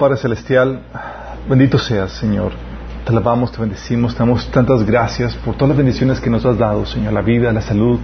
Padre 0.00 0.16
Celestial, 0.16 0.80
bendito 1.46 1.76
seas, 1.78 2.12
Señor. 2.12 2.52
Te 3.04 3.12
alabamos, 3.12 3.52
te 3.52 3.60
bendecimos, 3.60 4.14
te 4.14 4.20
damos 4.20 4.50
tantas 4.50 4.82
gracias 4.86 5.34
por 5.34 5.56
todas 5.56 5.68
las 5.68 5.76
bendiciones 5.76 6.18
que 6.20 6.30
nos 6.30 6.42
has 6.46 6.56
dado, 6.56 6.86
Señor, 6.86 7.12
la 7.12 7.20
vida, 7.20 7.52
la 7.52 7.60
salud, 7.60 8.00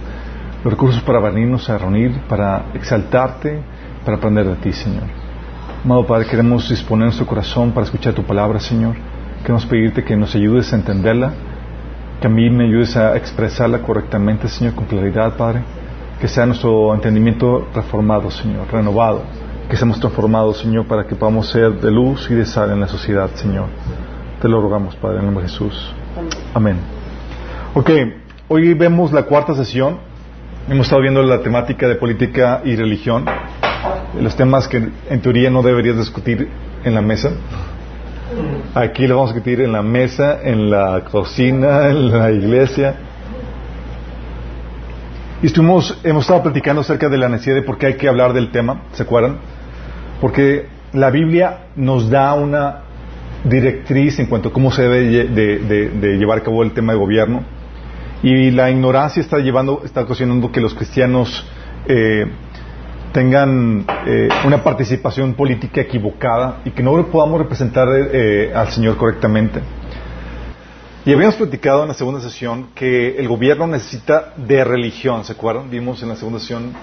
los 0.63 0.71
recursos 0.71 1.01
para 1.01 1.19
venirnos 1.19 1.67
a 1.71 1.77
reunir, 1.79 2.21
para 2.29 2.65
exaltarte, 2.75 3.63
para 4.05 4.17
aprender 4.17 4.45
de 4.45 4.55
ti, 4.57 4.73
Señor. 4.73 5.05
Amado 5.83 6.05
Padre, 6.05 6.27
queremos 6.27 6.69
disponer 6.69 7.05
nuestro 7.05 7.25
corazón 7.25 7.71
para 7.71 7.87
escuchar 7.87 8.13
tu 8.13 8.21
palabra, 8.21 8.59
Señor. 8.59 8.95
Queremos 9.41 9.65
pedirte 9.65 10.03
que 10.03 10.15
nos 10.15 10.35
ayudes 10.35 10.71
a 10.73 10.75
entenderla, 10.75 11.33
que 12.21 12.27
a 12.27 12.29
mí 12.29 12.47
me 12.51 12.65
ayudes 12.65 12.95
a 12.95 13.17
expresarla 13.17 13.79
correctamente, 13.79 14.47
Señor, 14.49 14.75
con 14.75 14.85
claridad, 14.85 15.35
Padre. 15.35 15.63
Que 16.21 16.27
sea 16.27 16.45
nuestro 16.45 16.93
entendimiento 16.93 17.67
reformado, 17.73 18.29
Señor, 18.29 18.71
renovado. 18.71 19.23
Que 19.69 19.75
seamos 19.75 19.99
transformados, 19.99 20.59
Señor, 20.59 20.85
para 20.87 21.05
que 21.05 21.15
podamos 21.15 21.49
ser 21.49 21.73
de 21.81 21.91
luz 21.91 22.31
y 22.31 22.33
de 22.35 22.45
sal 22.45 22.71
en 22.71 22.79
la 22.79 22.87
sociedad, 22.87 23.29
Señor. 23.35 23.65
Te 24.41 24.47
lo 24.47 24.61
rogamos, 24.61 24.95
Padre, 24.95 25.15
en 25.15 25.19
el 25.19 25.25
nombre 25.25 25.43
de 25.43 25.49
Jesús. 25.49 25.93
Amén. 26.53 26.77
Ok, 27.73 27.89
hoy 28.47 28.73
vemos 28.75 29.11
la 29.11 29.23
cuarta 29.23 29.53
sesión. 29.55 29.97
Hemos 30.69 30.85
estado 30.85 31.01
viendo 31.01 31.21
la 31.21 31.41
temática 31.41 31.85
de 31.85 31.95
política 31.95 32.61
y 32.63 32.77
religión. 32.77 33.25
Los 34.21 34.37
temas 34.37 34.69
que 34.69 34.89
en 35.09 35.21
teoría 35.21 35.49
no 35.49 35.61
deberías 35.61 35.97
discutir 35.97 36.47
en 36.85 36.95
la 36.95 37.01
mesa. 37.01 37.31
Aquí 38.73 39.05
lo 39.05 39.15
vamos 39.15 39.31
a 39.31 39.33
discutir 39.33 39.59
en 39.59 39.73
la 39.73 39.81
mesa, 39.81 40.39
en 40.43 40.69
la 40.69 41.03
cocina, 41.11 41.89
en 41.89 42.17
la 42.17 42.31
iglesia. 42.31 42.95
Y 45.43 45.47
estuvimos, 45.47 45.99
hemos 46.05 46.23
estado 46.23 46.41
platicando 46.41 46.81
acerca 46.81 47.09
de 47.09 47.17
la 47.17 47.27
necesidad 47.27 47.55
de 47.55 47.63
por 47.63 47.77
qué 47.77 47.87
hay 47.87 47.97
que 47.97 48.07
hablar 48.07 48.31
del 48.31 48.49
tema, 48.49 48.83
¿se 48.93 49.03
acuerdan? 49.03 49.56
Porque 50.21 50.65
la 50.93 51.09
Biblia 51.09 51.67
nos 51.75 52.09
da 52.09 52.33
una 52.33 52.83
directriz 53.43 54.19
en 54.19 54.25
cuanto 54.25 54.49
a 54.49 54.53
cómo 54.53 54.71
se 54.71 54.83
debe 54.83 55.25
de 55.25 56.17
llevar 56.17 56.39
a 56.39 56.43
cabo 56.43 56.63
el 56.63 56.71
tema 56.71 56.93
de 56.93 56.99
gobierno. 56.99 57.43
Y 58.23 58.51
la 58.51 58.71
ignorancia 58.71 59.21
está 59.21 59.37
llevando, 59.37 59.83
está 59.85 60.01
ocasionando 60.01 60.51
que 60.51 60.59
los 60.59 60.73
cristianos 60.73 61.45
eh, 61.87 62.25
tengan 63.13 63.85
eh, 64.05 64.27
una 64.45 64.63
participación 64.63 65.33
política 65.33 65.81
equivocada 65.81 66.61
y 66.65 66.71
que 66.71 66.83
no 66.83 67.05
podamos 67.07 67.39
representar 67.39 67.87
eh, 67.91 68.51
al 68.53 68.69
Señor 68.69 68.97
correctamente. 68.97 69.61
Y 71.05 71.13
habíamos 71.13 71.35
platicado 71.35 71.83
en 71.83 71.87
la 71.87 71.93
segunda 71.93 72.19
sesión 72.19 72.69
que 72.75 73.17
el 73.17 73.27
gobierno 73.27 73.65
necesita 73.65 74.33
de 74.35 74.63
religión, 74.63 75.23
¿se 75.23 75.33
acuerdan? 75.33 75.69
Vimos 75.69 76.03
en 76.03 76.09
la 76.09 76.15
segunda 76.15 76.39
sesión, 76.39 76.73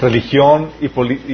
religión 0.00 0.70
y, 0.80 0.86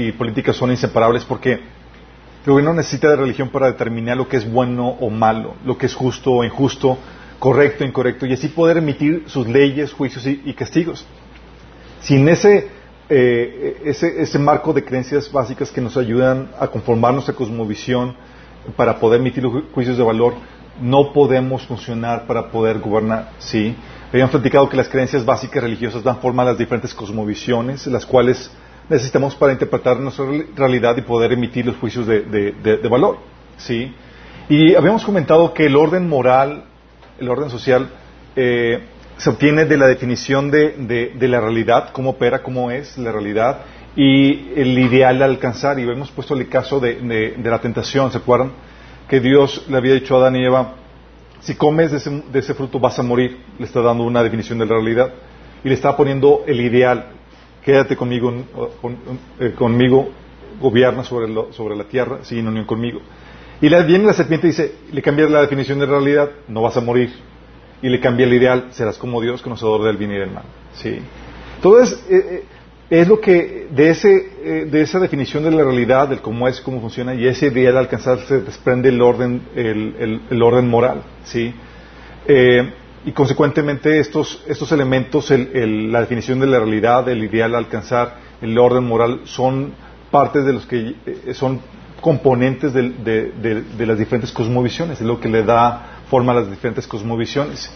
y 0.08 0.12
política 0.12 0.52
son 0.52 0.70
inseparables 0.70 1.24
porque 1.24 1.52
el 1.52 2.52
gobierno 2.52 2.74
necesita 2.74 3.08
de 3.10 3.16
religión 3.16 3.48
para 3.48 3.66
determinar 3.66 4.16
lo 4.16 4.28
que 4.28 4.36
es 4.36 4.50
bueno 4.50 4.88
o 5.00 5.10
malo, 5.10 5.54
lo 5.64 5.76
que 5.76 5.86
es 5.86 5.94
justo 5.94 6.30
o 6.32 6.44
injusto, 6.44 6.96
correcto 7.38 7.82
o 7.84 7.86
incorrecto, 7.86 8.24
y 8.26 8.32
así 8.32 8.48
poder 8.48 8.76
emitir 8.78 9.24
sus 9.26 9.46
leyes, 9.48 9.92
juicios 9.92 10.24
y, 10.26 10.52
castigos. 10.54 11.04
Sin 12.00 12.28
ese, 12.28 12.68
eh, 13.08 13.82
ese, 13.84 14.22
ese 14.22 14.38
marco 14.38 14.72
de 14.72 14.84
creencias 14.84 15.30
básicas 15.30 15.70
que 15.72 15.80
nos 15.80 15.96
ayudan 15.96 16.50
a 16.60 16.68
conformar 16.68 17.12
nuestra 17.14 17.34
cosmovisión 17.34 18.14
para 18.76 18.98
poder 19.00 19.20
emitir 19.20 19.42
los 19.42 19.52
ju- 19.52 19.64
juicios 19.72 19.96
de 19.98 20.04
valor, 20.04 20.34
no 20.80 21.12
podemos 21.12 21.66
funcionar 21.66 22.26
para 22.26 22.50
poder 22.50 22.78
gobernar, 22.78 23.30
¿sí? 23.38 23.74
Habían 24.12 24.28
platicado 24.30 24.68
que 24.68 24.76
las 24.76 24.88
creencias 24.88 25.24
básicas 25.24 25.62
religiosas 25.62 26.02
dan 26.02 26.18
forma 26.18 26.42
a 26.42 26.46
las 26.46 26.58
diferentes 26.58 26.94
cosmovisiones, 26.94 27.86
las 27.88 28.06
cuales 28.06 28.50
necesitamos 28.88 29.34
para 29.34 29.52
interpretar 29.52 29.98
nuestra 29.98 30.24
reali- 30.24 30.46
realidad 30.54 30.96
y 30.96 31.02
poder 31.02 31.32
emitir 31.32 31.66
los 31.66 31.76
juicios 31.76 32.06
de, 32.06 32.88
valor, 32.88 33.18
¿sí? 33.56 33.92
Y 34.48 34.74
habíamos 34.76 35.04
comentado 35.04 35.52
que 35.52 35.66
el 35.66 35.74
orden 35.76 36.08
moral, 36.08 36.64
el 37.18 37.28
orden 37.28 37.50
social, 37.50 37.88
eh, 38.36 38.80
se 39.16 39.30
obtiene 39.30 39.64
de 39.64 39.76
la 39.76 39.86
definición 39.86 40.50
de, 40.52 41.12
la 41.20 41.40
realidad, 41.40 41.88
cómo 41.92 42.10
opera, 42.10 42.42
cómo 42.42 42.70
es 42.70 42.96
la 42.98 43.10
realidad, 43.10 43.62
y 43.96 44.50
el 44.54 44.78
ideal 44.78 45.20
a 45.22 45.24
alcanzar. 45.24 45.80
Y 45.80 45.82
hemos 45.82 46.10
puesto 46.12 46.34
el 46.34 46.48
caso 46.48 46.78
de, 46.78 46.94
de- 47.00 47.30
de 47.38 47.50
la 47.50 47.58
tentación, 47.60 48.12
¿se 48.12 48.18
acuerdan? 48.18 48.52
Que 49.08 49.18
Dios 49.20 49.64
le 49.68 49.76
había 49.78 49.94
dicho 49.94 50.14
a 50.16 50.20
Adán 50.20 50.36
y 50.36 50.44
Eva, 50.44 50.74
si 51.46 51.54
comes 51.54 51.90
de 51.92 51.98
ese, 51.98 52.10
de 52.10 52.38
ese 52.38 52.54
fruto 52.54 52.78
vas 52.80 52.98
a 52.98 53.02
morir. 53.02 53.38
Le 53.58 53.64
está 53.66 53.80
dando 53.80 54.04
una 54.04 54.22
definición 54.22 54.58
de 54.58 54.66
la 54.66 54.72
realidad. 54.74 55.12
Y 55.64 55.68
le 55.68 55.74
está 55.74 55.96
poniendo 55.96 56.42
el 56.46 56.60
ideal. 56.60 57.06
Quédate 57.64 57.96
conmigo, 57.96 58.32
con- 58.80 58.98
eh, 59.40 59.52
conmigo 59.56 60.08
gobierna 60.60 61.04
sobre, 61.04 61.28
lo- 61.28 61.52
sobre 61.52 61.76
la 61.76 61.84
tierra, 61.84 62.18
sí, 62.22 62.38
en 62.38 62.48
unión 62.48 62.64
conmigo. 62.64 63.00
Y 63.60 63.68
la, 63.68 63.82
viene 63.82 64.04
la 64.06 64.12
serpiente 64.12 64.46
y 64.46 64.50
dice, 64.50 64.74
le 64.92 65.02
cambia 65.02 65.28
la 65.28 65.40
definición 65.42 65.78
de 65.78 65.86
realidad, 65.86 66.30
no 66.48 66.62
vas 66.62 66.76
a 66.76 66.80
morir. 66.80 67.10
Y 67.82 67.88
le 67.88 68.00
cambia 68.00 68.26
el 68.26 68.32
ideal, 68.34 68.68
serás 68.70 68.98
como 68.98 69.20
Dios, 69.20 69.42
conocedor 69.42 69.82
del 69.84 69.96
bien 69.96 70.12
y 70.12 70.18
del 70.18 70.30
mal. 70.30 70.44
Sí. 70.74 70.98
Entonces, 71.56 72.04
eh, 72.10 72.16
eh, 72.16 72.44
es 72.88 73.08
lo 73.08 73.20
que 73.20 73.66
de, 73.70 73.90
ese, 73.90 74.30
eh, 74.44 74.68
de 74.70 74.80
esa 74.82 75.00
definición 75.00 75.42
de 75.44 75.50
la 75.50 75.64
realidad, 75.64 76.08
del 76.08 76.20
cómo 76.20 76.46
es, 76.46 76.60
cómo 76.60 76.80
funciona, 76.80 77.14
y 77.14 77.26
ese 77.26 77.46
ideal 77.48 77.76
alcanzar 77.76 78.20
se 78.20 78.40
desprende 78.42 78.88
el 78.90 79.00
orden, 79.02 79.42
el, 79.56 80.20
el- 80.30 80.42
orden 80.42 80.68
moral. 80.68 81.02
¿sí? 81.24 81.52
Eh, 82.26 82.72
y 83.04 83.12
consecuentemente 83.12 83.98
estos, 83.98 84.42
estos 84.46 84.70
elementos, 84.72 85.30
el- 85.30 85.90
la 85.92 86.00
definición 86.00 86.38
de 86.40 86.46
la 86.46 86.58
realidad, 86.58 87.08
el 87.08 87.24
ideal 87.24 87.54
alcanzar, 87.54 88.18
el 88.40 88.56
orden 88.58 88.84
moral, 88.84 89.22
son 89.24 89.72
partes 90.10 90.44
de 90.44 90.52
los 90.52 90.66
que 90.66 90.94
eh, 91.06 91.34
son 91.34 91.60
componentes 92.00 92.72
de, 92.72 92.90
de- 92.90 93.62
de 93.62 93.86
las 93.86 93.98
diferentes 93.98 94.30
cosmovisiones, 94.30 95.00
es 95.00 95.06
lo 95.06 95.18
que 95.18 95.28
le 95.28 95.42
da 95.42 96.02
forma 96.08 96.32
a 96.32 96.36
las 96.36 96.50
diferentes 96.50 96.86
cosmovisiones. 96.86 97.68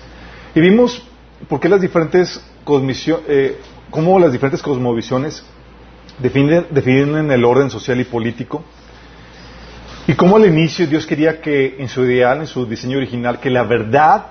Y 0.55 0.61
vimos 0.61 1.03
por 1.49 1.59
qué 1.59 1.69
las 1.69 1.81
diferentes 1.81 2.41
cosmisio- 2.65 3.23
eh, 3.27 3.57
cómo 3.91 4.19
las 4.19 4.33
diferentes 4.33 4.63
cosmovisiones 4.63 5.45
definen, 6.19 6.67
definen 6.71 7.31
el 7.31 7.45
orden 7.45 7.71
social 7.71 8.01
y 8.01 8.05
político. 8.05 8.63
Y 10.07 10.15
cómo 10.15 10.37
al 10.37 10.47
inicio 10.47 10.87
Dios 10.87 11.07
quería 11.07 11.41
que 11.41 11.77
en 11.79 11.89
su 11.89 12.05
ideal, 12.05 12.41
en 12.41 12.47
su 12.47 12.67
diseño 12.67 12.99
original, 12.99 13.39
que 13.39 13.51
la 13.51 13.63
verdad, 13.63 14.27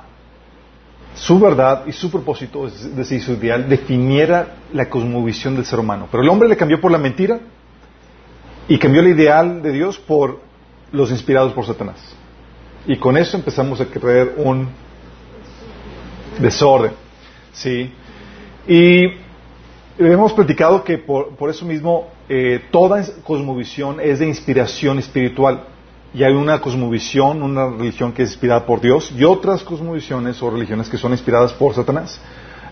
su 1.14 1.40
verdad 1.40 1.84
y 1.86 1.92
su 1.92 2.12
propósito, 2.12 2.68
es 2.68 2.96
decir, 2.96 3.22
su 3.22 3.34
ideal, 3.34 3.70
definiera 3.70 4.56
la 4.74 4.90
cosmovisión 4.90 5.56
del 5.56 5.66
ser 5.66 5.80
humano. 5.80 6.08
Pero 6.12 6.24
el 6.24 6.30
hombre 6.30 6.50
le 6.50 6.58
cambió 6.58 6.82
por 6.82 6.92
la 6.92 6.98
mentira 6.98 7.40
y 8.68 8.78
cambió 8.78 9.02
el 9.02 9.08
ideal 9.10 9.62
de 9.62 9.72
Dios 9.72 9.98
por 10.00 10.42
los 10.92 11.12
inspirados 11.12 11.54
por 11.54 11.66
Satanás. 11.66 11.98
Y 12.88 12.98
con 12.98 13.18
eso 13.18 13.38
empezamos 13.38 13.80
a 13.82 13.86
creer 13.86 14.34
un 14.38 14.70
Desorden. 16.40 16.92
Sí. 17.52 17.92
Y 18.68 19.08
hemos 20.08 20.34
platicado 20.34 20.84
que 20.84 20.98
por, 20.98 21.36
por 21.36 21.50
eso 21.50 21.66
mismo 21.66 22.08
eh, 22.30 22.62
toda 22.72 23.04
cosmovisión 23.24 24.00
es 24.00 24.20
de 24.20 24.28
inspiración 24.28 25.00
espiritual. 25.00 25.66
Y 26.14 26.24
hay 26.24 26.34
una 26.34 26.60
cosmovisión, 26.60 27.44
una 27.44 27.70
religión 27.70 28.14
que 28.14 28.24
es 28.24 28.30
inspirada 28.30 28.66
por 28.66 28.82
Dios 28.82 29.14
y 29.16 29.24
otras 29.24 29.64
cosmovisiones 29.64 30.42
o 30.42 30.50
religiones 30.50 30.90
que 30.90 30.98
son 30.98 31.12
inspiradas 31.12 31.54
por 31.54 31.76
Satanás. 31.76 32.20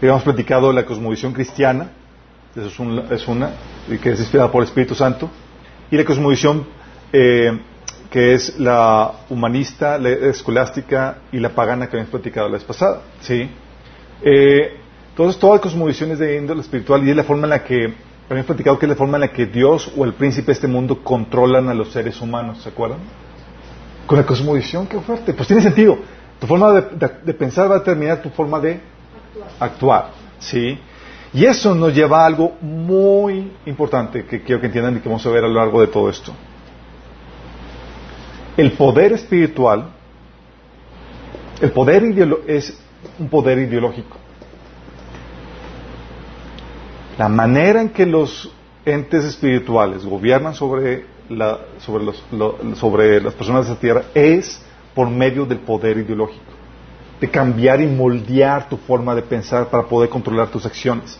Hemos 0.02 0.24
platicado 0.24 0.72
la 0.74 0.86
cosmovisión 0.86 1.34
cristiana, 1.34 1.92
eso 2.56 2.68
es 3.12 3.28
una, 3.28 3.52
que 4.02 4.12
es 4.12 4.20
inspirada 4.20 4.52
por 4.52 4.64
el 4.64 4.68
Espíritu 4.68 4.96
Santo, 4.96 5.30
y 5.92 5.98
la 5.98 6.06
cosmovisión 6.06 6.66
eh, 7.14 7.60
que 8.10 8.34
es 8.34 8.58
la 8.58 9.12
humanista, 9.30 9.98
la 10.00 10.10
escolástica 10.10 11.18
y 11.32 11.40
la 11.40 11.50
pagana 11.50 11.88
que 11.88 11.98
habíamos 11.98 12.12
platicado 12.12 12.48
la 12.48 12.54
vez 12.54 12.64
pasada. 12.64 13.02
¿sí? 13.22 13.50
Eh, 14.24 14.78
entonces, 15.18 15.40
todas 15.40 15.56
las 15.56 15.62
cosmovisiones 15.62 16.20
de 16.20 16.38
índole 16.38 16.62
espiritual 16.62 17.04
y 17.04 17.10
es 17.10 17.16
la 17.16 17.24
forma 17.24 17.46
en 17.46 17.50
la 17.50 17.64
que, 17.64 17.92
habíamos 18.30 18.46
platicado 18.46 18.78
que 18.78 18.86
es 18.86 18.90
la 18.92 18.96
forma 18.96 19.18
en 19.18 19.22
la 19.22 19.30
que 19.30 19.48
Dios 19.48 19.92
o 19.98 20.06
el 20.06 20.14
príncipe 20.14 20.46
de 20.46 20.52
este 20.52 20.68
mundo 20.68 21.04
controlan 21.04 21.68
a 21.70 21.74
los 21.74 21.92
seres 21.92 22.22
humanos, 22.22 22.62
¿se 22.62 22.70
acuerdan? 22.70 23.00
Con 24.06 24.20
la 24.20 24.28
cosmovisión, 24.28 24.86
qué 24.86 25.00
fuerte. 25.00 25.34
Pues 25.34 25.48
tiene 25.48 25.64
sentido. 25.64 25.98
Tu 26.40 26.46
forma 26.46 26.72
de, 26.72 27.34
pensar 27.34 27.68
va 27.68 27.78
a 27.78 27.80
determinar 27.80 28.22
tu 28.22 28.30
forma 28.30 28.60
de 28.60 28.80
actuar. 29.60 30.12
¿sí? 30.38 30.78
Y 31.34 31.46
eso 31.46 31.74
nos 31.74 31.96
lleva 31.96 32.22
a 32.22 32.28
algo 32.28 32.56
muy 32.62 33.54
importante 33.66 34.24
que 34.24 34.44
quiero 34.44 34.62
que 34.62 34.68
entiendan 34.68 34.98
y 34.98 35.00
que 35.00 35.10
vamos 35.10 35.26
a 35.26 35.32
ver 35.32 35.46
a 35.46 35.48
lo 35.48 35.56
largo 35.56 35.82
de 35.82 35.88
todo 35.88 36.12
esto. 36.12 36.32
El 38.56 38.72
poder 38.74 39.14
espiritual, 39.14 39.88
el 41.60 41.72
poder 41.72 42.04
es 42.46 42.80
un 43.18 43.30
poder 43.30 43.58
ideológico. 43.58 44.18
La 47.18 47.28
manera 47.28 47.82
en 47.82 47.90
que 47.90 48.06
los 48.06 48.52
entes 48.86 49.26
espirituales 49.26 50.06
gobiernan 50.06 50.54
sobre, 50.54 51.06
sobre, 52.76 53.22
las 53.22 53.34
personas 53.34 53.66
de 53.66 53.72
esta 53.72 53.82
tierra 53.82 54.04
es 54.14 54.62
por 54.94 55.10
medio 55.10 55.46
del 55.46 55.60
poder 55.60 55.98
ideológico, 55.98 56.44
de 57.20 57.30
cambiar 57.30 57.82
y 57.82 57.88
moldear 57.88 58.70
tu 58.70 58.78
forma 58.78 59.16
de 59.16 59.24
pensar 59.24 59.68
para 59.68 59.84
poder 59.84 60.10
controlar 60.10 60.50
tus 60.50 60.66
acciones. 60.66 61.20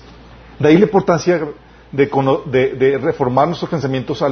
De 0.60 0.70
ahí 0.70 0.78
la 0.78 0.86
importancia 0.86 1.42
de, 1.92 3.00
reformar 3.02 3.48
nuestros 3.48 3.70
pensamientos 3.70 4.24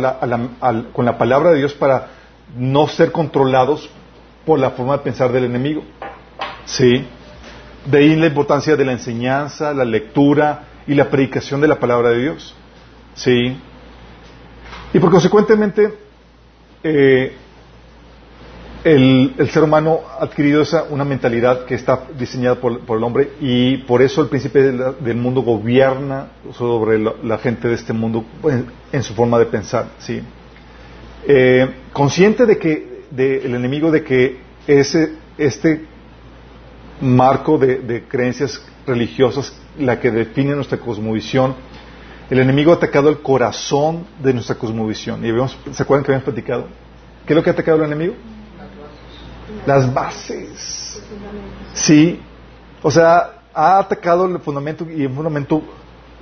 con 0.94 1.06
la 1.06 1.18
palabra 1.18 1.50
de 1.50 1.58
Dios 1.58 1.74
para 1.74 2.10
no 2.56 2.88
ser 2.88 3.12
controlados 3.12 3.90
por 4.46 4.60
la 4.60 4.70
forma 4.70 4.98
de 4.98 5.04
pensar 5.04 5.32
del 5.32 5.46
enemigo. 5.46 5.84
¿Sí? 6.66 7.08
De 7.86 7.98
ahí 7.98 8.16
la 8.16 8.28
importancia 8.28 8.76
de 8.76 8.86
la 8.86 8.92
enseñanza, 8.92 9.74
la 9.74 9.86
lectura 9.86 10.75
y 10.88 10.94
la 10.94 11.10
predicación 11.10 11.62
de 11.62 11.68
la 11.68 11.80
palabra 11.80 12.10
de 12.10 12.22
Dios. 12.22 12.56
¿Sí? 13.16 13.58
Y 14.94 15.00
por 15.00 15.12
consecuentemente, 15.12 15.94
eh, 16.84 17.34
el, 18.84 19.34
ser 19.52 19.64
humano 19.64 20.02
ha 20.08 20.24
adquirido 20.24 20.62
esa, 20.62 20.84
una 20.84 21.04
mentalidad 21.04 21.66
que 21.66 21.74
está 21.76 22.04
diseñada 22.18 22.56
por, 22.56 22.74
el 22.74 23.04
hombre 23.04 23.32
y 23.42 23.78
por 23.78 24.02
eso 24.02 24.22
el 24.22 24.28
príncipe 24.28 24.62
del 24.62 25.18
mundo 25.18 25.42
gobierna 25.42 26.28
sobre 26.54 27.00
la, 27.00 27.38
gente 27.40 27.68
de 27.68 27.74
este 27.74 27.94
mundo 27.94 28.24
en, 28.92 29.04
su 29.04 29.16
forma 29.16 29.40
de 29.40 29.48
pensar. 29.48 29.88
¿sí? 29.98 30.22
Eh, 31.28 31.68
consciente 31.92 32.46
de 32.46 32.58
que 32.60 32.96
el 33.18 33.56
enemigo 33.56 33.92
de 33.92 34.04
que 34.04 34.38
ese, 34.68 35.14
este 35.38 35.86
marco 37.02 37.58
de, 37.58 38.06
creencias 38.08 38.62
religiosas 38.86 39.54
la 39.78 40.00
que 40.00 40.12
define 40.12 40.56
nuestra 40.56 40.78
cosmovisión, 40.78 41.56
el 42.30 42.40
enemigo 42.40 42.72
ha 42.72 42.76
atacado 42.76 43.10
el 43.10 43.22
corazón 43.22 44.06
de 44.22 44.34
nuestra 44.34 44.56
cosmovisión. 44.56 45.24
Y 45.26 45.74
¿Se 45.74 45.84
acuerdan 45.84 46.04
que 46.04 46.12
habíamos 46.12 46.24
platicado? 46.24 46.68
¿Qué 47.26 47.34
es 47.34 47.36
lo 47.36 47.44
que 47.44 47.50
ha 47.50 47.54
atacado 47.54 47.78
el 47.80 47.86
enemigo? 47.86 48.14
Las 49.66 49.94
bases. 49.94 51.02
Sí. 51.74 52.20
O 52.82 52.90
sea, 52.90 53.42
ha 53.54 53.80
atacado 53.80 54.26
el 54.26 54.40
fundamento 54.40 54.86
y 54.90 55.06
un 55.06 55.16
fundamento 55.16 55.62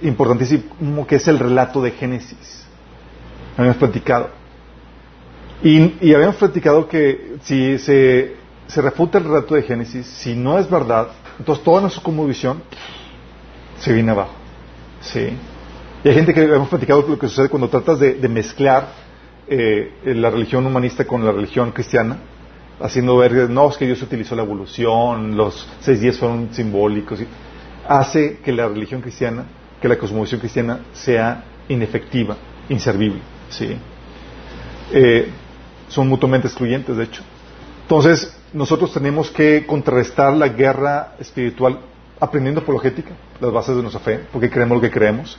importantísimo 0.02 1.08
que 1.08 1.16
es 1.16 1.28
el 1.28 1.40
relato 1.40 1.82
de 1.82 1.92
Génesis. 1.92 2.66
Habíamos 3.58 3.78
platicado. 3.78 4.30
Y, 5.64 6.14
habíamos 6.14 6.36
platicado 6.36 6.88
que 6.90 7.38
si 7.44 7.78
se, 7.80 8.36
refuta 8.82 9.18
el 9.18 9.26
relato 9.26 9.56
de 9.56 9.64
Génesis, 9.64 10.06
si 10.06 10.36
no 10.36 10.58
es 10.58 10.70
verdad, 10.70 11.10
entonces 11.40 11.64
toda 11.64 11.82
nuestra 11.82 12.04
visión 12.26 12.64
se 13.80 13.94
viene 13.94 14.12
abajo. 14.12 14.34
¿Sí? 15.02 15.38
Y 16.04 16.08
hay 16.10 16.16
gente 16.16 16.34
que 16.34 16.44
hemos 16.44 16.70
platicado 16.70 17.06
lo 17.08 17.20
que 17.20 17.28
sucede 17.28 17.50
cuando 17.50 17.70
tratas 17.70 18.00
de, 18.00 18.16
mezclar 18.30 18.88
eh, 19.48 19.94
la 20.06 20.30
religión 20.30 20.66
humanista 20.66 21.06
con 21.06 21.26
la 21.26 21.32
religión 21.32 21.72
cristiana, 21.72 22.18
haciendo 22.82 23.18
ver, 23.18 23.50
no, 23.50 23.70
es 23.70 23.78
que 23.78 23.86
Dios 23.86 24.02
utilizó 24.02 24.36
la 24.36 24.44
evolución, 24.44 25.38
los 25.38 25.68
seis 25.80 26.02
días 26.02 26.18
fueron 26.18 26.50
simbólicos, 26.54 27.20
hace 27.88 28.40
que 28.40 28.52
la 28.52 28.68
religión 28.68 29.02
cristiana, 29.02 29.46
que 29.82 29.88
la 29.88 29.98
cosmovisión 29.98 30.40
cristiana 30.40 30.80
sea 30.94 31.44
inefectiva, 31.70 32.36
inservible. 32.70 33.20
¿sí? 33.50 33.78
Eh, 34.92 35.30
son 35.88 36.08
mutuamente 36.08 36.48
excluyentes, 36.48 36.96
de 36.98 37.04
hecho. 37.04 37.24
Entonces, 37.84 38.36
nosotros 38.54 38.94
tenemos 38.94 39.30
que 39.30 39.66
contrarrestar 39.66 40.34
la 40.34 40.48
guerra 40.48 41.16
espiritual 41.20 41.80
aprendiendo 42.20 42.62
apologética, 42.62 43.12
las 43.42 43.52
bases 43.52 43.76
de 43.76 43.82
nuestra 43.82 44.00
fe, 44.02 44.22
porque 44.32 44.50
creemos 44.50 44.78
lo 44.78 44.82
que 44.82 44.90
creemos. 44.90 45.38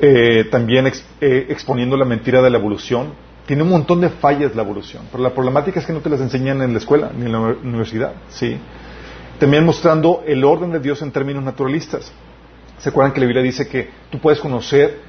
Eh, 0.00 0.48
también 0.50 0.86
eh, 0.86 1.46
exponiendo 1.48 1.96
la 1.96 2.04
mentira 2.04 2.42
de 2.42 2.50
la 2.50 2.58
evolución. 2.58 3.12
Tiene 3.46 3.62
un 3.62 3.70
montón 3.70 4.00
de 4.00 4.08
fallas 4.10 4.56
la 4.56 4.62
evolución, 4.62 5.04
pero 5.10 5.22
la 5.22 5.30
problemática 5.30 5.78
es 5.78 5.86
que 5.86 5.92
no 5.92 6.00
te 6.00 6.10
las 6.10 6.20
enseñan 6.20 6.60
en 6.62 6.72
la 6.72 6.78
escuela 6.78 7.12
ni 7.16 7.26
en 7.26 7.32
la 7.32 7.38
universidad. 7.38 8.14
¿sí? 8.28 8.58
También 9.38 9.64
mostrando 9.64 10.24
el 10.26 10.42
orden 10.42 10.72
de 10.72 10.80
Dios 10.80 11.00
en 11.02 11.12
términos 11.12 11.44
naturalistas. 11.44 12.12
¿Se 12.78 12.88
acuerdan 12.88 13.12
que 13.12 13.20
la 13.20 13.26
Biblia 13.26 13.42
dice 13.42 13.68
que 13.68 13.88
tú 14.10 14.18
puedes 14.18 14.40
conocer 14.40 15.00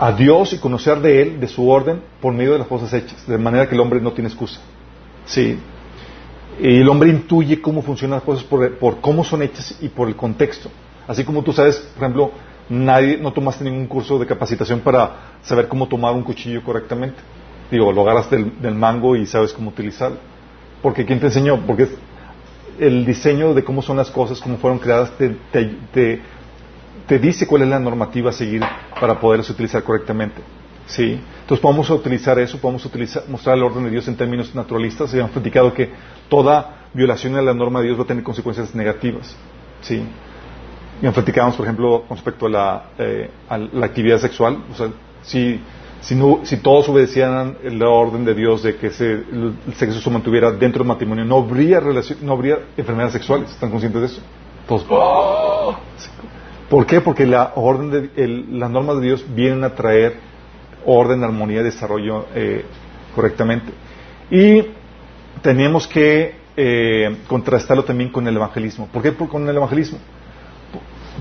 a 0.00 0.12
Dios 0.12 0.54
y 0.54 0.58
conocer 0.58 1.00
de 1.00 1.20
Él, 1.20 1.40
de 1.40 1.46
su 1.46 1.68
orden, 1.68 2.00
por 2.22 2.32
medio 2.32 2.52
de 2.52 2.58
las 2.58 2.66
cosas 2.66 2.90
hechas, 2.94 3.26
de 3.26 3.36
manera 3.36 3.68
que 3.68 3.74
el 3.74 3.80
hombre 3.82 4.00
no 4.00 4.12
tiene 4.12 4.28
excusa. 4.28 4.58
Sí. 5.26 5.58
Y 6.58 6.80
el 6.80 6.88
hombre 6.88 7.10
intuye 7.10 7.60
cómo 7.60 7.82
funcionan 7.82 8.16
las 8.16 8.24
cosas 8.24 8.42
por, 8.44 9.00
cómo 9.02 9.22
son 9.24 9.42
hechas 9.42 9.76
y 9.82 9.88
por 9.90 10.08
el 10.08 10.16
contexto. 10.16 10.70
Así 11.06 11.22
como 11.22 11.42
tú 11.42 11.52
sabes, 11.52 11.76
por 11.76 12.04
ejemplo, 12.04 12.32
nadie, 12.70 13.18
no 13.18 13.30
tomaste 13.34 13.62
ningún 13.62 13.86
curso 13.86 14.18
de 14.18 14.24
capacitación 14.24 14.80
para 14.80 15.36
saber 15.42 15.68
cómo 15.68 15.86
tomar 15.86 16.14
un 16.14 16.22
cuchillo 16.22 16.64
correctamente. 16.64 17.18
Digo, 17.70 17.92
lo 17.92 18.00
agarras 18.00 18.30
del, 18.30 18.74
mango 18.74 19.16
y 19.16 19.26
sabes 19.26 19.52
cómo 19.52 19.68
utilizarlo. 19.68 20.16
Porque 20.80 21.04
¿quién 21.04 21.20
te 21.20 21.26
enseñó? 21.26 21.60
Porque 21.66 21.88
el 22.78 23.04
diseño 23.04 23.52
de 23.52 23.62
cómo 23.62 23.82
son 23.82 23.98
las 23.98 24.10
cosas, 24.10 24.40
cómo 24.40 24.56
fueron 24.56 24.78
creadas, 24.78 25.10
te, 25.18 25.36
te, 25.52 25.74
te 25.92 26.22
dice 27.18 27.46
cuál 27.46 27.62
es 27.62 27.68
la 27.68 27.80
normativa 27.80 28.30
a 28.30 28.32
seguir 28.32 28.62
para 29.00 29.18
poderlas 29.18 29.50
utilizar 29.50 29.82
correctamente. 29.82 30.42
¿Sí? 30.86 31.20
Entonces 31.42 31.60
podemos 31.60 31.88
utilizar 31.90 32.38
eso, 32.38 32.58
podemos 32.58 32.84
utilizar, 32.84 33.24
mostrar 33.28 33.56
el 33.56 33.62
orden 33.62 33.84
de 33.84 33.90
Dios 33.90 34.08
en 34.08 34.16
términos 34.16 34.54
naturalistas. 34.54 35.12
Y 35.14 35.18
hemos 35.18 35.30
platicado 35.30 35.72
que 35.72 35.90
toda 36.28 36.88
violación 36.92 37.34
de 37.34 37.42
la 37.42 37.54
norma 37.54 37.80
de 37.80 37.86
Dios 37.86 37.98
va 37.98 38.02
a 38.02 38.06
tener 38.06 38.24
consecuencias 38.24 38.74
negativas. 38.74 39.36
¿Sí? 39.82 40.02
Y 41.02 41.08
por 41.08 41.64
ejemplo, 41.64 42.04
con 42.06 42.16
respecto 42.16 42.46
a 42.46 42.50
la, 42.50 42.84
eh, 42.98 43.30
actividad 43.82 44.18
sexual. 44.18 44.64
O 44.70 44.74
sea, 44.74 44.88
si, 45.22 45.60
si, 46.00 46.14
no, 46.14 46.40
si 46.42 46.58
todos 46.58 46.88
obedecieran 46.88 47.56
el 47.62 47.82
orden 47.82 48.24
de 48.24 48.34
Dios 48.34 48.62
de 48.62 48.76
que 48.76 48.88
el 48.88 49.54
sexo 49.74 50.00
se 50.00 50.10
mantuviera 50.10 50.50
dentro 50.50 50.80
del 50.80 50.88
matrimonio, 50.88 51.24
no 51.24 51.38
habría, 51.38 51.80
no 52.20 52.32
habría 52.32 52.58
enfermedades 52.76 53.14
sexuales. 53.14 53.50
¿Están 53.50 53.70
conscientes 53.70 54.00
de 54.00 54.06
eso? 54.08 54.20
Todos. 54.68 54.86
¡Oh! 54.90 55.76
¿Por 56.70 56.86
qué? 56.86 57.00
Porque 57.00 57.26
la 57.26 57.52
orden 57.56 57.90
de, 57.90 58.44
las 58.52 58.70
normas 58.70 58.96
de 59.00 59.02
Dios 59.02 59.24
vienen 59.34 59.64
a 59.64 59.74
traer 59.74 60.14
orden, 60.86 61.24
armonía 61.24 61.64
desarrollo 61.64 62.26
eh, 62.32 62.64
correctamente. 63.12 63.72
Y 64.30 64.66
tenemos 65.42 65.88
que 65.88 66.36
eh, 66.56 67.16
contrastarlo 67.26 67.84
también 67.84 68.10
con 68.12 68.26
el 68.28 68.36
evangelismo. 68.36 68.86
¿Por 68.86 69.02
qué 69.02 69.12
con 69.12 69.48
el 69.48 69.56
evangelismo? 69.56 69.98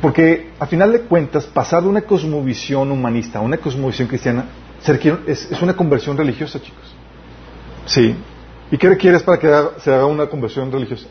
Porque 0.04 0.52
a 0.60 0.68
final 0.68 0.92
de 0.92 1.02
cuentas, 1.02 1.48
pasar 1.48 1.82
de 1.82 1.90
una 1.90 2.04
cosmovisión 2.04 2.92
humanista 2.92 3.40
a 3.40 3.42
una 3.42 3.58
cosmovisión 3.58 4.08
cristiana 4.08 4.46
es, 5.26 5.52
es 5.52 5.62
una 5.64 5.76
conversión 5.76 6.16
religiosa, 6.16 6.62
chicos. 6.62 6.96
Sí. 7.86 8.16
¿Y 8.70 8.78
qué 8.78 8.88
requieres 8.88 9.24
para 9.24 9.40
que 9.40 9.80
se 9.82 9.92
haga 9.92 10.06
una 10.06 10.28
conversión 10.28 10.72
religiosa? 10.72 11.08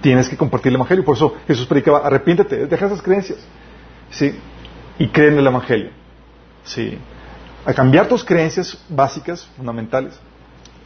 Tienes 0.00 0.28
que 0.28 0.36
compartir 0.36 0.70
el 0.70 0.76
Evangelio. 0.76 1.04
Por 1.04 1.16
eso 1.16 1.34
Jesús 1.46 1.66
predicaba, 1.66 1.98
arrepiéntete, 1.98 2.66
deja 2.66 2.86
esas 2.86 3.02
creencias. 3.02 3.38
¿Sí? 4.10 4.34
Y 4.98 5.08
cree 5.08 5.28
en 5.28 5.38
el 5.38 5.46
Evangelio. 5.46 5.90
¿Sí? 6.64 6.98
A 7.64 7.72
cambiar 7.74 8.06
tus 8.08 8.24
creencias 8.24 8.78
básicas, 8.88 9.46
fundamentales, 9.56 10.18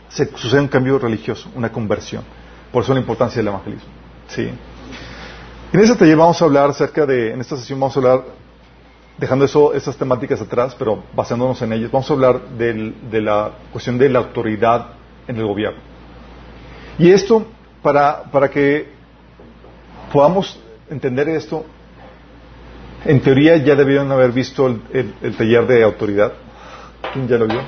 se 0.08 0.26
sucede 0.36 0.60
un 0.60 0.68
cambio 0.68 0.98
religioso, 0.98 1.50
una 1.54 1.70
conversión. 1.70 2.24
Por 2.72 2.82
eso 2.82 2.94
la 2.94 3.00
importancia 3.00 3.38
del 3.38 3.48
evangelismo. 3.48 3.88
¿Sí? 4.28 4.50
En 5.72 5.80
este 5.80 5.94
taller 5.96 6.16
vamos 6.16 6.40
a 6.40 6.44
hablar 6.44 6.70
acerca 6.70 7.06
de, 7.06 7.32
en 7.32 7.40
esta 7.40 7.56
sesión 7.56 7.78
vamos 7.78 7.96
a 7.96 8.00
hablar, 8.00 8.24
dejando 9.18 9.44
eso, 9.44 9.72
esas 9.74 9.96
temáticas 9.96 10.40
atrás, 10.40 10.74
pero 10.78 11.02
basándonos 11.14 11.60
en 11.62 11.72
ellas, 11.74 11.90
vamos 11.90 12.10
a 12.10 12.14
hablar 12.14 12.40
del- 12.56 12.94
de 13.10 13.20
la 13.20 13.50
cuestión 13.70 13.98
de 13.98 14.08
la 14.08 14.18
autoridad 14.20 14.88
en 15.28 15.36
el 15.36 15.46
gobierno. 15.46 15.78
Y 16.98 17.10
esto, 17.10 17.46
para, 17.82 18.24
para 18.32 18.48
que 18.50 18.88
podamos 20.12 20.58
entender 20.90 21.28
esto, 21.28 21.64
en 23.04 23.20
teoría 23.20 23.56
ya 23.56 23.74
debieron 23.74 24.10
haber 24.12 24.32
visto 24.32 24.66
el, 24.66 24.82
el- 24.92 25.14
el 25.22 25.36
taller 25.36 25.66
de 25.66 25.82
autoridad. 25.82 26.32
¿Quién 27.12 27.28
ya 27.28 27.36
lo 27.38 27.46
vio? 27.46 27.62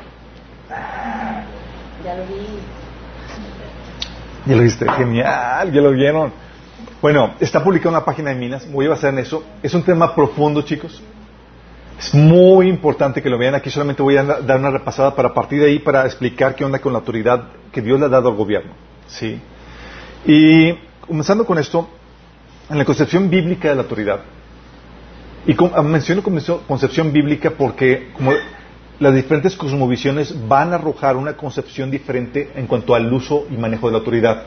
Ya 2.05 2.15
lo 2.17 2.23
vi. 2.27 2.59
Ya 4.47 4.57
lo 4.57 4.63
viste, 4.63 4.91
genial, 4.91 5.73
ya 5.73 5.81
lo 5.81 5.91
vieron. 5.93 6.33
Bueno, 7.01 7.35
está 7.41 7.63
publicado 7.63 7.91
en 7.91 7.95
la 7.95 8.05
página 8.05 8.31
de 8.31 8.37
Minas, 8.37 8.71
voy 8.71 8.87
a 8.87 8.91
basar 8.91 9.13
en 9.13 9.21
eso. 9.21 9.45
Es 9.63 9.73
un 9.75 9.83
tema 9.83 10.15
profundo, 10.15 10.63
chicos. 10.63 11.01
Es 11.99 12.13
muy 12.15 12.69
importante 12.69 13.23
que 13.23 13.31
lo 13.31 13.39
vean. 13.39 13.55
Aquí 13.55 13.71
solamente 13.71 14.03
voy 14.03 14.17
a 14.17 14.25
dar 14.25 14.59
una 14.59 14.71
repasada 14.71 15.15
para 15.15 15.33
partir 15.33 15.61
de 15.61 15.67
ahí 15.67 15.79
para 15.79 16.05
explicar 16.05 16.55
qué 16.57 16.65
onda 16.65 16.81
con 16.81 16.93
la 16.93 16.99
autoridad 16.99 17.45
que 17.73 17.81
Dios 17.81 17.99
le 18.01 18.07
ha 18.07 18.09
dado 18.09 18.29
al 18.31 18.35
gobierno. 18.35 18.73
¿Sí? 19.07 19.41
Y 20.27 20.73
comenzando 21.07 21.45
con 21.47 21.59
esto, 21.59 21.89
en 22.73 22.79
la 22.79 22.85
concepción 22.85 23.29
bíblica 23.31 23.69
de 23.69 23.75
la 23.77 23.83
autoridad, 23.83 24.21
y 25.47 25.55
ah, 25.75 25.83
menciono 25.83 26.23
concepción- 26.23 27.13
bíblica 27.13 27.51
porque 27.51 28.09
las 28.99 29.15
diferentes 29.15 29.57
cosmovisiones 29.57 30.35
van 30.49 30.73
a 30.73 30.77
arrojar 30.77 31.17
una 31.17 31.35
concepción 31.37 31.91
diferente 31.91 32.51
en 32.55 32.67
cuanto 32.67 32.95
al 32.95 33.13
uso 33.13 33.47
y 33.51 33.57
manejo 33.57 33.87
de 33.89 33.93
la 33.93 33.99
autoridad. 33.99 34.43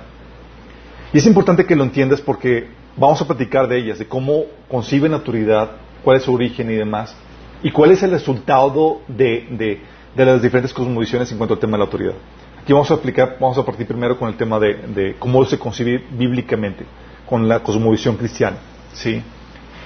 Y 1.14 1.18
es 1.20 1.26
importante 1.28 1.66
que 1.66 1.76
lo 1.76 1.84
entiendas 1.84 2.22
porque 2.22 2.68
vamos 2.98 3.22
a 3.22 3.28
platicar 3.28 3.68
de 3.68 3.78
ellas, 3.78 4.00
de 4.00 4.08
cómo 4.08 4.46
conciben 4.70 5.12
la 5.12 5.18
autoridad, 5.18 5.72
cuál 6.04 6.18
es 6.18 6.24
su 6.24 6.34
origen 6.34 6.72
y 6.72 6.76
demás, 6.76 7.16
y 7.62 7.72
cuál 7.72 7.92
es 7.92 8.02
el 8.04 8.12
resultado 8.12 9.02
de, 9.08 9.48
de- 9.52 9.82
las 10.26 10.42
diferentes 10.42 10.74
cosmovisiones 10.74 11.30
en 11.32 11.38
cuanto 11.38 11.54
al 11.56 11.60
tema 11.60 11.74
de 11.74 11.80
la 11.80 11.86
autoridad. 11.86 12.14
Aquí 12.62 12.72
vamos 12.74 12.90
a 12.90 12.94
explicar, 12.96 13.38
vamos 13.40 13.58
a 13.58 13.64
partir 13.66 13.86
primero 13.86 14.18
con 14.18 14.30
el 14.30 14.36
tema 14.38 14.58
de 14.60 15.16
cómo 15.20 15.44
se 15.46 15.60
concibe 15.60 16.04
bíblicamente, 16.12 16.86
con 17.28 17.48
la 17.48 17.60
cosmovisión 17.62 18.18
cristiana. 18.18 18.58
¿sí? 18.94 19.22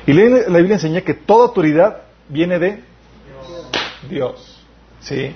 Y 0.05 0.13
la, 0.13 0.24
la 0.48 0.58
Biblia 0.58 0.75
enseña 0.75 1.01
que 1.01 1.13
toda 1.13 1.48
autoridad 1.48 2.01
viene 2.27 2.60
de 2.60 2.84
Dios. 4.10 4.60
¿sí? 5.00 5.31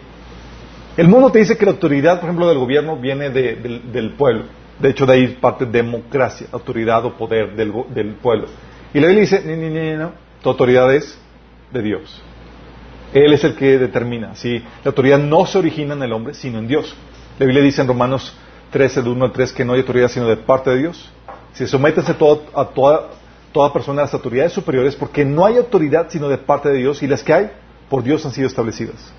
El 0.97 1.07
mundo 1.07 1.31
te 1.31 1.39
dice 1.39 1.57
que 1.57 1.65
la 1.65 1.71
autoridad, 1.71 2.19
por 2.19 2.25
ejemplo, 2.29 2.47
del 2.47 2.57
gobierno 2.57 2.97
viene 2.97 3.29
de- 3.29 3.55
del, 3.91 4.11
pueblo. 4.13 4.43
De 4.79 4.89
hecho, 4.89 5.05
de 5.05 5.13
ahí 5.13 5.27
parte 5.39 5.65
democracia, 5.65 6.47
autoridad 6.51 7.05
o 7.05 7.15
poder 7.17 7.55
del, 7.55 8.15
pueblo. 8.21 8.47
Y 8.93 8.99
la 8.99 9.07
Biblia 9.07 9.21
dice, 9.21 9.41
no, 9.43 9.55
no, 9.55 10.03
no, 10.03 10.11
tu 10.41 10.49
autoridad 10.49 10.93
es 10.93 11.17
de 11.71 11.81
Dios. 11.81 12.21
Él 13.13 13.33
es 13.33 13.43
el 13.43 13.55
que 13.55 13.77
determina. 13.77 14.35
¿sí? 14.35 14.59
La 14.83 14.89
autoridad 14.89 15.19
no 15.19 15.45
se 15.45 15.57
origina 15.57 15.93
en 15.93 16.03
el 16.03 16.13
hombre, 16.13 16.33
sino 16.33 16.59
en 16.59 16.67
Dios. 16.67 16.95
La 17.39 17.45
Biblia 17.45 17.63
dice 17.63 17.81
en 17.81 17.87
Romanos 17.87 18.35
13, 18.71 19.01
del 19.01 19.11
1 19.11 19.25
al 19.25 19.31
3, 19.31 19.51
que 19.53 19.65
no 19.65 19.73
hay 19.73 19.79
autoridad 19.79 20.09
sino 20.09 20.27
de 20.27 20.37
parte 20.37 20.69
de 20.71 20.77
Dios. 20.77 21.11
Si 21.53 21.67
sométese 21.67 22.13
todo, 22.15 22.43
a 22.55 22.65
toda, 22.65 23.09
toda 23.51 23.71
persona 23.71 24.01
a 24.01 24.05
las 24.05 24.13
autoridades 24.13 24.53
superiores, 24.53 24.95
porque 24.95 25.23
no 25.23 25.45
hay 25.45 25.57
autoridad 25.57 26.07
sino 26.09 26.27
de 26.27 26.37
parte 26.37 26.69
de 26.69 26.77
Dios, 26.77 27.03
y 27.03 27.07
las 27.07 27.23
que 27.23 27.33
hay, 27.33 27.51
por 27.89 28.03
Dios 28.03 28.25
han 28.25 28.31
sido 28.31 28.47
establecidas. 28.47 29.13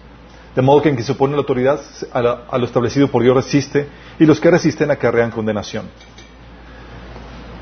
De 0.55 0.63
modo 0.63 0.83
que 0.83 0.89
en 0.89 0.97
que 0.97 1.03
se 1.03 1.13
opone 1.13 1.33
la 1.33 1.41
autoridad 1.41 1.81
a, 2.13 2.59
lo 2.59 2.65
establecido 2.65 3.09
por 3.09 3.23
Dios 3.23 3.37
resiste, 3.37 3.87
y 4.19 4.27
los 4.27 4.41
que 4.41 4.51
resisten 4.51 4.91
acarrean 4.91 5.31
condenación. 5.31 5.87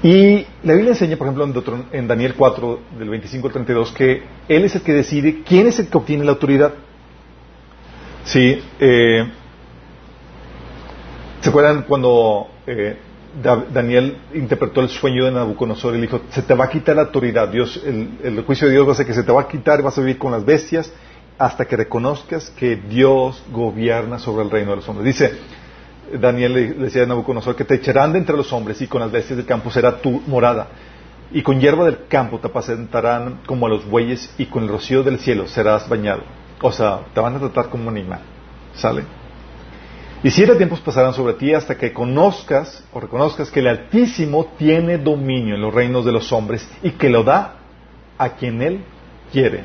Y 0.02 0.46
la 0.64 0.72
Biblia 0.72 0.90
enseña, 0.90 1.16
por 1.16 1.28
ejemplo, 1.28 1.44
en, 1.44 1.86
en 1.92 2.08
Daniel 2.08 2.34
4, 2.34 2.80
del 2.98 3.08
25 3.08 3.46
al 3.46 3.52
32, 3.52 3.92
que 3.92 4.22
Él 4.48 4.64
es 4.64 4.74
el 4.74 4.82
que 4.82 4.92
decide 4.94 5.42
quién 5.44 5.68
es 5.68 5.78
el 5.78 5.88
que 5.88 5.98
obtiene 5.98 6.24
la 6.24 6.32
autoridad. 6.32 6.72
Sí, 8.24 8.60
eh, 8.80 9.30
¿se 11.40 11.48
acuerdan 11.48 11.82
cuando 11.82 12.48
eh, 12.66 12.96
Daniel 13.40 14.18
interpretó 14.34 14.82
el 14.82 14.88
sueño 14.90 15.24
de 15.24 15.32
Nabucodonosor 15.32 15.94
y 15.94 15.96
le 15.96 16.02
dijo, 16.02 16.20
se 16.30 16.42
te 16.42 16.54
va 16.54 16.66
a 16.66 16.68
quitar 16.68 16.96
la 16.96 17.02
autoridad, 17.02 17.48
Dios, 17.48 17.82
el, 17.84 18.42
juicio 18.44 18.66
de 18.66 18.74
Dios 18.74 18.86
va 18.86 18.92
a 18.92 18.94
ser 18.94 19.06
que 19.06 19.14
se 19.14 19.22
te 19.22 19.32
va 19.32 19.42
a 19.42 19.48
quitar 19.48 19.80
vas 19.82 19.96
a 19.96 20.02
vivir 20.02 20.18
con 20.18 20.32
las 20.32 20.44
bestias 20.44 20.92
hasta 21.38 21.64
que 21.64 21.76
reconozcas 21.76 22.50
que 22.50 22.76
Dios 22.76 23.42
gobierna 23.50 24.18
sobre 24.18 24.44
el 24.44 24.50
reino 24.50 24.70
de 24.70 24.76
los 24.76 24.88
hombres. 24.88 25.06
Dice, 25.06 25.32
Daniel 26.20 26.52
le 26.52 26.68
le 26.68 26.74
decía 26.74 27.04
a 27.04 27.06
Nabucodonosor 27.06 27.56
que 27.56 27.64
te 27.64 27.76
echarán 27.76 28.12
de 28.12 28.18
entre 28.18 28.36
los 28.36 28.52
hombres 28.52 28.82
y 28.82 28.86
con 28.86 29.00
las 29.00 29.10
bestias 29.10 29.38
del 29.38 29.46
campo 29.46 29.70
será 29.70 30.00
tu 30.00 30.20
morada. 30.26 30.68
Y 31.30 31.42
con 31.42 31.58
hierba 31.58 31.86
del 31.86 32.06
campo 32.08 32.38
te 32.38 32.48
apacentarán 32.48 33.40
como 33.46 33.64
a 33.64 33.70
los 33.70 33.88
bueyes 33.88 34.34
y 34.36 34.46
con 34.46 34.64
el 34.64 34.68
rocío 34.68 35.02
del 35.02 35.18
cielo 35.18 35.48
serás 35.48 35.88
bañado. 35.88 36.22
O 36.60 36.70
sea, 36.70 37.00
te 37.14 37.20
van 37.20 37.36
a 37.36 37.38
tratar 37.38 37.70
como 37.70 37.88
un 37.88 37.96
animal. 37.96 38.20
¿Sale? 38.74 39.21
Y 40.24 40.30
siete 40.30 40.54
tiempos 40.54 40.80
pasarán 40.80 41.14
sobre 41.14 41.34
ti 41.34 41.52
hasta 41.52 41.76
que 41.76 41.92
conozcas 41.92 42.84
o 42.92 43.00
reconozcas 43.00 43.50
que 43.50 43.58
el 43.60 43.66
Altísimo 43.66 44.52
tiene 44.56 44.98
dominio 44.98 45.56
en 45.56 45.60
los 45.60 45.74
reinos 45.74 46.04
de 46.04 46.12
los 46.12 46.32
hombres 46.32 46.68
y 46.82 46.92
que 46.92 47.08
lo 47.10 47.24
da 47.24 47.56
a 48.18 48.30
quien 48.30 48.62
Él 48.62 48.84
quiere. 49.32 49.64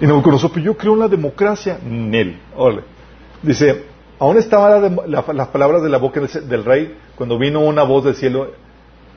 Y 0.00 0.06
Nabucodonosor, 0.06 0.52
pero 0.52 0.64
yo 0.64 0.76
creo 0.76 0.94
en 0.94 1.00
la 1.00 1.08
democracia. 1.08 1.78
Nel. 1.84 2.38
Órale. 2.56 2.82
Dice, 3.42 3.84
aún 4.18 4.38
estaban 4.38 4.96
la 4.96 5.22
la- 5.22 5.32
las 5.32 5.48
palabras 5.48 5.82
de 5.82 5.88
la 5.88 5.98
boca 5.98 6.20
del, 6.20 6.48
del 6.48 6.64
rey 6.64 6.96
cuando 7.16 7.38
vino 7.38 7.60
una 7.60 7.82
voz 7.82 8.04
del 8.04 8.14
cielo. 8.14 8.52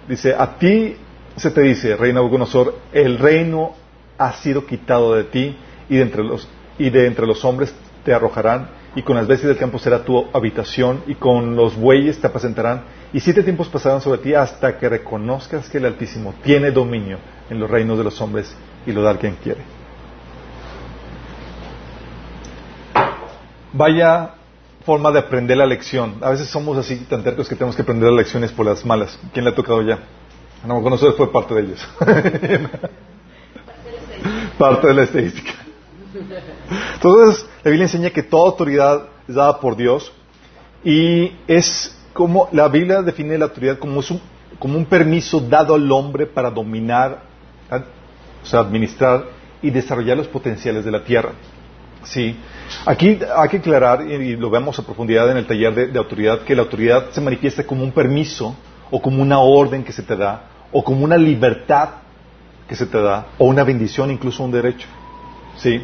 Dice, 0.10 0.34
a 0.38 0.58
ti 0.58 0.96
se 1.36 1.52
te 1.52 1.62
dice, 1.62 1.96
rey 1.96 2.12
Nabucodonosor, 2.12 2.76
el 2.92 3.18
reino 3.20 3.74
ha 4.18 4.34
sido 4.34 4.66
quitado 4.66 5.14
de 5.16 5.24
ti 5.26 5.56
y 5.88 5.96
de 5.96 6.02
entre 6.02 6.24
los, 6.24 6.48
y 6.82 6.90
de 6.90 7.06
entre 7.06 7.28
los 7.28 7.46
hombres 7.46 7.74
te 8.04 8.14
arrojarán 8.14 8.70
y 8.96 9.04
con 9.04 9.16
las 9.16 9.28
bestias 9.28 9.50
del 9.50 9.58
campo 9.58 9.78
será 9.78 10.04
tu 10.04 10.26
habitación 10.34 11.04
y 11.06 11.14
con 11.14 11.56
los 11.56 11.76
bueyes 11.76 12.20
te 12.20 12.26
apacentarán 12.26 12.84
y 13.14 13.20
siete 13.20 13.44
tiempos 13.44 13.68
pasarán 13.68 14.02
sobre 14.02 14.18
ti 14.18 14.34
hasta 14.34 14.80
que 14.80 14.90
reconozcas 14.90 15.70
que 15.70 15.78
el 15.78 15.86
Altísimo 15.86 16.34
tiene 16.44 16.72
dominio 16.72 17.20
en 17.52 17.60
los 17.60 17.70
reinos 17.70 18.00
de 18.00 18.04
los 18.04 18.20
hombres 18.20 18.52
y 18.88 18.92
lo 18.92 19.04
da 19.04 19.12
a 19.12 19.18
quien 19.18 19.36
quiere. 19.36 19.62
Vaya 23.74 24.32
forma 24.84 25.12
de 25.12 25.20
aprender 25.20 25.58
la 25.58 25.68
lección. 25.68 26.16
A 26.22 26.32
veces 26.32 26.48
somos 26.48 26.76
así 26.78 26.98
tan 27.08 27.24
tercos 27.24 27.48
que 27.48 27.56
tenemos 27.56 27.76
que 27.76 27.84
aprender 27.84 28.10
las 28.10 28.18
lecciones 28.18 28.52
por 28.52 28.66
las 28.66 28.84
malas. 28.84 29.20
¿Quién 29.32 29.46
le 29.46 29.52
ha 29.52 29.56
tocado 29.56 29.84
ya? 29.84 30.00
No, 30.66 30.82
nosotros 30.82 31.16
fue 31.16 31.32
parte 31.32 31.54
de 31.54 31.62
ellos. 31.62 31.88
parte 34.58 34.88
de 34.88 34.94
la 34.96 35.04
estadística. 35.04 35.54
Entonces, 36.94 37.46
la 37.64 37.70
Biblia 37.72 37.86
enseña 37.86 38.10
que 38.10 38.24
toda 38.24 38.50
autoridad 38.50 39.04
es 39.28 39.36
dada 39.36 39.60
por 39.60 39.76
Dios 39.76 40.12
y 40.84 41.32
es 41.48 41.98
como 42.14 42.50
la 42.52 42.68
Biblia 42.68 43.02
define 43.02 43.38
la 43.38 43.46
autoridad 43.46 43.78
como, 43.78 44.02
un, 44.62 44.86
permiso 44.86 45.40
dado 45.40 45.76
al 45.76 45.92
hombre 45.92 46.26
para 46.26 46.50
dominar, 46.50 47.24
ad- 47.70 47.84
o 48.44 48.46
sea, 48.46 48.60
administrar 48.62 49.26
y 49.62 49.70
desarrollar 49.70 50.18
los 50.18 50.28
potenciales 50.28 50.84
de 50.86 50.92
la 50.92 51.04
tierra. 51.04 51.32
Sí. 52.04 52.36
Aquí 52.86 53.20
hay 53.36 53.50
que 53.50 53.58
aclarar, 53.58 54.06
y 54.10 54.14
y 54.14 54.36
lo 54.36 54.50
vemos 54.50 54.78
a 54.80 54.84
profundidad 54.84 55.30
en 55.30 55.38
el 55.38 55.46
taller 55.46 55.74
de, 55.74 55.88
de 55.88 56.00
autoridad, 56.00 56.42
que 56.42 56.56
la 56.56 56.64
autoridad 56.64 57.12
se 57.12 57.22
manifiesta 57.22 57.64
como 57.64 57.84
un 57.84 57.92
permiso 57.92 58.56
o 58.90 59.02
como 59.02 59.22
una 59.22 59.40
orden 59.40 59.84
que 59.84 59.92
se 59.92 60.02
te 60.02 60.16
da 60.16 60.48
o 60.72 60.84
como 60.84 61.04
una 61.04 61.18
libertad 61.18 61.90
que 62.68 62.76
se 62.76 62.86
te 62.86 63.00
da 63.02 63.28
o 63.38 63.46
una 63.46 63.64
bendición, 63.64 64.10
incluso 64.10 64.44
un 64.44 64.52
derecho. 64.52 64.88
¿Sí? 65.58 65.82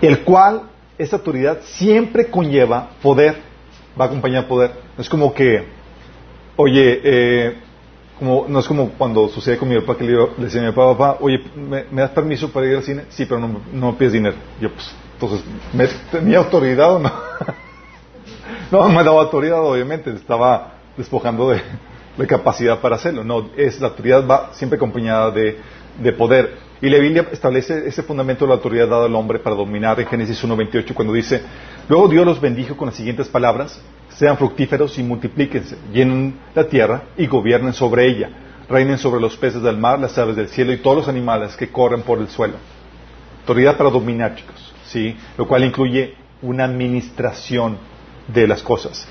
El 0.00 0.20
cual, 0.24 0.62
esta 0.96 1.16
autoridad 1.16 1.58
siempre 1.62 2.30
conlleva 2.30 2.90
poder, 3.02 3.36
va 3.98 4.04
a 4.04 4.08
acompañar 4.08 4.46
poder. 4.46 4.72
No 4.96 5.02
es 5.02 5.08
como 5.08 5.32
que, 5.34 5.64
oye, 6.56 7.00
eh, 7.02 7.56
como, 8.18 8.46
no 8.48 8.58
es 8.60 8.66
como 8.66 8.90
cuando 8.90 9.28
sucede 9.28 9.58
con 9.58 9.68
mi 9.68 9.78
papá 9.80 9.96
que 9.96 10.04
le, 10.04 10.10
digo- 10.12 10.34
decía 10.36 10.60
a 10.60 10.64
mi 10.66 10.72
papá, 10.72 10.96
papá, 10.96 11.18
oye, 11.20 11.40
¿me, 11.56 11.84
das 12.02 12.10
permiso 12.10 12.50
para 12.52 12.66
ir 12.66 12.76
al 12.76 12.82
cine? 12.82 13.04
Sí, 13.10 13.26
pero 13.26 13.40
no, 13.40 13.60
no 13.72 13.96
pides 13.96 14.12
dinero. 14.12 14.36
Yo, 14.60 14.70
pues, 14.70 14.92
entonces, 15.14 15.44
¿me, 15.72 15.86
¿tenía 16.10 16.38
autoridad 16.38 16.94
o 16.94 16.98
no? 16.98 17.12
no, 18.70 18.88
me 18.88 19.02
daba 19.04 19.22
autoridad, 19.22 19.62
obviamente, 19.64 20.10
estaba 20.12 20.74
despojando 20.96 21.50
de, 21.50 21.60
de 22.16 22.26
capacidad 22.26 22.80
para 22.80 22.96
hacerlo. 22.96 23.24
No, 23.24 23.50
es 23.56 23.80
la 23.80 23.88
autoridad 23.88 24.26
va 24.26 24.50
siempre 24.54 24.76
acompañada 24.76 25.30
de, 25.30 25.58
de 25.98 26.12
poder. 26.12 26.68
Y 26.80 26.88
la 26.88 26.98
Biblia 26.98 27.26
establece 27.32 27.88
ese 27.88 28.02
fundamento 28.02 28.44
de 28.44 28.50
la 28.50 28.54
autoridad 28.54 28.88
dada 28.88 29.06
al 29.06 29.14
hombre 29.14 29.40
para 29.40 29.56
dominar 29.56 29.98
en 30.00 30.06
Génesis 30.06 30.42
1.28 30.44 30.94
cuando 30.94 31.12
dice, 31.12 31.42
luego 31.88 32.08
Dios 32.08 32.24
los 32.24 32.40
bendijo 32.40 32.76
con 32.76 32.86
las 32.86 32.94
siguientes 32.94 33.28
palabras, 33.28 33.82
sean 34.10 34.38
fructíferos 34.38 34.96
y 34.98 35.02
multiplíquense, 35.02 35.76
llenen 35.92 36.38
la 36.54 36.64
tierra 36.64 37.02
y 37.16 37.26
gobiernen 37.26 37.72
sobre 37.72 38.06
ella, 38.06 38.30
reinen 38.68 38.98
sobre 38.98 39.20
los 39.20 39.36
peces 39.36 39.62
del 39.62 39.76
mar, 39.76 39.98
las 39.98 40.16
aves 40.18 40.36
del 40.36 40.48
cielo 40.48 40.72
y 40.72 40.78
todos 40.78 40.98
los 40.98 41.08
animales 41.08 41.56
que 41.56 41.68
corren 41.68 42.02
por 42.02 42.20
el 42.20 42.28
suelo. 42.28 42.54
Autoridad 43.40 43.76
para 43.76 43.90
dominar, 43.90 44.36
chicos, 44.36 44.72
¿sí? 44.84 45.16
Lo 45.36 45.48
cual 45.48 45.64
incluye 45.64 46.14
una 46.42 46.64
administración 46.64 47.76
de 48.28 48.46
las 48.46 48.62
cosas. 48.62 49.08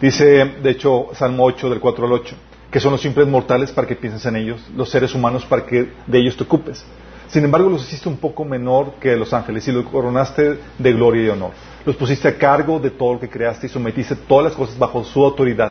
Dice, 0.00 0.44
de 0.62 0.70
hecho, 0.70 1.08
Salmo 1.14 1.44
8 1.44 1.70
del 1.70 1.80
4 1.80 2.06
al 2.06 2.12
8, 2.12 2.36
que 2.74 2.80
son 2.80 2.90
los 2.90 3.02
simples 3.02 3.28
mortales 3.28 3.70
para 3.70 3.86
que 3.86 3.94
pienses 3.94 4.26
en 4.26 4.34
ellos, 4.34 4.60
los 4.74 4.90
seres 4.90 5.14
humanos 5.14 5.46
para 5.46 5.64
que 5.64 5.92
de 6.08 6.18
ellos 6.18 6.36
te 6.36 6.42
ocupes. 6.42 6.84
Sin 7.28 7.44
embargo, 7.44 7.70
los 7.70 7.84
hiciste 7.84 8.08
un 8.08 8.16
poco 8.16 8.44
menor 8.44 8.94
que 8.94 9.14
los 9.14 9.32
ángeles 9.32 9.68
y 9.68 9.70
los 9.70 9.86
coronaste 9.86 10.58
de 10.76 10.92
gloria 10.92 11.22
y 11.22 11.28
honor. 11.28 11.52
Los 11.86 11.94
pusiste 11.94 12.26
a 12.26 12.36
cargo 12.36 12.80
de 12.80 12.90
todo 12.90 13.12
lo 13.12 13.20
que 13.20 13.28
creaste 13.28 13.68
y 13.68 13.70
sometiste 13.70 14.16
todas 14.16 14.46
las 14.46 14.54
cosas 14.54 14.76
bajo 14.76 15.04
su 15.04 15.24
autoridad. 15.24 15.70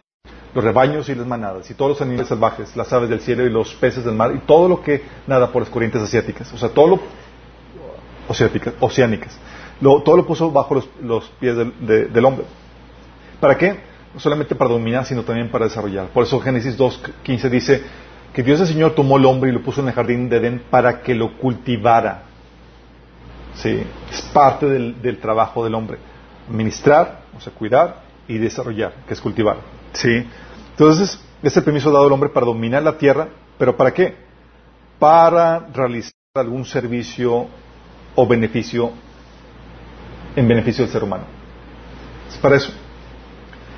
Los 0.56 0.64
rebaños 0.64 1.10
y 1.10 1.16
las 1.16 1.28
manadas, 1.28 1.70
y 1.70 1.74
todos 1.74 1.90
los 1.90 2.02
animales 2.02 2.30
salvajes, 2.30 2.74
las 2.78 2.94
aves 2.94 3.10
del 3.10 3.20
cielo 3.20 3.46
y 3.46 3.50
los 3.50 3.74
peces 3.74 4.06
del 4.06 4.16
mar, 4.16 4.32
y 4.34 4.40
todo 4.48 4.70
lo 4.70 4.82
que 4.82 5.04
nada 5.28 5.52
por 5.52 5.64
las 5.64 5.70
corrientes 5.70 6.02
asiáticas. 6.02 6.54
O 6.54 6.58
sea, 6.58 6.70
todo 6.70 6.88
lo 6.88 7.00
oceánicas. 8.80 9.38
todo 9.82 10.16
lo 10.16 10.26
puso 10.26 10.50
bajo 10.52 10.82
los, 11.02 11.26
pies 11.38 11.58
del, 11.58 12.26
hombre. 12.26 12.46
¿Para 13.42 13.58
qué? 13.58 13.92
No 14.14 14.20
solamente 14.20 14.56
para 14.56 14.70
dominar, 14.70 15.06
sino 15.06 15.24
también 15.24 15.50
para 15.50 15.66
desarrollar. 15.66 16.08
Por 16.08 16.24
eso 16.24 16.40
Génesis 16.40 16.78
2.15 16.78 17.50
dice 17.50 17.84
que 18.34 18.44
Dios 18.44 18.60
el 18.62 18.68
Señor 18.68 18.96
tomó 18.96 19.18
el 19.18 19.26
hombre 19.26 19.50
y 19.50 19.54
lo 19.54 19.62
puso 19.62 19.82
en 19.82 19.88
el 19.88 19.94
jardín 19.94 20.30
de 20.30 20.38
Edén 20.38 20.64
para 20.70 21.02
que 21.02 21.16
lo 21.16 21.38
cultivara. 21.38 22.24
¿Sí? 23.56 23.84
Es 24.12 24.22
parte 24.34 24.68
del, 24.68 25.18
trabajo 25.20 25.64
del 25.64 25.76
hombre. 25.76 25.98
Administrar, 26.50 27.22
o 27.38 27.40
sea, 27.40 27.54
cuidar 27.54 28.02
y 28.28 28.38
desarrollar, 28.38 28.94
que 29.08 29.14
es 29.14 29.22
cultivar. 29.22 29.58
¿Sí? 29.94 30.28
Entonces, 30.72 31.20
es 31.42 31.58
el 31.58 31.64
permiso 31.64 31.92
dado 31.92 32.06
al 32.06 32.12
hombre 32.12 32.30
para 32.30 32.46
dominar 32.46 32.82
la 32.84 32.98
tierra, 32.98 33.28
pero 33.58 33.78
¿para 33.78 33.94
qué? 33.94 34.16
Para 34.98 35.68
realizar 35.74 36.14
algún 36.36 36.66
servicio 36.66 37.48
o 38.16 38.28
beneficio 38.28 38.92
en 40.36 40.48
beneficio 40.48 40.84
del 40.84 40.92
ser 40.92 41.04
humano. 41.04 41.26
Es 42.30 42.38
para 42.38 42.56
eso. 42.56 42.74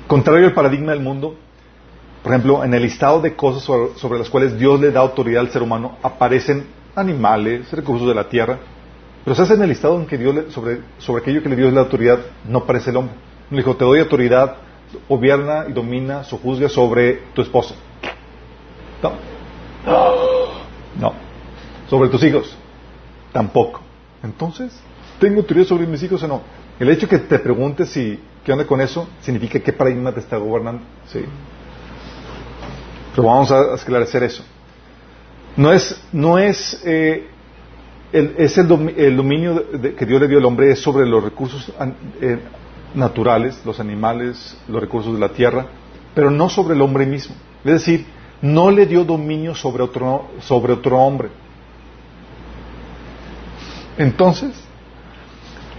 Contrario 0.06 0.46
al 0.46 0.54
paradigma 0.54 0.92
del 0.92 1.00
mundo, 1.00 1.34
por 2.22 2.32
ejemplo, 2.32 2.64
en 2.64 2.74
el 2.74 2.82
listado 2.82 3.20
de 3.20 3.34
cosas 3.34 3.62
sobre, 3.62 4.18
las 4.18 4.30
cuales 4.30 4.58
Dios 4.58 4.80
le 4.80 4.92
da 4.92 5.00
autoridad 5.00 5.40
al 5.40 5.50
ser 5.50 5.62
humano, 5.62 5.96
aparecen 6.02 6.66
animales, 6.94 7.70
recursos 7.72 8.08
de 8.08 8.14
la 8.14 8.28
tierra, 8.28 8.58
pero 9.24 9.34
se 9.34 9.42
hace 9.42 9.54
en 9.54 9.62
el 9.62 9.68
listado 9.68 9.96
en 9.96 10.06
que 10.06 10.16
Dios 10.16 10.52
sobre, 10.52 10.80
sobre 10.98 11.22
aquello 11.22 11.42
que 11.42 11.48
le 11.48 11.56
dio 11.56 11.70
la 11.70 11.80
autoridad, 11.80 12.20
no 12.48 12.58
aparece 12.58 12.90
el 12.90 12.96
hombre. 12.96 13.14
Le 13.50 13.56
dijo, 13.58 13.74
te 13.76 13.84
doy 13.84 13.98
autoridad, 13.98 14.56
gobierna 15.08 15.66
y 15.68 15.72
domina, 15.72 16.22
sojuzga 16.24 16.68
sobre 16.68 17.22
tu 17.34 17.42
esposa. 17.42 17.74
No. 19.02 19.12
No. 21.00 21.12
Sobre 21.88 22.08
tus 22.08 22.22
hijos. 22.22 22.56
Tampoco. 23.32 23.80
Entonces, 24.22 24.76
¿tengo 25.18 25.40
autoridad 25.40 25.66
sobre 25.66 25.86
mis 25.86 26.02
hijos 26.02 26.22
o 26.22 26.28
no? 26.28 26.42
El 26.78 26.90
hecho 26.90 27.08
que 27.08 27.18
te 27.18 27.38
preguntes 27.38 27.88
si 27.88 28.20
qué 28.46 28.52
onda 28.52 28.64
con 28.64 28.80
eso 28.80 29.08
significa 29.22 29.58
qué 29.58 29.72
paradigma 29.72 30.12
te 30.12 30.20
está 30.20 30.36
gobernando. 30.36 30.80
¿sí? 31.08 31.18
Pero 33.10 33.26
vamos 33.26 33.50
a 33.50 33.74
esclarecer 33.74 34.22
eso. 34.22 34.44
No 35.56 35.72
es, 35.72 36.00
no 36.12 36.38
es, 36.38 36.80
eh, 36.84 37.26
el, 38.12 38.36
es 38.38 38.56
el, 38.56 38.68
dominio 38.68 39.64
que 39.96 40.06
Dios 40.06 40.20
le 40.20 40.28
dio 40.28 40.38
al 40.38 40.44
hombre 40.44 40.70
es 40.70 40.78
sobre 40.78 41.06
los 41.06 41.24
recursos 41.24 41.72
eh, 42.20 42.38
naturales, 42.94 43.60
los 43.64 43.80
animales, 43.80 44.56
los 44.68 44.80
recursos 44.80 45.12
de 45.12 45.18
la 45.18 45.30
tierra, 45.30 45.66
pero 46.14 46.30
no 46.30 46.48
sobre 46.48 46.76
el 46.76 46.82
hombre 46.82 47.04
mismo. 47.04 47.34
Es 47.64 47.72
decir, 47.72 48.06
no 48.42 48.70
le 48.70 48.86
dio 48.86 49.04
dominio 49.04 49.56
sobre 49.56 49.82
otro, 49.82 50.28
sobre 50.38 50.72
otro 50.72 50.98
hombre. 50.98 51.30
Entonces, 53.98 54.52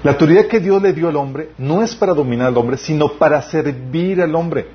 la 0.04 0.12
autoridad 0.12 0.48
que 0.48 0.60
Dios 0.60 0.82
le 0.82 0.94
dio 0.94 1.10
al 1.10 1.16
hombre 1.16 1.52
no 1.58 1.84
es 1.84 1.96
para 1.96 2.14
dominar 2.14 2.48
al 2.48 2.58
hombre, 2.58 2.78
sino 2.78 3.14
para 3.14 3.42
servir 3.42 4.22
al 4.22 4.36
hombre. 4.36 4.68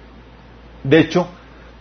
De 0.83 0.99
hecho, 0.99 1.27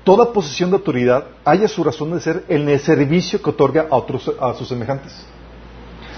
toda 0.03 0.31
posición 0.31 0.69
de 0.69 0.77
autoridad 0.77 1.25
haya 1.43 1.67
su 1.67 1.83
razón 1.83 2.11
de 2.13 2.19
ser 2.19 2.43
en 2.47 2.69
el 2.69 2.79
servicio 2.79 3.41
que 3.41 3.49
otorga 3.49 3.87
a, 3.89 3.95
otros, 3.95 4.31
a 4.39 4.53
sus 4.53 4.67
semejantes. 4.67 5.25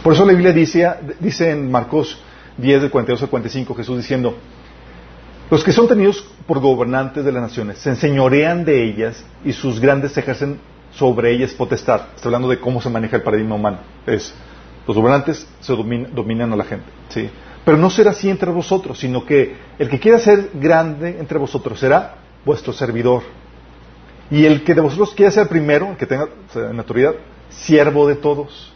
Por 0.04 0.14
eso 0.14 0.26
la 0.26 0.34
Biblia 0.34 0.52
dice, 0.52 0.90
dice 1.20 1.52
en 1.52 1.72
Marcos 1.72 2.18
10, 2.58 2.82
del 2.82 2.92
42 2.92 3.24
al 3.24 3.30
45, 3.30 3.76
Jesús 3.76 3.98
diciendo, 3.98 4.36
los 5.50 5.64
que 5.64 5.72
son 5.72 5.88
tenidos 5.88 6.26
por 6.46 6.60
gobernantes 6.60 7.24
de 7.24 7.32
las 7.32 7.42
naciones 7.42 7.78
se 7.78 7.90
enseñorean 7.90 8.66
de 8.66 8.84
ellas 8.84 9.24
y 9.46 9.54
sus 9.54 9.80
grandes 9.80 10.18
ejercen 10.18 10.60
sobre 10.94 11.32
ellas 11.32 11.54
potestad. 11.54 12.02
Está 12.16 12.28
hablando 12.28 12.50
de 12.50 12.60
cómo 12.60 12.82
se 12.82 12.90
maneja 12.90 13.18
el 13.18 13.24
paradigma 13.24 13.56
humano. 13.56 13.78
Es, 14.06 14.34
los 14.88 14.98
gobernantes 14.98 15.48
se 15.60 15.74
dominan 15.74 16.52
a 16.54 16.56
la 16.56 16.63
gente, 16.63 16.86
¿sí? 17.10 17.30
Pero 17.65 17.78
no 17.78 17.89
será 17.89 18.12
así 18.12 18.30
entre 18.30 18.52
vosotros, 18.52 19.00
sino 19.00 19.26
que 19.26 19.56
el 19.80 19.89
que 19.89 20.00
quiera 20.00 20.19
ser 20.19 20.50
grande 20.54 21.17
entre 21.19 21.38
vosotros 21.38 21.80
será 21.80 22.15
vuestro 22.43 22.74
servidor. 22.74 23.24
Y 24.30 24.46
el 24.46 24.63
que 24.63 24.74
de 24.74 24.82
vosotros 24.82 25.13
quiera 25.13 25.32
ser 25.32 25.48
primero, 25.48 25.91
el 25.91 25.98
que 25.98 26.06
tenga 26.06 26.28
en 26.56 26.78
autoridad, 26.78 27.13
siervo 27.50 28.08
de 28.08 28.15
todos. 28.15 28.74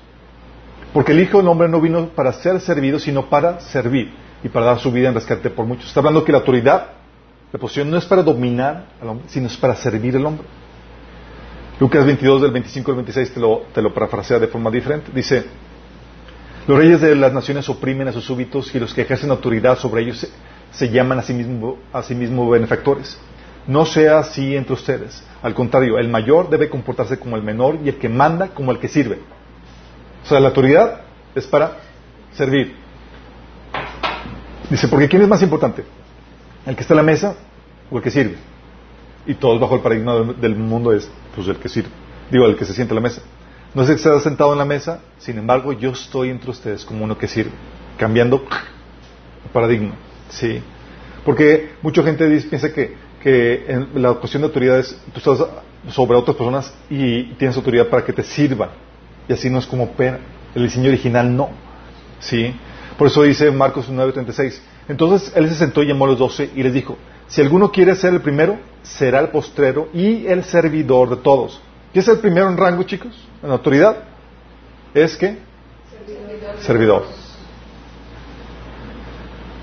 Porque 0.94 1.12
el 1.12 1.20
Hijo 1.20 1.40
del 1.40 1.48
Hombre 1.48 1.68
no 1.68 1.82
vino 1.82 2.08
para 2.10 2.32
ser 2.32 2.62
servido, 2.62 3.00
sino 3.00 3.30
para 3.30 3.60
servir 3.60 4.14
y 4.44 4.50
para 4.50 4.68
dar 4.68 4.80
su 4.80 4.92
vida 4.92 5.10
en 5.10 5.16
rescate 5.16 5.50
por 5.50 5.66
muchos. 5.66 5.88
Está 5.88 6.00
hablando 6.00 6.24
que 6.24 6.32
la 6.32 6.38
autoridad, 6.38 6.92
la 7.52 7.60
posición 7.60 7.90
no 7.90 7.98
es 7.98 8.06
para 8.06 8.24
dominar 8.24 8.86
al 9.02 9.10
hombre, 9.10 9.26
sino 9.28 9.48
es 9.48 9.58
para 9.58 9.76
servir 9.76 10.16
al 10.16 10.26
hombre. 10.26 10.46
Lucas 11.80 12.06
22 12.06 12.42
del 12.42 12.52
25 12.52 12.92
al 12.92 12.98
26 12.98 13.34
te 13.34 13.40
lo, 13.40 13.64
te 13.74 13.82
lo 13.82 13.94
parafrasea 13.94 14.40
de 14.40 14.48
forma 14.48 14.72
diferente. 14.72 15.12
Dice, 15.14 15.46
los 16.68 16.78
reyes 16.78 17.00
de 17.00 17.16
las 17.16 17.32
naciones 17.32 17.70
oprimen 17.70 18.10
a 18.10 18.12
sus 18.12 18.26
súbitos 18.26 18.76
y 18.76 18.80
los 18.80 18.94
que 18.94 19.02
ejercen 19.02 19.32
autoridad 19.32 19.80
sobre 19.80 20.02
ellos 20.02 20.28
se, 20.72 20.90
llaman 20.90 21.18
a 21.18 21.22
sí, 21.22 21.34
mismo, 21.34 21.78
a 21.94 22.04
sí 22.04 22.14
mismo 22.14 22.50
benefactores. 22.50 23.18
No 23.68 23.86
sea 23.86 24.20
así 24.20 24.56
entre 24.56 24.74
ustedes. 24.74 25.24
Al 25.42 25.54
contrario, 25.54 25.98
el 25.98 26.10
mayor 26.10 26.50
debe 26.50 26.70
comportarse 26.70 27.18
como 27.18 27.38
el 27.38 27.42
menor 27.44 27.80
y 27.84 27.90
el 27.90 27.96
que 27.96 28.10
manda 28.10 28.50
como 28.50 28.72
el 28.72 28.80
que 28.80 28.90
sirve. 28.90 29.20
O 30.26 30.28
sea, 30.28 30.42
la 30.42 30.50
autoridad 30.50 31.02
es 31.36 31.48
para 31.48 31.78
servir. 32.34 32.76
Dice, 34.70 34.90
porque 34.90 35.08
¿quién 35.08 35.22
es 35.22 35.28
más 35.30 35.42
importante? 35.42 35.86
¿El 36.66 36.76
que 36.76 36.82
está 36.82 36.94
en 36.94 36.98
la 36.98 37.04
mesa 37.04 37.36
o 37.90 37.98
el 37.98 38.04
que 38.04 38.12
sirve? 38.12 38.36
Y 39.26 39.36
todos 39.36 39.60
bajo 39.60 39.76
el 39.76 39.82
paradigma 39.82 40.16
del 40.34 40.56
mundo 40.58 40.92
es, 40.92 41.10
pues 41.34 41.48
el 41.48 41.56
que 41.58 41.70
sirve. 41.70 41.90
Digo, 42.30 42.46
el 42.46 42.58
que 42.58 42.66
se 42.66 42.74
siente 42.74 42.94
en 42.94 42.96
la 42.96 43.02
mesa. 43.02 43.22
No 43.78 43.86
sé 43.86 43.92
que 43.92 43.98
está 43.98 44.20
sentado 44.22 44.54
en 44.54 44.58
la 44.58 44.66
mesa, 44.66 45.02
sin 45.20 45.38
embargo, 45.38 45.72
yo 45.72 45.92
estoy 45.92 46.32
entre 46.32 46.50
ustedes 46.50 46.84
como 46.84 47.04
uno 47.04 47.16
que 47.16 47.28
sirve, 47.28 47.52
cambiando 47.96 48.38
el 48.38 49.52
paradigma. 49.52 49.94
Sí. 50.30 50.64
Porque 51.24 51.74
mucha 51.84 52.02
gente 52.02 52.28
piensa 52.28 52.74
que, 52.74 52.96
que 53.22 53.66
en 53.68 54.02
la 54.02 54.16
cuestión 54.16 54.42
de 54.42 54.48
autoridad 54.48 54.80
es, 54.80 55.00
tú 55.14 55.20
estás 55.20 55.48
sobre 55.92 56.18
otras 56.18 56.36
personas 56.36 56.74
y 56.90 57.26
tienes 57.36 57.56
autoridad 57.56 57.88
para 57.88 58.04
que 58.04 58.14
te 58.14 58.24
sirvan. 58.24 58.70
Y 59.30 59.34
así 59.34 59.48
no 59.48 59.60
es 59.60 59.68
como 59.68 59.84
opera. 59.84 60.22
El 60.56 60.64
diseño 60.64 60.90
original 60.90 61.36
no. 61.36 61.52
¿Sí? 62.20 62.56
Por 62.98 63.06
eso 63.06 63.22
dice 63.22 63.52
Marcos 63.52 63.92
9:36. 63.92 64.60
Entonces 64.88 65.32
él 65.36 65.48
se 65.50 65.54
sentó 65.54 65.84
y 65.84 65.88
llamó 65.90 66.06
a 66.06 66.08
los 66.08 66.18
doce 66.18 66.50
y 66.56 66.64
les 66.64 66.74
dijo, 66.74 66.98
si 67.28 67.42
alguno 67.42 67.72
quiere 67.72 67.96
ser 67.96 68.16
el 68.16 68.22
primero, 68.22 68.58
será 68.82 69.20
el 69.20 69.28
postrero 69.28 69.88
y 69.94 70.26
el 70.26 70.46
servidor 70.46 71.12
de 71.12 71.18
todos. 71.18 71.62
¿Qué 71.94 72.00
es 72.00 72.08
el 72.08 72.20
primero 72.20 72.50
en 72.50 72.58
rango, 72.58 72.84
chicos? 72.84 73.14
En 73.42 73.52
autoridad. 73.52 73.98
Es 74.94 75.16
que 75.16 75.38
servidor. 76.60 77.04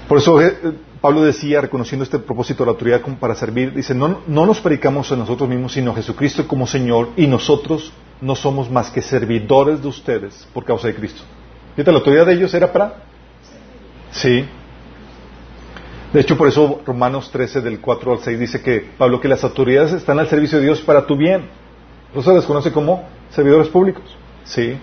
Por 0.09 0.19
eso 0.19 0.41
eh, 0.41 0.57
Pablo 1.01 1.23
decía, 1.23 1.61
reconociendo 1.61 2.05
este 2.05 2.19
propósito 2.19 2.63
de 2.63 2.67
la 2.67 2.73
autoridad 2.73 3.01
como 3.01 3.19
para 3.19 3.35
servir, 3.35 3.73
dice, 3.73 3.95
no, 3.95 4.21
no 4.27 4.47
nos 4.47 4.61
predicamos 4.61 5.11
a 5.13 5.17
nosotros 5.17 5.49
mismos, 5.49 5.73
sino 5.73 5.93
a 5.93 5.95
Jesucristo 5.95 6.47
como 6.47 6.67
Señor, 6.67 7.11
y 7.17 7.27
nosotros 7.27 7.93
no 8.21 8.35
somos 8.35 8.71
más 8.71 8.91
que 8.91 9.03
servidores 9.03 9.83
de 9.83 9.89
ustedes 9.89 10.47
por 10.53 10.65
causa 10.65 10.89
de 10.89 10.95
Cristo. 10.95 11.23
Fíjate, 11.75 11.93
la 11.93 11.99
autoridad 11.99 12.27
de 12.27 12.35
ellos 12.35 12.55
era 12.55 12.73
para... 12.73 13.03
Sí. 14.13 14.45
De 16.13 16.21
hecho, 16.21 16.39
por 16.39 16.47
eso 16.47 16.81
Romanos 16.87 17.31
13, 17.33 17.61
del 17.61 17.81
4 17.81 18.13
al 18.13 18.19
6, 18.21 18.39
dice 18.39 18.63
que 18.63 18.89
Pablo, 18.97 19.21
que 19.21 19.27
las 19.27 19.43
autoridades 19.43 19.93
están 19.93 20.19
al 20.21 20.29
servicio 20.29 20.59
de 20.59 20.65
Dios 20.65 20.81
para 20.81 21.07
tu 21.07 21.17
bien. 21.17 21.49
Eso 22.15 22.31
se 22.31 22.37
les 22.37 22.45
conoce 22.45 22.71
como 22.71 23.05
servidores 23.31 23.69
públicos. 23.69 24.05
Sí. 24.45 24.79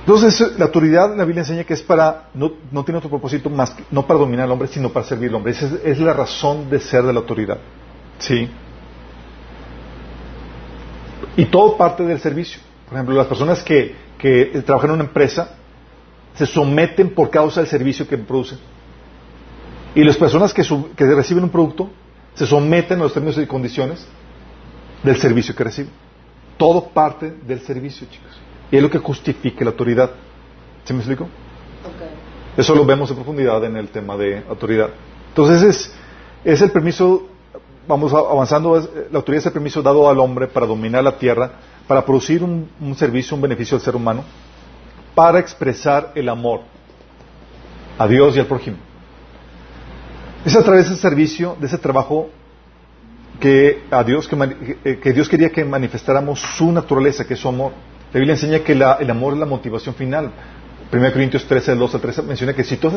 Entonces, 0.00 0.58
la 0.58 0.66
autoridad, 0.66 1.16
la 1.16 1.24
Biblia 1.24 1.42
enseña 1.42 1.64
que 1.64 1.74
es 1.74 1.82
para, 1.82 2.28
no, 2.34 2.52
no 2.70 2.84
tiene 2.84 2.98
otro 2.98 3.08
propósito 3.08 3.48
más, 3.48 3.70
que, 3.70 3.84
no 3.90 4.06
para 4.06 4.18
dominar 4.18 4.44
al 4.44 4.50
hombre, 4.50 4.68
sino 4.68 4.90
para 4.90 5.06
servir 5.06 5.30
al 5.30 5.36
hombre. 5.36 5.52
Esa 5.52 5.66
es, 5.66 5.72
es, 5.84 5.98
la 6.00 6.12
razón 6.12 6.68
de 6.68 6.80
ser 6.80 7.04
de 7.04 7.12
la 7.12 7.20
autoridad. 7.20 7.58
Sí. 8.18 8.50
Y 11.36 11.44
todo 11.46 11.76
parte 11.76 12.02
del 12.02 12.20
servicio. 12.20 12.60
Por 12.86 12.94
ejemplo, 12.94 13.14
las 13.14 13.26
personas 13.26 13.62
que, 13.62 13.94
que 14.18 14.62
trabajan 14.66 14.90
en 14.90 14.94
una 14.94 15.04
empresa 15.04 15.56
se 16.34 16.46
someten 16.46 17.14
por 17.14 17.30
causa 17.30 17.60
del 17.60 17.70
servicio 17.70 18.06
que 18.06 18.18
producen. 18.18 18.58
Y 19.94 20.02
las 20.04 20.16
personas 20.16 20.52
que, 20.52 20.62
que 20.96 21.06
reciben 21.14 21.44
un 21.44 21.50
producto 21.50 21.90
se 22.34 22.46
someten 22.46 22.98
a 22.98 23.04
los 23.04 23.14
términos 23.14 23.38
y 23.38 23.46
condiciones 23.46 24.06
del 25.02 25.16
servicio 25.16 25.54
que 25.54 25.64
reciben. 25.64 25.92
Todo 26.56 26.84
parte 26.88 27.30
del 27.46 27.60
servicio, 27.60 28.06
chicos. 28.10 28.30
Y 28.70 28.76
es 28.76 28.82
lo 28.82 28.90
que 28.90 28.98
justifica 28.98 29.64
la 29.64 29.70
autoridad. 29.70 30.10
¿Sí 30.84 30.92
me 30.92 31.00
explico? 31.00 31.28
Eso 32.56 32.74
lo 32.74 32.84
vemos 32.84 33.10
en 33.10 33.16
profundidad 33.16 33.64
en 33.64 33.76
el 33.76 33.88
tema 33.88 34.16
de 34.16 34.42
autoridad. 34.48 34.90
Entonces 35.28 35.62
es, 35.62 35.94
es 36.44 36.60
el 36.60 36.70
permiso, 36.70 37.26
vamos 37.88 38.12
avanzando, 38.12 38.76
es- 38.76 38.88
la 39.10 39.18
autoridad 39.18 39.40
es 39.40 39.46
el 39.46 39.52
permiso 39.52 39.82
dado 39.82 40.08
al 40.08 40.18
hombre 40.18 40.46
para 40.48 40.66
dominar 40.66 41.02
la 41.02 41.16
tierra, 41.18 41.50
para 41.88 42.04
producir 42.04 42.42
un, 42.44 42.68
un 42.80 42.94
servicio, 42.94 43.34
un 43.34 43.40
beneficio 43.42 43.76
al 43.76 43.82
ser 43.82 43.96
humano, 43.96 44.22
para 45.14 45.38
expresar 45.38 46.12
el 46.14 46.28
amor 46.28 46.60
a 47.98 48.06
Dios 48.06 48.36
y 48.36 48.40
al 48.40 48.46
prójimo. 48.46 48.76
Es 50.44 50.54
a 50.56 50.62
través 50.62 50.88
de 50.88 50.94
ese 50.94 51.02
servicio, 51.02 51.56
de 51.60 51.66
ese 51.66 51.78
trabajo 51.78 52.28
que 53.40 53.84
a 53.90 54.04
Dios 54.04 54.28
que, 54.28 54.36
mani- 54.36 54.54
que- 54.82 54.98
que 55.00 55.12
Dios 55.12 55.28
quería 55.28 55.50
que 55.50 55.64
manifestáramos 55.64 56.40
su 56.56 56.70
naturaleza, 56.72 57.26
que 57.26 57.34
es 57.34 57.40
su 57.40 57.48
amor. 57.48 57.72
La 58.12 58.18
Biblia 58.18 58.34
enseña 58.34 58.60
que 58.60 58.74
la- 58.74 58.94
el 59.00 59.10
amor 59.10 59.32
es 59.34 59.38
la 59.40 59.46
motivación 59.46 59.94
final. 59.94 60.30
1 60.92 61.12
Corintios 61.12 61.44
13, 61.46 61.72
del 61.72 61.80
2 61.80 61.94
al 61.94 62.00
13 62.00 62.22
menciona 62.22 62.52
que 62.52 62.62
si 62.64 62.76
tú 62.76 62.90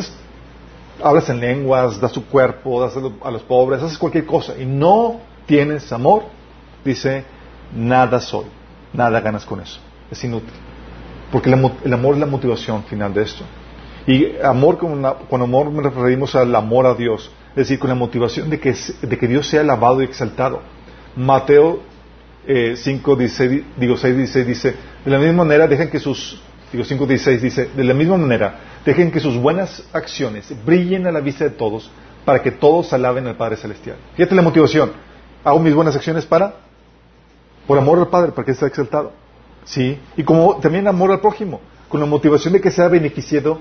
hablas 1.03 1.29
en 1.29 1.39
lenguas, 1.39 1.99
das 1.99 2.11
tu 2.11 2.25
cuerpo, 2.25 2.81
das 2.81 2.95
a 2.97 2.99
lo- 2.99 3.13
a 3.23 3.31
los 3.31 3.41
pobres, 3.43 3.81
haces 3.81 3.97
cualquier 3.97 4.25
cosa 4.25 4.53
y 4.59 4.65
no 4.65 5.19
tienes 5.45 5.91
amor, 5.91 6.23
dice, 6.83 7.23
nada 7.75 8.19
soy, 8.19 8.45
nada 8.93 9.19
ganas 9.21 9.45
con 9.45 9.61
eso. 9.61 9.79
Es 10.11 10.23
inútil. 10.23 10.53
Porque 11.31 11.49
el 11.49 11.55
amo- 11.55 11.77
el 11.83 11.93
amor 11.93 12.13
es 12.15 12.19
la 12.19 12.25
motivación 12.27 12.83
final 12.83 13.13
de 13.13 13.23
esto. 13.23 13.43
Y 14.07 14.37
amor, 14.43 14.77
con, 14.77 15.03
amor 15.41 15.71
me 15.71 15.81
referimos 15.81 16.35
al 16.35 16.53
amor 16.55 16.85
a 16.85 16.93
Dios, 16.93 17.31
es 17.55 17.67
decir, 17.67 17.79
con 17.79 17.89
la 17.89 17.95
motivación 17.95 18.49
de 18.49 18.59
que, 18.59 18.75
de 19.01 19.17
que 19.17 19.27
Dios 19.27 19.47
sea 19.47 19.61
alabado 19.61 20.01
y 20.01 20.05
exaltado. 20.05 20.61
Mateo 21.15 21.79
eh, 22.45 22.75
5, 22.75 23.15
16, 23.15 23.63
digo 23.77 23.95
6, 23.95 24.17
16 24.17 24.47
dice, 24.47 24.75
de 25.05 25.11
la 25.11 25.17
misma 25.17 25.45
manera 25.45 25.65
dejen 25.65 25.89
que 25.89 25.99
sus, 25.99 26.41
digo 26.71 26.83
5, 26.83 27.05
16 27.05 27.41
dice, 27.41 27.69
de 27.75 27.83
la 27.83 27.93
misma 27.93 28.17
manera 28.17 28.59
dejen 28.85 29.09
que 29.09 29.21
sus 29.21 29.37
buenas 29.37 29.83
acciones 29.93 30.53
brillen 30.65 31.07
a 31.07 31.11
la 31.11 31.21
vista 31.21 31.45
de 31.45 31.51
todos 31.51 31.89
para 32.25 32.41
que 32.41 32.51
todos 32.51 32.91
alaben 32.91 33.25
al 33.27 33.37
Padre 33.37 33.55
Celestial. 33.55 33.95
Fíjate 34.15 34.35
la 34.35 34.41
motivación. 34.41 34.91
Hago 35.43 35.59
mis 35.59 35.73
buenas 35.73 35.95
acciones 35.95 36.25
para, 36.25 36.55
por 37.67 37.77
amor 37.77 37.99
al 37.99 38.07
Padre, 38.07 38.31
para 38.31 38.45
que 38.45 38.53
sea 38.53 38.67
exaltado. 38.67 39.13
¿Sí? 39.63 39.97
Y 40.17 40.23
como 40.23 40.57
también 40.57 40.87
amor 40.87 41.11
al 41.11 41.21
prójimo, 41.21 41.61
con 41.87 41.99
la 41.99 42.05
motivación 42.05 42.53
de 42.53 42.61
que 42.61 42.71
sea 42.71 42.87
beneficiado, 42.87 43.59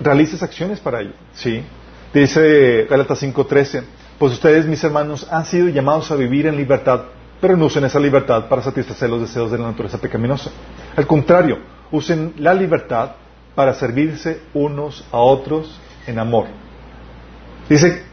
realices 0.00 0.42
acciones 0.42 0.80
para 0.80 1.00
ello. 1.00 1.12
¿Sí? 1.34 1.62
Dice 2.12 2.86
Gálatas 2.88 3.22
5:13, 3.22 3.82
pues 4.18 4.32
ustedes, 4.32 4.66
mis 4.66 4.82
hermanos, 4.82 5.26
han 5.30 5.44
sido 5.44 5.68
llamados 5.68 6.10
a 6.10 6.16
vivir 6.16 6.46
en 6.46 6.56
libertad, 6.56 7.02
pero 7.40 7.56
no 7.56 7.66
usen 7.66 7.84
esa 7.84 8.00
libertad 8.00 8.48
para 8.48 8.62
satisfacer 8.62 9.10
los 9.10 9.20
deseos 9.20 9.50
de 9.50 9.58
la 9.58 9.66
naturaleza 9.66 9.98
pecaminosa. 9.98 10.50
Al 10.96 11.06
contrario, 11.06 11.58
usen 11.90 12.34
la 12.38 12.54
libertad 12.54 13.12
para 13.54 13.74
servirse 13.74 14.40
unos 14.54 15.04
a 15.12 15.18
otros 15.18 15.78
en 16.06 16.18
amor. 16.18 16.46
Dice, 17.68 18.04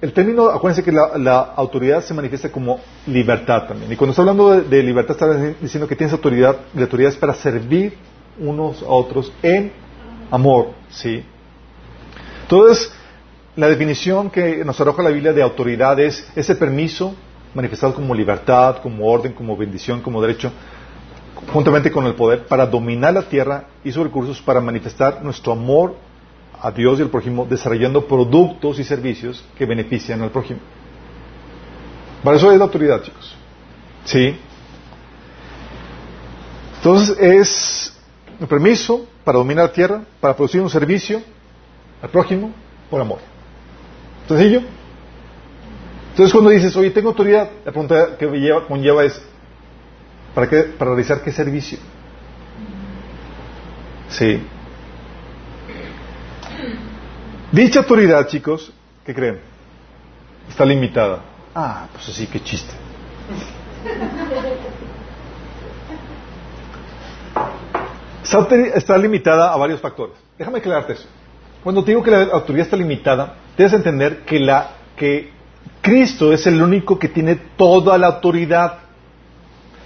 el 0.00 0.12
término, 0.12 0.48
acuérdense 0.48 0.84
que 0.84 0.92
la, 0.92 1.52
autoridad 1.56 2.02
se 2.02 2.14
manifiesta 2.14 2.52
como 2.52 2.80
libertad 3.06 3.66
también. 3.66 3.90
Y 3.92 3.96
cuando 3.96 4.12
está 4.12 4.22
hablando 4.22 4.50
de, 4.50 4.62
de 4.62 4.82
libertad, 4.82 5.16
está 5.16 5.54
diciendo 5.60 5.88
que 5.88 5.96
tienes 5.96 6.12
autoridad, 6.12 6.56
la 6.74 6.82
autoridad 6.82 7.10
es 7.10 7.16
para 7.16 7.34
servir 7.34 7.96
unos 8.38 8.82
a 8.82 8.86
otros 8.86 9.32
en 9.42 9.72
amor, 10.30 10.68
¿sí? 10.90 11.24
Entonces, 12.42 12.92
la 13.56 13.68
definición 13.68 14.30
que 14.30 14.64
nos 14.64 14.80
arroja 14.80 15.02
la 15.02 15.10
Biblia 15.10 15.32
de 15.32 15.42
autoridad 15.42 15.98
es 16.00 16.26
ese 16.34 16.56
permiso 16.56 17.14
manifestado 17.54 17.94
como 17.94 18.14
libertad, 18.14 18.78
como 18.82 19.06
orden, 19.06 19.32
como 19.32 19.56
bendición, 19.56 20.00
como 20.00 20.20
derecho, 20.20 20.50
juntamente 21.52 21.90
con 21.90 22.04
el 22.06 22.14
poder 22.14 22.46
para 22.46 22.66
dominar 22.66 23.14
la 23.14 23.22
tierra 23.22 23.66
y 23.84 23.92
sus 23.92 24.02
recursos 24.02 24.40
para 24.40 24.60
manifestar 24.60 25.22
nuestro 25.22 25.52
amor 25.52 25.94
a 26.60 26.70
Dios 26.72 26.98
y 26.98 27.02
al 27.02 27.10
prójimo, 27.10 27.46
desarrollando 27.48 28.06
productos 28.06 28.78
y 28.78 28.84
servicios 28.84 29.44
que 29.56 29.66
benefician 29.66 30.20
al 30.22 30.30
prójimo. 30.30 30.60
Para 32.24 32.36
eso 32.38 32.50
es 32.50 32.58
la 32.58 32.64
autoridad, 32.64 33.02
chicos. 33.02 33.36
¿Sí? 34.04 34.36
Entonces 36.76 37.16
es 37.18 37.96
el 38.40 38.46
permiso 38.46 39.06
para 39.22 39.38
dominar 39.38 39.66
la 39.66 39.72
tierra, 39.72 40.02
para 40.20 40.34
producir 40.34 40.60
un 40.60 40.70
servicio 40.70 41.22
al 42.02 42.08
prójimo 42.08 42.52
por 42.90 43.00
amor. 43.00 43.33
¿Sencillo? 44.28 44.62
Entonces 46.10 46.32
cuando 46.32 46.50
dices, 46.50 46.74
oye, 46.76 46.90
tengo 46.90 47.08
autoridad, 47.08 47.50
la 47.64 47.72
pregunta 47.72 48.16
que 48.16 48.26
lleva, 48.26 48.66
conlleva 48.66 49.04
es, 49.04 49.20
¿para 50.34 50.48
qué? 50.48 50.62
Para 50.62 50.92
realizar 50.92 51.22
qué 51.22 51.32
servicio. 51.32 51.78
Sí. 54.08 54.40
Dicha 57.50 57.80
autoridad, 57.80 58.26
chicos, 58.28 58.72
¿qué 59.04 59.14
creen? 59.14 59.40
Está 60.48 60.64
limitada. 60.64 61.20
Ah, 61.54 61.88
pues 61.92 62.08
así, 62.08 62.26
qué 62.26 62.42
chiste. 62.42 62.72
Está 68.74 68.98
limitada 68.98 69.52
a 69.52 69.56
varios 69.56 69.80
factores. 69.80 70.16
Déjame 70.38 70.58
aclararte 70.58 70.94
eso. 70.94 71.08
Cuando 71.64 71.82
te 71.82 71.92
digo 71.92 72.02
que 72.02 72.10
la 72.10 72.24
autoridad 72.24 72.66
está 72.66 72.76
limitada, 72.76 73.36
debes 73.56 73.72
entender 73.72 74.18
que, 74.26 74.38
la, 74.38 74.72
que 74.96 75.32
Cristo 75.80 76.30
es 76.30 76.46
el 76.46 76.62
único 76.62 76.98
que 76.98 77.08
tiene 77.08 77.36
toda 77.56 77.96
la 77.96 78.08
autoridad. 78.08 78.80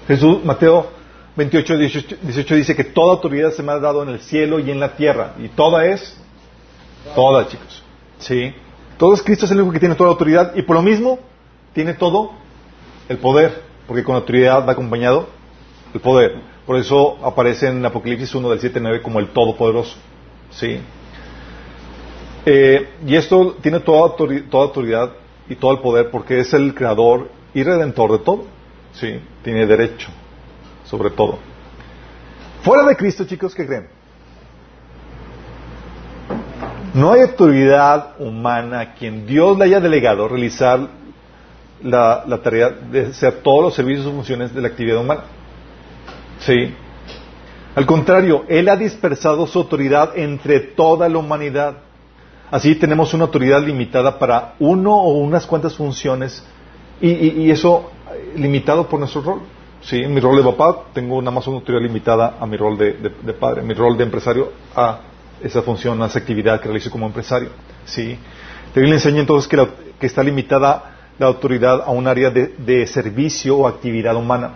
Jesús, 0.08 0.44
Mateo 0.44 0.90
28, 1.36 1.78
18, 1.78 2.16
18 2.20 2.54
dice 2.56 2.74
que 2.74 2.82
toda 2.82 3.12
autoridad 3.12 3.52
se 3.52 3.62
me 3.62 3.70
ha 3.70 3.78
dado 3.78 4.02
en 4.02 4.08
el 4.08 4.20
cielo 4.20 4.58
y 4.58 4.72
en 4.72 4.80
la 4.80 4.96
tierra. 4.96 5.34
Y 5.38 5.46
toda 5.48 5.86
es, 5.86 6.20
toda, 7.14 7.46
chicos. 7.46 7.84
¿Sí? 8.18 8.52
Todo 8.98 9.14
es 9.14 9.22
Cristo 9.22 9.44
es 9.44 9.52
el 9.52 9.58
único 9.58 9.74
que 9.74 9.78
tiene 9.78 9.94
toda 9.94 10.08
la 10.08 10.14
autoridad 10.14 10.56
y 10.56 10.62
por 10.62 10.74
lo 10.74 10.82
mismo 10.82 11.20
tiene 11.74 11.94
todo 11.94 12.32
el 13.08 13.18
poder, 13.18 13.62
porque 13.86 14.02
con 14.02 14.16
autoridad 14.16 14.66
va 14.66 14.72
acompañado 14.72 15.28
el 15.94 16.00
poder. 16.00 16.40
Por 16.66 16.76
eso 16.76 17.24
aparece 17.24 17.68
en 17.68 17.86
Apocalipsis 17.86 18.34
1 18.34 18.50
del 18.50 18.58
7 18.58 18.78
al 18.78 18.82
9 18.82 19.02
como 19.02 19.20
el 19.20 19.28
Todopoderoso. 19.28 19.96
¿Sí? 20.50 20.80
Eh, 22.50 22.88
y 23.06 23.14
esto 23.14 23.56
tiene 23.60 23.80
toda, 23.80 24.08
autori- 24.08 24.48
toda 24.48 24.64
autoridad 24.64 25.10
y 25.50 25.54
todo 25.54 25.72
el 25.72 25.80
poder 25.80 26.10
porque 26.10 26.40
es 26.40 26.54
el 26.54 26.74
creador 26.74 27.28
y 27.52 27.62
redentor 27.62 28.12
de 28.12 28.18
todo. 28.20 28.44
Sí, 28.94 29.20
tiene 29.42 29.66
derecho 29.66 30.08
sobre 30.84 31.10
todo. 31.10 31.38
Fuera 32.62 32.84
de 32.84 32.96
Cristo, 32.96 33.24
chicos, 33.26 33.54
¿qué 33.54 33.66
creen? 33.66 33.88
No 36.94 37.12
hay 37.12 37.20
autoridad 37.20 38.14
humana 38.18 38.80
a 38.80 38.94
quien 38.94 39.26
Dios 39.26 39.58
le 39.58 39.66
haya 39.66 39.80
delegado 39.80 40.26
realizar 40.26 40.88
la, 41.82 42.24
la 42.26 42.38
tarea 42.38 42.70
de 42.70 43.06
hacer 43.06 43.42
todos 43.42 43.62
los 43.62 43.74
servicios 43.74 44.06
o 44.06 44.12
funciones 44.12 44.54
de 44.54 44.62
la 44.62 44.68
actividad 44.68 44.98
humana. 44.98 45.24
Sí. 46.40 46.74
Al 47.74 47.84
contrario, 47.84 48.44
Él 48.48 48.70
ha 48.70 48.76
dispersado 48.76 49.46
su 49.46 49.58
autoridad 49.58 50.16
entre 50.16 50.60
toda 50.60 51.08
la 51.10 51.18
humanidad. 51.18 51.74
Así 52.50 52.74
tenemos 52.76 53.12
una 53.14 53.24
autoridad 53.24 53.62
limitada 53.62 54.18
para 54.18 54.54
uno 54.58 54.94
o 54.96 55.18
unas 55.18 55.46
cuantas 55.46 55.74
funciones 55.74 56.42
y, 57.00 57.10
y- 57.10 57.42
y 57.46 57.50
eso 57.50 57.90
eh, 58.12 58.32
limitado 58.36 58.88
por 58.88 58.98
nuestro 59.00 59.20
rol. 59.22 59.40
Sí, 59.82 59.98
en 60.02 60.12
mi 60.12 60.20
rol 60.20 60.36
de 60.36 60.42
papá 60.42 60.84
tengo 60.92 61.20
nada 61.22 61.30
más 61.30 61.46
una 61.46 61.58
autoridad 61.58 61.82
limitada 61.82 62.36
a 62.40 62.46
mi 62.46 62.56
rol 62.56 62.76
de, 62.76 62.92
padre, 63.38 63.62
mi 63.62 63.74
rol 63.74 63.96
de 63.96 64.04
empresario 64.04 64.52
a 64.74 65.00
esa 65.42 65.62
función, 65.62 66.02
a 66.02 66.06
esa 66.06 66.18
actividad 66.18 66.58
que 66.60 66.64
realizo 66.68 66.90
como 66.90 67.06
empresario. 67.06 67.50
Sí. 67.84 68.18
La 68.74 68.80
Biblia 68.80 68.94
enseña 68.94 69.20
entonces 69.20 69.46
que, 69.48 69.56
la- 69.56 69.68
que 70.00 70.06
está 70.06 70.22
limitada 70.22 70.96
la 71.18 71.26
autoridad 71.26 71.82
a 71.84 71.90
un 71.90 72.06
área 72.06 72.30
de, 72.30 72.54
de 72.58 72.86
servicio 72.86 73.56
o 73.58 73.68
actividad 73.68 74.16
humana. 74.16 74.52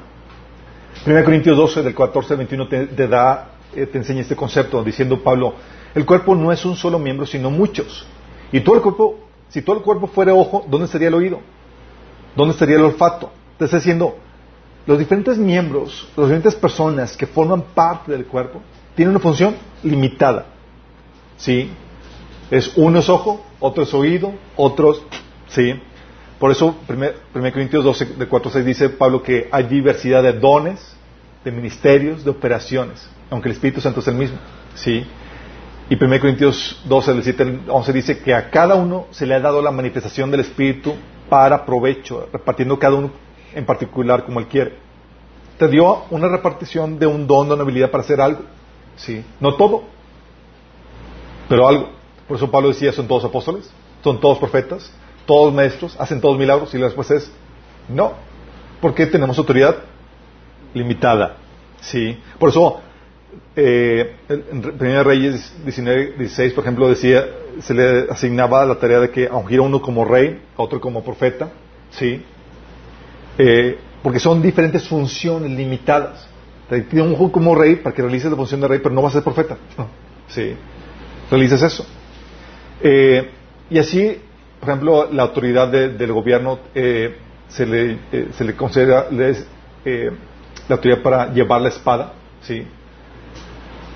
1 1.07 1.25
Corintios 1.25 1.57
12, 1.57 1.83
del 1.83 1.95
14 1.95 2.35
al 2.35 2.39
21, 2.39 2.69
te, 2.69 2.87
te 2.87 3.09
da, 3.09 3.49
eh, 3.75 3.87
te 3.87 3.99
enseña 3.99 4.21
este 4.23 4.37
concepto, 4.37 4.83
diciendo 4.85 5.23
Pablo, 5.23 5.55
el 5.95 6.07
cuerpo 6.07 6.35
no 6.35 6.53
es 6.53 6.65
un 6.65 6.77
solo 6.77 6.99
miembro, 6.99 7.27
sino 7.27 7.51
muchos. 7.51 8.07
Y 8.51 8.61
todo 8.61 8.77
el 8.77 8.83
cuerpo, 8.83 9.19
si 9.49 9.63
todo 9.63 9.77
el 9.77 9.83
cuerpo 9.83 10.07
fuera 10.07 10.35
ojo, 10.35 10.65
¿dónde 10.69 10.87
estaría 10.87 11.09
el 11.09 11.15
oído? 11.15 11.41
¿Dónde 12.35 12.53
estaría 12.53 12.77
el 12.77 12.83
olfato? 12.83 13.31
Te 13.59 13.67
está 13.67 13.77
diciendo, 13.77 14.17
los 14.87 14.99
diferentes 14.99 15.39
miembros, 15.39 16.09
las 16.17 16.27
diferentes 16.27 16.55
personas 16.55 17.17
que 17.17 17.27
forman 17.27 17.63
parte 17.75 18.13
del 18.13 18.27
cuerpo, 18.27 18.61
tienen 18.95 19.11
una 19.11 19.21
función 19.21 19.57
limitada. 19.83 20.47
¿Sí? 21.37 21.71
Es 22.51 22.73
uno 22.77 22.99
es 22.99 23.09
ojo, 23.09 23.45
otro 23.61 23.85
es 23.85 23.95
oído, 23.95 24.33
otros, 24.57 25.03
¿sí? 25.49 25.75
Por 26.39 26.51
eso, 26.51 26.75
1 26.89 27.53
Corintios 27.53 27.85
12, 27.85 28.05
de 28.17 28.27
4 28.27 28.51
a 28.51 28.53
6 28.53 28.65
dice 28.65 28.89
Pablo 28.89 29.23
que 29.23 29.49
hay 29.53 29.65
diversidad 29.65 30.23
de 30.23 30.33
dones, 30.33 30.97
de 31.45 31.53
ministerios, 31.53 32.25
de 32.25 32.31
operaciones, 32.31 33.09
aunque 33.31 33.49
el 33.49 33.55
Espíritu 33.55 33.81
Santo 33.81 34.01
es 34.01 34.09
el 34.09 34.17
mismo. 34.17 34.39
¿Sí? 34.75 35.05
Y 35.93 36.03
1 36.03 36.21
Corintios 36.21 36.81
12, 36.87 37.13
del 37.13 37.23
7 37.23 37.43
al 37.43 37.61
11 37.69 37.93
dice 37.93 38.19
que 38.21 38.33
a 38.33 38.49
cada 38.49 38.77
uno 38.77 39.09
se 39.11 39.27
le 39.27 39.35
ha 39.35 39.41
dado 39.41 39.61
la 39.61 39.71
manifestación 39.71 40.31
del 40.31 40.41
Espíritu 40.41 40.95
para 41.29 41.67
provecho, 41.67 42.31
repartiendo 42.33 42.79
cada 42.79 42.95
uno 42.95 43.11
en 43.55 43.67
particular 43.67 44.25
como 44.25 44.41
él 44.41 44.47
quiere. 44.47 44.79
Te 45.59 45.69
dio 45.69 46.05
una 46.09 46.29
repartición 46.29 46.99
de 46.99 47.07
un 47.07 47.27
don, 47.27 47.47
de 47.47 47.53
una 47.53 47.63
habilidad 47.65 47.91
para 47.91 48.05
hacer 48.05 48.23
algo. 48.23 48.41
¿Sí? 48.97 49.23
No 49.39 49.55
todo, 49.57 49.83
pero 51.47 51.69
algo. 51.69 51.91
Por 52.27 52.39
eso 52.39 52.51
Pablo 52.51 52.69
decía, 52.69 52.91
¿son 52.91 53.07
todos 53.07 53.27
apóstoles? 53.27 53.71
son 54.03 54.19
todos 54.19 54.39
profetas, 54.39 54.91
todos 55.27 55.53
maestros, 55.53 55.95
hacen 56.01 56.23
todos 56.23 56.39
milagros 56.39 56.75
y 56.75 56.79
la 56.79 56.87
respuesta 56.87 57.17
es 57.17 57.31
no, 57.91 58.15
porque 58.81 59.05
tenemos 59.05 59.37
autoridad 59.37 59.77
limitada. 60.73 61.37
Sí, 61.83 62.19
por 62.39 62.49
eso 62.49 62.81
eh, 63.55 64.17
en 64.29 64.63
Primera 64.63 65.03
Reyes 65.03 65.55
19, 65.65 66.15
16, 66.19 66.53
por 66.55 66.65
ejemplo, 66.65 66.89
decía, 66.89 67.27
se 67.61 67.75
le 67.75 68.07
asignaba 68.11 68.65
la 68.65 68.77
tarea 68.77 69.01
de 69.01 69.11
que 69.11 69.29
ungir 69.29 69.59
a 69.59 69.63
uno 69.63 69.83
como 69.83 70.05
rey, 70.05 70.41
a 70.57 70.63
otro 70.63 70.81
como 70.81 71.05
profeta, 71.05 71.51
sí, 71.91 72.23
eh, 73.39 73.79
porque 74.03 74.19
son 74.19 74.41
diferentes 74.41 74.89
funciones 74.89 75.51
limitadas. 75.51 76.29
Te 76.69 76.81
pide 76.83 77.03
un 77.03 77.31
como 77.31 77.55
rey 77.55 77.77
para 77.77 77.95
que 77.95 78.03
realices 78.03 78.31
la 78.31 78.37
función 78.37 78.61
de 78.61 78.69
rey, 78.69 78.81
pero 78.83 78.95
no 78.95 79.03
vas 79.03 79.13
a 79.13 79.19
ser 79.19 79.25
profeta. 79.25 79.59
Sí, 80.29 80.55
realices 81.31 81.63
eso. 81.63 81.87
Eh, 82.81 83.29
y 83.69 83.79
así, 83.79 84.19
por 84.59 84.71
ejemplo, 84.71 85.09
la 85.13 85.25
autoridad 85.25 85.69
del 85.69 86.13
gobierno 86.13 86.61
eh, 86.75 87.17
se, 87.49 87.67
le, 87.67 87.99
se 88.33 88.45
le 88.45 88.57
considera 88.57 89.09
la 89.11 90.75
autoridad 90.75 91.03
para 91.03 91.33
llevar 91.33 91.61
la 91.61 91.69
espada, 91.69 92.15
¿sí? 92.41 92.67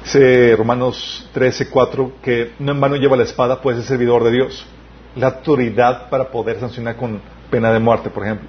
Dice 0.07 0.55
Romanos 0.55 1.29
13, 1.33 1.69
4, 1.69 2.13
que 2.23 2.53
no 2.61 2.71
en 2.71 2.81
vano 2.81 2.95
lleva 2.95 3.17
la 3.17 3.25
espada, 3.25 3.61
puede 3.61 3.79
ser 3.79 3.87
servidor 3.87 4.23
de 4.23 4.31
Dios. 4.31 4.65
La 5.17 5.27
autoridad 5.27 6.09
para 6.09 6.31
poder 6.31 6.61
sancionar 6.61 6.97
con 6.97 7.21
pena 7.51 7.73
de 7.73 7.81
muerte, 7.81 8.09
por 8.09 8.23
ejemplo. 8.23 8.49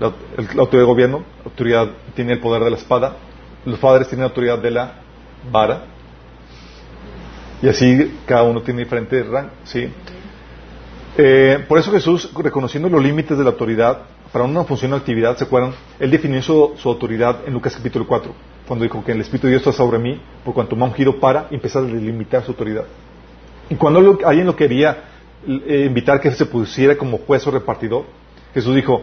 La, 0.00 0.14
la 0.54 0.62
autoridad 0.62 0.84
de 0.84 0.86
gobierno, 0.86 1.18
la 1.44 1.50
autoridad 1.50 1.88
tiene 2.14 2.32
el 2.32 2.40
poder 2.40 2.64
de 2.64 2.70
la 2.70 2.78
espada, 2.78 3.14
los 3.66 3.78
padres 3.78 4.08
tienen 4.08 4.22
la 4.22 4.28
autoridad 4.28 4.58
de 4.58 4.70
la 4.70 4.94
vara, 5.52 5.82
y 7.60 7.68
así 7.68 8.18
cada 8.24 8.44
uno 8.44 8.62
tiene 8.62 8.84
diferente 8.84 9.22
rango, 9.22 9.50
¿sí? 9.64 9.90
Eh, 11.18 11.62
por 11.68 11.76
eso 11.76 11.92
Jesús, 11.92 12.30
reconociendo 12.34 12.88
los 12.88 13.02
límites 13.02 13.36
de 13.36 13.44
la 13.44 13.50
autoridad, 13.50 13.98
para 14.32 14.46
una 14.46 14.64
función 14.64 14.94
o 14.94 14.96
actividad, 14.96 15.36
¿se 15.36 15.44
acuerdan? 15.44 15.74
Él 16.00 16.10
definió 16.10 16.40
su, 16.40 16.74
autoridad 16.86 17.40
en 17.46 17.52
Lucas 17.52 17.76
capítulo 17.76 18.06
4, 18.06 18.32
cuando 18.66 18.84
dijo 18.84 19.02
que 19.04 19.12
el 19.12 19.20
Espíritu 19.20 19.46
de 19.46 19.52
Dios 19.52 19.66
está 19.66 19.72
sobre 19.72 19.98
mí, 19.98 20.20
por 20.44 20.54
cuanto 20.54 20.76
me 20.76 20.82
ha 20.82 20.88
ungido 20.88 21.18
para 21.18 21.48
empezar 21.50 21.84
a 21.84 21.86
delimitar 21.86 22.42
su 22.44 22.52
autoridad. 22.52 22.84
Y 23.68 23.74
cuando 23.76 24.18
alguien 24.24 24.46
lo 24.46 24.56
quería 24.56 25.04
eh, 25.46 25.84
invitar 25.86 26.20
que 26.20 26.30
se 26.32 26.46
pusiera 26.46 26.96
como 26.96 27.18
juez 27.18 27.46
o 27.46 27.50
repartidor, 27.50 28.04
Jesús 28.54 28.74
dijo 28.74 29.02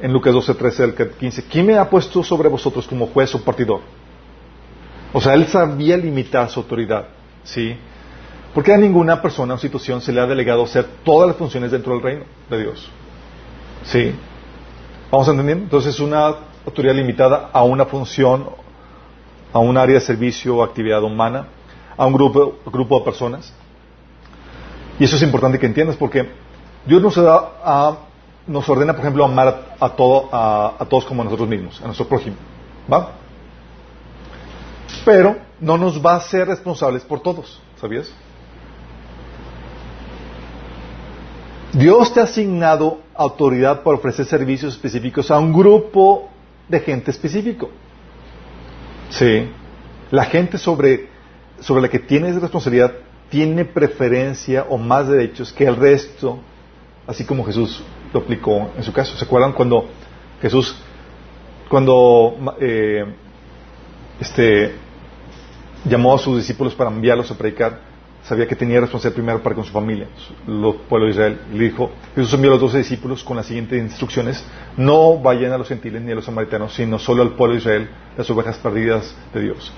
en 0.00 0.12
Lucas 0.12 0.32
12, 0.32 0.54
13 0.54 0.82
al 0.82 0.94
15, 0.94 1.44
¿quién 1.44 1.66
me 1.66 1.78
ha 1.78 1.88
puesto 1.88 2.22
sobre 2.22 2.48
vosotros 2.48 2.86
como 2.86 3.06
juez 3.06 3.34
o 3.34 3.44
partidor? 3.44 3.80
O 5.12 5.20
sea, 5.20 5.34
él 5.34 5.46
sabía 5.46 5.96
limitar 5.96 6.48
su 6.50 6.60
autoridad. 6.60 7.06
¿Sí? 7.44 7.76
Porque 8.54 8.72
a 8.72 8.76
ninguna 8.76 9.20
persona 9.22 9.54
o 9.54 9.58
situación 9.58 10.00
se 10.00 10.12
le 10.12 10.20
ha 10.20 10.26
delegado 10.26 10.64
hacer 10.64 10.86
todas 11.04 11.28
las 11.28 11.36
funciones 11.36 11.70
dentro 11.70 11.94
del 11.94 12.02
reino 12.02 12.24
de 12.50 12.58
Dios. 12.60 12.90
¿Sí? 13.84 14.14
¿Vamos 15.10 15.28
entendiendo? 15.28 15.64
Entonces 15.64 15.94
es 15.94 16.00
una 16.00 16.34
autoridad 16.66 16.94
limitada 16.94 17.50
a 17.52 17.62
una 17.62 17.86
función, 17.86 18.46
a 19.52 19.58
un 19.58 19.76
área 19.76 19.94
de 19.94 20.00
servicio 20.00 20.56
o 20.56 20.62
actividad 20.62 21.02
humana, 21.02 21.46
a 21.96 22.06
un 22.06 22.12
grupo, 22.12 22.58
grupo 22.66 22.98
de 22.98 23.04
personas. 23.04 23.52
Y 24.98 25.04
eso 25.04 25.16
es 25.16 25.22
importante 25.22 25.58
que 25.58 25.66
entiendas 25.66 25.96
porque 25.96 26.28
Dios 26.86 27.02
nos, 27.02 27.16
da 27.16 27.50
a, 27.62 27.98
nos 28.46 28.68
ordena, 28.68 28.92
por 28.92 29.02
ejemplo, 29.02 29.24
amar 29.24 29.76
a, 29.78 29.88
todo, 29.90 30.28
a, 30.32 30.84
todos 30.88 31.04
como 31.04 31.22
a 31.22 31.24
nosotros 31.24 31.48
mismos, 31.48 31.80
a 31.80 31.86
nuestro 31.86 32.06
prójimo. 32.06 32.36
¿Va? 32.92 33.12
Pero 35.04 35.36
no 35.60 35.78
nos 35.78 36.04
va 36.04 36.16
a 36.16 36.20
ser 36.20 36.48
responsables 36.48 37.02
por 37.02 37.20
todos, 37.20 37.60
¿sabías? 37.80 38.12
Dios 41.72 42.12
te 42.12 42.20
ha 42.20 42.24
asignado 42.24 42.98
autoridad 43.14 43.82
para 43.82 43.96
ofrecer 43.96 44.26
servicios 44.26 44.74
específicos 44.74 45.30
a 45.30 45.38
un 45.38 45.52
grupo 45.52 46.28
de 46.68 46.80
gente 46.80 47.10
específico. 47.10 47.70
Sí. 49.12 49.48
La 50.10 50.24
gente 50.24 50.58
sobre, 50.58 51.08
sobre 51.60 51.82
la 51.82 51.88
que 51.88 51.98
tienes 51.98 52.40
responsabilidad 52.40 52.92
tiene 53.30 53.64
preferencia 53.64 54.66
o 54.68 54.76
más 54.76 55.08
derechos 55.08 55.52
que 55.52 55.64
el 55.64 55.76
resto, 55.76 56.38
así 57.06 57.24
como 57.24 57.44
Jesús 57.44 57.82
lo 58.12 58.20
aplicó 58.20 58.70
en 58.76 58.82
su 58.82 58.92
caso. 58.92 59.16
¿Se 59.16 59.24
acuerdan 59.24 59.52
cuando 59.52 59.88
Jesús, 60.40 60.76
cuando 61.68 62.36
eh, 62.60 63.04
este, 64.20 64.74
llamó 65.84 66.14
a 66.14 66.18
sus 66.18 66.36
discípulos 66.36 66.74
para 66.74 66.90
enviarlos 66.90 67.30
a 67.30 67.38
predicar, 67.38 67.91
sabía 68.24 68.46
que 68.46 68.54
tenía 68.54 68.80
responsabilidad 68.80 69.16
primero 69.16 69.42
para 69.42 69.54
con 69.54 69.64
su 69.64 69.72
familia, 69.72 70.08
el 70.46 70.74
pueblo 70.88 71.06
de 71.06 71.12
Israel. 71.12 71.40
Y 71.52 71.58
le 71.58 71.64
dijo, 71.64 71.90
Jesús 72.14 72.32
envió 72.34 72.50
a 72.50 72.54
los 72.54 72.60
doce 72.60 72.78
discípulos 72.78 73.24
con 73.24 73.36
las 73.36 73.46
siguientes 73.46 73.80
instrucciones, 73.80 74.44
no 74.76 75.18
vayan 75.18 75.52
a 75.52 75.58
los 75.58 75.68
gentiles 75.68 76.02
ni 76.02 76.12
a 76.12 76.14
los 76.14 76.24
samaritanos, 76.24 76.74
sino 76.74 76.98
solo 76.98 77.22
al 77.22 77.34
pueblo 77.34 77.54
de 77.54 77.60
Israel, 77.60 77.90
las 78.16 78.28
ovejas 78.30 78.58
perdidas 78.58 79.14
de 79.34 79.40
Dios. 79.40 79.72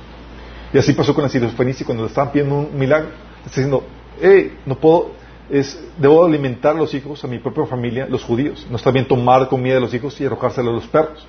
Y 0.73 0.79
así 0.79 0.93
pasó 0.93 1.15
con 1.15 1.23
la 1.23 1.31
Fenicia 1.31 1.87
cuando 1.87 2.03
le 2.03 2.09
estaban 2.09 2.33
pidiendo 2.33 2.57
un 2.57 2.79
milagro, 2.79 3.09
está 3.47 3.61
diciendo, 3.61 3.85
hey, 4.21 4.59
no 4.67 4.75
puedo, 4.77 5.13
es, 5.49 5.83
debo 5.99 6.25
alimentar 6.25 6.75
a 6.75 6.79
los 6.79 6.93
hijos, 6.95 7.23
a 7.25 7.29
mi 7.29 7.39
propia 7.39 7.65
familia, 7.67 8.07
los 8.09 8.25
judíos. 8.25 8.67
No 8.71 8.77
está 8.77 8.91
bien 8.91 9.07
tomar 9.07 9.49
comida 9.49 9.75
de 9.75 9.81
los 9.81 9.95
hijos 9.95 10.21
y 10.21 10.27
arrojársela 10.27 10.71
a 10.71 10.73
los 10.73 10.87
perros. 10.87 11.27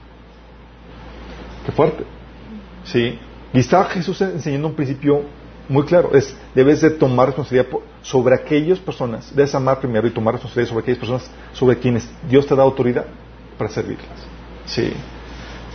Qué 1.65 1.71
fuerte. 1.71 2.03
Sí. 2.85 3.19
Y 3.53 3.59
está 3.59 3.85
Jesús 3.85 4.19
enseñando 4.21 4.67
un 4.69 4.75
principio 4.75 5.23
muy 5.67 5.83
claro. 5.83 6.11
Es, 6.13 6.35
debes 6.53 6.81
de 6.81 6.91
tomar 6.91 7.27
responsabilidad 7.27 7.67
sobre 8.01 8.35
aquellas 8.35 8.79
personas. 8.79 9.33
Debes 9.35 9.53
amar 9.55 9.79
primero 9.79 10.07
y 10.07 10.11
tomar 10.11 10.35
responsabilidad 10.35 10.69
sobre 10.69 10.81
aquellas 10.83 10.99
personas 10.99 11.31
sobre 11.53 11.77
quienes 11.77 12.09
Dios 12.29 12.45
te 12.45 12.55
da 12.55 12.63
autoridad 12.63 13.05
para 13.57 13.69
servirlas. 13.69 14.07
Sí. 14.65 14.93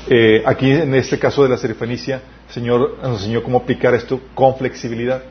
Eh, 0.09 0.43
aquí, 0.47 0.71
en 0.71 0.95
este 0.95 1.19
caso 1.19 1.43
de 1.43 1.49
la 1.49 1.57
serifenicia, 1.57 2.23
el 2.49 2.55
Señor 2.55 2.99
nos 3.03 3.21
enseñó 3.21 3.43
cómo 3.43 3.59
aplicar 3.59 3.95
esto 3.95 4.21
con 4.35 4.57
flexibilidad. 4.57 5.23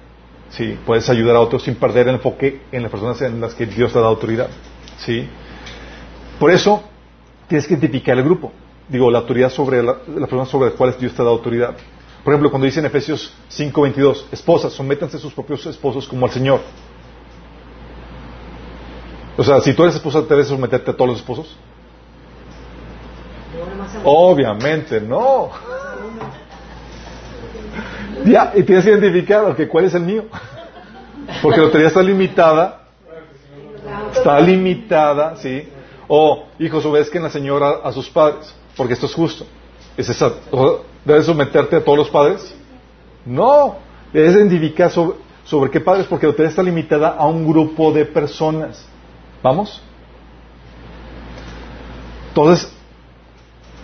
Sí, 0.50 0.78
puedes 0.86 1.10
ayudar 1.10 1.36
a 1.36 1.41
otros 1.41 1.63
sin 1.63 1.76
perder 1.76 2.08
el 2.08 2.15
enfoque 2.15 2.62
en 2.72 2.82
las 2.82 2.91
personas 2.91 3.22
en 3.22 3.39
las 3.39 3.54
que 3.54 3.65
Dios 3.65 3.93
te 3.93 4.00
da 4.00 4.08
autoridad. 4.08 4.50
Sí. 4.98 5.28
Por 6.39 6.52
eso, 6.52 6.84
tienes 7.48 7.67
que 7.67 7.74
identificar 7.74 8.17
el 8.17 8.24
grupo. 8.24 8.52
Digo, 8.88 9.12
la 9.12 9.19
autoridad 9.19 9.52
sobre 9.52 9.84
las 9.84 9.98
personas 10.06 10.50
sobre 10.50 10.69
las 10.69 10.78
cuales 10.78 11.00
Dios 11.00 11.13
te 11.13 11.24
da 11.24 11.30
autoridad. 11.30 11.76
Por 12.23 12.34
ejemplo, 12.34 12.49
cuando 12.49 12.65
dice 12.65 12.79
en 12.79 12.86
Efesios 12.86 13.34
5:22, 13.49 14.25
esposas, 14.32 14.73
sométanse 14.73 15.17
a 15.17 15.19
sus 15.19 15.34
propios 15.34 15.65
esposos 15.65 16.08
como 16.08 16.25
al 16.25 16.32
Señor. 16.32 16.62
O 19.38 19.43
sea, 19.43 19.62
si 19.62 19.73
tú 19.73 19.84
eres 19.84 19.95
esposa, 19.95 20.21
¿te 20.21 20.27
debes 20.34 20.47
someterte 20.47 20.91
a 20.91 20.93
todos 20.93 21.12
los 21.12 21.19
esposos? 21.19 21.55
Obviamente, 24.03 24.99
no. 25.01 25.49
Ya, 28.25 28.51
y 28.53 28.63
tienes 28.63 28.84
que 28.84 28.91
identificar, 28.91 29.55
¿cuál 29.69 29.86
es 29.86 29.93
el 29.93 30.01
mío? 30.01 30.25
Porque 31.41 31.60
la 31.60 31.65
autoridad 31.67 31.88
está 31.88 32.03
limitada. 32.03 32.82
Está 34.13 34.39
limitada, 34.41 35.38
¿sí? 35.38 35.69
O, 36.08 36.47
hijos, 36.60 36.86
obedezcan 36.86 37.23
la 37.23 37.29
señora 37.29 37.79
a 37.84 37.91
sus 37.91 38.10
padres, 38.10 38.53
porque 38.75 38.93
esto 38.93 39.05
es 39.05 39.13
justo. 39.13 39.45
Es 39.95 40.10
esa, 40.10 40.34
¿Debes 41.05 41.25
someterte 41.25 41.75
a 41.75 41.83
todos 41.83 41.97
los 41.97 42.09
padres? 42.09 42.53
No. 43.25 43.77
Debes 44.12 44.35
identificar 44.35 44.91
sobre, 44.91 45.69
qué 45.71 45.79
padres, 45.79 46.07
porque 46.07 46.25
la 46.25 46.31
autoridad 46.31 46.51
está 46.51 46.63
limitada 46.63 47.09
a 47.09 47.27
un 47.27 47.47
grupo 47.47 47.91
de 47.91 48.05
personas. 48.05 48.85
¿Vamos? 49.41 49.81
Entonces, 52.29 52.71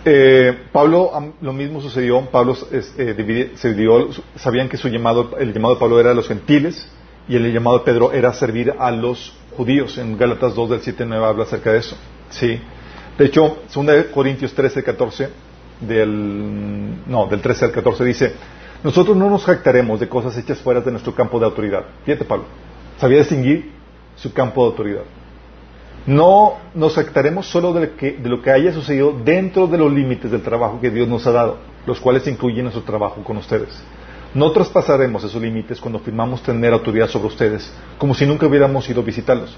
eh, 0.04 0.56
Pablo, 0.72 1.10
lo 1.40 1.52
mismo 1.52 1.80
sucedió. 1.80 2.20
Pablo 2.30 2.56
eh, 2.70 3.52
se 3.54 3.74
dividió, 3.74 4.08
sabían 4.36 4.68
que 4.68 4.76
su 4.76 4.88
llamado, 4.88 5.36
el 5.38 5.52
llamado 5.52 5.74
de 5.74 5.80
Pablo 5.80 5.98
era 5.98 6.10
a 6.10 6.14
los 6.14 6.28
gentiles 6.28 6.88
y 7.28 7.36
el 7.36 7.52
llamado 7.52 7.78
de 7.78 7.84
Pedro 7.84 8.12
era 8.12 8.32
servir 8.32 8.74
a 8.78 8.90
los 8.90 9.34
judíos. 9.56 9.98
En 9.98 10.16
Gálatas 10.16 10.54
2 10.54 10.70
del 10.70 10.80
7 10.80 11.04
9 11.06 11.24
habla 11.24 11.44
acerca 11.44 11.72
de 11.72 11.78
eso. 11.78 11.96
Sí. 12.30 12.60
De 13.18 13.24
hecho, 13.24 13.58
2 13.74 14.06
Corintios 14.12 14.52
13, 14.52 14.82
14 14.82 15.45
del, 15.80 17.06
no, 17.06 17.26
del 17.26 17.40
13 17.40 17.66
al 17.66 17.72
14 17.72 18.04
dice, 18.04 18.34
nosotros 18.82 19.16
no 19.16 19.30
nos 19.30 19.44
jactaremos 19.44 20.00
de 20.00 20.08
cosas 20.08 20.36
hechas 20.36 20.58
fuera 20.58 20.80
de 20.80 20.90
nuestro 20.90 21.14
campo 21.14 21.38
de 21.38 21.46
autoridad. 21.46 21.84
Fíjate, 22.04 22.24
Pablo, 22.24 22.44
sabía 22.98 23.18
distinguir 23.18 23.72
su 24.16 24.32
campo 24.32 24.62
de 24.62 24.70
autoridad. 24.70 25.02
No 26.06 26.54
nos 26.74 26.94
jactaremos 26.94 27.46
solo 27.46 27.72
de 27.72 27.80
lo, 27.80 27.96
que, 27.96 28.12
de 28.12 28.28
lo 28.28 28.40
que 28.40 28.50
haya 28.50 28.72
sucedido 28.72 29.12
dentro 29.24 29.66
de 29.66 29.78
los 29.78 29.92
límites 29.92 30.30
del 30.30 30.42
trabajo 30.42 30.80
que 30.80 30.90
Dios 30.90 31.08
nos 31.08 31.26
ha 31.26 31.32
dado, 31.32 31.58
los 31.84 31.98
cuales 32.00 32.26
incluyen 32.28 32.64
nuestro 32.64 32.84
trabajo 32.84 33.24
con 33.24 33.36
ustedes. 33.38 33.76
No 34.32 34.52
traspasaremos 34.52 35.24
esos 35.24 35.40
límites 35.40 35.80
cuando 35.80 35.98
firmamos 35.98 36.42
tener 36.42 36.72
autoridad 36.72 37.08
sobre 37.08 37.28
ustedes, 37.28 37.72
como 37.98 38.14
si 38.14 38.26
nunca 38.26 38.46
hubiéramos 38.46 38.88
ido 38.88 39.00
a 39.00 39.04
visitarlos, 39.04 39.56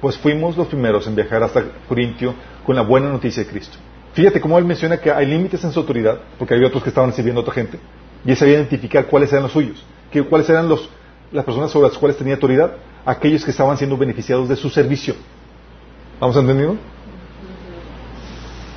pues 0.00 0.18
fuimos 0.18 0.56
los 0.56 0.66
primeros 0.66 1.06
en 1.06 1.14
viajar 1.14 1.42
hasta 1.42 1.64
Corintio 1.88 2.34
con 2.64 2.76
la 2.76 2.82
buena 2.82 3.08
noticia 3.08 3.44
de 3.44 3.48
Cristo. 3.48 3.78
Fíjate 4.16 4.40
cómo 4.40 4.56
él 4.58 4.64
menciona 4.64 4.96
que 4.96 5.10
hay 5.10 5.26
límites 5.26 5.62
en 5.62 5.72
su 5.72 5.78
autoridad, 5.78 6.18
porque 6.38 6.54
había 6.54 6.68
otros 6.68 6.82
que 6.82 6.88
estaban 6.88 7.12
sirviendo 7.12 7.40
a 7.40 7.42
otra 7.42 7.52
gente, 7.52 7.78
y 8.24 8.30
él 8.30 8.36
sabía 8.38 8.54
identificar 8.54 9.04
cuáles 9.08 9.30
eran 9.30 9.42
los 9.42 9.52
suyos, 9.52 9.84
que, 10.10 10.22
cuáles 10.22 10.48
eran 10.48 10.70
los, 10.70 10.88
las 11.30 11.44
personas 11.44 11.70
sobre 11.70 11.88
las 11.88 11.98
cuales 11.98 12.16
tenía 12.16 12.32
autoridad. 12.32 12.72
aquellos 13.04 13.44
que 13.44 13.50
estaban 13.50 13.76
siendo 13.76 13.94
beneficiados 13.98 14.48
de 14.48 14.56
su 14.56 14.70
servicio. 14.70 15.14
¿Vamos 16.18 16.34
entendiendo? 16.34 16.78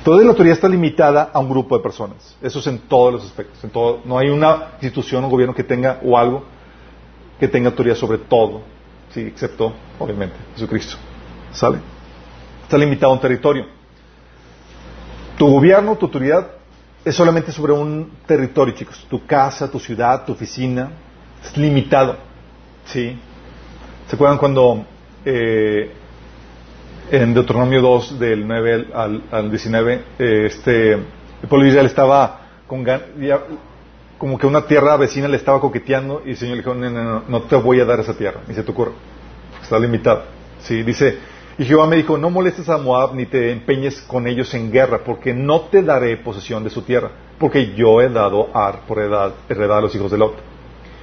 Toda 0.04 0.22
la 0.22 0.28
autoridad 0.28 0.56
está 0.56 0.68
limitada 0.68 1.30
a 1.32 1.38
un 1.38 1.48
grupo 1.48 1.74
de 1.74 1.82
personas. 1.82 2.36
Eso 2.42 2.58
es 2.58 2.66
en 2.66 2.78
todos 2.78 3.14
los 3.14 3.24
aspectos. 3.24 3.64
En 3.64 3.70
todo, 3.70 4.02
no 4.04 4.18
hay 4.18 4.28
una 4.28 4.72
institución 4.74 5.24
o 5.24 5.30
gobierno 5.30 5.54
que 5.54 5.64
tenga 5.64 6.00
o 6.04 6.18
algo 6.18 6.44
que 7.40 7.48
tenga 7.48 7.70
autoridad 7.70 7.96
sobre 7.96 8.18
todo, 8.18 8.60
sí, 9.14 9.22
excepto, 9.22 9.72
obviamente, 9.98 10.36
Jesucristo. 10.54 10.96
¿Sale? 11.50 11.78
Está 12.62 12.76
limitado 12.76 13.10
a 13.10 13.14
un 13.14 13.20
territorio. 13.22 13.79
Tu 15.40 15.46
gobierno, 15.48 15.96
tu 15.96 16.04
autoridad, 16.04 16.48
es 17.02 17.14
solamente 17.16 17.50
sobre 17.50 17.72
un 17.72 18.10
territorio, 18.26 18.74
chicos. 18.74 19.06
Tu 19.08 19.24
casa, 19.24 19.70
tu 19.70 19.80
ciudad, 19.80 20.26
tu 20.26 20.32
oficina, 20.32 20.90
es 21.42 21.56
limitado. 21.56 22.16
¿Sí? 22.84 23.18
¿Se 24.06 24.16
acuerdan 24.16 24.36
cuando 24.36 24.84
eh, 25.24 25.92
en 27.10 27.32
Deuteronomio 27.32 27.80
2, 27.80 28.18
del 28.18 28.46
9 28.46 28.88
al, 28.92 29.22
al 29.30 29.48
19, 29.50 30.04
eh, 30.18 30.42
este, 30.44 30.92
el 30.92 31.48
pueblo 31.48 31.66
Israel 31.66 31.86
estaba 31.86 32.40
con 32.66 32.84
ya- 32.84 33.00
como 34.18 34.36
que 34.36 34.46
una 34.46 34.66
tierra 34.66 34.98
vecina 34.98 35.26
le 35.26 35.38
estaba 35.38 35.58
coqueteando 35.58 36.20
y 36.26 36.32
el 36.32 36.36
Señor 36.36 36.56
le 36.56 36.62
dijo, 36.62 36.74
no, 36.74 36.90
no, 36.90 37.02
no, 37.02 37.22
no 37.26 37.42
te 37.44 37.56
voy 37.56 37.80
a 37.80 37.86
dar 37.86 37.98
esa 38.00 38.12
tierra, 38.12 38.42
ni 38.46 38.54
se 38.54 38.62
te 38.62 38.72
ocurra, 38.72 38.92
porque 39.52 39.62
está 39.64 39.78
limitado. 39.78 40.22
Sí, 40.60 40.82
dice, 40.82 41.18
y 41.60 41.66
Jehová 41.66 41.86
me 41.86 41.96
dijo, 41.96 42.16
no 42.16 42.30
molestes 42.30 42.70
a 42.70 42.78
Moab 42.78 43.14
ni 43.14 43.26
te 43.26 43.52
empeñes 43.52 44.00
con 44.00 44.26
ellos 44.26 44.54
en 44.54 44.72
guerra, 44.72 45.04
porque 45.04 45.34
no 45.34 45.60
te 45.60 45.82
daré 45.82 46.16
posesión 46.16 46.64
de 46.64 46.70
su 46.70 46.80
tierra, 46.80 47.10
porque 47.38 47.74
yo 47.74 48.00
he 48.00 48.08
dado 48.08 48.48
Ar 48.54 48.86
por 48.88 48.98
heredad, 48.98 49.34
a 49.76 49.80
los 49.82 49.94
hijos 49.94 50.10
de 50.10 50.16
Lot. 50.16 50.36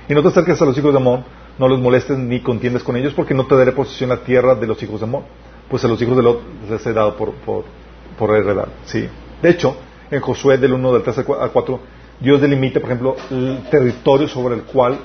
Y 0.09 0.15
no 0.15 0.23
te 0.23 0.29
acerques 0.29 0.59
a 0.59 0.65
los 0.65 0.75
hijos 0.75 0.91
de 0.91 0.97
Amón, 0.97 1.23
no 1.59 1.67
los 1.67 1.79
molestes 1.79 2.17
ni 2.17 2.39
contiendes 2.39 2.81
con 2.81 2.97
ellos, 2.97 3.13
porque 3.13 3.35
no 3.35 3.45
te 3.45 3.55
daré 3.55 3.71
posesión 3.71 4.09
la 4.09 4.17
tierra 4.23 4.55
de 4.55 4.65
los 4.65 4.81
hijos 4.81 4.99
de 4.99 5.05
Amón. 5.05 5.25
Pues 5.69 5.85
a 5.85 5.87
los 5.87 6.01
hijos 6.01 6.17
de 6.17 6.23
Lot 6.23 6.41
les 6.67 6.83
he 6.87 6.91
dado 6.91 7.15
por 7.15 8.35
heredad. 8.35 8.67
Sí. 8.85 9.07
De 9.43 9.51
hecho, 9.51 9.77
en 10.09 10.21
Josué 10.21 10.57
del 10.57 10.73
1 10.73 10.93
del 10.93 11.03
3 11.03 11.19
al 11.19 11.51
4, 11.51 11.79
Dios 12.19 12.41
delimita, 12.41 12.79
por 12.79 12.89
ejemplo, 12.89 13.15
el 13.29 13.59
territorio 13.69 14.27
sobre 14.27 14.55
el 14.55 14.63
cual 14.63 14.97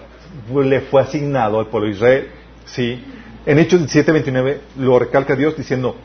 le 0.65 0.81
fue 0.81 1.03
asignado 1.03 1.61
al 1.61 1.67
pueblo 1.67 1.89
de 1.89 1.95
Israel. 1.95 2.31
Sí. 2.65 3.05
En 3.47 3.59
Hechos 3.59 3.81
17:29 3.81 4.59
lo 4.79 4.99
recalca 4.99 5.35
Dios 5.35 5.57
diciendo, 5.57 5.97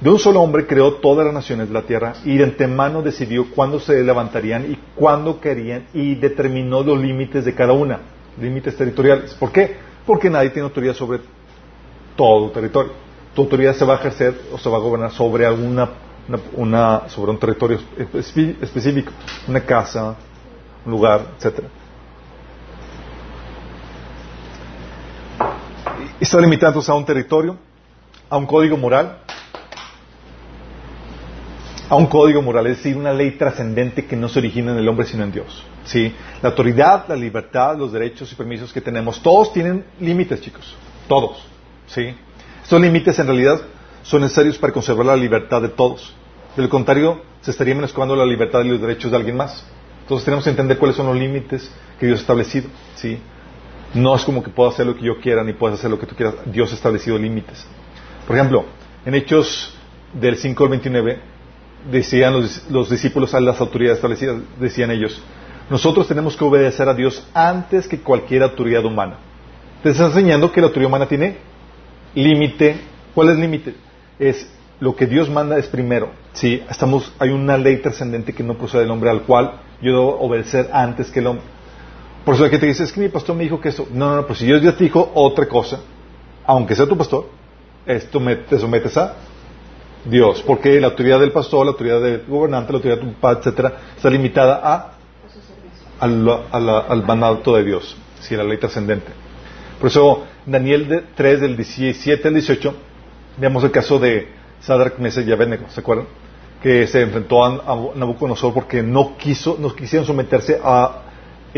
de 0.00 0.10
un 0.10 0.18
solo 0.18 0.42
hombre 0.42 0.66
creó 0.66 0.94
todas 0.94 1.24
las 1.24 1.32
naciones 1.34 1.68
de 1.68 1.74
la 1.74 1.82
tierra 1.82 2.14
y 2.24 2.36
de 2.36 2.44
antemano 2.44 3.00
decidió 3.00 3.46
cuándo 3.54 3.80
se 3.80 4.02
levantarían 4.02 4.70
y 4.70 4.78
cuándo 4.94 5.40
querían 5.40 5.86
y 5.94 6.14
determinó 6.16 6.82
los 6.82 7.00
límites 7.00 7.44
de 7.46 7.54
cada 7.54 7.72
una, 7.72 8.00
límites 8.40 8.76
territoriales. 8.76 9.32
¿Por 9.34 9.52
qué? 9.52 9.76
Porque 10.04 10.28
nadie 10.28 10.50
tiene 10.50 10.68
autoridad 10.68 10.94
sobre 10.94 11.20
todo 12.14 12.50
territorio. 12.50 12.92
Tu 13.34 13.42
autoridad 13.42 13.74
se 13.74 13.84
va 13.84 13.94
a 13.94 13.96
ejercer 13.98 14.34
o 14.52 14.58
se 14.58 14.68
va 14.68 14.76
a 14.76 14.80
gobernar 14.80 15.12
sobre 15.12 15.46
alguna, 15.46 15.88
una, 16.54 17.08
sobre 17.08 17.30
un 17.30 17.38
territorio 17.38 17.78
espe- 18.12 18.56
específico, 18.62 19.12
una 19.48 19.60
casa, 19.60 20.14
un 20.84 20.92
lugar, 20.92 21.22
etcétera. 21.38 21.68
Está 26.18 26.40
limitado 26.40 26.70
entonces 26.70 26.88
a 26.88 26.94
un 26.94 27.04
territorio, 27.04 27.58
a 28.30 28.38
un 28.38 28.46
código 28.46 28.76
moral, 28.78 29.18
a 31.88 31.94
un 31.94 32.06
código 32.06 32.40
moral, 32.40 32.66
es 32.68 32.78
decir, 32.78 32.96
una 32.96 33.12
ley 33.12 33.32
trascendente 33.32 34.06
que 34.06 34.16
no 34.16 34.28
se 34.28 34.38
origina 34.38 34.72
en 34.72 34.78
el 34.78 34.88
hombre 34.88 35.06
sino 35.06 35.24
en 35.24 35.32
Dios. 35.32 35.62
¿sí? 35.84 36.12
La 36.42 36.48
autoridad, 36.48 37.04
la 37.08 37.16
libertad, 37.16 37.76
los 37.76 37.92
derechos 37.92 38.32
y 38.32 38.34
permisos 38.34 38.72
que 38.72 38.80
tenemos, 38.80 39.22
todos 39.22 39.52
tienen 39.52 39.84
límites, 40.00 40.40
chicos, 40.40 40.74
todos. 41.06 41.46
¿sí? 41.86 42.14
Estos 42.62 42.80
límites 42.80 43.18
en 43.18 43.26
realidad 43.26 43.60
son 44.02 44.22
necesarios 44.22 44.56
para 44.56 44.72
conservar 44.72 45.06
la 45.06 45.16
libertad 45.16 45.60
de 45.60 45.68
todos. 45.68 46.14
De 46.56 46.62
lo 46.62 46.68
contrario, 46.70 47.20
se 47.42 47.50
estaría 47.50 47.74
menoscabando 47.74 48.16
la 48.16 48.24
libertad 48.24 48.62
y 48.62 48.68
los 48.68 48.80
derechos 48.80 49.10
de 49.10 49.18
alguien 49.18 49.36
más. 49.36 49.64
Entonces 50.00 50.24
tenemos 50.24 50.44
que 50.44 50.50
entender 50.50 50.78
cuáles 50.78 50.96
son 50.96 51.06
los 51.06 51.16
límites 51.16 51.70
que 52.00 52.06
Dios 52.06 52.20
ha 52.20 52.22
establecido. 52.22 52.68
¿sí? 52.94 53.18
No 53.94 54.14
es 54.14 54.24
como 54.24 54.42
que 54.42 54.50
puedo 54.50 54.70
hacer 54.70 54.86
lo 54.86 54.96
que 54.96 55.04
yo 55.04 55.18
quiera 55.20 55.42
ni 55.44 55.52
puedes 55.52 55.78
hacer 55.78 55.90
lo 55.90 55.98
que 55.98 56.06
tú 56.06 56.14
quieras. 56.14 56.34
Dios 56.46 56.70
ha 56.72 56.74
establecido 56.74 57.18
límites. 57.18 57.66
Por 58.26 58.36
ejemplo, 58.36 58.64
en 59.04 59.14
Hechos 59.14 59.74
del 60.12 60.36
5 60.36 60.64
al 60.64 60.70
29, 60.70 61.18
decían 61.90 62.32
los, 62.32 62.70
los 62.70 62.90
discípulos 62.90 63.34
a 63.34 63.40
las 63.40 63.60
autoridades 63.60 63.98
establecidas, 63.98 64.36
decían 64.58 64.90
ellos, 64.90 65.22
nosotros 65.70 66.06
tenemos 66.06 66.36
que 66.36 66.44
obedecer 66.44 66.88
a 66.88 66.94
Dios 66.94 67.26
antes 67.34 67.88
que 67.88 68.00
cualquier 68.00 68.42
autoridad 68.42 68.84
humana. 68.84 69.18
Te 69.82 69.90
está 69.90 70.06
enseñando 70.06 70.50
que 70.52 70.60
la 70.60 70.68
autoridad 70.68 70.88
humana 70.88 71.06
tiene 71.06 71.38
límite. 72.14 72.80
¿Cuál 73.14 73.28
es 73.28 73.34
el 73.34 73.40
límite? 73.40 73.74
Es 74.18 74.48
lo 74.80 74.94
que 74.94 75.06
Dios 75.06 75.28
manda 75.28 75.58
es 75.58 75.66
primero. 75.66 76.10
Sí, 76.32 76.62
estamos, 76.68 77.12
hay 77.18 77.30
una 77.30 77.56
ley 77.56 77.78
trascendente 77.78 78.32
que 78.32 78.42
no 78.42 78.54
procede 78.54 78.82
del 78.82 78.90
hombre 78.90 79.10
al 79.10 79.22
cual 79.22 79.60
yo 79.80 79.92
debo 79.92 80.20
obedecer 80.20 80.70
antes 80.72 81.10
que 81.10 81.20
el 81.20 81.26
hombre. 81.28 81.44
Por 82.26 82.34
eso 82.34 82.50
que 82.50 82.58
te 82.58 82.66
dice, 82.66 82.82
es 82.84 82.92
que 82.92 83.00
mi 83.00 83.08
pastor 83.08 83.36
me 83.36 83.44
dijo 83.44 83.60
que 83.60 83.70
eso. 83.70 83.86
No, 83.92 84.10
no, 84.10 84.16
no, 84.16 84.26
pues 84.26 84.40
si 84.40 84.46
Dios 84.46 84.60
ya 84.60 84.76
te 84.76 84.84
dijo 84.84 85.12
otra 85.14 85.46
cosa, 85.46 85.80
aunque 86.44 86.74
sea 86.74 86.86
tu 86.86 86.98
pastor, 86.98 87.28
esto 87.86 88.20
me, 88.20 88.36
te 88.36 88.58
sometes 88.58 88.96
a 88.98 89.14
Dios, 90.04 90.42
porque 90.46 90.80
la 90.80 90.88
autoridad 90.88 91.20
del 91.20 91.32
pastor, 91.32 91.64
la 91.64 91.70
autoridad 91.72 92.00
del 92.02 92.24
gobernante, 92.26 92.72
la 92.72 92.78
autoridad 92.78 92.98
de 93.00 93.06
tu 93.06 93.12
padre, 93.20 93.38
etcétera, 93.40 93.72
está 93.96 94.10
limitada 94.10 94.60
a, 94.62 94.92
al, 96.00 96.28
a 96.50 96.60
la- 96.60 96.80
al 96.80 97.06
mandato 97.06 97.54
de 97.56 97.64
Dios, 97.64 97.96
sí, 98.20 98.36
la 98.36 98.44
ley 98.44 98.58
trascendente. 98.58 99.12
Por 99.80 99.88
eso, 99.88 100.24
Daniel 100.46 100.88
de- 100.88 101.02
3, 101.14 101.40
del 101.40 101.56
17 101.56 102.28
al 102.28 102.34
18, 102.34 102.74
veamos 103.38 103.62
el 103.64 103.70
caso 103.70 103.98
de 104.00 104.28
Sadrach, 104.60 104.98
Mesach 104.98 105.26
y 105.26 105.32
Abednego, 105.32 105.66
¿se 105.70 105.80
acuerdan? 105.80 106.06
Que 106.62 106.86
se 106.88 107.02
enfrentó 107.02 107.44
a, 107.44 107.48
a 107.50 107.76
Nabucodonosor 107.94 108.52
porque 108.52 108.82
no 108.82 109.16
quiso, 109.16 109.56
no 109.60 109.74
quisieron 109.74 110.06
someterse 110.06 110.60
a 110.62 111.02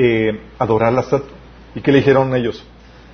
eh, 0.00 0.40
adorar 0.60 0.92
la 0.92 1.00
estatua. 1.00 1.36
¿Y 1.74 1.80
qué 1.80 1.90
le 1.90 1.98
dijeron 1.98 2.32
ellos? 2.36 2.62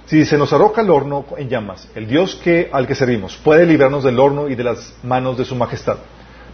Si 0.05 0.27
se 0.27 0.37
nos 0.37 0.53
arroja 0.53 0.83
el 0.83 0.90
horno 0.90 1.25
en 1.38 1.49
llamas, 1.49 1.88
el 1.94 2.07
Dios 2.07 2.35
que, 2.35 2.68
al 2.70 2.87
que 2.87 2.94
servimos 2.94 3.38
puede 3.38 3.64
librarnos 3.64 4.05
del 4.05 4.20
horno 4.20 4.49
y 4.51 4.55
de 4.55 4.64
las 4.64 4.94
manos 5.03 5.38
de 5.38 5.47
su 5.47 5.55
majestad. 5.57 5.97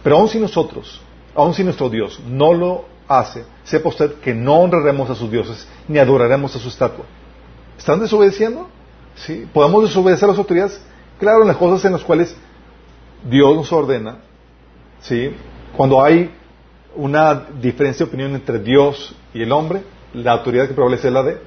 Pero 0.01 0.17
aun 0.17 0.29
si 0.29 0.39
nosotros, 0.39 1.01
aun 1.35 1.53
si 1.53 1.65
nuestro 1.65 1.89
Dios 1.89 2.21
no 2.25 2.53
lo 2.53 2.85
hace, 3.09 3.43
sepa 3.65 3.89
usted 3.89 4.21
que 4.21 4.33
no 4.33 4.61
honraremos 4.61 5.09
a 5.09 5.15
sus 5.15 5.29
dioses 5.29 5.67
ni 5.89 5.99
adoraremos 5.99 6.55
a 6.55 6.59
su 6.59 6.69
estatua. 6.69 7.03
¿Están 7.77 7.99
desobedeciendo? 7.99 8.69
¿Sí? 9.15 9.45
¿Podemos 9.53 9.83
desobedecer 9.83 10.29
a 10.29 10.31
las 10.31 10.37
autoridades? 10.37 10.81
Claro, 11.19 11.41
en 11.41 11.49
las 11.49 11.57
cosas 11.57 11.83
en 11.83 11.91
las 11.91 12.03
cuales 12.03 12.37
Dios 13.29 13.53
nos 13.53 13.71
ordena, 13.73 14.19
¿sí? 15.01 15.35
Cuando 15.75 16.01
hay 16.01 16.31
una 16.95 17.47
diferencia 17.61 18.05
de 18.05 18.09
opinión 18.09 18.33
entre 18.33 18.59
Dios 18.59 19.13
y 19.33 19.41
el 19.41 19.51
hombre, 19.51 19.83
la 20.13 20.33
autoridad 20.33 20.67
que 20.67 20.73
prevalece 20.73 21.07
es 21.07 21.13
la 21.13 21.23
de 21.23 21.37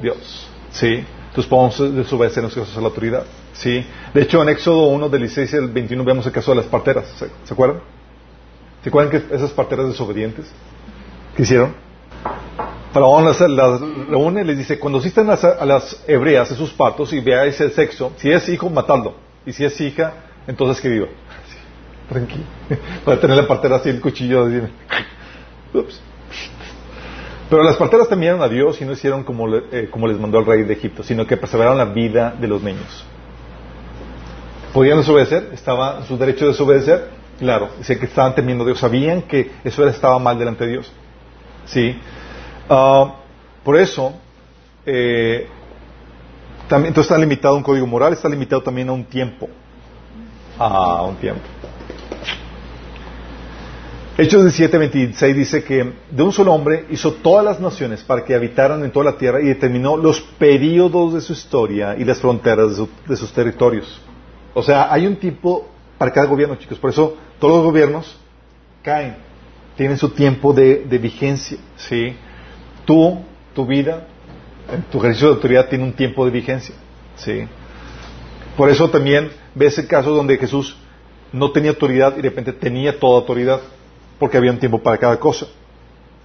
Dios. 0.00 0.48
¿Sí? 0.70 1.04
Entonces 1.28 1.50
podemos 1.50 1.96
desobedecer 1.96 2.44
a 2.44 2.80
la 2.80 2.86
autoridad. 2.86 3.24
¿Sí? 3.52 3.84
De 4.12 4.22
hecho, 4.22 4.42
en 4.42 4.48
Éxodo 4.50 4.86
1, 4.86 5.08
del 5.08 5.22
16 5.22 5.54
al 5.54 5.68
21, 5.68 6.04
vemos 6.04 6.26
el 6.26 6.32
caso 6.32 6.52
de 6.52 6.58
las 6.58 6.66
parteras. 6.66 7.06
¿Se, 7.44 7.52
acuerdan? 7.52 7.80
¿Se 8.82 8.88
acuerdan 8.88 9.10
que 9.10 9.34
esas 9.34 9.50
parteras 9.50 9.88
desobedientes? 9.88 10.46
¿Qué 11.36 11.42
hicieron? 11.42 11.74
Faraón 12.92 13.24
las, 13.24 13.40
las 13.40 13.80
reúne 14.08 14.42
y 14.42 14.44
les 14.44 14.58
dice, 14.58 14.78
cuando 14.78 15.00
asistan 15.00 15.26
las, 15.26 15.42
a 15.42 15.66
las 15.66 16.04
hebreas 16.06 16.48
en 16.52 16.56
sus 16.56 16.70
partos 16.70 17.12
y 17.12 17.18
veáis 17.18 17.60
el 17.60 17.72
sexo, 17.72 18.12
si 18.18 18.30
es 18.30 18.48
hijo, 18.48 18.70
matadlo. 18.70 19.16
Y 19.44 19.52
si 19.52 19.64
es 19.64 19.80
hija, 19.80 20.14
entonces 20.46 20.80
que 20.80 20.88
viva. 20.88 21.08
Tranquilo. 22.08 22.44
Para 23.04 23.20
tener 23.20 23.36
la 23.36 23.48
partera 23.48 23.76
así 23.76 23.88
el 23.88 24.00
cuchillo 24.00 24.44
así. 24.44 24.60
Ups. 25.78 26.00
Pero 27.50 27.62
las 27.62 27.76
parteras 27.76 28.08
temieron 28.08 28.40
a 28.42 28.48
Dios 28.48 28.80
y 28.80 28.84
no 28.84 28.92
hicieron 28.92 29.22
como, 29.22 29.46
le- 29.46 29.64
eh, 29.70 29.88
como 29.90 30.06
les 30.08 30.18
mandó 30.18 30.38
el 30.38 30.46
rey 30.46 30.62
de 30.62 30.72
Egipto, 30.72 31.02
sino 31.02 31.26
que 31.26 31.36
perseveraron 31.36 31.76
la 31.78 31.84
vida 31.84 32.34
de 32.38 32.48
los 32.48 32.62
niños. 32.62 33.04
¿Podían 34.72 34.98
desobedecer? 34.98 35.50
¿Estaba 35.52 35.98
en 36.00 36.06
su 36.06 36.16
derecho 36.16 36.46
de 36.46 36.50
desobedecer? 36.52 37.10
Claro. 37.38 37.68
Dice 37.78 37.98
que 37.98 38.06
estaban 38.06 38.34
temiendo 38.34 38.64
a 38.64 38.66
Dios. 38.66 38.78
Sabían 38.78 39.22
que 39.22 39.50
eso 39.62 39.86
estaba 39.86 40.18
mal 40.18 40.38
delante 40.38 40.64
de 40.64 40.70
Dios. 40.72 40.92
Sí. 41.66 41.96
Ah, 42.68 43.14
por 43.62 43.76
eso, 43.76 44.14
eh, 44.86 45.46
también, 46.68 46.88
entonces 46.88 47.10
está 47.10 47.18
limitado 47.20 47.54
a 47.54 47.58
un 47.58 47.62
código 47.62 47.86
moral, 47.86 48.12
está 48.14 48.28
limitado 48.28 48.62
también 48.62 48.88
a 48.88 48.92
un 48.92 49.04
tiempo. 49.04 49.48
A 50.58 51.02
un 51.02 51.16
tiempo. 51.16 51.42
Hechos 54.16 54.42
17, 54.42 54.78
26 54.78 55.34
dice 55.36 55.64
que 55.64 55.92
de 56.10 56.22
un 56.22 56.32
solo 56.32 56.52
hombre 56.52 56.84
hizo 56.90 57.14
todas 57.14 57.44
las 57.44 57.58
naciones 57.58 58.04
para 58.04 58.24
que 58.24 58.32
habitaran 58.34 58.84
en 58.84 58.92
toda 58.92 59.06
la 59.06 59.18
tierra 59.18 59.40
y 59.40 59.46
determinó 59.46 59.96
los 59.96 60.20
períodos 60.20 61.14
de 61.14 61.20
su 61.20 61.32
historia 61.32 61.96
y 61.98 62.04
las 62.04 62.20
fronteras 62.20 62.70
de, 62.70 62.76
su- 62.76 62.88
de 63.08 63.16
sus 63.16 63.32
territorios. 63.32 64.00
O 64.54 64.62
sea, 64.62 64.92
hay 64.92 65.08
un 65.08 65.16
tipo 65.16 65.68
para 65.98 66.12
cada 66.12 66.28
gobierno, 66.28 66.54
chicos. 66.54 66.78
Por 66.78 66.90
eso 66.90 67.16
todos 67.40 67.56
los 67.56 67.64
gobiernos 67.64 68.16
caen, 68.84 69.16
tienen 69.76 69.98
su 69.98 70.08
tiempo 70.10 70.52
de, 70.52 70.84
de 70.84 70.98
vigencia. 70.98 71.58
¿sí? 71.76 72.14
Tú, 72.84 73.18
tu 73.52 73.66
vida, 73.66 74.06
en 74.72 74.82
tu 74.82 74.98
ejercicio 74.98 75.28
de 75.30 75.34
autoridad 75.34 75.68
tiene 75.68 75.82
un 75.82 75.92
tiempo 75.92 76.24
de 76.24 76.30
vigencia. 76.30 76.76
¿sí? 77.16 77.48
Por 78.56 78.70
eso 78.70 78.88
también 78.90 79.30
ves 79.56 79.76
el 79.78 79.88
caso 79.88 80.12
donde 80.12 80.36
Jesús 80.36 80.76
no 81.32 81.50
tenía 81.50 81.70
autoridad 81.70 82.12
y 82.16 82.22
de 82.22 82.28
repente 82.28 82.52
tenía 82.52 82.96
toda 83.00 83.18
autoridad, 83.18 83.58
porque 84.18 84.36
había 84.36 84.50
un 84.50 84.58
tiempo 84.58 84.78
para 84.78 84.98
cada 84.98 85.18
cosa. 85.18 85.46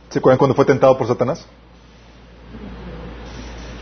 ¿Se 0.10 0.20
acuerdan 0.20 0.38
cuando 0.38 0.56
fue 0.56 0.66
tentado 0.66 0.98
por 0.98 1.08
Satanás? 1.08 1.46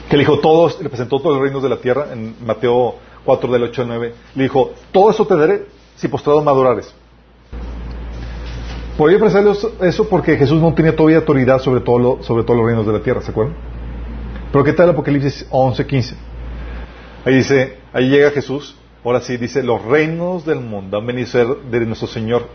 Que 0.09 0.17
le 0.17 0.21
dijo 0.21 0.39
todos, 0.39 0.81
le 0.81 0.89
presentó 0.89 1.19
todos 1.19 1.35
los 1.35 1.43
reinos 1.43 1.63
de 1.63 1.69
la 1.69 1.77
tierra 1.77 2.07
en 2.11 2.35
Mateo 2.45 2.95
4 3.25 3.51
del 3.51 3.63
8 3.63 3.81
al 3.81 3.87
9. 3.87 4.13
Le 4.35 4.43
dijo, 4.43 4.71
todo 4.91 5.09
eso 5.09 5.25
te 5.25 5.35
daré 5.35 5.65
si 5.95 6.07
postrado 6.07 6.41
me 6.41 6.49
adorares. 6.49 6.93
Podría 8.97 9.19
pensar 9.19 9.45
eso 9.81 10.09
porque 10.09 10.37
Jesús 10.37 10.59
no 10.59 10.73
tenía 10.73 10.95
todavía 10.95 11.17
autoridad 11.17 11.59
sobre, 11.59 11.81
todo 11.81 12.23
sobre 12.23 12.43
todos 12.43 12.57
los 12.57 12.65
reinos 12.65 12.87
de 12.87 12.93
la 12.93 12.99
tierra, 12.99 13.21
¿se 13.21 13.31
acuerdan? 13.31 13.55
Pero 14.51 14.63
¿qué 14.63 14.73
tal 14.73 14.89
Apocalipsis 14.89 15.45
11, 15.51 15.85
15? 15.85 16.15
Ahí 17.25 17.35
dice, 17.35 17.77
ahí 17.93 18.09
llega 18.09 18.31
Jesús, 18.31 18.75
ahora 19.03 19.21
sí, 19.21 19.37
dice, 19.37 19.61
los 19.61 19.83
reinos 19.83 20.45
del 20.45 20.61
mundo 20.61 20.97
han 20.97 21.05
venido 21.05 21.27
a 21.27 21.31
ser 21.31 21.47
de 21.47 21.85
nuestro 21.85 22.07
Señor 22.07 22.47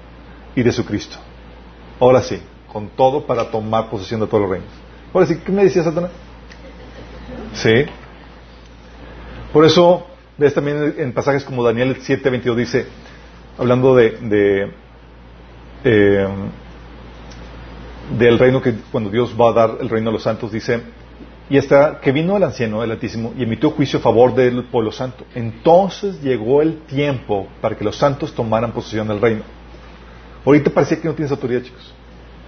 y 0.56 0.62
de 0.62 0.72
su 0.72 0.84
Cristo. 0.84 1.18
Ahora 2.02 2.20
sí, 2.20 2.42
con 2.66 2.88
todo 2.88 3.26
para 3.26 3.48
tomar 3.52 3.88
posesión 3.88 4.18
de 4.18 4.26
todos 4.26 4.40
los 4.40 4.50
reinos. 4.50 4.68
Ahora 5.14 5.24
sí, 5.24 5.38
¿qué 5.38 5.52
me 5.52 5.62
decía 5.62 5.84
Satanás? 5.84 6.10
Sí. 7.52 7.84
Por 9.52 9.64
eso, 9.64 10.08
ves 10.36 10.52
también 10.52 10.96
en 10.98 11.12
pasajes 11.12 11.44
como 11.44 11.62
Daniel 11.62 11.96
7, 12.00 12.28
22 12.28 12.56
dice, 12.56 12.86
hablando 13.56 13.94
de, 13.94 14.72
eh, 15.84 16.28
del 18.18 18.36
reino 18.36 18.60
que 18.60 18.74
cuando 18.90 19.08
Dios 19.08 19.36
va 19.40 19.50
a 19.50 19.52
dar 19.52 19.78
el 19.80 19.88
reino 19.88 20.10
a 20.10 20.12
los 20.12 20.24
santos, 20.24 20.50
dice, 20.50 20.82
y 21.48 21.56
hasta 21.56 22.00
que 22.00 22.10
vino 22.10 22.36
el 22.36 22.42
anciano, 22.42 22.82
el 22.82 22.90
Altísimo, 22.90 23.32
y 23.38 23.44
emitió 23.44 23.70
juicio 23.70 24.00
a 24.00 24.02
favor 24.02 24.34
del 24.34 24.64
pueblo 24.64 24.90
santo. 24.90 25.24
Entonces 25.36 26.20
llegó 26.20 26.62
el 26.62 26.78
tiempo 26.78 27.46
para 27.60 27.76
que 27.76 27.84
los 27.84 27.94
santos 27.94 28.34
tomaran 28.34 28.72
posesión 28.72 29.06
del 29.06 29.20
reino. 29.20 29.61
Ahorita 30.44 30.70
parecía 30.70 31.00
que 31.00 31.08
no 31.08 31.14
tienes 31.14 31.30
autoridad, 31.30 31.62
chicos. 31.62 31.92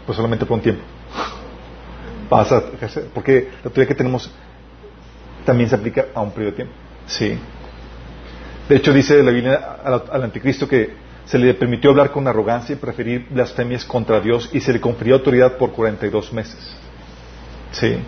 Pues 0.07 0.17
solamente 0.17 0.45
por 0.45 0.57
un 0.57 0.63
tiempo. 0.63 0.83
Pasa, 2.29 2.63
porque 3.13 3.49
la 3.63 3.67
autoridad 3.67 3.89
que 3.89 3.95
tenemos 3.95 4.31
también 5.45 5.69
se 5.69 5.77
aplica 5.77 6.07
a 6.15 6.21
un 6.21 6.31
periodo 6.31 6.53
de 6.53 6.57
tiempo. 6.57 6.75
Sí. 7.07 7.39
De 8.69 8.77
hecho, 8.77 8.93
dice 8.93 9.23
la 9.23 9.31
Biblia 9.31 9.77
al, 9.85 10.23
anticristo 10.23 10.67
que 10.67 10.95
se 11.27 11.39
le 11.39 11.55
permitió 11.55 11.91
hablar 11.91 12.11
con 12.11 12.27
arrogancia 12.27 12.75
y 12.75 12.77
preferir 12.77 13.27
blasfemias 13.31 13.85
contra 13.85 14.21
Dios 14.21 14.51
y 14.53 14.61
se 14.61 14.73
le 14.73 14.81
confirió 14.81 15.15
autoridad 15.15 15.57
por 15.57 15.73
42 15.73 16.33
meses. 16.33 16.77
Sí. 17.73 17.99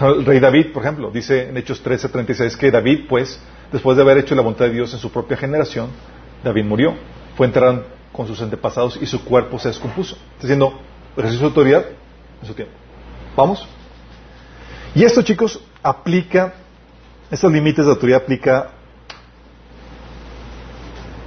El 0.00 0.24
rey 0.24 0.40
David, 0.40 0.72
por 0.72 0.82
ejemplo, 0.82 1.10
dice 1.10 1.48
en 1.48 1.56
Hechos 1.56 1.80
13, 1.80 2.08
36 2.08 2.56
que 2.56 2.70
David, 2.70 3.06
pues, 3.08 3.40
después 3.72 3.96
de 3.96 4.02
haber 4.02 4.18
hecho 4.18 4.34
la 4.34 4.42
voluntad 4.42 4.66
de 4.66 4.72
Dios 4.72 4.92
en 4.92 4.98
su 4.98 5.10
propia 5.10 5.36
generación, 5.36 5.90
David 6.42 6.64
murió. 6.64 6.94
Fue 7.36 7.46
enterrado 7.46 7.84
con 8.14 8.28
sus 8.28 8.40
antepasados 8.40 8.96
y 9.02 9.06
su 9.06 9.24
cuerpo 9.24 9.58
se 9.58 9.68
descompuso. 9.68 10.14
Está 10.14 10.42
diciendo, 10.42 10.78
ejerció 11.16 11.40
su 11.40 11.46
autoridad 11.46 11.84
en 12.40 12.46
su 12.46 12.54
tiempo. 12.54 12.72
¿Vamos? 13.36 13.66
Y 14.94 15.02
esto, 15.02 15.22
chicos, 15.22 15.60
aplica, 15.82 16.54
estos 17.28 17.50
límites 17.50 17.84
de 17.84 17.90
autoridad 17.90 18.22
aplica 18.22 18.70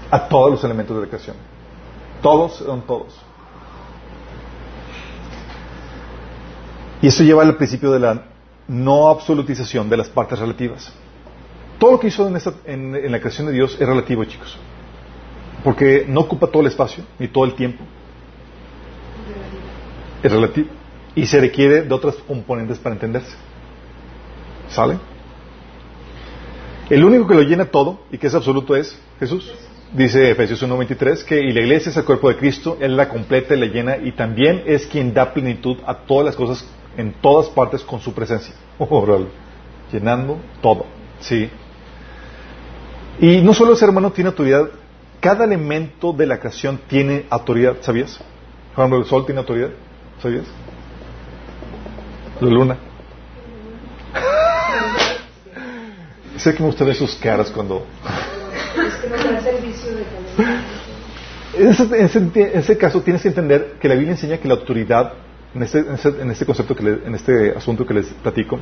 a 0.09 0.27
todos 0.29 0.49
los 0.49 0.63
elementos 0.63 0.95
de 0.95 1.03
la 1.03 1.09
creación. 1.09 1.35
Todos 2.21 2.55
son 2.55 2.81
todos. 2.83 3.13
Y 7.01 7.07
esto 7.07 7.23
lleva 7.23 7.43
al 7.43 7.57
principio 7.57 7.91
de 7.91 7.99
la 7.99 8.23
no 8.69 9.09
absolutización 9.09 9.89
de 9.89 9.97
las 9.97 10.07
partes 10.07 10.39
relativas. 10.39 10.93
Todo 11.79 11.91
lo 11.91 11.99
que 11.99 12.07
hizo 12.07 12.25
en, 12.65 12.95
en, 12.95 13.11
la 13.11 13.19
creación 13.19 13.47
de 13.47 13.53
Dios 13.53 13.75
es 13.77 13.85
relativo, 13.85 14.23
chicos. 14.23 14.57
Porque 15.63 16.05
no 16.07 16.21
ocupa 16.21 16.47
todo 16.47 16.61
el 16.61 16.67
espacio 16.67 17.03
ni 17.19 17.27
todo 17.27 17.45
el 17.45 17.53
tiempo. 17.53 17.83
Es 20.23 20.31
relativo. 20.31 20.67
Y 21.15 21.25
se 21.25 21.39
requiere 21.39 21.81
de 21.83 21.93
otras 21.93 22.15
componentes 22.27 22.77
para 22.77 22.95
entenderse. 22.95 23.35
¿Sale? 24.69 24.97
El 26.89 27.03
único 27.03 27.27
que 27.27 27.35
lo 27.35 27.41
llena 27.41 27.65
todo 27.65 27.99
y 28.11 28.17
que 28.17 28.27
es 28.27 28.35
absoluto 28.35 28.75
es 28.75 28.99
Jesús. 29.19 29.51
Dice 29.93 30.31
Efesios 30.31 30.61
1.23 30.63 31.23
que 31.23 31.41
y 31.41 31.53
la 31.53 31.61
iglesia 31.61 31.89
es 31.89 31.97
el 31.97 32.03
cuerpo 32.03 32.29
de 32.29 32.37
Cristo, 32.37 32.77
Él 32.79 32.97
la 32.97 33.07
completa 33.07 33.55
y 33.55 33.59
la 33.59 33.65
llena 33.67 33.97
y 33.97 34.11
también 34.11 34.63
es 34.65 34.85
quien 34.85 35.13
da 35.13 35.33
plenitud 35.33 35.77
a 35.85 35.95
todas 35.95 36.25
las 36.25 36.35
cosas 36.35 36.65
en 36.97 37.13
todas 37.21 37.47
partes 37.49 37.81
con 37.83 37.99
su 37.99 38.13
presencia. 38.13 38.53
llenando 39.91 40.37
todo. 40.61 40.85
¿sí? 41.19 41.49
Y 43.19 43.41
no 43.41 43.53
solo 43.53 43.71
el 43.71 43.77
ser 43.77 43.89
humano 43.89 44.11
tiene 44.11 44.29
autoridad, 44.29 44.69
cada 45.19 45.45
elemento 45.45 46.13
de 46.13 46.25
la 46.25 46.39
creación 46.39 46.79
tiene 46.87 47.25
autoridad, 47.29 47.77
¿sabías? 47.81 48.17
Por 48.75 48.83
ejemplo, 48.83 48.99
el 48.99 49.05
sol 49.05 49.25
tiene 49.25 49.39
autoridad, 49.39 49.69
¿sabías? 50.21 50.45
La 52.39 52.49
luna. 52.49 52.77
sé 56.37 56.53
que 56.53 56.59
me 56.59 56.67
gusta 56.67 56.85
ver 56.85 56.95
sus 56.95 57.15
caras 57.15 57.51
cuando... 57.51 57.85
En 61.57 61.69
ese, 61.69 62.19
en 62.19 62.31
ese 62.35 62.77
caso 62.77 63.01
tienes 63.01 63.23
que 63.23 63.29
entender 63.29 63.77
que 63.79 63.87
la 63.87 63.95
Biblia 63.95 64.11
enseña 64.11 64.37
que 64.37 64.47
la 64.47 64.53
autoridad 64.53 65.13
en 65.55 65.63
este, 65.63 65.79
en 65.79 66.31
este, 66.31 66.45
concepto, 66.45 66.75
que 66.75 66.87
en 66.87 67.15
este 67.15 67.51
asunto 67.55 67.85
que 67.85 67.93
les 67.93 68.07
platico, 68.07 68.59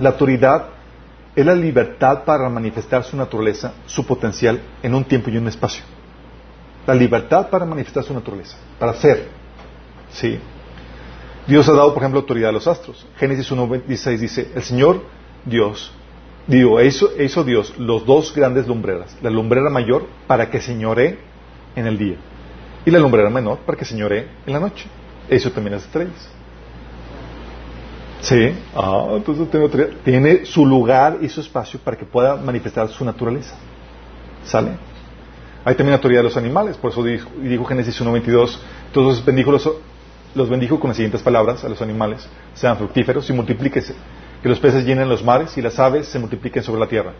la 0.00 0.10
autoridad 0.10 0.68
es 1.36 1.44
la 1.44 1.54
libertad 1.54 2.24
para 2.24 2.48
manifestar 2.48 3.04
su 3.04 3.16
naturaleza, 3.16 3.74
su 3.86 4.06
potencial, 4.06 4.60
en 4.82 4.94
un 4.94 5.04
tiempo 5.04 5.30
y 5.30 5.36
un 5.36 5.48
espacio. 5.48 5.82
La 6.86 6.94
libertad 6.94 7.48
para 7.48 7.64
manifestar 7.64 8.04
su 8.04 8.14
naturaleza, 8.14 8.56
para 8.78 8.94
ser. 8.94 9.28
Sí. 10.12 10.38
Dios 11.46 11.68
ha 11.68 11.72
dado, 11.72 11.92
por 11.92 12.02
ejemplo, 12.02 12.20
autoridad 12.20 12.50
a 12.50 12.52
los 12.52 12.66
astros. 12.66 13.06
Génesis 13.16 13.50
1.16 13.50 14.18
dice, 14.18 14.52
el 14.54 14.62
Señor 14.62 15.02
Dios, 15.44 15.92
digo, 16.46 16.80
hizo, 16.80 17.44
Dios 17.44 17.74
los 17.78 18.06
dos 18.06 18.34
grandes 18.34 18.66
lumbreras, 18.66 19.16
la 19.22 19.30
lumbrera 19.30 19.70
mayor 19.70 20.06
para 20.26 20.50
que 20.50 20.60
señoree 20.60 21.18
en 21.76 21.86
el 21.86 21.98
día 21.98 22.16
y 22.86 22.90
la 22.90 22.98
lumbrera 22.98 23.30
menor 23.30 23.58
para 23.58 23.76
que 23.76 23.84
señoree 23.84 24.28
en 24.46 24.52
la 24.52 24.60
noche. 24.60 24.86
Eso 25.28 25.50
también 25.50 25.74
las 25.74 25.84
estrellas. 25.84 26.28
Sí, 28.24 28.54
ah, 28.74 29.08
entonces 29.16 29.50
tiene, 29.50 29.68
tiene 30.02 30.44
su 30.46 30.64
lugar 30.64 31.18
y 31.20 31.28
su 31.28 31.42
espacio 31.42 31.78
para 31.78 31.94
que 31.94 32.06
pueda 32.06 32.36
manifestar 32.36 32.88
su 32.88 33.04
naturaleza. 33.04 33.54
¿Sale? 34.46 34.70
Hay 35.62 35.74
también 35.74 35.92
autoridad 35.92 36.20
de 36.20 36.24
los 36.24 36.36
animales, 36.38 36.78
por 36.78 36.90
eso 36.90 37.04
dijo, 37.04 37.28
dijo 37.42 37.66
Génesis 37.66 38.00
1.22, 38.00 38.58
entonces 38.86 39.22
bendijo 39.22 39.52
los, 39.52 39.70
los 40.34 40.48
bendijo 40.48 40.80
con 40.80 40.88
las 40.88 40.96
siguientes 40.96 41.20
palabras 41.20 41.64
a 41.64 41.68
los 41.68 41.82
animales, 41.82 42.26
sean 42.54 42.78
fructíferos 42.78 43.28
y 43.28 43.34
multiplíquese, 43.34 43.94
que 44.42 44.48
los 44.48 44.58
peces 44.58 44.86
llenen 44.86 45.06
los 45.10 45.22
mares 45.22 45.56
y 45.58 45.62
las 45.62 45.78
aves 45.78 46.08
se 46.08 46.18
multipliquen 46.18 46.62
sobre 46.62 46.80
la 46.80 46.86
tierra. 46.86 47.12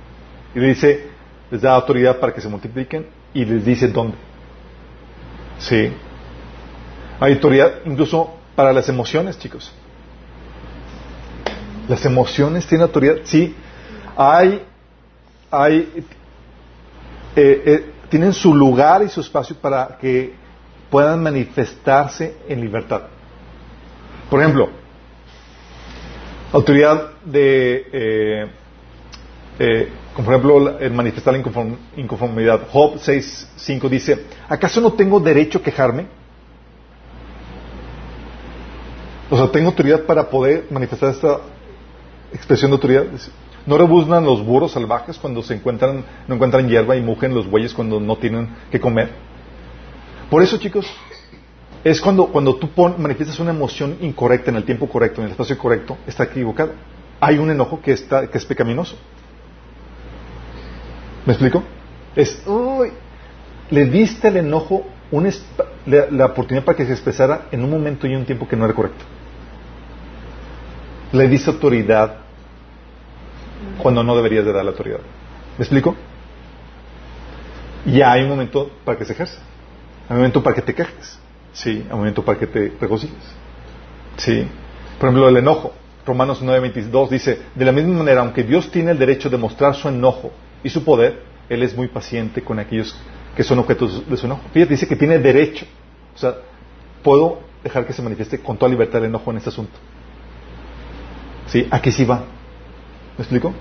Y 0.54 0.58
le 0.58 0.68
dice, 0.68 1.06
les 1.50 1.60
da 1.60 1.74
autoridad 1.74 2.18
para 2.18 2.32
que 2.32 2.40
se 2.40 2.48
multipliquen 2.48 3.06
y 3.34 3.44
les 3.44 3.62
dice 3.62 3.88
dónde. 3.88 4.16
Sí, 5.58 5.92
hay 7.20 7.32
autoridad 7.34 7.74
incluso 7.84 8.34
para 8.56 8.72
las 8.72 8.88
emociones, 8.88 9.38
chicos. 9.38 9.70
Las 11.88 12.04
emociones 12.04 12.66
tienen 12.66 12.86
autoridad. 12.86 13.16
Sí, 13.24 13.54
hay, 14.16 14.62
hay, 15.50 16.04
eh, 17.36 17.62
eh, 17.66 17.90
tienen 18.08 18.32
su 18.32 18.54
lugar 18.54 19.02
y 19.02 19.08
su 19.08 19.20
espacio 19.20 19.56
para 19.56 19.98
que 20.00 20.34
puedan 20.90 21.22
manifestarse 21.22 22.36
en 22.48 22.60
libertad. 22.60 23.02
Por 24.30 24.40
ejemplo, 24.40 24.70
autoridad 26.52 27.10
de, 27.24 28.48
eh, 29.58 29.92
como 30.14 30.26
por 30.26 30.34
ejemplo, 30.34 30.78
el 30.78 30.92
manifestar 30.92 31.34
la 31.34 31.40
inconformidad. 31.96 32.62
Job 32.70 32.94
6.5 32.94 33.88
dice, 33.88 34.24
¿acaso 34.48 34.80
no 34.80 34.92
tengo 34.92 35.20
derecho 35.20 35.58
a 35.58 35.62
quejarme? 35.62 36.06
O 39.30 39.36
sea, 39.36 39.50
tengo 39.50 39.68
autoridad 39.70 40.02
para 40.02 40.28
poder 40.28 40.66
manifestar 40.70 41.10
esta 41.10 41.40
expresión 42.34 42.70
de 42.70 42.74
autoridad. 42.74 43.04
No 43.66 43.78
rebuznan 43.78 44.24
los 44.24 44.44
burros 44.44 44.72
salvajes 44.72 45.18
cuando 45.18 45.42
se 45.42 45.54
encuentran, 45.54 46.04
no 46.28 46.34
encuentran 46.34 46.68
hierba 46.68 46.96
y 46.96 47.00
mugen 47.00 47.34
los 47.34 47.48
bueyes 47.48 47.72
cuando 47.72 47.98
no 47.98 48.16
tienen 48.16 48.48
que 48.70 48.78
comer. 48.78 49.10
Por 50.28 50.42
eso, 50.42 50.58
chicos, 50.58 50.86
es 51.82 52.00
cuando, 52.00 52.26
cuando 52.26 52.56
tú 52.56 52.68
manifiestas 52.98 53.38
una 53.38 53.50
emoción 53.50 53.96
incorrecta 54.00 54.50
en 54.50 54.56
el 54.56 54.64
tiempo 54.64 54.88
correcto, 54.88 55.20
en 55.20 55.26
el 55.26 55.30
espacio 55.32 55.56
correcto, 55.56 55.96
está 56.06 56.24
equivocado. 56.24 56.72
Hay 57.20 57.38
un 57.38 57.50
enojo 57.50 57.80
que, 57.80 57.92
está, 57.92 58.26
que 58.26 58.36
es 58.36 58.44
pecaminoso. 58.44 58.96
¿Me 61.24 61.32
explico? 61.32 61.62
Es, 62.14 62.42
uy, 62.46 62.90
le 63.70 63.86
diste 63.86 64.28
al 64.28 64.36
enojo 64.36 64.84
la, 65.86 66.26
oportunidad 66.26 66.64
para 66.64 66.76
que 66.76 66.86
se 66.86 66.92
expresara 66.92 67.46
en 67.50 67.62
un 67.62 67.70
momento 67.70 68.06
y 68.06 68.14
un 68.14 68.24
tiempo 68.24 68.48
que 68.48 68.56
no 68.56 68.64
era 68.64 68.74
correcto. 68.74 69.04
Le 71.12 71.28
dice 71.28 71.50
autoridad 71.50 72.23
cuando 73.78 74.02
no 74.02 74.16
deberías 74.16 74.44
de 74.44 74.52
dar 74.52 74.64
la 74.64 74.70
autoridad. 74.70 75.00
¿Me 75.58 75.62
explico? 75.62 75.94
Y 77.86 78.00
hay 78.00 78.22
un 78.22 78.28
momento 78.28 78.70
para 78.84 78.98
que 78.98 79.04
se 79.04 79.12
ejerza. 79.12 79.38
Hay 80.08 80.12
un 80.12 80.18
momento 80.18 80.42
para 80.42 80.56
que 80.56 80.62
te 80.62 80.74
quejes. 80.74 81.18
Sí, 81.52 81.84
hay 81.86 81.92
un 81.92 81.98
momento 81.98 82.24
para 82.24 82.38
que 82.38 82.46
te 82.46 82.72
regocijes. 82.80 83.16
Sí. 84.16 84.46
Por 84.98 85.08
ejemplo, 85.08 85.28
el 85.28 85.36
enojo. 85.36 85.72
Romanos 86.06 86.42
9:22 86.42 87.08
dice, 87.08 87.40
de 87.54 87.64
la 87.64 87.72
misma 87.72 87.94
manera, 87.98 88.20
aunque 88.20 88.42
Dios 88.42 88.70
tiene 88.70 88.90
el 88.90 88.98
derecho 88.98 89.30
de 89.30 89.38
mostrar 89.38 89.74
su 89.74 89.88
enojo 89.88 90.32
y 90.62 90.68
su 90.68 90.84
poder, 90.84 91.22
Él 91.48 91.62
es 91.62 91.74
muy 91.74 91.88
paciente 91.88 92.42
con 92.42 92.58
aquellos 92.58 92.94
que 93.34 93.42
son 93.42 93.58
objetos 93.58 94.08
de 94.08 94.16
su 94.16 94.26
enojo. 94.26 94.42
Fíjate, 94.52 94.74
dice 94.74 94.86
que 94.86 94.96
tiene 94.96 95.18
derecho. 95.18 95.64
O 96.14 96.18
sea, 96.18 96.34
puedo 97.02 97.40
dejar 97.62 97.86
que 97.86 97.92
se 97.92 98.02
manifieste 98.02 98.38
con 98.38 98.56
toda 98.56 98.70
libertad 98.70 99.00
el 99.00 99.06
enojo 99.06 99.30
en 99.30 99.38
este 99.38 99.48
asunto. 99.48 99.72
¿Sí? 101.46 101.66
Aquí 101.70 101.90
sí 101.90 102.04
va. 102.04 102.24
¿Me 103.16 103.22
explico? 103.22 103.54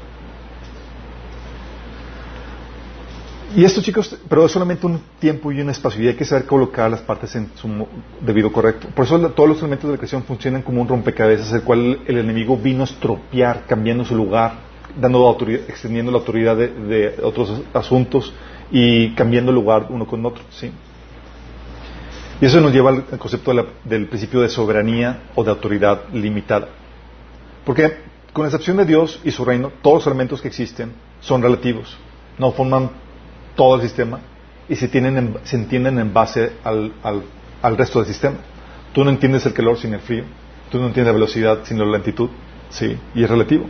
Y 3.56 3.64
esto, 3.66 3.84
chicos, 3.84 4.18
pero 4.28 4.47
es 4.47 4.51
solamente 4.51 4.88
un 4.88 4.99
tiempo 5.20 5.51
y 5.51 5.62
un 5.62 5.70
espacio 5.70 6.04
y 6.04 6.08
hay 6.08 6.16
que 6.16 6.26
saber 6.26 6.45
colocar 6.45 6.89
las 6.89 7.01
partes 7.01 7.36
en 7.36 7.51
su 7.54 7.88
debido 8.20 8.51
correcto. 8.51 8.88
Por 8.95 9.06
eso 9.06 9.20
todos 9.30 9.47
los 9.47 9.60
elementos 9.60 9.88
de 9.88 9.91
la 9.91 9.97
creación 9.97 10.24
funcionan 10.24 10.64
como 10.64 10.82
un 10.82 10.88
rompecabezas, 10.88 11.54
el 11.54 11.62
cual 11.62 11.99
el 12.08 12.18
enemigo 12.18 12.58
vino 12.58 12.82
a 12.82 12.86
estropear, 12.86 13.66
cambiando 13.68 14.04
su 14.06 14.16
lugar, 14.16 14.54
dando 14.99 15.20
autoridad, 15.28 15.70
extendiendo 15.70 16.12
la 16.12 16.18
autoridad 16.18 16.58
de, 16.58 17.20
otros 17.22 17.62
asuntos 17.76 18.34
y 18.72 19.14
cambiando 19.14 19.51
lugar 19.51 19.86
uno 19.91 20.08
con 20.08 20.26
otro. 20.26 20.43
¿sí? 20.49 20.72
Y 22.41 22.45
eso 22.45 22.60
nos 22.60 22.74
lleva 22.74 22.89
al 22.89 23.06
concepto 23.20 23.54
del 23.84 24.08
principio 24.08 24.41
de 24.41 24.49
soberanía 24.49 25.26
o 25.36 25.43
de 25.43 25.51
autoridad 25.51 26.10
limitada. 26.12 26.70
Porque 27.64 27.97
con 28.34 28.45
excepción 28.45 28.77
de 28.77 28.86
Dios 28.86 29.19
y 29.23 29.31
su 29.31 29.45
reino, 29.45 29.71
todos 29.81 29.97
los 29.97 30.07
elementos 30.07 30.41
que 30.41 30.47
existen 30.47 30.91
son 31.21 31.41
relativos, 31.41 31.95
no 32.39 32.51
forman 32.51 32.89
todo 33.55 33.75
el 33.75 33.81
sistema 33.81 34.19
y 34.67 34.75
se, 34.75 34.88
tienen 34.88 35.38
se 35.43 35.55
entienden 35.55 35.99
en 35.99 36.13
base 36.13 36.53
al, 36.63 36.93
al, 37.03 37.77
resto 37.77 37.99
del 37.99 38.07
sistema. 38.07 38.38
Tú 38.91 39.03
no 39.03 39.11
entiendes 39.11 39.45
el 39.45 39.53
calor 39.53 39.77
sin 39.77 39.93
el 39.93 39.99
frío, 39.99 40.23
tú 40.71 40.79
no 40.79 40.88
entiendes 40.88 41.13
la 41.13 41.19
velocidad 41.19 41.59
sin 41.63 41.77
la 41.77 41.86
lentitud, 41.86 42.29
sí, 42.69 42.97
y 43.13 43.23
es 43.23 43.29
relativo. 43.29 43.65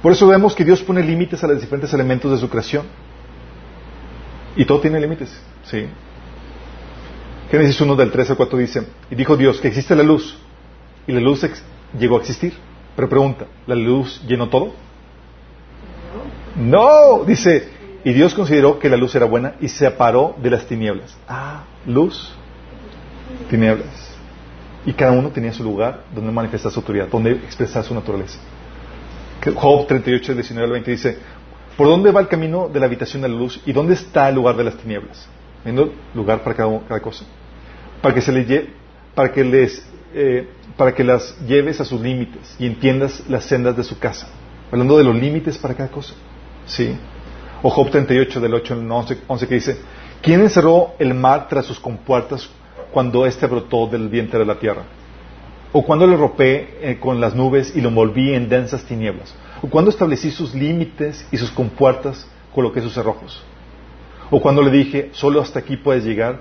Por 0.00 0.12
eso 0.12 0.26
vemos 0.26 0.54
que 0.54 0.64
Dios 0.64 0.82
pone 0.82 1.02
límites 1.02 1.42
a 1.42 1.48
los 1.48 1.60
diferentes 1.60 1.92
elementos 1.92 2.30
de 2.30 2.38
su 2.38 2.48
creación. 2.48 2.84
Y 4.56 4.64
todo 4.66 4.80
tiene 4.80 5.00
límites, 5.00 5.36
sí. 5.64 5.86
Génesis 7.50 7.80
1 7.80 7.96
del 7.96 8.12
3 8.12 8.30
al 8.30 8.36
4 8.36 8.58
dice, 8.58 8.86
y 9.10 9.14
dijo 9.14 9.36
Dios 9.36 9.60
que 9.60 9.68
existe 9.68 9.96
la 9.96 10.02
luz, 10.02 10.36
y 11.06 11.12
la 11.12 11.20
luz 11.20 11.44
llegó 11.98 12.16
a 12.16 12.20
existir. 12.20 12.54
Pero 12.96 13.08
pregunta, 13.08 13.46
¿la 13.66 13.74
luz 13.74 14.22
llenó 14.26 14.48
todo? 14.48 14.72
No, 16.56 17.24
dice, 17.24 17.68
y 18.04 18.12
Dios 18.12 18.34
consideró 18.34 18.78
que 18.78 18.88
la 18.88 18.96
luz 18.96 19.14
era 19.14 19.26
buena 19.26 19.54
y 19.60 19.68
se 19.68 19.78
separó 19.78 20.36
de 20.40 20.50
las 20.50 20.66
tinieblas. 20.66 21.16
Ah, 21.26 21.64
luz, 21.86 22.32
tinieblas. 23.50 24.14
Y 24.86 24.92
cada 24.92 25.12
uno 25.12 25.30
tenía 25.30 25.52
su 25.52 25.64
lugar 25.64 26.04
donde 26.14 26.30
manifestar 26.30 26.70
su 26.70 26.80
autoridad, 26.80 27.08
donde 27.08 27.32
expresar 27.32 27.82
su 27.82 27.94
naturaleza. 27.94 28.38
Job 29.54 29.86
38, 29.86 30.34
19 30.34 30.66
al 30.66 30.72
20 30.72 30.90
dice, 30.90 31.18
¿por 31.76 31.88
dónde 31.88 32.12
va 32.12 32.20
el 32.20 32.28
camino 32.28 32.68
de 32.68 32.80
la 32.80 32.86
habitación 32.86 33.22
de 33.22 33.28
la 33.28 33.34
luz 33.34 33.60
y 33.66 33.72
dónde 33.72 33.94
está 33.94 34.28
el 34.28 34.34
lugar 34.34 34.56
de 34.56 34.64
las 34.64 34.76
tinieblas? 34.76 35.26
Viendo 35.64 35.92
lugar 36.14 36.42
para 36.42 36.54
cada, 36.54 37.00
cosa. 37.00 37.24
Para 38.02 38.14
que, 38.14 38.20
se 38.20 38.32
le, 38.32 38.70
para, 39.14 39.32
que 39.32 39.42
les, 39.42 39.86
eh, 40.14 40.48
para 40.76 40.94
que 40.94 41.04
las 41.04 41.36
lleves 41.46 41.80
a 41.80 41.84
sus 41.84 42.00
límites 42.00 42.56
y 42.58 42.66
entiendas 42.66 43.22
las 43.28 43.44
sendas 43.44 43.76
de 43.76 43.82
su 43.82 43.98
casa. 43.98 44.28
Hablando 44.70 44.96
de 44.96 45.04
los 45.04 45.14
límites 45.14 45.58
para 45.58 45.74
cada 45.74 45.90
cosa. 45.90 46.14
Sí. 46.66 46.96
O 47.62 47.70
Job 47.70 47.90
38 47.90 48.40
del 48.40 48.54
8 48.54 48.74
al 48.74 48.90
11, 48.90 49.48
que 49.48 49.54
dice, 49.54 49.78
¿quién 50.22 50.40
encerró 50.40 50.94
el 50.98 51.14
mar 51.14 51.48
tras 51.48 51.66
sus 51.66 51.80
compuertas 51.80 52.48
cuando 52.92 53.26
éste 53.26 53.46
brotó 53.46 53.86
del 53.86 54.08
vientre 54.08 54.38
de 54.38 54.44
la 54.44 54.58
tierra? 54.58 54.84
¿O 55.72 55.82
cuando 55.82 56.06
le 56.06 56.16
ropé 56.16 56.78
eh, 56.82 56.98
con 57.00 57.20
las 57.20 57.34
nubes 57.34 57.74
y 57.74 57.80
lo 57.80 57.88
envolví 57.88 58.34
en 58.34 58.48
densas 58.48 58.84
tinieblas? 58.84 59.34
¿O 59.62 59.68
cuando 59.68 59.90
establecí 59.90 60.30
sus 60.30 60.54
límites 60.54 61.26
y 61.32 61.36
sus 61.36 61.50
compuertas 61.50 62.28
coloqué 62.54 62.80
sus 62.80 62.94
cerrojos? 62.94 63.42
¿O 64.30 64.40
cuando 64.40 64.62
le 64.62 64.70
dije, 64.70 65.10
solo 65.12 65.40
hasta 65.40 65.58
aquí 65.58 65.76
puedes 65.76 66.04
llegar, 66.04 66.40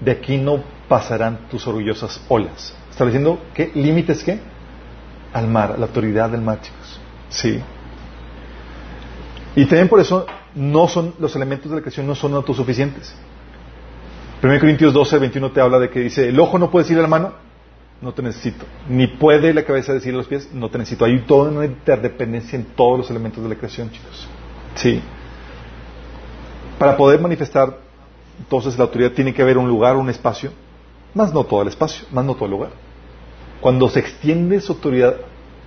de 0.00 0.12
aquí 0.12 0.36
no 0.36 0.62
pasarán 0.88 1.48
tus 1.50 1.66
orgullosas 1.66 2.20
olas? 2.28 2.76
Estableciendo 2.94 3.40
qué 3.54 3.72
límites 3.74 4.22
qué? 4.22 4.38
Al 5.32 5.48
mar, 5.48 5.74
la 5.76 5.86
autoridad 5.86 6.30
del 6.30 6.42
mar, 6.42 6.60
chicos. 6.60 7.00
Sí. 7.28 7.60
Y 9.56 9.64
también 9.64 9.88
por 9.88 9.98
eso 9.98 10.26
no 10.54 10.86
son, 10.86 11.12
los 11.18 11.34
elementos 11.34 11.68
de 11.70 11.78
la 11.78 11.82
creación 11.82 12.06
no 12.06 12.14
son 12.14 12.34
autosuficientes. 12.34 13.12
1 14.40 14.60
Corintios 14.60 14.94
12, 14.94 15.18
21 15.18 15.50
te 15.50 15.60
habla 15.60 15.80
de 15.80 15.90
que 15.90 15.98
dice, 15.98 16.28
el 16.28 16.38
ojo 16.38 16.56
no 16.56 16.70
puede 16.70 16.84
decir 16.84 16.96
a 16.98 17.02
la 17.02 17.08
mano, 17.08 17.32
no 18.00 18.14
te 18.14 18.22
necesito. 18.22 18.64
Ni 18.88 19.08
puede 19.08 19.52
la 19.52 19.64
cabeza 19.64 19.92
decir 19.92 20.14
los 20.14 20.28
pies, 20.28 20.50
no 20.52 20.70
te 20.70 20.78
necesito. 20.78 21.04
Hay 21.04 21.18
toda 21.22 21.50
una 21.50 21.64
interdependencia 21.64 22.56
en 22.56 22.64
todos 22.76 22.98
los 22.98 23.10
elementos 23.10 23.42
de 23.42 23.48
la 23.48 23.56
creación, 23.56 23.90
chicos. 23.90 24.28
Sí. 24.76 25.02
Para 26.78 26.96
poder 26.96 27.20
manifestar 27.20 27.76
entonces 28.38 28.78
la 28.78 28.84
autoridad 28.84 29.10
tiene 29.10 29.34
que 29.34 29.42
haber 29.42 29.58
un 29.58 29.68
lugar, 29.68 29.96
un 29.96 30.10
espacio, 30.10 30.52
más 31.14 31.32
no 31.32 31.44
todo 31.44 31.62
el 31.62 31.68
espacio, 31.68 32.06
más 32.12 32.24
no 32.24 32.34
todo 32.34 32.46
el 32.46 32.50
lugar. 32.50 32.83
Cuando 33.60 33.88
se 33.88 34.00
extiende 34.00 34.60
su 34.60 34.72
autoridad 34.72 35.16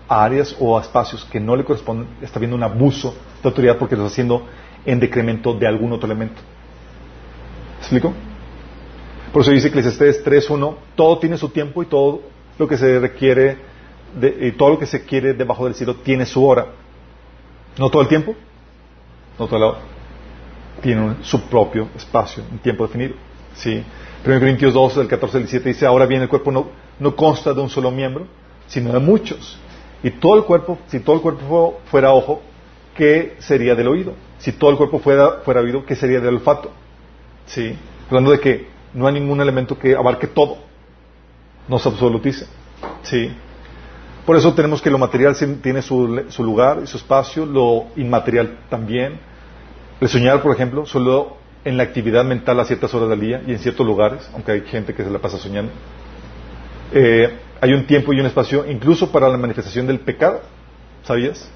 a 0.08 0.24
áreas 0.24 0.56
o 0.60 0.78
a 0.78 0.82
espacios 0.82 1.26
que 1.26 1.40
no 1.40 1.56
le 1.56 1.64
corresponden, 1.64 2.08
está 2.22 2.40
habiendo 2.40 2.56
un 2.56 2.64
abuso 2.64 3.16
de 3.42 3.50
autoridad 3.50 3.78
porque 3.78 3.96
lo 3.96 4.04
está 4.04 4.14
haciendo 4.14 4.46
en 4.86 5.00
decremento 5.00 5.54
de 5.54 5.68
algún 5.68 5.92
otro 5.92 6.06
elemento. 6.06 6.42
¿Me 7.74 7.80
explico? 7.80 8.14
Por 9.34 9.42
eso 9.42 9.52
dice 9.52 9.68
Ecclesiastes 9.68 10.26
3.1, 10.26 10.76
todo 10.96 11.20
tiene 11.20 11.38
su 11.38 11.50
tiempo 11.50 11.84
y 11.84 11.86
todo 11.86 12.22
lo 12.58 12.68
que 12.68 12.78
se 12.78 13.00
requiere, 13.00 13.58
de, 14.20 14.48
y 14.48 14.52
todo 14.54 14.70
lo 14.70 14.80
que 14.80 14.86
se 14.86 15.04
quiere 15.04 15.34
debajo 15.34 15.66
del 15.66 15.76
cielo 15.76 15.96
tiene 15.96 16.26
su 16.26 16.46
hora. 16.46 16.68
No 17.78 17.90
todo 17.90 18.02
el 18.02 18.08
tiempo, 18.08 18.36
no 19.38 19.46
toda 19.48 19.60
la 19.60 19.68
hora. 19.68 19.80
Tiene 20.82 21.16
su 21.22 21.42
propio 21.42 21.90
espacio, 21.96 22.44
un 22.50 22.60
tiempo 22.60 22.88
definido. 22.88 23.16
¿sí? 23.56 23.84
1 24.26 24.40
Corintios 24.40 24.74
2, 24.74 24.96
del 24.96 25.08
14 25.08 25.38
al 25.38 25.44
17 25.44 25.70
dice, 25.70 25.86
ahora 25.86 26.06
bien 26.06 26.22
el 26.22 26.30
cuerpo 26.30 26.52
no, 26.52 26.68
no 27.00 27.16
consta 27.16 27.54
de 27.54 27.62
un 27.62 27.70
solo 27.70 27.92
miembro, 27.92 28.28
sino 28.68 28.92
de 28.92 29.00
muchos. 29.00 29.58
Y 30.04 30.12
todo 30.12 30.36
el 30.38 30.44
cuerpo, 30.44 30.78
si 30.88 31.00
todo 31.00 31.16
el 31.16 31.22
cuerpo 31.22 31.80
fuera 31.86 32.12
ojo, 32.12 32.42
¿qué 32.96 33.36
sería 33.40 33.76
del 33.76 33.88
oído? 33.88 34.14
Si 34.40 34.52
todo 34.52 34.72
el 34.72 34.78
cuerpo 34.78 35.00
fuera, 35.00 35.42
oído, 35.46 35.86
¿qué 35.86 35.96
sería 35.96 36.20
del 36.20 36.36
olfato? 36.36 36.72
¿Sí? 37.46 37.76
Hablando 38.08 38.32
de 38.32 38.40
que 38.40 38.68
no 38.94 39.08
hay 39.08 39.14
ningún 39.14 39.42
elemento 39.42 39.78
que 39.78 39.96
abarque 39.96 40.28
todo. 40.28 40.58
No 41.68 41.80
se 41.80 41.90
absolutice. 41.90 42.48
¿Sí? 43.04 43.32
Por 44.26 44.36
eso 44.36 44.54
tenemos 44.54 44.82
que 44.82 44.90
lo 44.90 44.98
material 44.98 45.36
tiene 45.62 45.82
su, 45.82 46.26
su 46.30 46.44
lugar 46.44 46.82
y 46.84 46.88
su 46.88 46.98
espacio, 46.98 47.46
lo 47.46 47.88
inmaterial 47.96 48.60
también. 48.70 49.20
El 50.00 50.10
soñar, 50.10 50.42
por 50.42 50.54
ejemplo, 50.54 50.86
solo 50.86 51.38
en 51.66 51.78
la 51.78 51.84
actividad 51.84 52.24
mental 52.24 52.60
a 52.60 52.66
ciertas 52.66 52.94
horas 52.94 53.10
del 53.10 53.20
día 53.20 53.42
y 53.46 53.52
en 53.52 53.60
ciertos 53.60 53.86
lugares, 53.86 54.30
aunque 54.34 54.52
hay 54.52 54.62
gente 54.62 54.94
que 54.94 55.04
se 55.04 55.10
la 55.10 55.20
pasa 55.20 55.38
soñando. 55.38 55.72
Eh, 56.92 57.38
hay 57.60 57.74
un 57.74 57.86
tiempo 57.86 58.14
y 58.14 58.20
un 58.20 58.26
espacio 58.26 58.66
incluso 58.70 59.12
para 59.12 59.28
la 59.30 59.38
manifestación 59.38 59.88
del 59.88 60.00
pecado. 60.00 60.42
¿Sabías? 61.04 61.50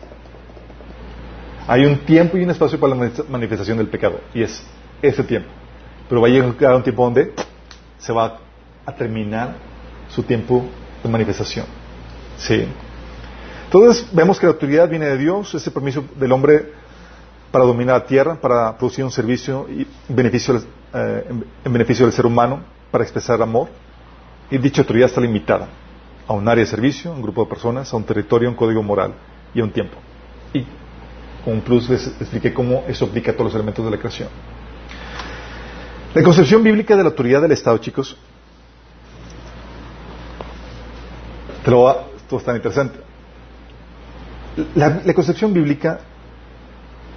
Hay 1.67 1.85
un 1.85 1.99
tiempo 1.99 2.37
y 2.37 2.43
un 2.43 2.49
espacio 2.49 2.79
para 2.79 2.95
la 2.95 3.11
manifestación 3.29 3.77
del 3.77 3.87
pecado. 3.87 4.19
Y 4.33 4.41
es 4.43 4.63
ese 5.01 5.23
tiempo. 5.23 5.49
Pero 6.09 6.21
va 6.21 6.27
a 6.27 6.31
llegar 6.31 6.75
un 6.75 6.83
tiempo 6.83 7.03
donde 7.03 7.33
se 7.99 8.11
va 8.11 8.39
a 8.85 8.95
terminar 8.95 9.55
su 10.09 10.23
tiempo 10.23 10.65
de 11.03 11.09
manifestación. 11.09 11.65
Sí. 12.37 12.65
Entonces 13.65 14.07
vemos 14.11 14.39
que 14.39 14.45
la 14.45 14.51
autoridad 14.53 14.89
viene 14.89 15.05
de 15.05 15.17
Dios, 15.17 15.53
ese 15.53 15.71
permiso 15.71 16.03
del 16.15 16.31
hombre 16.31 16.73
para 17.51 17.65
dominar 17.65 18.01
la 18.01 18.05
tierra, 18.05 18.35
para 18.35 18.77
producir 18.77 19.03
un 19.03 19.11
servicio 19.11 19.67
y 19.69 19.87
beneficio, 20.09 20.61
eh, 20.93 21.25
en 21.63 21.73
beneficio 21.73 22.05
del 22.05 22.13
ser 22.13 22.25
humano, 22.25 22.61
para 22.89 23.03
expresar 23.03 23.41
amor. 23.41 23.69
Y 24.51 24.57
dicha 24.57 24.81
autoridad 24.81 25.07
está 25.07 25.21
limitada 25.21 25.69
a 26.27 26.33
un 26.33 26.47
área 26.47 26.63
de 26.63 26.69
servicio, 26.69 27.11
a 27.11 27.15
un 27.15 27.21
grupo 27.21 27.43
de 27.45 27.49
personas, 27.49 27.91
a 27.91 27.97
un 27.97 28.03
territorio, 28.03 28.49
a 28.49 28.51
un 28.51 28.57
código 28.57 28.83
moral 28.83 29.13
y 29.53 29.61
a 29.61 29.63
un 29.63 29.71
tiempo. 29.71 29.97
Y 30.53 30.65
con 31.43 31.53
un 31.55 31.61
plus 31.61 31.89
les 31.89 32.07
expliqué 32.07 32.53
cómo 32.53 32.83
eso 32.87 33.05
aplica 33.05 33.31
a 33.31 33.33
todos 33.33 33.45
los 33.45 33.55
elementos 33.55 33.83
de 33.83 33.91
la 33.91 33.97
creación. 33.97 34.29
La 36.13 36.21
concepción 36.23 36.61
bíblica 36.61 36.97
de 36.97 37.03
la 37.03 37.09
autoridad 37.09 37.41
del 37.41 37.53
Estado, 37.53 37.77
chicos, 37.77 38.17
te 41.63 41.71
lo 41.71 41.83
va, 41.83 42.07
esto 42.17 42.37
es 42.37 42.43
tan 42.43 42.57
interesante. 42.57 42.99
La, 44.75 45.13
concepción 45.13 45.53
bíblica 45.53 46.01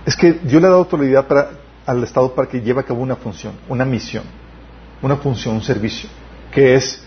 es 0.07 0.15
que 0.15 0.35
Dios 0.35 0.63
le 0.63 0.69
ha 0.69 0.71
dado 0.71 0.83
autoridad 0.83 1.27
para, 1.27 1.51
al 1.85 2.05
Estado 2.05 2.33
para 2.33 2.49
que 2.49 2.61
lleve 2.61 2.81
a 2.81 2.85
cabo 2.85 3.01
una 3.01 3.17
función, 3.17 3.55
una 3.69 3.85
misión, 3.85 4.23
una 5.03 5.17
función, 5.17 5.57
un 5.57 5.63
servicio, 5.63 6.09
que 6.53 6.77
es 6.77 7.04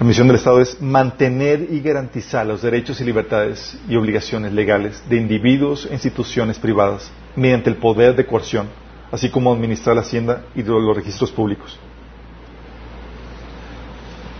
la 0.00 0.06
misión 0.06 0.26
del 0.28 0.36
Estado 0.36 0.62
es 0.62 0.80
mantener 0.80 1.68
y 1.70 1.80
garantizar 1.80 2.46
los 2.46 2.62
derechos 2.62 2.98
y 3.02 3.04
libertades 3.04 3.78
y 3.86 3.96
obligaciones 3.96 4.50
legales 4.50 5.02
de 5.10 5.18
individuos 5.18 5.86
e 5.90 5.92
instituciones 5.92 6.58
privadas 6.58 7.12
mediante 7.36 7.68
el 7.68 7.76
poder 7.76 8.16
de 8.16 8.24
coerción 8.24 8.68
así 9.12 9.28
como 9.28 9.52
administrar 9.52 9.94
la 9.94 10.02
hacienda 10.02 10.44
y 10.54 10.62
los 10.62 10.96
registros 10.96 11.30
públicos. 11.30 11.78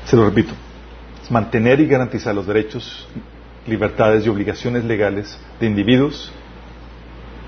Se 0.07 0.17
lo 0.17 0.25
repito, 0.25 0.55
es 1.23 1.31
mantener 1.31 1.79
y 1.81 1.87
garantizar 1.87 2.35
los 2.35 2.47
derechos, 2.47 3.07
libertades 3.67 4.25
y 4.25 4.31
obligaciones 4.31 4.85
legales 4.85 5.39
de 5.61 5.67
individuos, 5.67 6.33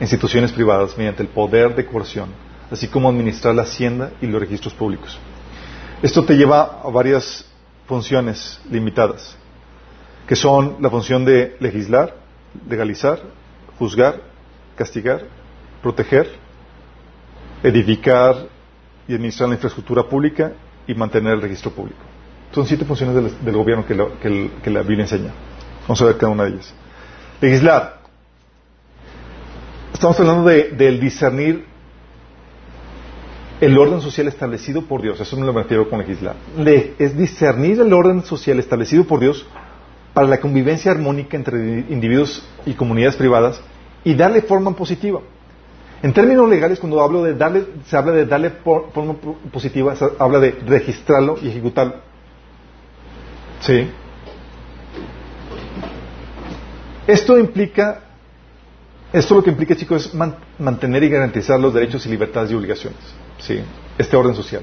instituciones 0.01 0.53
privadas 0.53 0.99
mediante 0.99 1.23
el 1.23 1.29
poder 1.29 1.75
de 1.75 1.87
coerción, 1.87 2.29
así 2.71 2.89
como 2.89 3.09
administrar 3.09 3.55
la 3.55 3.63
hacienda 3.63 4.13
y 4.21 4.27
los 4.27 4.41
registros 4.41 4.75
públicos. 4.75 5.19
Esto 6.03 6.25
te 6.25 6.35
lleva 6.35 6.83
a 6.85 6.91
varias 6.91 7.47
funciones 7.87 8.61
limitadas, 8.71 9.37
que 10.27 10.37
son 10.37 10.77
la 10.81 10.91
función 10.91 11.25
de 11.25 11.57
legislar, 11.61 12.17
legalizar, 12.69 13.21
juzgar, 13.79 14.21
castigar, 14.77 15.23
proteger, 15.83 16.29
edificar 17.63 18.49
y 19.09 19.15
administrar 19.15 19.49
la 19.49 19.57
infraestructura 19.57 20.05
pública 20.05 20.53
y 20.87 20.95
mantener 20.95 21.35
el 21.35 21.43
registro 21.43 21.71
público. 21.71 22.01
Son 22.53 22.67
siete 22.67 22.85
funciones 22.85 23.43
del, 23.43 23.55
gobierno 23.55 23.87
que, 23.87 23.95
la 24.71 24.83
Biblia 24.83 25.05
enseña. 25.05 25.33
Vamos 25.83 26.01
a 26.03 26.05
ver 26.05 26.17
cada 26.19 26.33
una 26.33 26.45
de 26.45 26.51
ellas. 26.51 26.75
Legislar. 27.41 28.01
Estamos 29.93 30.19
hablando 30.21 30.45
del 30.45 31.01
discernir 31.01 31.72
el 33.63 33.79
orden 33.79 34.01
social 34.01 34.27
establecido 34.27 34.83
por 34.83 35.03
Dios. 35.03 35.21
Eso 35.21 35.37
me 35.37 35.47
lo 35.47 35.53
refiero 35.53 35.89
con 35.89 36.01
legislar. 36.01 36.35
es 36.99 37.17
discernir 37.17 37.81
el 37.81 37.93
orden 37.93 38.25
social 38.25 38.59
establecido 38.59 39.05
por 39.05 39.21
Dios 39.21 39.47
para 40.13 40.27
la 40.27 40.41
convivencia 40.41 40.91
armónica 40.91 41.37
entre 41.37 41.85
individuos 41.89 42.45
y 42.67 42.73
comunidades 42.73 43.15
privadas 43.15 43.63
y 44.03 44.15
darle 44.15 44.43
forma 44.43 44.75
positiva. 44.75 45.21
En 46.03 46.13
términos 46.13 46.49
legales, 46.49 46.81
cuando 46.81 47.01
hablo 47.01 47.23
de 47.23 47.35
darle, 47.35 47.65
se 47.87 47.97
habla 47.97 48.11
de 48.11 48.27
darle 48.27 48.51
forma 48.51 49.15
positiva, 49.53 49.95
se 49.95 50.07
habla 50.19 50.41
de 50.41 50.59
registrarlo 50.67 51.39
y 51.41 51.47
ejecutarlo. 51.47 51.95
¿Sí? 53.61 53.89
Esto 57.07 57.39
implica, 57.39 58.01
esto 59.13 59.37
lo 59.37 59.45
que 59.45 59.51
implica, 59.51 59.77
chicos, 59.77 60.07
es 60.07 60.15
mantener 60.59 61.05
y 61.05 61.09
garantizar 61.09 61.61
los 61.61 61.73
derechos 61.73 62.05
y 62.07 62.09
libertades 62.09 62.51
y 62.51 62.57
obligaciones. 62.57 63.22
¿Sí? 63.43 63.61
Este 63.99 64.17
orden 64.17 64.35
social. 64.35 64.63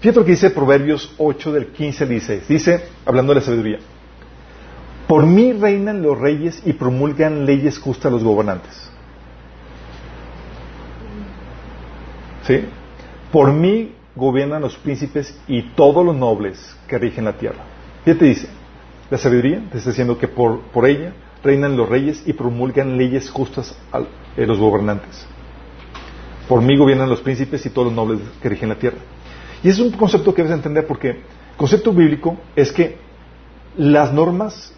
Fíjate 0.00 0.18
lo 0.18 0.24
que 0.24 0.32
dice 0.32 0.50
Proverbios 0.50 1.14
8 1.18 1.52
del 1.52 1.66
15 1.68 2.04
al 2.04 2.10
16. 2.10 2.48
Dice, 2.48 2.84
hablando 3.04 3.32
de 3.34 3.40
la 3.40 3.46
sabiduría, 3.46 3.78
por 5.06 5.26
mí 5.26 5.52
reinan 5.52 6.02
los 6.02 6.18
reyes 6.18 6.62
y 6.64 6.72
promulgan 6.72 7.44
leyes 7.44 7.78
justas 7.78 8.10
los 8.10 8.22
gobernantes. 8.22 8.90
¿Sí? 12.46 12.64
Por 13.30 13.52
mí 13.52 13.92
gobiernan 14.16 14.62
los 14.62 14.76
príncipes 14.76 15.38
y 15.46 15.62
todos 15.74 16.04
los 16.04 16.16
nobles 16.16 16.76
que 16.88 16.98
rigen 16.98 17.24
la 17.24 17.34
tierra. 17.34 17.64
Fíjate, 18.04 18.24
dice, 18.24 18.48
la 19.10 19.18
sabiduría 19.18 19.62
te 19.70 19.78
está 19.78 19.90
diciendo 19.90 20.18
que 20.18 20.28
por, 20.28 20.60
por 20.72 20.86
ella 20.86 21.12
reinan 21.44 21.76
los 21.76 21.88
reyes 21.88 22.22
y 22.26 22.32
promulgan 22.32 22.96
leyes 22.96 23.30
justas 23.30 23.76
a 23.92 24.00
eh, 24.36 24.46
los 24.46 24.58
gobernantes. 24.58 25.26
Por 26.50 26.62
mí 26.62 26.76
gobiernan 26.76 27.08
los 27.08 27.20
príncipes 27.20 27.64
y 27.64 27.70
todos 27.70 27.86
los 27.86 27.94
nobles 27.94 28.18
que 28.42 28.48
rigen 28.48 28.70
la 28.70 28.74
tierra. 28.74 28.96
Y 29.62 29.68
es 29.68 29.78
un 29.78 29.92
concepto 29.92 30.34
que 30.34 30.42
debes 30.42 30.56
entender 30.56 30.84
porque 30.84 31.10
el 31.10 31.20
concepto 31.56 31.92
bíblico 31.92 32.36
es 32.56 32.72
que 32.72 32.98
las 33.76 34.12
normas 34.12 34.74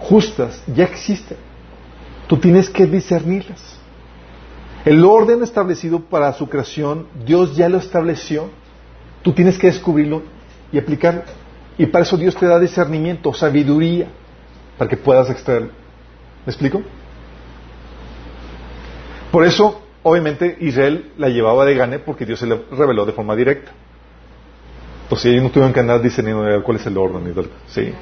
justas 0.00 0.60
ya 0.66 0.82
existen. 0.82 1.36
Tú 2.26 2.38
tienes 2.38 2.68
que 2.68 2.86
discernirlas. 2.86 3.78
El 4.84 5.04
orden 5.04 5.44
establecido 5.44 6.00
para 6.00 6.32
su 6.32 6.48
creación, 6.48 7.06
Dios 7.24 7.54
ya 7.54 7.68
lo 7.68 7.78
estableció. 7.78 8.50
Tú 9.22 9.32
tienes 9.32 9.58
que 9.58 9.68
descubrirlo 9.68 10.22
y 10.72 10.78
aplicarlo. 10.78 11.22
Y 11.78 11.86
para 11.86 12.02
eso 12.02 12.16
Dios 12.16 12.34
te 12.34 12.46
da 12.46 12.58
discernimiento, 12.58 13.32
sabiduría, 13.32 14.08
para 14.76 14.90
que 14.90 14.96
puedas 14.96 15.30
extraerlo. 15.30 15.70
¿Me 16.44 16.50
explico? 16.50 16.82
Por 19.30 19.46
eso, 19.46 19.82
obviamente, 20.02 20.56
Israel 20.60 21.12
la 21.18 21.28
llevaba 21.28 21.64
de 21.64 21.74
gane 21.74 21.98
porque 21.98 22.26
Dios 22.26 22.38
se 22.38 22.46
le 22.46 22.60
reveló 22.70 23.04
de 23.06 23.12
forma 23.12 23.36
directa. 23.36 23.72
Entonces 25.04 25.32
ellos 25.32 25.42
no 25.42 25.50
tuvieron 25.50 25.72
que 25.72 25.80
andar 25.80 26.00
discerniendo 26.00 26.62
cuál 26.62 26.76
es 26.76 26.86
el 26.86 26.96
orden. 26.96 27.34
Sí. 27.68 27.92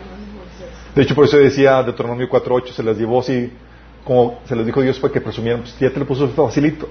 De 0.94 1.03
hecho, 1.03 1.14
por 1.14 1.24
eso 1.24 1.38
decía 1.38 1.82
Deuteronomio 1.82 2.28
4.8, 2.28 2.72
se 2.72 2.82
las 2.82 2.99
llevó 2.99 3.20
así, 3.20 3.51
como 4.05 4.40
se 4.44 4.55
les 4.55 4.66
dijo 4.66 4.82
Dios 4.82 4.99
para 4.99 5.12
que 5.12 5.20
presumieran, 5.20 5.62
pues 5.62 5.78
ya 5.78 5.90
te 5.90 6.01
lo 6.01 6.07
puso 6.07 6.28
facilito. 6.28 6.88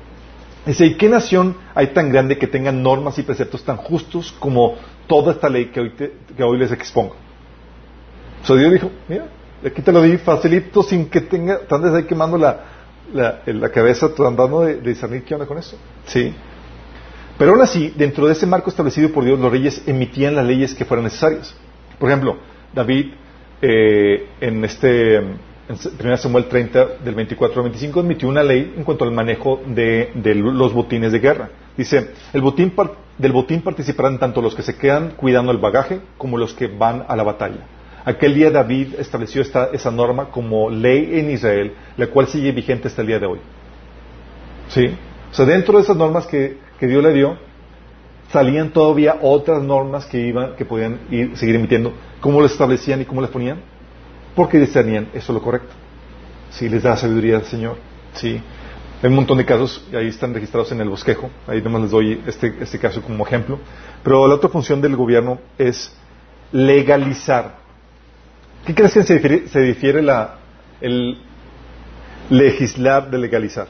Dice, 0.66 0.86
¿y 0.86 0.96
qué 0.96 1.08
nación 1.08 1.56
hay 1.74 1.88
tan 1.88 2.12
grande 2.12 2.38
que 2.38 2.48
tenga 2.48 2.72
normas 2.72 3.18
y 3.20 3.24
preceptos 3.24 3.64
tan 3.64 3.78
justos 3.78 4.36
como 4.40 4.76
toda 5.08 5.32
esta 5.32 5.50
ley 5.50 5.68
que 5.68 5.80
hoy, 5.80 5.92
que 5.92 6.44
hoy 6.44 6.58
les 6.58 6.72
expongo? 6.72 7.16
O 8.44 8.46
sea, 8.46 8.56
Dios 8.56 8.72
dijo, 8.72 8.92
mira, 9.08 9.28
aquí 9.66 9.82
te 9.82 9.92
lo 9.92 10.02
di 10.02 10.18
facilito 10.18 10.84
sin 10.84 11.10
que 11.10 11.22
tenga, 11.22 11.60
andes 11.70 11.94
ahí 11.94 12.04
quemando 12.04 12.38
la, 12.38 12.77
la, 13.14 13.70
cabeza 13.70 14.14
tratando 14.14 14.62
de, 14.62 14.76
de, 14.76 14.90
discernir 14.90 15.24
qué 15.24 15.34
onda 15.34 15.46
con 15.46 15.58
eso. 15.58 15.78
Sí. 16.06 16.34
Pero 17.38 17.52
aún 17.52 17.62
así, 17.62 17.94
dentro 17.96 18.26
de 18.26 18.34
ese 18.34 18.46
marco 18.46 18.70
establecido 18.70 19.12
por 19.12 19.24
Dios, 19.24 19.40
los 19.40 19.52
reyes 19.52 19.84
emitían 19.86 20.36
las 20.36 20.46
leyes 20.46 20.74
que 20.74 20.86
fueran 20.86 21.04
necesarias. 21.04 21.56
Por 22.00 22.10
ejemplo, 22.10 22.38
David 22.74 23.14
eh, 23.62 24.28
en 24.40 24.64
este 24.64 25.18
en 25.68 25.78
1 26.00 26.18
Samuel 26.18 26.46
30 26.46 26.86
del 27.04 27.16
24 27.16 27.58
al 27.58 27.64
25 27.64 28.00
emitió 28.00 28.30
una 28.30 28.44
ley 28.44 28.74
en 28.78 28.84
cuanto 28.84 29.04
al 29.04 29.12
manejo 29.12 29.62
de, 29.68 30.12
los 30.36 30.74
botines 30.74 31.12
de 31.12 31.20
guerra. 31.20 31.50
Dice, 31.76 32.12
el 32.34 32.42
botín 32.42 32.74
del 33.18 33.32
botín 33.32 33.62
participarán 33.62 34.18
tanto 34.18 34.42
los 34.42 34.56
que 34.56 34.62
se 34.62 34.78
quedan 34.78 35.12
cuidando 35.12 35.52
el 35.52 35.58
bagaje 35.58 36.00
como 36.18 36.38
los 36.38 36.54
que 36.54 36.68
van 36.68 37.04
a 37.08 37.16
la 37.16 37.24
batalla. 37.24 37.68
Aquel 38.08 38.36
día 38.36 38.50
David 38.50 38.94
estableció 39.00 39.42
esta, 39.42 39.66
esa 39.74 39.92
norma 39.92 40.32
como 40.32 40.70
ley 40.70 41.20
en 41.20 41.30
Israel, 41.30 41.74
la 41.98 42.08
cual 42.08 42.28
sigue 42.28 42.54
vigente 42.54 42.88
hasta 42.88 43.02
el 43.02 43.08
día 43.08 43.20
de 43.20 43.26
hoy. 43.26 43.40
¿Sí? 44.70 44.96
O 45.30 45.36
sea, 45.36 45.46
dentro 45.46 45.78
de 45.78 45.84
esas 45.84 45.98
normas 45.98 46.26
que, 46.26 46.58
que 46.80 46.88
Dios 46.88 47.04
le 47.04 47.12
dio, 47.12 47.38
salían 48.32 48.70
todavía 48.70 49.18
otras 49.22 49.62
normas 49.62 50.06
que 50.06 50.22
iban, 50.22 50.56
que 50.56 50.64
podían 50.64 51.02
ir, 51.12 51.36
seguir 51.36 51.56
emitiendo. 51.56 51.92
¿Cómo 52.22 52.40
las 52.40 52.54
establecían 52.54 53.02
y 53.02 53.04
cómo 53.04 53.20
las 53.20 53.30
ponían? 53.30 53.60
Porque 54.38 54.58
discernían 54.58 55.10
eso 55.14 55.34
es 55.34 55.36
lo 55.36 55.42
correcto. 55.42 55.74
Sí, 56.52 56.70
les 56.70 56.84
da 56.84 56.96
sabiduría 56.96 57.36
al 57.36 57.44
Señor. 57.44 57.76
Sí. 58.14 58.42
Hay 59.04 59.10
un 59.10 59.16
montón 59.16 59.38
de 59.38 59.44
casos, 59.44 59.86
ahí 59.94 60.08
están 60.08 60.34
registrados 60.34 60.72
en 60.72 60.80
el 60.80 60.88
bosquejo. 60.88 61.30
Ahí 61.46 61.62
nomás 61.62 61.82
les 61.82 61.92
doy 61.92 62.24
este, 62.26 62.56
este 62.62 62.80
caso 62.80 63.02
como 63.02 63.28
ejemplo. 63.28 63.60
Pero 64.02 64.26
la 64.30 64.36
otra 64.36 64.48
función 64.48 64.80
del 64.80 64.96
gobierno 64.96 65.40
es 65.58 65.94
legalizar. 66.54 67.67
¿Qué 68.68 68.76
crees 68.76 68.94
que 68.94 69.04
se 69.04 69.14
difiere, 69.14 69.48
se 69.48 69.62
difiere 69.62 70.02
la, 70.02 70.36
el 70.82 71.18
legislar 72.30 73.10
de 73.10 73.18
legalizar? 73.18 73.70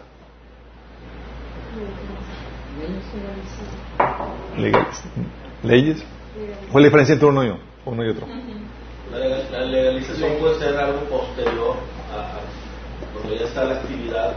leyes. 5.61 6.03
¿Cuál 6.71 6.83
es 6.83 6.85
la 6.85 6.87
diferencia 6.87 7.13
entre 7.13 7.27
uno 7.27 7.45
y, 7.45 7.53
uno 7.85 8.05
y 8.05 8.09
otro? 8.09 8.25
La, 9.51 9.65
legalización 9.65 10.39
puede 10.39 10.57
ser 10.57 10.75
algo 10.77 11.01
posterior 11.01 11.75
a, 12.11 12.39
cuando 13.13 13.35
ya 13.39 13.45
está 13.45 13.65
la 13.65 13.75
actividad. 13.75 14.33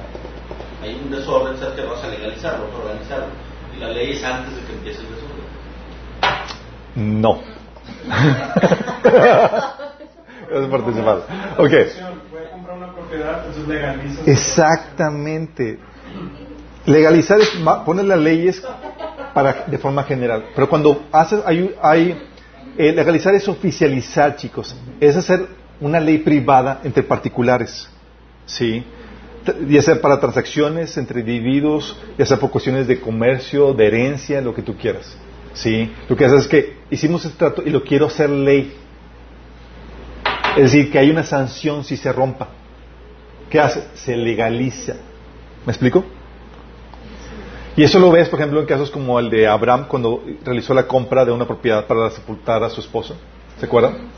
Hay 0.82 1.00
un 1.02 1.10
desorden, 1.10 1.56
sabes 1.56 1.74
que 1.74 1.86
vas 1.86 2.04
a 2.04 2.08
legalizarlo, 2.08 2.66
vas 2.66 2.74
a 2.74 2.78
organizarlo. 2.84 3.28
Y 3.74 3.80
la 3.80 3.88
ley 3.88 4.12
es 4.12 4.22
antes 4.22 4.54
de 4.56 4.62
que 4.64 4.72
empiece 4.74 5.00
el 5.00 5.06
desorden. 5.14 5.46
No. 7.18 7.40
es 10.52 10.66
participar. 10.68 11.22
Ok. 11.58 11.72
Exactamente. 14.26 15.78
Legalizar 16.86 17.40
es 17.40 17.50
poner 17.84 18.04
las 18.06 18.18
leyes 18.18 18.62
para, 19.34 19.64
de 19.66 19.78
forma 19.78 20.04
general. 20.04 20.46
Pero 20.54 20.68
cuando 20.68 21.04
haces, 21.12 21.40
hay, 21.44 21.74
hay 21.82 22.18
eh, 22.76 22.92
legalizar 22.92 23.34
es 23.34 23.48
oficializar, 23.48 24.36
chicos. 24.36 24.74
Es 25.00 25.16
hacer 25.16 25.46
una 25.80 26.00
ley 26.00 26.18
privada 26.18 26.80
entre 26.84 27.02
particulares. 27.02 27.88
¿Sí? 28.46 28.84
Ya 29.68 29.82
sea 29.82 30.00
para 30.00 30.20
transacciones 30.20 30.96
entre 30.96 31.20
individuos, 31.20 31.96
ya 32.18 32.26
sea 32.26 32.38
por 32.38 32.50
cuestiones 32.50 32.86
de 32.86 33.00
comercio, 33.00 33.72
de 33.72 33.86
herencia, 33.86 34.40
lo 34.40 34.54
que 34.54 34.62
tú 34.62 34.76
quieras. 34.76 35.16
¿Sí? 35.54 35.90
Lo 36.08 36.16
que 36.16 36.24
haces 36.24 36.42
es 36.42 36.48
que 36.48 36.76
hicimos 36.90 37.24
este 37.24 37.38
trato 37.38 37.62
y 37.64 37.70
lo 37.70 37.82
quiero 37.82 38.06
hacer 38.06 38.30
ley. 38.30 38.76
Es 40.56 40.72
decir, 40.72 40.90
que 40.90 40.98
hay 40.98 41.10
una 41.10 41.22
sanción 41.22 41.84
si 41.84 41.96
se 41.96 42.12
rompa. 42.12 42.48
¿Qué 43.48 43.60
hace? 43.60 43.84
Se 43.94 44.16
legaliza. 44.16 44.94
¿Me 45.64 45.72
explico? 45.72 46.04
Y 47.76 47.84
eso 47.84 47.98
lo 47.98 48.10
ves, 48.10 48.28
por 48.28 48.38
ejemplo, 48.40 48.60
en 48.60 48.66
casos 48.66 48.90
como 48.90 49.18
el 49.18 49.30
de 49.30 49.46
Abraham 49.46 49.86
cuando 49.88 50.22
realizó 50.44 50.74
la 50.74 50.86
compra 50.86 51.24
de 51.24 51.32
una 51.32 51.46
propiedad 51.46 51.86
para 51.86 52.10
sepultar 52.10 52.62
a 52.62 52.70
su 52.70 52.80
esposo. 52.80 53.16
¿Se 53.58 53.66
acuerdan? 53.66 54.08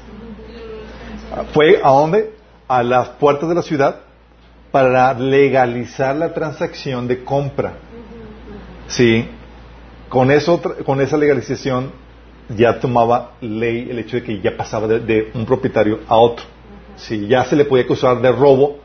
Fue 1.53 1.81
a 1.83 1.91
dónde? 1.91 2.35
A 2.69 2.83
las 2.83 3.11
puertas 3.11 3.49
de 3.49 3.55
la 3.55 3.63
ciudad 3.63 4.01
para 4.71 5.13
legalizar 5.15 6.17
la 6.17 6.33
transacción 6.33 7.07
de 7.07 7.23
compra. 7.25 7.75
Sí, 8.89 9.29
con, 10.09 10.31
eso, 10.31 10.61
con 10.85 11.01
esa 11.01 11.17
legalización 11.17 11.93
ya 12.57 12.79
tomaba 12.81 13.33
ley 13.41 13.89
el 13.91 13.99
hecho 13.99 14.17
de 14.17 14.23
que 14.23 14.41
ya 14.41 14.57
pasaba 14.57 14.87
de, 14.87 15.31
un 15.35 15.45
propietario 15.47 16.01
a 16.09 16.17
otro. 16.17 16.45
Sí, 16.97 17.27
ya 17.27 17.45
se 17.45 17.57
le 17.57 17.65
podía 17.65 17.85
acusar 17.85 18.21
de 18.21 18.31
robo 18.33 18.79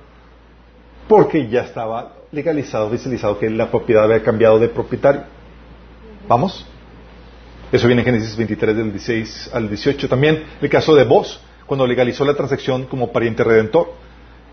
porque 1.08 1.48
ya 1.48 1.62
estaba 1.62 2.14
legalizado, 2.32 2.88
oficializado 2.88 3.40
que 3.40 3.50
la 3.50 3.70
propiedad 3.70 4.04
había 4.04 4.24
cambiado 4.24 4.60
de 4.60 4.70
propietario. 4.70 5.24
¿Vamos? 6.28 6.66
Eso 7.72 7.88
viene 7.88 8.02
en 8.02 8.06
Génesis 8.06 8.36
23 8.36 8.76
del 8.76 8.92
16 8.92 9.52
al 9.54 9.68
18. 9.68 10.08
También 10.08 10.44
el 10.62 10.70
caso 10.70 10.96
de 10.96 11.04
Vos, 11.04 11.42
cuando 11.66 11.86
legalizó 11.86 12.26
la 12.26 12.34
transacción 12.34 12.86
como 12.86 13.12
pariente 13.12 13.44
redentor. 13.44 13.94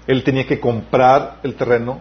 Él 0.07 0.23
tenía 0.23 0.47
que 0.47 0.61
comprar 0.61 1.39
el 1.45 1.55
terreno 1.55 2.01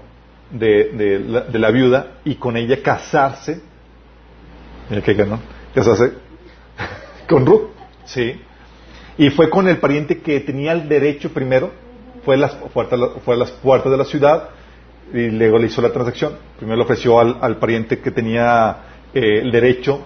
de, 0.52 1.22
la, 1.54 1.72
viuda 1.72 2.18
y 2.26 2.36
con 2.36 2.58
ella 2.58 2.82
casarse. 2.82 3.62
Mira 4.90 5.02
que 5.02 5.14
ganó. 5.14 5.40
Casarse 5.74 6.12
con 7.28 7.46
Ruth. 7.46 7.70
Sí. 8.06 8.40
Y 9.18 9.30
fue 9.30 9.50
con 9.50 9.68
el 9.68 9.78
pariente 9.78 10.20
que 10.20 10.40
tenía 10.40 10.72
el 10.72 10.90
derecho 10.90 11.32
primero, 11.32 11.72
fue 12.26 12.36
a 12.36 12.38
las 12.38 12.56
puertas, 12.56 13.00
fue 13.24 13.36
a 13.36 13.38
las 13.38 13.52
puertas 13.52 13.92
de 13.92 13.98
la 13.98 14.06
ciudad 14.06 14.50
y 15.14 15.30
luego 15.30 15.58
le 15.58 15.68
hizo 15.68 15.82
la 15.82 15.92
transacción. 15.92 16.38
Primero 16.58 16.78
le 16.78 16.84
ofreció 16.84 17.20
al, 17.20 17.58
pariente 17.58 18.00
que 18.00 18.12
tenía 18.12 18.78
eh, 19.14 19.40
el 19.42 19.52
derecho 19.52 20.02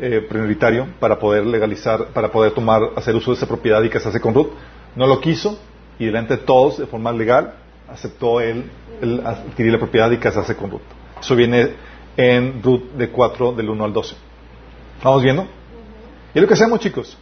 eh, 0.00 0.24
prioritario 0.26 0.86
para 0.98 1.18
poder 1.18 1.44
legalizar, 1.44 2.06
para 2.08 2.30
poder 2.30 2.52
tomar, 2.52 2.82
hacer 2.96 3.14
uso 3.14 3.32
de 3.32 3.36
esa 3.36 3.46
propiedad 3.46 3.82
y 3.82 3.90
casarse 3.90 4.20
con 4.20 4.34
Ruth. 4.34 4.50
No 4.96 5.06
lo 5.06 5.20
quiso 5.20 5.58
y 5.98 6.06
delante 6.06 6.36
de 6.36 6.42
todos, 6.42 6.78
de 6.78 6.86
forma 6.86 7.12
legal, 7.12 7.54
aceptó 7.88 8.40
él, 8.40 8.70
adquirir 9.24 9.72
la 9.72 9.78
propiedad 9.78 10.10
y 10.10 10.16
casarse 10.16 10.56
con 10.56 10.70
Ruth. 10.70 10.80
Eso 11.20 11.36
viene 11.36 11.72
en 12.16 12.62
Ruth 12.62 12.92
de 12.96 13.10
4 13.10 13.52
del 13.52 13.68
1 13.68 13.84
al 13.84 13.92
12. 13.92 14.16
¿Vamos 15.02 15.22
viendo? 15.22 15.46
Y 16.34 16.38
es 16.38 16.42
lo 16.42 16.48
que 16.48 16.54
hacemos, 16.54 16.80
chicos. 16.80 17.16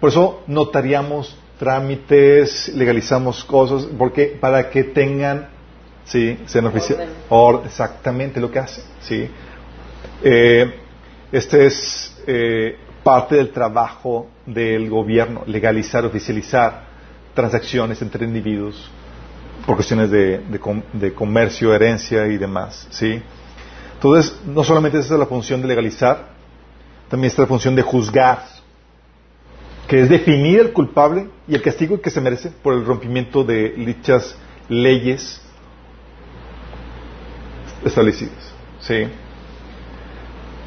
Por 0.00 0.10
eso 0.10 0.42
notariamos 0.46 1.36
trámites, 1.58 2.68
legalizamos 2.74 3.44
cosas, 3.44 3.86
porque 3.98 4.36
para 4.40 4.70
que 4.70 4.84
tengan, 4.84 5.48
sí, 6.04 6.38
sean 6.46 6.66
oficiales. 6.66 7.08
Exactamente 7.64 8.40
lo 8.40 8.50
que 8.50 8.58
hace, 8.60 8.82
sí. 9.00 9.28
Eh, 10.22 10.74
este 11.32 11.66
es 11.66 12.16
eh, 12.26 12.76
parte 13.02 13.36
del 13.36 13.50
trabajo 13.50 14.28
del 14.46 14.88
gobierno, 14.88 15.42
legalizar, 15.46 16.04
oficializar 16.04 16.86
transacciones 17.34 18.00
entre 18.02 18.24
individuos 18.24 18.90
por 19.66 19.76
cuestiones 19.76 20.10
de, 20.10 20.38
de, 20.92 21.12
comercio, 21.12 21.74
herencia 21.74 22.26
y 22.26 22.38
demás, 22.38 22.86
¿sí? 22.90 23.20
Entonces, 23.94 24.40
no 24.46 24.64
solamente 24.64 24.98
esa 24.98 25.14
es 25.14 25.20
la 25.20 25.26
función 25.26 25.60
de 25.60 25.68
legalizar, 25.68 26.37
también 27.08 27.30
está 27.30 27.42
la 27.42 27.48
función 27.48 27.74
de 27.74 27.82
juzgar, 27.82 28.44
que 29.86 30.02
es 30.02 30.08
definir 30.08 30.60
el 30.60 30.72
culpable 30.72 31.28
y 31.46 31.54
el 31.54 31.62
castigo 31.62 32.00
que 32.00 32.10
se 32.10 32.20
merece 32.20 32.50
por 32.50 32.74
el 32.74 32.84
rompimiento 32.84 33.42
de 33.44 33.70
dichas 33.70 34.36
leyes 34.68 35.40
establecidas, 37.84 38.52
¿sí? 38.80 39.08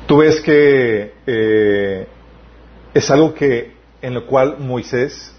Tú 0.07 0.17
ves 0.17 0.41
que 0.41 1.13
eh, 1.27 2.07
es 2.93 3.11
algo 3.11 3.33
que 3.33 3.73
en 4.01 4.13
lo 4.13 4.25
cual 4.25 4.57
Moisés 4.59 5.33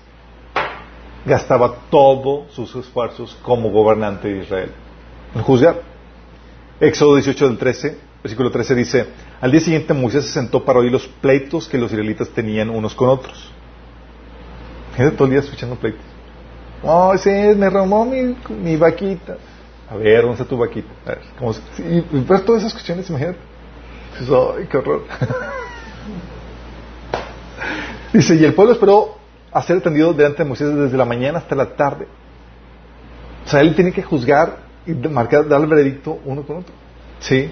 gastaba 1.26 1.76
todos 1.90 2.52
sus 2.52 2.74
esfuerzos 2.76 3.36
como 3.42 3.70
gobernante 3.70 4.28
de 4.28 4.42
Israel 4.42 4.70
en 5.34 5.42
juzgar. 5.42 5.82
Éxodo 6.80 7.14
18 7.16 7.48
del 7.48 7.58
13, 7.58 7.98
versículo 8.22 8.50
13 8.50 8.74
dice, 8.74 9.06
al 9.40 9.50
día 9.50 9.60
siguiente 9.60 9.92
Moisés 9.92 10.26
se 10.26 10.32
sentó 10.32 10.64
para 10.64 10.78
oír 10.78 10.92
los 10.92 11.06
pleitos 11.06 11.68
que 11.68 11.78
los 11.78 11.90
israelitas 11.90 12.28
tenían 12.28 12.70
unos 12.70 12.94
con 12.94 13.08
otros. 13.08 13.50
Gente 14.96 15.16
todo 15.16 15.24
el 15.24 15.32
día 15.32 15.40
escuchando 15.40 15.76
pleitos. 15.76 16.04
Oh, 16.82 17.16
sí, 17.16 17.30
me 17.30 17.70
robó 17.70 18.04
mi, 18.04 18.76
vaquita. 18.76 19.36
A 19.90 19.96
ver, 19.96 20.22
¿dónde 20.22 20.34
está 20.34 20.44
tu 20.44 20.56
vaquita? 20.56 20.88
A 21.06 21.10
ver, 21.10 22.04
ver 22.12 22.40
todas 22.40 22.62
esas 22.62 22.72
cuestiones, 22.72 23.08
imagínate. 23.08 23.38
Ay, 24.18 24.66
qué 24.70 24.76
horror. 24.76 25.04
Dice, 28.12 28.34
y 28.36 28.44
el 28.44 28.54
pueblo 28.54 28.74
esperó 28.74 29.16
a 29.50 29.62
ser 29.62 29.78
atendido 29.78 30.12
delante 30.12 30.42
de 30.42 30.48
Moisés 30.48 30.74
desde 30.74 30.96
la 30.96 31.04
mañana 31.04 31.38
hasta 31.38 31.54
la 31.54 31.74
tarde. 31.74 32.06
O 33.44 33.48
sea, 33.48 33.60
él 33.60 33.74
tiene 33.74 33.92
que 33.92 34.02
juzgar 34.02 34.58
y 34.86 34.92
marcar, 34.92 35.48
dar 35.48 35.60
el 35.60 35.66
veredicto 35.66 36.18
uno 36.24 36.42
con 36.42 36.58
otro. 36.58 36.74
¿Sí? 37.20 37.50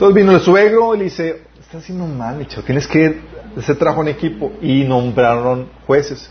Entonces 0.00 0.16
vino 0.16 0.32
el 0.32 0.40
suegro 0.40 0.94
y 0.94 0.98
le 0.98 1.04
dice, 1.04 1.42
estás 1.60 1.82
haciendo 1.82 2.06
mal, 2.06 2.38
Micho, 2.38 2.62
tienes 2.62 2.86
que 2.86 3.20
hacer 3.54 3.76
trabajo 3.76 4.00
en 4.00 4.08
equipo. 4.08 4.50
Y 4.62 4.82
nombraron 4.84 5.68
jueces. 5.86 6.30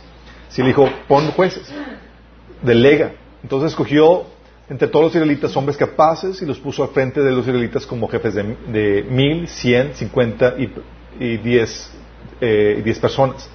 Sí, 0.50 0.64
le 0.64 0.70
dijo, 0.70 0.90
pon 1.08 1.30
jueces, 1.34 1.72
delega. 2.64 3.12
Entonces 3.44 3.70
escogió 3.70 4.26
entre 4.72 4.88
todos 4.88 5.06
los 5.06 5.14
israelitas 5.14 5.56
hombres 5.56 5.78
capaces 5.78 6.42
y 6.42 6.48
los 6.48 6.58
puso 6.58 6.82
al 6.82 6.90
frente 6.90 7.22
de 7.22 7.30
los 7.30 7.46
israelitas 7.46 7.86
como 7.86 8.08
jefes 8.08 8.34
de, 8.34 8.58
de 8.72 9.06
mil, 9.08 9.48
cien, 9.48 9.92
cincuenta 9.94 10.56
y, 11.20 11.38
diez, 11.38 11.92
eh, 12.42 12.82
diez 12.84 12.98
personas. 12.98 13.48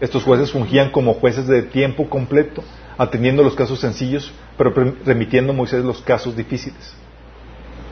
Estos 0.00 0.24
jueces 0.24 0.50
fungían 0.50 0.90
como 0.90 1.14
jueces 1.14 1.46
de 1.46 1.62
tiempo 1.62 2.10
completo, 2.10 2.64
atendiendo 2.98 3.44
los 3.44 3.54
casos 3.54 3.78
sencillos, 3.78 4.32
pero 4.58 4.74
remitiendo 5.04 5.52
a 5.52 5.54
Moisés 5.54 5.84
los 5.84 6.02
casos 6.02 6.34
difíciles. 6.34 6.92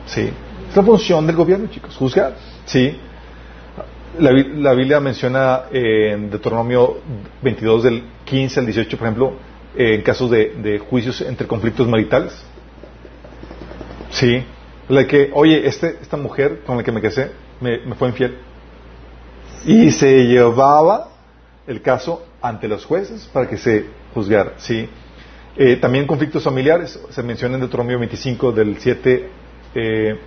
¿Sí? 0.07 0.29
Es 0.73 0.77
la 0.77 0.81
función 0.81 1.27
del 1.27 1.35
gobierno, 1.35 1.67
chicos, 1.69 1.95
juzgar. 1.95 2.33
¿Sí? 2.65 2.97
La, 4.17 4.73
Biblia 4.73 4.99
menciona 4.99 5.65
en 5.71 6.31
Deuteronomio 6.31 6.97
22 7.43 7.83
del 7.83 8.03
15 8.25 8.59
al 8.59 8.65
18, 8.65 8.97
por 8.97 9.05
ejemplo, 9.07 9.33
en 9.75 10.01
casos 10.01 10.31
de, 10.31 10.81
juicios 10.89 11.21
entre 11.21 11.45
conflictos 11.45 11.87
maritales. 11.87 12.33
Sí. 14.09 14.43
La 14.89 15.05
que, 15.05 15.29
oye, 15.35 15.67
este, 15.67 15.99
esta 16.01 16.17
mujer 16.17 16.61
con 16.65 16.77
la 16.77 16.83
que 16.83 16.91
me 16.91 17.01
casé 17.01 17.29
me 17.61 17.93
fue 17.93 18.07
infiel. 18.07 18.35
Y 19.67 19.91
se 19.91 20.25
llevaba 20.25 21.09
el 21.67 21.83
caso 21.83 22.25
ante 22.41 22.67
los 22.67 22.83
jueces 22.83 23.29
para 23.31 23.47
que 23.47 23.57
se 23.57 23.85
juzgara. 24.15 24.53
¿sí? 24.57 24.89
Eh, 25.55 25.75
también 25.75 26.07
conflictos 26.07 26.43
familiares, 26.43 26.99
se 27.11 27.21
menciona 27.21 27.53
en 27.53 27.61
Deuteronomio 27.61 27.99
25 27.99 28.51
del 28.51 28.79
7, 28.79 29.29
eh, 29.75 30.19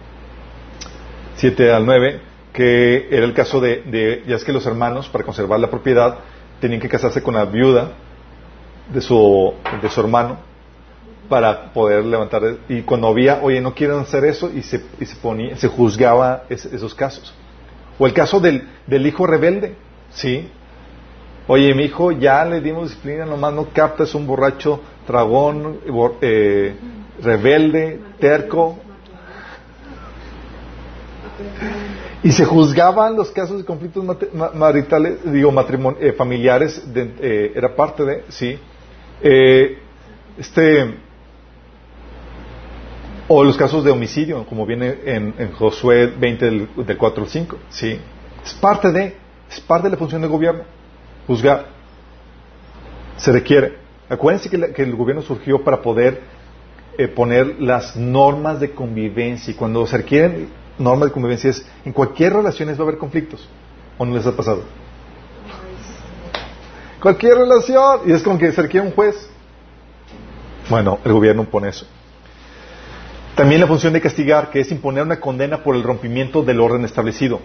al 1.73 1.87
9, 1.87 2.21
que 2.53 3.09
era 3.11 3.25
el 3.25 3.35
caso 3.35 3.61
de, 3.61 4.23
ya 4.27 4.37
es 4.37 4.45
que 4.45 4.53
los 4.53 4.67
hermanos, 4.67 5.09
para 5.09 5.25
conservar 5.25 5.61
la 5.61 5.71
propiedad, 5.71 6.19
tenían 6.61 6.81
que 6.81 6.89
casarse 6.89 7.23
con 7.23 7.35
la 7.35 7.45
viuda 7.45 7.93
de 8.93 9.01
su, 9.01 9.55
de 9.83 9.91
su 9.91 10.01
hermano 10.01 10.39
para 11.29 11.73
poder 11.73 12.05
levantar, 12.05 12.43
y 12.69 12.83
cuando 12.83 13.09
había, 13.09 13.41
oye, 13.43 13.61
no 13.61 13.75
quieren 13.75 13.99
hacer 13.99 14.25
eso, 14.25 14.51
y 14.55 14.63
se, 14.63 14.83
y 15.01 15.05
se, 15.05 15.17
ponía, 15.17 15.57
se 15.57 15.69
juzgaba 15.69 16.45
esos 16.49 16.95
casos. 16.95 17.35
O 17.99 18.07
el 18.07 18.13
caso 18.13 18.41
del, 18.41 18.69
del 18.87 19.07
hijo 19.07 19.27
rebelde, 19.27 19.75
¿sí? 20.11 20.49
Oye, 21.49 21.75
mi 21.75 21.85
hijo, 21.85 22.13
ya 22.13 22.45
le 22.45 22.61
dimos 22.61 22.89
disciplina, 22.89 23.25
nomás 23.25 23.55
no 23.55 23.69
capta, 23.73 24.05
es 24.05 24.15
un 24.15 24.27
borracho, 24.27 24.81
dragón, 25.07 25.79
eh, 26.21 26.75
rebelde, 27.23 28.01
terco. 28.19 28.79
Y 32.23 32.33
se 32.33 32.45
juzgaban 32.45 33.17
los 33.17 33.31
casos 33.31 33.59
de 33.59 33.65
conflictos 33.65 34.05
maritales, 34.55 35.19
digo, 35.31 35.53
eh, 36.01 36.13
familiares, 36.13 36.83
eh, 36.95 37.53
era 37.55 37.75
parte 37.75 38.05
de, 38.05 38.25
sí. 38.29 38.59
este, 40.39 40.95
o 43.29 43.45
los 43.45 43.57
casos 43.57 43.85
de 43.85 43.91
homicidio, 43.91 44.45
como 44.47 44.67
viene 44.67 44.97
en, 45.05 45.53
Josué 45.53 46.07
20 46.07 46.45
del, 46.45 46.69
del 46.77 46.97
4 46.97 47.23
al 47.25 47.29
5, 47.29 47.57
sí. 47.71 48.01
Es 48.45 48.55
parte 48.55 48.93
de, 48.93 49.17
es 49.51 49.61
parte 49.61 49.89
de 49.89 49.91
la 49.93 49.97
función 49.97 50.21
del 50.21 50.31
gobierno 50.31 50.77
juzgar. 51.27 51.67
Se 53.17 53.33
requiere. 53.33 53.75
Acuérdense 54.09 54.49
que, 54.49 54.83
el 54.83 54.95
gobierno 54.95 55.23
surgió 55.23 55.63
para 55.65 55.83
poder 55.83 56.21
eh, 56.97 57.09
poner 57.09 57.61
las 57.61 57.97
normas 57.97 58.61
de 58.61 58.71
convivencia. 58.71 59.53
Y 59.53 59.57
cuando 59.57 59.87
se 59.87 59.97
requieren 59.97 60.49
normas 60.79 61.09
de 61.09 61.13
convivencia 61.13 61.51
es, 61.51 61.67
en 61.85 61.93
cualquier 61.93 62.35
relación 62.35 62.69
va 62.69 62.73
a 62.73 62.83
haber 62.83 62.99
conflictos. 62.99 63.49
¿O 63.99 64.05
no 64.05 64.15
les 64.15 64.27
ha 64.27 64.37
pasado? 64.37 64.63
Cualquier 67.01 67.39
relación. 67.39 68.01
Y 68.07 68.13
es 68.13 68.23
como 68.23 68.39
que 68.39 68.53
se 68.53 68.81
un 68.81 68.91
juez. 68.93 69.29
Bueno, 70.69 70.99
el 71.05 71.13
gobierno 71.13 71.45
pone 71.45 71.69
eso. 71.69 71.87
También 73.37 73.61
la 73.61 73.67
función 73.67 73.93
de 73.93 74.01
castigar, 74.01 74.51
que 74.51 74.61
es 74.61 74.73
imponer 74.73 75.03
una 75.03 75.21
condena 75.21 75.63
por 75.63 75.77
el 75.77 75.83
rompimiento 75.83 76.43
del 76.43 76.61
orden 76.61 76.85
establecido. 76.85 77.41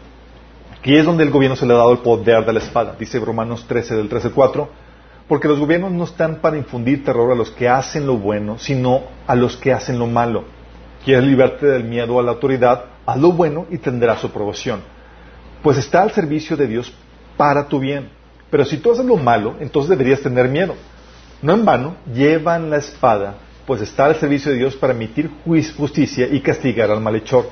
Aquí 0.79 0.95
es 0.95 1.05
donde 1.05 1.23
el 1.23 1.29
gobierno 1.29 1.55
se 1.55 1.65
le 1.65 1.73
ha 1.73 1.77
dado 1.77 1.91
el 1.91 1.99
poder 1.99 2.45
de 2.45 2.53
la 2.53 2.59
espada, 2.59 2.95
dice 2.97 3.19
Romanos 3.19 3.65
13 3.67 3.97
del 3.97 4.09
13.4, 4.09 4.67
porque 5.27 5.47
los 5.47 5.59
gobiernos 5.59 5.91
no 5.91 6.05
están 6.05 6.38
para 6.38 6.57
infundir 6.57 7.03
terror 7.03 7.32
a 7.32 7.36
los 7.36 7.51
que 7.51 7.69
hacen 7.69 8.07
lo 8.07 8.17
bueno, 8.17 8.57
sino 8.57 9.03
a 9.27 9.36
los 9.36 9.57
que 9.57 9.73
hacen 9.73 9.99
lo 9.99 10.07
malo. 10.07 10.45
Quieres 11.04 11.24
liberarte 11.24 11.66
del 11.66 11.84
miedo 11.84 12.20
a 12.20 12.24
la 12.24 12.32
autoridad, 12.32 12.86
haz 13.06 13.18
lo 13.18 13.32
bueno 13.32 13.66
y 13.70 13.78
tendrás 13.78 14.22
su 14.22 14.28
aprobación. 14.28 14.82
Pues 15.64 15.78
está 15.78 16.02
al 16.04 16.12
servicio 16.12 16.56
de 16.56 16.68
Dios 16.68 16.93
para 17.38 17.68
tu 17.68 17.80
bien. 17.80 18.10
Pero 18.49 18.66
si 18.66 18.78
tú 18.78 18.91
haces 18.91 19.06
lo 19.06 19.18
malo, 19.18 19.56
entonces 19.60 19.89
deberías 19.89 20.22
tener 20.22 20.47
miedo. 20.47 20.76
No 21.41 21.54
en 21.54 21.66
vano, 21.66 21.95
llevan 22.14 22.70
la 22.70 22.78
espada, 22.78 23.36
pues 23.66 23.82
está 23.82 24.06
al 24.06 24.16
servicio 24.18 24.52
de 24.52 24.58
Dios 24.58 24.76
para 24.76 24.93
emitir 24.93 25.30
justicia 25.76 26.28
y 26.30 26.41
castigar 26.41 26.91
al 26.91 27.02
malhechor. 27.02 27.49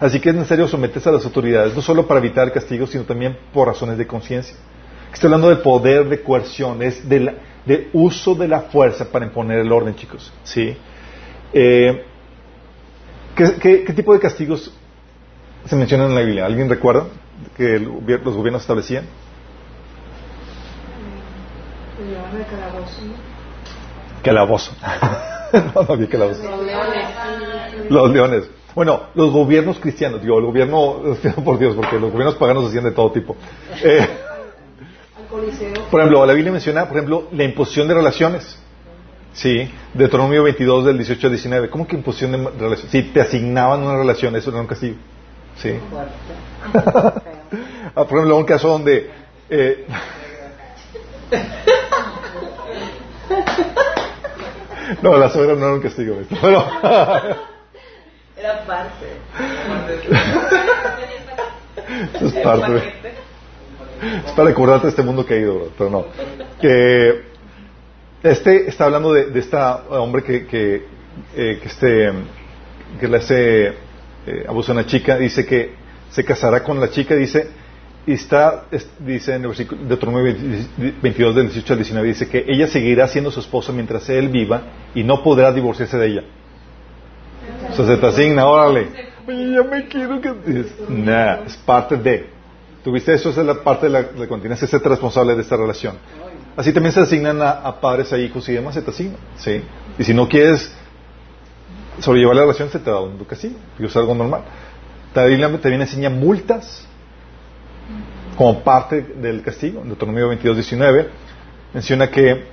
Así 0.00 0.20
que 0.20 0.30
es 0.30 0.34
necesario 0.34 0.68
someterse 0.68 1.08
a 1.08 1.12
las 1.12 1.24
autoridades, 1.24 1.74
no 1.74 1.80
solo 1.80 2.06
para 2.06 2.20
evitar 2.20 2.46
el 2.46 2.52
castigo, 2.52 2.86
sino 2.86 3.04
también 3.04 3.38
por 3.52 3.68
razones 3.68 3.96
de 3.96 4.06
conciencia. 4.06 4.56
Estoy 5.12 5.28
hablando 5.28 5.48
de 5.48 5.56
poder 5.56 6.08
de 6.08 6.20
coerción, 6.20 6.82
es 6.82 7.08
de, 7.08 7.88
uso 7.92 8.34
de 8.34 8.48
la 8.48 8.62
fuerza 8.62 9.06
para 9.10 9.24
imponer 9.24 9.60
el 9.60 9.70
orden, 9.70 9.94
chicos. 9.94 10.32
¿Sí? 10.42 10.76
Eh, 11.52 12.04
¿qué, 13.34 13.92
tipo 13.94 14.12
de 14.12 14.20
castigos 14.20 14.72
se 15.66 15.76
mencionan 15.76 16.08
en 16.08 16.14
la 16.14 16.20
Biblia? 16.22 16.46
¿Alguien 16.46 16.68
recuerda 16.68 17.06
que 17.56 17.78
los 17.78 18.34
gobiernos 18.34 18.62
establecían? 18.62 19.04
Calabozo. 24.22 24.72
no, 25.52 25.82
no 25.82 25.94
había 25.94 26.08
calabozo. 26.08 26.42
Los 26.42 26.66
leones. 26.66 27.90
Los 27.90 28.10
leones. 28.10 28.50
Bueno, 28.74 29.02
los 29.14 29.30
gobiernos 29.30 29.78
cristianos, 29.78 30.20
digo, 30.20 30.38
el 30.38 30.46
gobierno, 30.46 31.00
por 31.44 31.58
Dios, 31.58 31.76
porque 31.76 31.98
los 31.98 32.10
gobiernos 32.10 32.34
paganos 32.36 32.66
hacían 32.66 32.84
de 32.84 32.90
todo 32.90 33.12
tipo. 33.12 33.36
Eh, 33.82 34.06
por 35.90 36.00
ejemplo, 36.00 36.26
la 36.26 36.32
Biblia 36.32 36.52
menciona, 36.52 36.86
por 36.86 36.96
ejemplo, 36.96 37.28
la 37.32 37.44
imposición 37.44 37.86
de 37.88 37.94
relaciones. 37.94 38.58
Sí, 39.34 39.70
Deuteronomio 39.92 40.42
22 40.44 40.84
del 40.84 40.96
18 40.96 41.26
al 41.26 41.32
19. 41.32 41.68
¿Cómo 41.68 41.88
que 41.88 41.96
imposición 41.96 42.30
de 42.32 42.38
relaciones? 42.50 42.92
Si 42.92 43.02
te 43.02 43.20
asignaban 43.20 43.82
una 43.82 43.96
relación, 43.96 44.36
eso 44.36 44.50
era 44.50 44.60
un 44.60 44.68
castigo. 44.68 44.96
Sí. 45.56 45.70
ah, 46.74 47.12
por 47.94 48.12
ejemplo, 48.12 48.36
un 48.36 48.44
caso 48.44 48.68
donde... 48.68 49.10
Eh, 49.50 49.86
no, 55.02 55.16
la 55.16 55.28
suegra 55.30 55.56
no 55.56 55.66
era 55.66 55.74
un 55.74 55.82
castigo. 55.82 56.20
Esto, 56.20 56.36
pero... 56.40 56.60
era 58.36 58.64
parte. 58.64 59.06
Eso 62.14 62.26
es 62.26 62.34
parte. 62.34 62.92
Es 64.26 64.32
para 64.32 64.48
recordarte 64.48 64.88
este 64.88 65.02
mundo 65.02 65.24
que 65.26 65.34
ha 65.34 65.38
ido, 65.38 65.70
pero 65.76 65.90
no. 65.90 66.06
Que 66.60 67.33
este 68.24 68.68
está 68.68 68.86
hablando 68.86 69.12
de, 69.12 69.26
de 69.26 69.40
este 69.40 69.56
hombre 69.90 70.22
que, 70.22 70.46
que, 70.46 70.86
eh, 71.36 71.58
que, 71.62 71.68
este, 71.68 72.10
que 72.98 73.06
le 73.06 73.18
hace 73.18 73.66
eh, 73.68 74.46
abuso 74.48 74.72
a 74.72 74.76
una 74.76 74.86
chica, 74.86 75.18
dice 75.18 75.44
que 75.44 75.74
se 76.10 76.24
casará 76.24 76.62
con 76.62 76.80
la 76.80 76.88
chica, 76.90 77.14
dice, 77.14 77.48
y 78.06 78.12
está, 78.12 78.64
dice 79.00 79.34
en 79.34 79.42
el 79.42 79.48
versículo 79.48 79.82
de 79.82 79.88
Deuteronomio 79.88 80.34
22 81.02 81.34
del 81.34 81.46
18 81.48 81.72
al 81.72 81.78
19, 81.78 82.08
dice 82.08 82.28
que 82.28 82.44
ella 82.48 82.66
seguirá 82.66 83.08
siendo 83.08 83.30
su 83.30 83.40
esposa 83.40 83.72
mientras 83.72 84.08
él 84.08 84.28
viva 84.28 84.62
y 84.94 85.04
no 85.04 85.22
podrá 85.22 85.52
divorciarse 85.52 85.98
de 85.98 86.06
ella. 86.06 86.24
O 87.70 87.74
sea, 87.74 87.86
se 87.86 87.96
te 87.96 88.06
asigna, 88.06 88.46
órale. 88.46 88.88
ya 89.26 89.62
me 89.62 89.86
quiero 89.86 90.20
que... 90.20 90.32
Nah, 90.88 91.44
es 91.44 91.56
parte 91.58 91.96
de. 91.96 92.26
¿Tuviste 92.82 93.14
eso? 93.14 93.30
Esa 93.30 93.40
es 93.40 93.46
la 93.46 93.62
parte 93.62 93.86
de 93.86 93.92
la, 93.92 94.02
de 94.02 94.26
la 94.26 94.56
que 94.56 94.66
ser 94.66 94.82
responsable 94.82 95.34
de 95.34 95.42
esta 95.42 95.56
relación. 95.56 95.96
Así 96.56 96.72
también 96.72 96.92
se 96.92 97.00
asignan 97.00 97.42
a, 97.42 97.80
padres, 97.80 98.12
a 98.12 98.18
hijos 98.18 98.48
y 98.48 98.52
demás, 98.52 98.74
se 98.74 98.82
te 98.82 98.90
asignan. 98.90 99.16
¿sí? 99.36 99.62
Y 99.98 100.04
si 100.04 100.14
no 100.14 100.28
quieres 100.28 100.72
sobrellevar 102.00 102.36
la 102.36 102.42
relación, 102.42 102.70
se 102.70 102.78
te 102.78 102.90
da 102.90 103.00
un 103.00 103.18
castigo. 103.24 103.56
Y 103.78 103.84
es 103.84 103.96
algo 103.96 104.14
normal. 104.14 104.42
También 105.12 105.80
enseña 105.80 106.10
multas 106.10 106.86
como 108.36 108.60
parte 108.62 109.02
del 109.02 109.42
castigo. 109.42 109.80
En 109.82 109.88
Deuteronomio 109.88 110.28
22, 110.28 110.56
19 110.56 111.08
menciona 111.72 112.10
que 112.10 112.44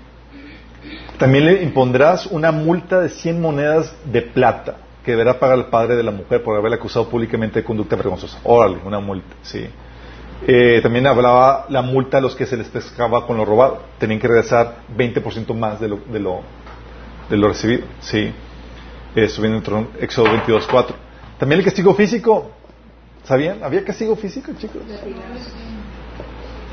también 1.17 1.45
le 1.45 1.61
impondrás 1.61 2.25
una 2.25 2.51
multa 2.51 2.99
de 3.01 3.09
100 3.09 3.39
monedas 3.39 3.95
de 4.05 4.23
plata 4.23 4.77
que 5.03 5.11
deberá 5.11 5.39
pagar 5.39 5.57
el 5.57 5.65
padre 5.65 5.95
de 5.95 6.03
la 6.03 6.11
mujer 6.11 6.43
por 6.43 6.55
haberle 6.57 6.77
acusado 6.77 7.09
públicamente 7.09 7.59
de 7.59 7.63
conducta 7.63 7.95
vergonzosa. 7.95 8.39
Órale, 8.43 8.77
una 8.85 8.99
multa, 8.99 9.35
sí. 9.41 9.67
Eh, 10.47 10.79
también 10.81 11.05
hablaba 11.05 11.65
la 11.69 11.81
multa 11.81 12.17
a 12.17 12.21
los 12.21 12.35
que 12.35 12.45
se 12.45 12.57
les 12.57 12.67
pescaba 12.67 13.27
con 13.27 13.37
lo 13.37 13.45
robado. 13.45 13.83
Tenían 13.99 14.19
que 14.19 14.27
regresar 14.27 14.77
20% 14.95 15.53
más 15.53 15.79
de 15.79 15.87
lo, 15.87 15.97
de 15.97 16.19
lo, 16.19 16.41
de 17.29 17.37
lo 17.37 17.47
recibido. 17.47 17.85
Sí. 17.99 18.33
Eso 19.15 19.41
viene 19.41 19.57
en 19.57 19.87
Éxodo 19.99 20.27
22.4. 20.27 20.93
También 21.37 21.59
el 21.59 21.65
castigo 21.65 21.93
físico. 21.93 22.51
¿Sabían? 23.23 23.63
¿Había 23.63 23.83
castigo 23.83 24.15
físico, 24.15 24.51
chicos? 24.57 24.81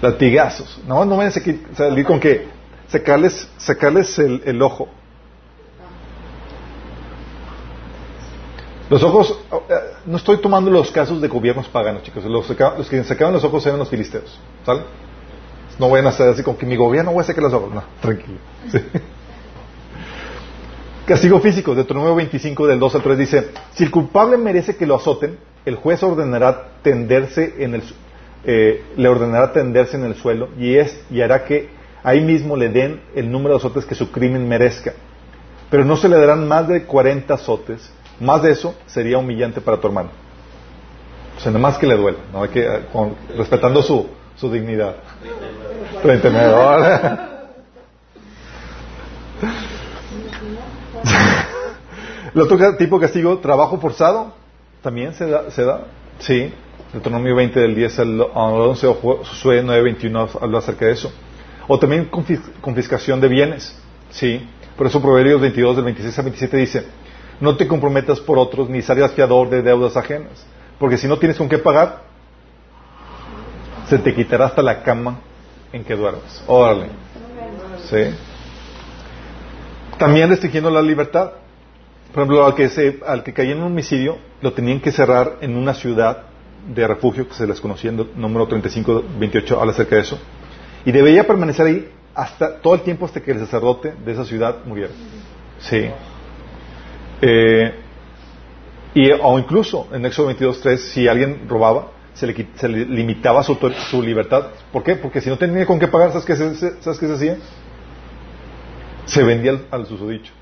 Latigazos. 0.00 0.80
No, 0.86 1.04
no 1.04 1.16
vayan 1.16 1.32
a 1.32 1.76
salir 1.76 2.06
con 2.06 2.20
que 2.20 2.46
sacarles, 2.88 3.50
sacarles 3.58 4.18
el 4.18 4.62
ojo. 4.62 4.88
Los 8.90 9.02
ojos, 9.02 9.38
eh, 9.52 9.74
no 10.06 10.16
estoy 10.16 10.38
tomando 10.38 10.70
los 10.70 10.90
casos 10.90 11.20
de 11.20 11.28
gobiernos 11.28 11.68
paganos, 11.68 12.02
chicos. 12.02 12.24
Los, 12.24 12.48
los 12.48 12.88
que 12.88 13.04
sacaban 13.04 13.34
los 13.34 13.44
ojos 13.44 13.66
eran 13.66 13.78
los 13.78 13.88
filisteos. 13.88 14.40
¿Sale? 14.64 14.82
No 15.78 15.90
vayan 15.90 16.06
a 16.06 16.08
hacer 16.10 16.28
así 16.28 16.42
con 16.42 16.56
que 16.56 16.66
mi 16.66 16.76
gobierno 16.76 17.12
voy 17.12 17.20
a 17.20 17.24
sacar 17.24 17.44
los 17.44 17.52
ojos. 17.52 17.72
No, 17.72 17.84
tranquilo. 18.00 18.38
Castigo 21.06 21.40
físico, 21.40 21.74
Deuteronomio 21.74 22.14
25 22.16 22.66
del 22.66 22.78
2 22.78 22.94
al 22.96 23.02
3 23.02 23.18
dice, 23.18 23.50
si 23.72 23.84
el 23.84 23.90
culpable 23.90 24.36
merece 24.36 24.76
que 24.76 24.86
lo 24.86 24.94
azoten, 24.94 25.38
el 25.64 25.76
juez 25.76 26.02
ordenará 26.02 26.72
tenderse 26.82 27.54
en 27.60 27.74
el, 27.76 27.82
eh, 28.44 28.84
le 28.94 29.08
ordenará 29.08 29.52
tenderse 29.52 29.96
en 29.96 30.04
el 30.04 30.16
suelo 30.16 30.50
y, 30.58 30.74
es, 30.76 31.00
y 31.10 31.22
hará 31.22 31.44
que 31.44 31.70
ahí 32.02 32.20
mismo 32.20 32.56
le 32.56 32.68
den 32.68 33.00
el 33.14 33.30
número 33.30 33.54
de 33.54 33.58
azotes 33.58 33.86
que 33.86 33.94
su 33.94 34.10
crimen 34.10 34.46
merezca. 34.48 34.92
Pero 35.70 35.84
no 35.84 35.96
se 35.96 36.10
le 36.10 36.18
darán 36.18 36.46
más 36.46 36.68
de 36.68 36.84
40 36.84 37.32
azotes 37.32 37.90
más 38.20 38.42
de 38.42 38.52
eso 38.52 38.74
sería 38.86 39.18
humillante 39.18 39.60
para 39.60 39.78
tu 39.78 39.88
hermano. 39.88 40.10
O 41.36 41.40
sea, 41.40 41.52
nada 41.52 41.62
más 41.62 41.76
que 41.78 41.86
le 41.86 41.96
duele, 41.96 42.18
¿no? 42.32 42.42
Hay 42.42 42.48
que, 42.48 42.66
eh, 42.66 42.80
respetando 43.36 43.82
su, 43.82 44.08
su 44.36 44.50
dignidad. 44.50 44.96
39 46.02 47.28
El 52.34 52.42
otro 52.42 52.76
tipo 52.76 52.98
de 52.98 53.06
castigo, 53.06 53.38
trabajo 53.38 53.78
forzado, 53.78 54.34
también 54.82 55.14
se 55.14 55.26
da, 55.26 55.50
se 55.50 55.64
da. 55.64 55.84
Sí, 56.18 56.52
Deuteronomio 56.92 57.34
20 57.36 57.60
del 57.60 57.74
10 57.74 57.98
al 58.00 58.20
11 58.34 58.86
o 58.86 58.94
Josué 58.94 59.62
9, 59.64 59.82
21 59.82 60.28
habla 60.40 60.58
acerca 60.58 60.86
de 60.86 60.92
eso. 60.92 61.12
O 61.66 61.78
también 61.78 62.10
confiscación 62.60 63.20
de 63.20 63.28
bienes, 63.28 63.78
sí. 64.10 64.46
Por 64.76 64.86
eso 64.86 65.02
Proverbios 65.02 65.40
22 65.40 65.76
del 65.76 65.84
26 65.84 66.18
al 66.18 66.24
27 66.24 66.56
dice, 66.56 66.86
no 67.40 67.56
te 67.56 67.66
comprometas 67.66 68.20
por 68.20 68.38
otros 68.38 68.68
ni 68.68 68.82
salgas 68.82 69.12
fiador 69.12 69.48
de 69.50 69.62
deudas 69.62 69.96
ajenas. 69.96 70.44
Porque 70.78 70.96
si 70.96 71.08
no 71.08 71.18
tienes 71.18 71.36
con 71.36 71.48
qué 71.48 71.58
pagar, 71.58 72.02
se 73.88 73.98
te 73.98 74.14
quitará 74.14 74.46
hasta 74.46 74.62
la 74.62 74.82
cama 74.82 75.18
en 75.72 75.84
que 75.84 75.96
duermes. 75.96 76.42
Órale. 76.46 76.86
¿Sí? 77.88 78.14
También 79.98 80.28
restringiendo 80.28 80.70
la 80.70 80.82
libertad. 80.82 81.32
Por 82.12 82.22
ejemplo, 82.22 82.46
al 82.46 82.54
que, 82.54 82.68
se, 82.68 83.00
al 83.06 83.22
que 83.22 83.32
caía 83.32 83.52
en 83.52 83.58
un 83.58 83.66
homicidio, 83.66 84.18
lo 84.40 84.52
tenían 84.52 84.80
que 84.80 84.92
cerrar 84.92 85.36
en 85.40 85.56
una 85.56 85.74
ciudad 85.74 86.24
de 86.74 86.86
refugio 86.86 87.28
que 87.28 87.34
se 87.34 87.46
les 87.46 87.60
conocía 87.60 87.90
en 87.90 88.08
número 88.16 88.46
3528, 88.46 89.60
habla 89.60 89.72
acerca 89.72 89.96
de 89.96 90.02
eso. 90.02 90.18
Y 90.84 90.92
debía 90.92 91.26
permanecer 91.26 91.66
ahí 91.66 91.90
hasta 92.14 92.60
todo 92.60 92.74
el 92.74 92.82
tiempo 92.82 93.04
hasta 93.04 93.20
que 93.20 93.30
el 93.30 93.38
sacerdote 93.40 93.94
de 94.04 94.12
esa 94.12 94.24
ciudad 94.24 94.64
muriera. 94.64 94.92
Sí. 95.60 95.90
Eh, 97.20 97.74
y, 98.94 99.10
o 99.12 99.38
incluso 99.38 99.88
en 99.92 100.04
Éxodo 100.06 100.30
22.3, 100.30 100.76
si 100.78 101.08
alguien 101.08 101.48
robaba, 101.48 101.88
se 102.14 102.26
le, 102.26 102.48
se 102.56 102.68
le 102.68 102.84
limitaba 102.84 103.42
su, 103.42 104.02
libertad. 104.02 104.46
¿Por 104.72 104.82
qué? 104.82 104.96
Porque 104.96 105.20
si 105.20 105.28
no 105.28 105.38
tenía 105.38 105.66
con 105.66 105.78
qué 105.78 105.86
pagar, 105.88 106.10
¿sabes 106.10 106.24
qué 106.24 106.36
se, 106.36 106.82
¿sabes 106.82 106.98
qué 106.98 107.06
se 107.06 107.14
hacía? 107.14 107.36
Se 109.06 109.22
vendía 109.22 109.56
al, 109.70 109.86
susodicho. 109.86 110.32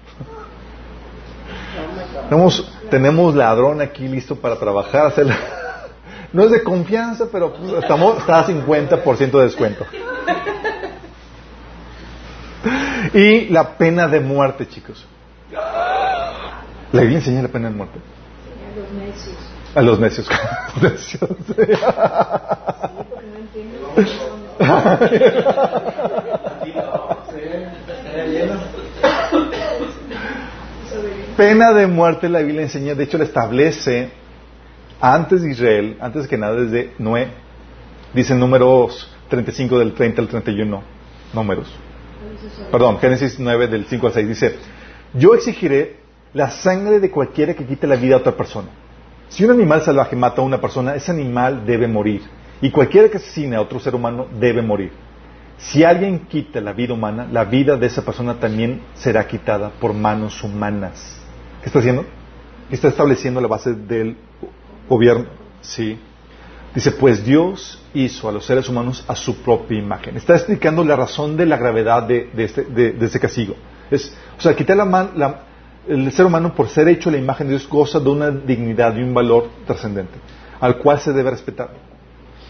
tenemos, 2.90 3.34
ladrón 3.34 3.80
aquí 3.80 4.08
listo 4.08 4.36
para 4.36 4.56
trabajar. 4.56 5.12
no 6.32 6.44
es 6.44 6.50
de 6.50 6.62
confianza, 6.62 7.26
pero 7.30 7.54
estamos, 7.78 8.18
está 8.18 8.40
a 8.40 8.46
50% 8.46 9.30
de 9.30 9.42
descuento. 9.42 9.84
Y 13.14 13.48
la 13.50 13.76
pena 13.76 14.08
de 14.08 14.18
muerte, 14.18 14.66
chicos. 14.66 15.06
¿Le 16.96 17.02
Biblia 17.02 17.18
enseña 17.18 17.42
la 17.42 17.48
pena 17.48 17.68
de 17.68 17.74
muerte? 17.74 17.98
A 19.74 19.82
los 19.82 20.00
necios. 20.00 20.30
A 20.30 20.62
los 20.80 20.80
necios. 20.92 21.28
pena 31.36 31.74
de 31.74 31.86
muerte 31.86 32.30
la 32.30 32.40
Biblia 32.40 32.62
enseña, 32.62 32.94
de 32.94 33.04
hecho 33.04 33.18
la 33.18 33.24
establece 33.24 34.08
antes 34.98 35.42
de 35.42 35.50
Israel, 35.50 35.98
antes 36.00 36.26
que 36.26 36.38
nada 36.38 36.56
desde 36.56 36.94
Noé. 36.98 37.28
Dice 38.14 38.32
en 38.32 38.40
números 38.40 39.14
35 39.28 39.78
del 39.78 39.92
30 39.92 40.22
al 40.22 40.28
31, 40.28 40.82
números. 41.34 41.70
Perdón, 42.72 42.98
Génesis 43.00 43.38
9 43.38 43.68
del 43.68 43.84
5 43.84 44.06
al 44.06 44.14
6 44.14 44.28
dice, 44.28 44.56
yo 45.12 45.34
exigiré 45.34 46.05
la 46.36 46.50
sangre 46.50 47.00
de 47.00 47.10
cualquiera 47.10 47.54
que 47.54 47.64
quite 47.64 47.86
la 47.86 47.96
vida 47.96 48.14
a 48.14 48.18
otra 48.18 48.36
persona. 48.36 48.68
Si 49.30 49.42
un 49.42 49.52
animal 49.52 49.80
salvaje 49.80 50.14
mata 50.14 50.42
a 50.42 50.44
una 50.44 50.60
persona, 50.60 50.94
ese 50.94 51.10
animal 51.10 51.64
debe 51.64 51.88
morir. 51.88 52.20
Y 52.60 52.70
cualquiera 52.70 53.08
que 53.08 53.16
asesine 53.16 53.56
a 53.56 53.62
otro 53.62 53.80
ser 53.80 53.94
humano 53.94 54.26
debe 54.38 54.60
morir. 54.60 54.92
Si 55.56 55.82
alguien 55.82 56.26
quita 56.26 56.60
la 56.60 56.74
vida 56.74 56.92
humana, 56.92 57.26
la 57.32 57.44
vida 57.44 57.78
de 57.78 57.86
esa 57.86 58.04
persona 58.04 58.34
también 58.38 58.82
será 58.94 59.26
quitada 59.26 59.70
por 59.80 59.94
manos 59.94 60.44
humanas. 60.44 61.18
¿Qué 61.62 61.70
está 61.70 61.78
haciendo? 61.78 62.04
Está 62.70 62.88
estableciendo 62.88 63.40
la 63.40 63.48
base 63.48 63.72
del 63.72 64.18
gobierno. 64.90 65.24
Sí. 65.62 65.98
Dice, 66.74 66.92
pues 66.92 67.24
Dios 67.24 67.82
hizo 67.94 68.28
a 68.28 68.32
los 68.32 68.44
seres 68.44 68.68
humanos 68.68 69.06
a 69.08 69.16
su 69.16 69.38
propia 69.38 69.78
imagen. 69.78 70.18
Está 70.18 70.34
explicando 70.34 70.84
la 70.84 70.96
razón 70.96 71.34
de 71.34 71.46
la 71.46 71.56
gravedad 71.56 72.02
de, 72.02 72.28
este, 72.36 72.64
de, 72.64 72.94
este, 73.00 73.18
castigo. 73.18 73.56
Es, 73.90 74.14
o 74.38 74.42
sea, 74.42 74.54
quitar 74.54 74.76
la, 74.76 75.46
el 75.88 76.10
ser 76.12 76.26
humano 76.26 76.54
por 76.54 76.68
ser 76.68 76.88
hecho 76.88 77.10
la 77.10 77.16
imagen 77.16 77.46
de 77.46 77.54
Dios 77.54 77.68
goza 77.68 78.00
de 78.00 78.08
una 78.08 78.30
dignidad 78.30 78.96
y 78.96 79.02
un 79.02 79.14
valor 79.14 79.48
trascendente, 79.66 80.18
al 80.60 80.78
cual 80.78 80.98
se 81.00 81.12
debe 81.12 81.30
respetar. 81.30 81.70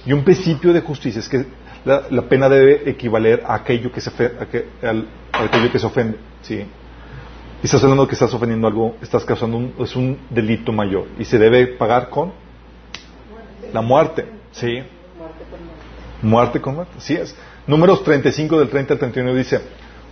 Y 0.04 0.12
un 0.12 0.24
principio 0.24 0.72
de 0.72 0.80
justicia 0.80 1.20
es 1.20 1.28
que 1.28 1.46
la, 1.84 2.22
pena 2.22 2.48
debe 2.48 2.88
equivaler 2.88 3.42
a 3.46 3.54
aquello 3.54 3.92
que 3.92 4.00
se, 4.00 4.10
aquello 4.10 5.72
que 5.72 5.78
se 5.78 5.86
ofende. 5.86 6.18
¿sí? 6.42 6.66
Y 7.62 7.64
estás 7.64 7.82
hablando 7.82 8.06
que 8.06 8.14
estás 8.14 8.32
ofendiendo 8.34 8.66
algo, 8.66 8.96
estás 9.00 9.24
causando 9.24 9.56
un, 9.56 9.74
es 9.78 9.96
un 9.96 10.18
delito 10.30 10.72
mayor 10.72 11.06
y 11.18 11.24
se 11.24 11.38
debe 11.38 11.66
pagar 11.66 12.08
con 12.10 12.32
la 13.72 13.82
muerte. 13.82 14.26
¿sí? 14.52 14.82
Muerte 16.22 16.60
con 16.60 16.74
muerte. 16.74 16.94
Sí 16.98 17.14
es. 17.14 17.36
Números 17.66 18.04
35 18.04 18.58
del 18.58 18.68
30 18.68 18.94
al 18.94 18.98
31 18.98 19.34
dice, 19.34 19.60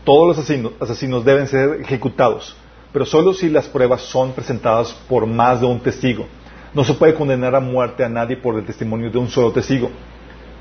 todos 0.04 0.28
los 0.28 0.38
asesinos, 0.38 0.72
asesinos 0.80 1.24
deben 1.24 1.46
ser 1.46 1.80
ejecutados, 1.80 2.56
pero 2.94 3.04
solo 3.04 3.34
si 3.34 3.50
las 3.50 3.66
pruebas 3.66 4.02
son 4.02 4.34
presentadas 4.34 4.92
por 5.08 5.26
más 5.26 5.60
de 5.60 5.66
un 5.66 5.80
testigo. 5.80 6.28
No 6.72 6.84
se 6.84 6.94
puede 6.94 7.12
condenar 7.12 7.52
a 7.56 7.58
muerte 7.58 8.04
a 8.04 8.08
nadie 8.08 8.36
por 8.36 8.56
el 8.56 8.64
testimonio 8.64 9.10
de 9.10 9.18
un 9.18 9.28
solo 9.28 9.50
testigo. 9.50 9.90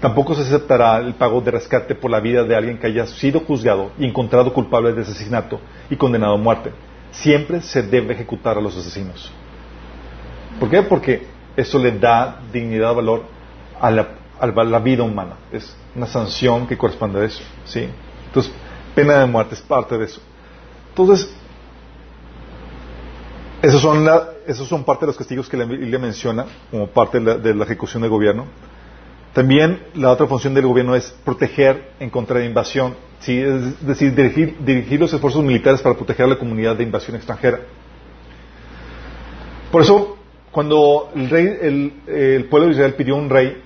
Tampoco 0.02 0.34
se 0.34 0.42
aceptará 0.42 0.98
el 0.98 1.14
pago 1.14 1.42
de 1.42 1.52
rescate 1.52 1.94
por 1.94 2.10
la 2.10 2.20
vida 2.20 2.44
de 2.44 2.56
alguien 2.56 2.80
que 2.80 2.88
haya 2.88 3.06
sido 3.06 3.42
juzgado 3.42 3.92
y 4.00 4.06
encontrado 4.06 4.52
culpable 4.52 4.94
de 4.94 5.04
asesinato 5.04 5.60
y 5.92 5.96
condenado 5.96 6.34
a 6.34 6.38
muerte. 6.38 6.72
Siempre 7.12 7.62
se 7.62 7.84
debe 7.84 8.16
ejecutar 8.16 8.58
a 8.58 8.62
los 8.62 8.76
asesinos. 8.76 9.32
¿Por 10.60 10.72
qué? 10.72 10.82
Porque 10.82 11.28
eso 11.56 11.78
le 11.78 11.92
da 11.92 12.40
dignidad, 12.52 12.96
valor 12.96 13.26
a 13.80 13.92
la, 13.92 14.80
vida 14.80 15.04
humana. 15.04 15.36
Es 15.52 15.78
una 15.96 16.08
sanción 16.08 16.66
que 16.66 16.80
corresponde 16.80 17.22
a 17.22 17.26
eso. 17.26 17.44
¿sí? 17.66 17.88
Entonces, 18.26 18.52
pena 18.96 19.20
de 19.20 19.28
muerte 19.28 19.54
es 19.54 19.62
parte 19.62 19.96
de 20.00 20.06
eso. 20.06 20.20
Entonces, 20.90 21.32
esos 23.64 23.80
son, 24.68 24.84
parte 24.84 25.06
de 25.06 25.08
los 25.08 25.18
castigos 25.18 25.48
que 25.48 25.56
la 25.56 25.64
Biblia 25.64 25.98
menciona 25.98 26.46
como 26.70 26.88
parte 26.88 27.22
de 27.22 27.56
la 27.56 27.64
ejecución 27.64 28.02
del 28.02 28.12
gobierno. 28.12 28.46
También 29.32 29.80
la 29.96 30.12
otra 30.12 30.28
función 30.28 30.54
del 30.54 30.68
gobierno 30.68 30.96
es 30.96 31.16
proteger 31.24 31.94
en 32.02 32.10
contra 32.10 32.40
de 32.40 32.46
invasión, 32.46 32.94
es 33.26 33.88
decir, 33.88 34.14
dirigir, 34.14 35.00
los 35.00 35.14
esfuerzos 35.14 35.42
militares 35.46 35.82
para 35.82 35.96
proteger 35.96 36.26
a 36.26 36.30
la 36.30 36.38
comunidad 36.38 36.76
de 36.76 36.84
invasión 36.84 37.16
extranjera. 37.16 37.62
Por 39.72 39.82
eso, 39.82 40.18
cuando 40.52 41.10
el, 41.16 42.46
pueblo 42.50 42.68
de 42.68 42.74
Israel 42.74 42.96
pidió 42.96 43.16
un 43.16 43.30
rey, 43.30 43.64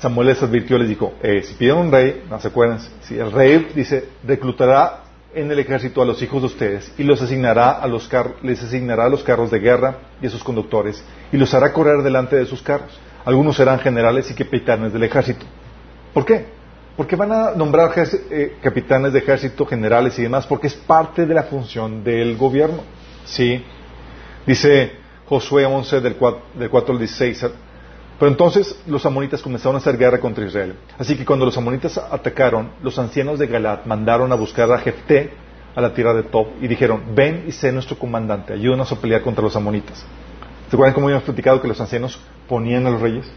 Samuel 0.00 0.26
les 0.26 0.42
advirtió, 0.42 0.76
les 0.76 0.88
dijo, 0.88 1.14
eh, 1.22 1.42
si 1.44 1.54
piden 1.54 1.76
un 1.76 1.92
rey, 1.92 2.24
no 2.28 2.40
se 2.40 2.48
acuerdan, 2.48 2.80
si 3.02 3.16
el 3.16 3.30
rey 3.30 3.68
dice, 3.76 4.08
reclutará 4.26 5.04
en 5.36 5.50
el 5.52 5.58
ejército 5.60 6.02
a 6.02 6.06
los 6.06 6.20
hijos 6.22 6.42
de 6.42 6.46
ustedes 6.46 6.92
y 6.98 7.04
los 7.04 7.22
asignará 7.22 7.70
a 7.70 7.86
los 7.86 8.10
les 8.42 8.62
asignará 8.62 9.04
a 9.04 9.08
los 9.08 9.22
carros 9.22 9.50
de 9.50 9.60
guerra 9.60 9.98
y 10.20 10.26
a 10.26 10.30
sus 10.30 10.42
conductores 10.42 11.04
y 11.30 11.36
los 11.36 11.54
hará 11.54 11.72
correr 11.72 12.02
delante 12.02 12.36
de 12.36 12.46
sus 12.46 12.62
carros 12.62 12.98
algunos 13.26 13.56
serán 13.56 13.80
generales 13.80 14.30
y 14.30 14.34
capitanes 14.34 14.92
del 14.92 15.02
ejército. 15.02 15.44
¿Por 16.14 16.24
qué? 16.24 16.46
Porque 16.96 17.16
van 17.16 17.32
a 17.32 17.50
nombrar 17.56 17.92
eh, 18.30 18.56
capitanes 18.62 19.12
de 19.12 19.18
ejército, 19.18 19.66
generales 19.66 20.16
y 20.20 20.22
demás, 20.22 20.46
porque 20.46 20.68
es 20.68 20.74
parte 20.74 21.26
de 21.26 21.34
la 21.34 21.42
función 21.42 22.04
del 22.04 22.36
gobierno. 22.36 22.82
¿Sí? 23.24 23.64
Dice 24.46 24.92
Josué 25.26 25.66
11 25.66 26.00
del 26.00 26.14
4, 26.14 26.42
del 26.54 26.70
4 26.70 26.92
al 26.92 26.98
16. 27.00 27.46
Pero 28.18 28.30
entonces 28.30 28.80
los 28.86 29.04
amonitas 29.04 29.42
comenzaron 29.42 29.74
a 29.76 29.78
hacer 29.78 29.98
guerra 29.98 30.18
contra 30.18 30.44
Israel. 30.44 30.76
Así 30.98 31.16
que 31.16 31.24
cuando 31.24 31.44
los 31.44 31.56
amonitas 31.56 31.98
atacaron, 31.98 32.70
los 32.82 32.98
ancianos 32.98 33.38
de 33.38 33.46
Galat 33.46 33.84
mandaron 33.84 34.32
a 34.32 34.34
buscar 34.34 34.70
a 34.72 34.78
Jefté 34.78 35.32
a 35.74 35.80
la 35.82 35.92
tierra 35.92 36.14
de 36.14 36.22
Top 36.22 36.48
y 36.62 36.68
dijeron, 36.68 37.02
ven 37.14 37.44
y 37.46 37.52
sé 37.52 37.70
nuestro 37.70 37.98
comandante, 37.98 38.54
ayúdanos 38.54 38.90
a 38.90 38.96
pelear 38.96 39.20
contra 39.20 39.44
los 39.44 39.54
amonitas. 39.56 40.06
¿Se 40.70 40.74
acuerdan 40.74 40.94
cómo 40.94 41.06
habíamos 41.06 41.24
platicado 41.24 41.60
que 41.60 41.68
los 41.68 41.80
ancianos 41.80 42.18
ponían 42.48 42.86
a 42.86 42.90
los 42.90 43.00
reyes? 43.00 43.30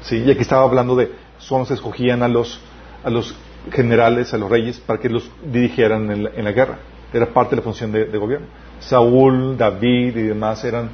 Sí, 0.00 0.22
y 0.24 0.30
aquí 0.30 0.40
estaba 0.40 0.62
hablando 0.62 0.96
de, 0.96 1.12
solo 1.38 1.66
se 1.66 1.74
escogían 1.74 2.22
a 2.22 2.28
los, 2.28 2.60
a 3.04 3.10
los 3.10 3.34
generales, 3.70 4.32
a 4.32 4.38
los 4.38 4.50
reyes, 4.50 4.80
para 4.80 4.98
que 4.98 5.08
los 5.08 5.30
dirigieran 5.44 6.10
en 6.10 6.44
la, 6.44 6.52
guerra. 6.52 6.78
Era 7.12 7.26
parte 7.26 7.50
de 7.50 7.56
la 7.56 7.62
función 7.62 7.92
de, 7.92 8.06
gobierno. 8.18 8.46
Saúl, 8.80 9.56
David 9.56 10.16
y 10.16 10.22
demás 10.22 10.64
eran, 10.64 10.90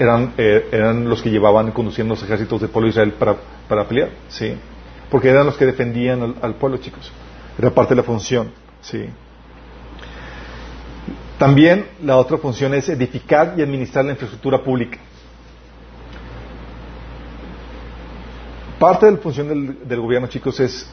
eran, 0.00 0.34
eh, 0.36 0.68
eran 0.72 1.08
los 1.08 1.22
que 1.22 1.30
llevaban 1.30 1.68
y 1.68 1.70
conducían 1.70 2.08
los 2.08 2.20
ejércitos 2.22 2.60
del 2.60 2.70
pueblo 2.70 2.86
de 2.86 2.90
Israel 2.90 3.12
para, 3.12 3.36
para 3.68 3.86
pelear. 3.86 4.08
Sí, 4.28 4.56
porque 5.10 5.28
eran 5.28 5.46
los 5.46 5.56
que 5.56 5.66
defendían 5.66 6.22
al, 6.22 6.34
al 6.42 6.54
pueblo, 6.56 6.78
chicos. 6.78 7.12
Era 7.56 7.70
parte 7.70 7.94
de 7.94 8.00
la 8.00 8.02
función. 8.02 8.50
Sí. 8.80 9.08
También 11.38 11.86
la 12.02 12.16
otra 12.16 12.36
función 12.36 12.74
es 12.74 12.88
edificar 12.88 13.54
y 13.56 13.62
administrar 13.62 14.04
la 14.04 14.10
infraestructura 14.12 14.62
pública. 14.62 14.98
Parte 18.78 19.06
de 19.06 19.12
la 19.12 19.18
función 19.18 19.48
del, 19.86 20.00
gobierno, 20.00 20.26
chicos, 20.26 20.58
es 20.60 20.86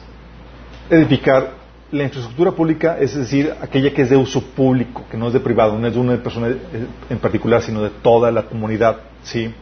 edificar 0.90 1.54
la 1.90 2.04
infraestructura 2.04 2.52
pública, 2.52 2.98
es 2.98 3.14
decir, 3.14 3.54
aquella 3.62 3.92
que 3.94 4.02
es 4.02 4.10
de 4.10 4.16
uso 4.16 4.42
público, 4.42 5.04
que 5.10 5.16
no 5.16 5.28
es 5.28 5.32
de 5.32 5.40
privado, 5.40 5.78
no 5.78 5.86
es 5.86 5.94
de 5.94 6.00
una 6.00 6.16
persona 6.22 6.54
en 7.08 7.18
particular, 7.18 7.62
sino 7.62 7.82
de 7.82 7.90
toda 7.90 8.30
la 8.30 8.42
comunidad. 8.42 8.98
¿sí? 9.22 9.52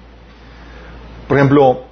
Por 1.29 1.37
ejemplo, 1.37 1.85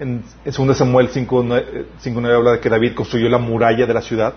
en, 0.00 0.24
2 0.44 0.76
Samuel 0.76 1.08
5.9 1.10 2.34
habla 2.34 2.52
de 2.52 2.60
que 2.60 2.68
David 2.68 2.94
construyó 2.94 3.28
la 3.28 3.38
muralla 3.38 3.86
de 3.86 3.94
la 3.94 4.02
ciudad, 4.02 4.34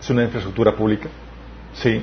es 0.00 0.10
una 0.10 0.24
infraestructura 0.24 0.76
pública. 0.76 1.08
¿sí? 1.74 2.02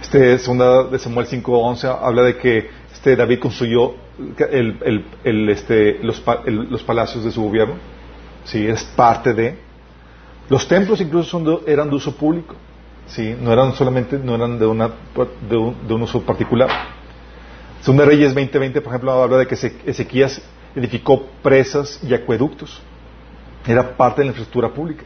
Este 0.00 0.38
segunda 0.38 0.84
de 0.84 0.98
Samuel 0.98 1.26
5:11 1.26 1.98
habla 2.00 2.22
de 2.22 2.36
que 2.36 2.70
este 2.92 3.16
David 3.16 3.40
construyó 3.40 3.94
este, 5.24 5.98
los, 6.02 6.82
palacios 6.82 7.24
de 7.24 7.32
su 7.32 7.42
gobierno. 7.42 7.74
Sí, 8.44 8.66
es 8.66 8.84
parte 8.84 9.32
de. 9.34 9.67
Los 10.48 10.66
templos 10.66 11.00
incluso 11.00 11.62
eran 11.66 11.90
de 11.90 11.96
uso 11.96 12.14
público. 12.16 12.54
Sí, 13.06 13.34
no 13.40 13.52
eran 13.52 13.74
solamente, 13.74 14.18
no 14.18 14.34
eran 14.34 14.58
de, 14.58 14.66
una, 14.66 14.90
un, 15.50 16.02
uso 16.02 16.22
particular. 16.22 16.68
Segunda 17.80 18.04
Reyes 18.04 18.34
20:20, 18.34 18.82
por 18.82 18.92
ejemplo, 18.92 19.12
habla 19.12 19.38
de 19.38 19.46
que 19.46 19.54
Ezequías 19.86 20.42
edificó 20.74 21.26
presas 21.42 22.00
y 22.02 22.12
acueductos. 22.14 22.80
Era 23.66 23.96
parte 23.96 24.20
de 24.20 24.26
la 24.26 24.30
infraestructura 24.30 24.72
pública. 24.72 25.04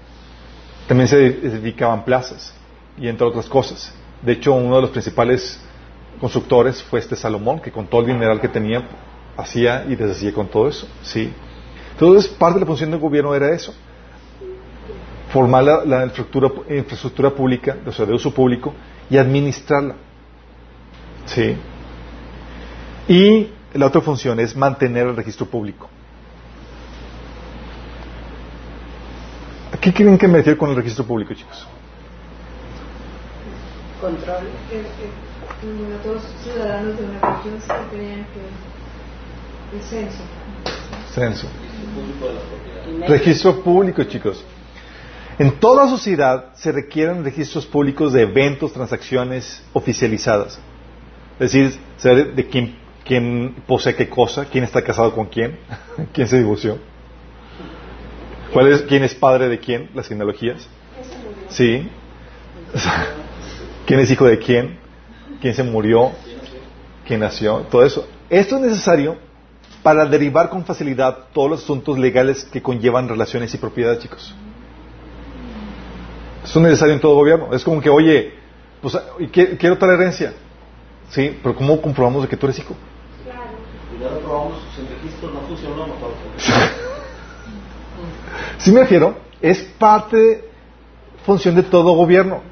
También 0.87 1.09
se 1.09 1.25
edificaban 1.25 2.05
plazas 2.05 2.55
y 2.99 3.09
entre 3.09 3.27
otras 3.27 3.47
cosas. 3.49 3.95
De 4.21 4.33
hecho, 4.33 4.53
uno 4.53 4.77
de 4.77 4.83
los 4.83 4.91
principales 4.91 5.61
constructores 6.21 6.83
fue 6.83 7.01
este 7.01 7.17
Salomón, 7.17 7.61
que 7.61 7.73
con 7.73 7.87
todo 7.87 8.03
el 8.03 8.09
mineral 8.09 8.41
que 8.41 8.49
tenía, 8.49 8.83
hacía 9.37 9.85
y 9.89 9.97
deshacía 9.97 10.33
con 10.33 10.49
todo 10.49 10.69
eso. 10.69 10.87
¿sí? 11.03 11.33
Entonces, 11.93 12.31
parte 12.31 12.55
de 12.55 12.61
la 12.61 12.67
función 12.67 12.91
del 12.91 13.01
gobierno 13.01 13.35
era 13.35 13.53
eso. 13.55 13.75
Formar 15.33 15.65
la, 15.65 16.05
infraestructura, 16.05 17.31
pública, 17.31 17.79
o 17.87 17.93
sea, 17.93 18.05
de 18.05 18.13
uso 18.13 18.33
público, 18.33 18.75
y 19.09 19.17
administrarla. 19.17 19.95
¿Sí? 21.25 21.57
Y 23.09 23.49
la 23.75 23.87
otra 23.87 24.01
función 24.01 24.39
es 24.41 24.55
mantener 24.55 25.07
el 25.07 25.17
registro 25.17 25.47
público. 25.47 25.89
¿Qué 29.81 29.93
quieren 29.93 30.19
que 30.19 30.29
me 30.29 30.39
refiero 30.39 30.59
con 30.59 30.71
el 30.71 30.77
registro 30.77 31.05
público, 31.05 31.35
chicos? 31.35 31.67
control 34.03 34.43
que, 34.69 34.79
que 34.79 36.43
ciudadanos 36.43 36.99
de 36.99 37.05
una 37.05 37.21
región 37.21 37.61
se 37.61 37.95
creían 37.95 38.27
que 38.35 39.77
el 39.77 39.83
censo. 39.83 40.23
Censo. 41.15 41.47
Registro 43.09 43.63
público, 43.63 44.03
chicos. 44.05 44.45
En 45.43 45.59
toda 45.59 45.89
sociedad 45.89 46.55
se 46.55 46.71
requieren 46.71 47.25
registros 47.25 47.67
públicos 47.67 48.13
de 48.13 48.23
eventos, 48.23 48.73
transacciones 48.73 49.61
oficializadas. 49.73 50.57
Es 51.41 51.51
decir, 51.51 51.81
saber 51.97 52.37
de 52.37 52.47
quién, 52.47 53.57
posee 53.67 53.97
qué 53.97 54.09
cosa, 54.09 54.45
quién 54.45 54.63
está 54.63 54.85
casado 54.85 55.13
con 55.13 55.27
quién, 55.27 55.59
quién 56.13 56.29
se 56.29 56.39
divorció, 56.39 56.79
¿Cuál 58.53 58.69
es, 58.69 58.83
quién 58.83 59.03
es 59.03 59.17
padre 59.17 59.49
de 59.49 59.59
quién, 59.59 59.91
las 59.95 60.07
genealogías. 60.07 60.69
Sí. 61.49 61.89
¿Quién 63.87 63.99
es 63.99 64.13
hijo 64.13 64.27
de 64.27 64.39
quién? 64.39 64.79
¿Quién 65.41 65.55
se 65.55 65.65
murió? 65.65 66.13
¿Quién 67.05 67.19
nació? 67.19 67.67
Todo 67.69 67.85
eso. 67.85 68.07
Esto 68.31 68.59
es 68.59 68.63
necesario 68.63 69.17
para 69.83 70.07
derivar 70.07 70.51
con 70.51 70.65
facilidad 70.65 71.19
todos 71.33 71.51
los 71.51 71.65
asuntos 71.65 71.99
legales 71.99 72.45
que 72.45 72.63
conllevan 72.63 73.09
relaciones 73.09 73.53
y 73.53 73.59
propiedades, 73.59 73.99
chicos. 73.99 74.33
Esto 76.45 76.59
es 76.59 76.65
necesario 76.65 76.95
en 76.95 77.01
todo 77.01 77.15
gobierno. 77.15 77.53
Es 77.53 77.65
como 77.65 77.81
que, 77.81 77.89
oye, 77.89 78.35
pues, 78.81 78.99
quiero 79.31 79.75
otra 79.75 79.95
herencia. 79.95 80.35
Sí, 81.11 81.39
pero 81.43 81.55
¿cómo 81.55 81.81
comprobamos 81.81 82.23
de 82.23 82.29
que 82.29 82.37
tú 82.37 82.47
eres 82.47 82.59
hijo? 82.59 82.75
Claro. 83.25 83.43
Primero 83.91 84.19
probamos 84.21 84.59
si 84.75 84.81
el 84.81 84.89
registro 84.89 85.31
no 85.31 85.41
funcionó. 85.41 85.87
Si 88.59 88.71
me 88.73 88.81
refiero, 88.81 89.17
es 89.41 89.63
parte, 89.79 90.49
función 91.25 91.55
de 91.55 91.63
todo 91.63 91.95
gobierno. 91.95 92.43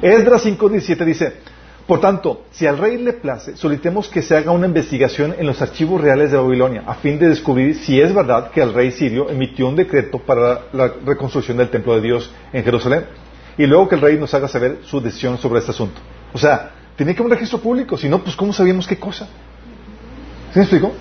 Esdras 0.00 0.44
5.17 0.44 1.04
dice, 1.04 1.36
por 1.86 2.00
tanto, 2.00 2.44
si 2.52 2.66
al 2.66 2.78
rey 2.78 2.96
le 2.96 3.12
place, 3.12 3.56
solicitemos 3.56 4.08
que 4.08 4.22
se 4.22 4.36
haga 4.36 4.52
una 4.52 4.66
investigación 4.66 5.34
en 5.36 5.46
los 5.46 5.60
archivos 5.60 6.00
reales 6.00 6.30
de 6.30 6.36
Babilonia, 6.36 6.84
a 6.86 6.94
fin 6.94 7.18
de 7.18 7.28
descubrir 7.28 7.74
si 7.74 8.00
es 8.00 8.14
verdad 8.14 8.50
que 8.50 8.62
el 8.62 8.72
rey 8.72 8.92
sirio 8.92 9.28
emitió 9.28 9.66
un 9.68 9.76
decreto 9.76 10.18
para 10.18 10.62
la 10.72 10.92
reconstrucción 11.04 11.56
del 11.56 11.70
templo 11.70 11.94
de 11.96 12.02
Dios 12.02 12.32
en 12.52 12.62
Jerusalén, 12.62 13.06
y 13.58 13.66
luego 13.66 13.88
que 13.88 13.96
el 13.96 14.00
rey 14.00 14.18
nos 14.18 14.32
haga 14.32 14.48
saber 14.48 14.78
su 14.84 15.00
decisión 15.00 15.38
sobre 15.38 15.58
este 15.58 15.72
asunto. 15.72 16.00
O 16.32 16.38
sea, 16.38 16.70
tiene 16.96 17.14
que 17.14 17.20
haber 17.20 17.32
un 17.32 17.36
registro 17.36 17.58
público, 17.58 17.96
si 17.96 18.08
no, 18.08 18.22
pues 18.22 18.36
¿cómo 18.36 18.52
sabíamos 18.52 18.86
qué 18.86 18.98
cosa? 18.98 19.26
¿Sí 20.52 20.58
me 20.58 20.62
explico? 20.62 20.92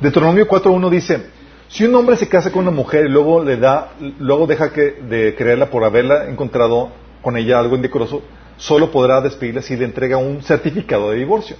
Deuteronomio 0.00 0.46
4.1 0.46 0.90
dice, 0.90 1.26
si 1.68 1.84
un 1.84 1.94
hombre 1.94 2.16
se 2.16 2.28
casa 2.28 2.52
con 2.52 2.62
una 2.62 2.70
mujer 2.70 3.06
y 3.06 3.08
luego 3.08 3.42
le 3.42 3.56
da, 3.56 3.92
luego 4.18 4.46
deja 4.46 4.72
que, 4.72 4.98
de 5.08 5.34
creerla 5.34 5.70
por 5.70 5.84
haberla 5.84 6.28
encontrado 6.28 6.90
con 7.22 7.36
ella 7.36 7.58
algo 7.58 7.76
indecoroso, 7.76 8.22
solo 8.56 8.90
podrá 8.90 9.20
despedirla 9.20 9.62
si 9.62 9.76
le 9.76 9.84
entrega 9.84 10.16
un 10.16 10.42
certificado 10.42 11.10
de 11.10 11.18
divorcio. 11.18 11.56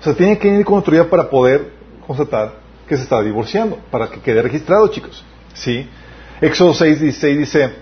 O 0.00 0.04
sea, 0.04 0.14
tiene 0.14 0.38
que 0.38 0.48
ir 0.48 0.64
con 0.64 0.76
autoridad 0.76 1.08
para 1.08 1.28
poder 1.28 1.72
constatar 2.06 2.54
que 2.86 2.96
se 2.96 3.02
está 3.02 3.20
divorciando, 3.22 3.78
para 3.90 4.08
que 4.08 4.20
quede 4.20 4.42
registrado, 4.42 4.88
chicos. 4.88 5.24
¿Sí? 5.54 5.88
Éxodo 6.40 6.74
6, 6.74 7.00
16 7.00 7.38
dice, 7.38 7.72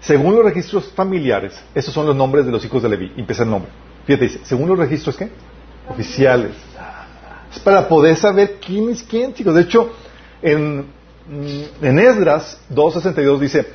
según 0.00 0.34
los 0.34 0.44
registros 0.44 0.86
familiares, 0.92 1.60
esos 1.74 1.94
son 1.94 2.06
los 2.06 2.16
nombres 2.16 2.44
de 2.44 2.52
los 2.52 2.64
hijos 2.64 2.82
de 2.82 2.88
Leví. 2.88 3.12
Empieza 3.16 3.44
el 3.44 3.50
nombre. 3.50 3.70
Fíjate, 4.06 4.24
dice, 4.24 4.40
según 4.42 4.68
los 4.68 4.78
registros, 4.78 5.16
¿qué? 5.16 5.28
Oficiales. 5.88 6.52
Es 7.52 7.58
para 7.60 7.88
poder 7.88 8.16
saber 8.16 8.58
quién 8.64 8.90
es 8.90 9.02
quién, 9.02 9.34
chicos. 9.34 9.54
De 9.54 9.62
hecho, 9.62 9.92
en, 10.42 10.86
en 11.80 11.98
Esdras 11.98 12.60
2.62 12.72 13.38
dice, 13.38 13.66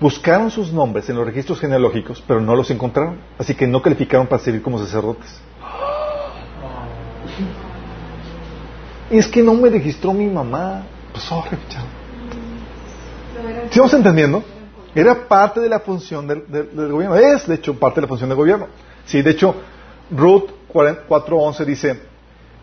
buscaron 0.00 0.50
sus 0.50 0.72
nombres 0.72 1.08
en 1.08 1.16
los 1.16 1.26
registros 1.26 1.60
genealógicos, 1.60 2.22
pero 2.26 2.40
no 2.40 2.54
los 2.56 2.70
encontraron, 2.70 3.18
así 3.38 3.54
que 3.54 3.66
no 3.66 3.80
calificaron 3.82 4.26
para 4.26 4.42
servir 4.42 4.62
como 4.62 4.78
sacerdotes. 4.78 5.40
Es 9.10 9.28
que 9.28 9.42
no 9.42 9.54
me 9.54 9.68
registró 9.68 10.12
mi 10.12 10.26
mamá. 10.26 10.82
Pues, 11.12 11.24
sorry, 11.24 11.56
¿Sí 13.70 13.78
vamos 13.78 13.94
entendiendo? 13.94 14.42
Era 14.94 15.26
parte 15.26 15.60
de 15.60 15.68
la 15.68 15.80
función 15.80 16.26
del, 16.26 16.44
gobierno. 16.90 17.16
Es, 17.16 17.46
de 17.46 17.56
hecho, 17.56 17.78
parte 17.78 17.96
de 17.96 18.02
la 18.02 18.08
función 18.08 18.28
del 18.28 18.36
gobierno. 18.36 18.68
Sí, 19.06 19.22
de 19.22 19.30
hecho, 19.30 19.54
Ruth 20.10 20.50
4.11 20.72 21.64
dice, 21.64 22.00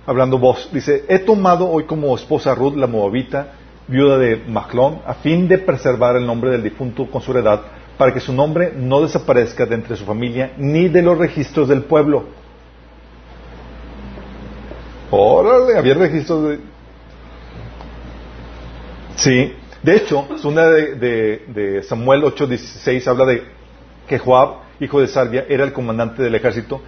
hablando 0.05 0.38
vos, 0.38 0.69
dice, 0.71 1.05
he 1.07 1.19
tomado 1.19 1.69
hoy 1.69 1.86
como 1.86 2.15
esposa 2.15 2.55
Ruth 2.55 2.75
la 2.75 2.88
Moabita, 2.88 3.53
viuda 3.91 4.17
de 4.17 4.37
Maclón, 4.47 5.01
a 5.05 5.13
fin 5.15 5.47
de 5.47 5.57
preservar 5.57 6.15
el 6.15 6.25
nombre 6.25 6.49
del 6.49 6.63
difunto 6.63 7.05
con 7.11 7.21
su 7.21 7.31
heredad, 7.31 7.61
para 7.97 8.13
que 8.13 8.21
su 8.21 8.33
nombre 8.33 8.73
no 8.75 9.01
desaparezca 9.01 9.65
de 9.65 9.75
entre 9.75 9.97
su 9.97 10.05
familia 10.05 10.53
ni 10.57 10.87
de 10.87 11.01
los 11.01 11.17
registros 11.17 11.67
del 11.67 11.83
pueblo. 11.83 12.23
Órale, 15.11 15.77
había 15.77 15.93
registros 15.93 16.49
de... 16.49 16.59
Sí, 19.17 19.53
de 19.83 19.95
hecho, 19.97 20.25
una 20.45 20.67
de, 20.67 20.95
de, 20.95 21.45
de 21.47 21.83
Samuel 21.83 22.23
8:16 22.23 23.05
habla 23.07 23.25
de 23.25 23.43
que 24.07 24.17
Joab, 24.17 24.61
hijo 24.79 25.01
de 25.01 25.07
Salvia, 25.07 25.45
era 25.49 25.65
el 25.65 25.73
comandante 25.73 26.23
del 26.23 26.33
ejército 26.33 26.81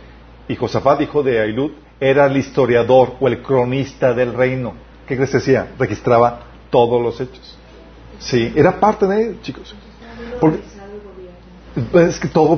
y 0.48 0.56
Josafat, 0.56 1.02
hijo 1.02 1.22
de 1.22 1.42
Ailud, 1.42 1.72
era 2.00 2.26
el 2.26 2.38
historiador 2.38 3.16
o 3.20 3.28
el 3.28 3.42
cronista 3.42 4.14
del 4.14 4.34
reino. 4.34 4.74
¿Qué 5.06 5.16
crees 5.16 5.34
decía? 5.34 5.68
Registraba 5.78 6.53
todos 6.74 7.00
los 7.00 7.22
hechos. 7.22 7.56
Sí, 8.18 8.52
era 8.56 8.80
parte 8.80 9.06
de 9.06 9.22
ellos, 9.22 9.42
chicos. 9.44 9.76
Porque, 10.40 10.60
es 12.08 12.20
que 12.20 12.28
todo 12.28 12.58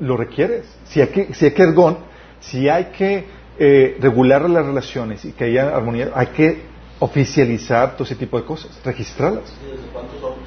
lo 0.00 0.16
requieres. 0.16 0.64
Si 0.86 1.02
hay 1.02 1.08
que, 1.08 1.34
si 1.34 1.44
hay 1.44 1.50
que, 1.50 1.96
si 2.40 2.68
hay 2.70 2.84
que 2.86 3.26
eh, 3.58 3.98
regular 4.00 4.48
las 4.48 4.64
relaciones 4.64 5.22
y 5.26 5.32
que 5.32 5.44
haya 5.44 5.76
armonía, 5.76 6.12
hay 6.14 6.28
que 6.28 6.62
oficializar 6.98 7.92
todo 7.92 8.04
ese 8.04 8.14
tipo 8.14 8.38
de 8.40 8.46
cosas, 8.46 8.70
registrarlas. 8.82 9.52
¿Cuántos 9.92 10.20
somos? 10.20 10.38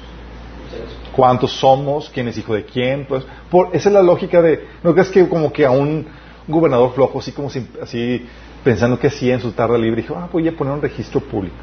¿Cuántos 1.14 1.52
somos? 1.52 2.10
¿Quién 2.10 2.26
es 2.26 2.38
hijo 2.38 2.54
de 2.54 2.64
quién? 2.64 3.06
Pues, 3.06 3.24
por, 3.52 3.68
esa 3.72 3.88
es 3.88 3.92
la 3.92 4.02
lógica 4.02 4.42
de, 4.42 4.66
no 4.82 4.94
crees 4.94 5.10
que 5.10 5.28
como 5.28 5.52
que 5.52 5.64
a 5.64 5.70
un 5.70 6.06
gobernador 6.48 6.92
flojo, 6.92 7.20
así 7.20 7.30
como 7.30 7.50
así 7.80 8.26
pensando 8.64 8.98
que 8.98 9.06
hacía 9.06 9.34
en 9.34 9.40
su 9.40 9.52
tarde 9.52 9.78
libre, 9.78 10.02
dijo, 10.02 10.16
ah, 10.16 10.28
voy 10.32 10.48
a 10.48 10.56
poner 10.56 10.74
un 10.74 10.82
registro 10.82 11.20
público. 11.20 11.54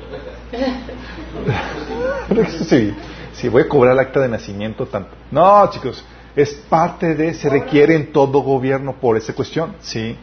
sí, 2.67 2.95
sí, 3.33 3.49
voy 3.49 3.63
a 3.63 3.67
cobrar 3.69 3.93
el 3.93 3.99
acta 3.99 4.19
de 4.19 4.27
nacimiento 4.27 4.85
tanto. 4.85 5.11
No, 5.31 5.69
chicos, 5.69 6.03
es 6.35 6.53
parte 6.53 7.15
de, 7.15 7.33
se 7.33 7.49
requiere 7.49 7.95
en 7.95 8.11
todo 8.11 8.41
gobierno 8.41 8.93
por 8.93 9.17
esa 9.17 9.33
cuestión, 9.33 9.75
sí. 9.79 10.15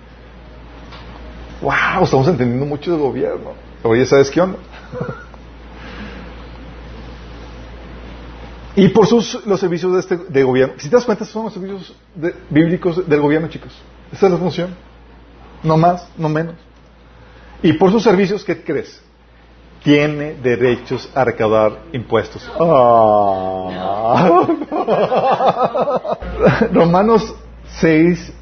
Wow, 1.60 2.04
estamos 2.04 2.28
entendiendo 2.28 2.66
mucho 2.66 2.92
de 2.92 2.98
gobierno. 2.98 3.52
Oye, 3.82 4.04
¿sabes 4.06 4.30
qué 4.30 4.40
onda? 4.40 4.58
y 8.76 8.88
por 8.88 9.06
sus, 9.06 9.44
los 9.46 9.60
servicios 9.60 9.92
de, 9.92 10.00
este, 10.00 10.16
de 10.16 10.42
gobierno. 10.42 10.74
Si 10.78 10.88
te 10.88 10.96
das 10.96 11.04
cuenta, 11.04 11.24
son 11.24 11.44
los 11.44 11.54
servicios 11.54 11.94
bíblicos 12.50 13.08
del 13.08 13.20
gobierno, 13.20 13.48
chicos. 13.48 13.72
Esa 14.12 14.26
es 14.26 14.32
la 14.32 14.38
función. 14.38 14.74
No 15.62 15.76
más, 15.76 16.08
no 16.16 16.28
menos. 16.28 16.56
Y 17.62 17.72
por 17.74 17.90
sus 17.90 18.02
servicios, 18.02 18.44
¿qué 18.44 18.62
crees? 18.62 19.00
Tiene 19.84 20.34
derechos 20.42 21.08
a 21.14 21.24
recaudar 21.24 21.82
impuestos. 21.92 22.50
Ah. 22.58 24.46
Romanos 26.72 27.34
6, 27.80 28.32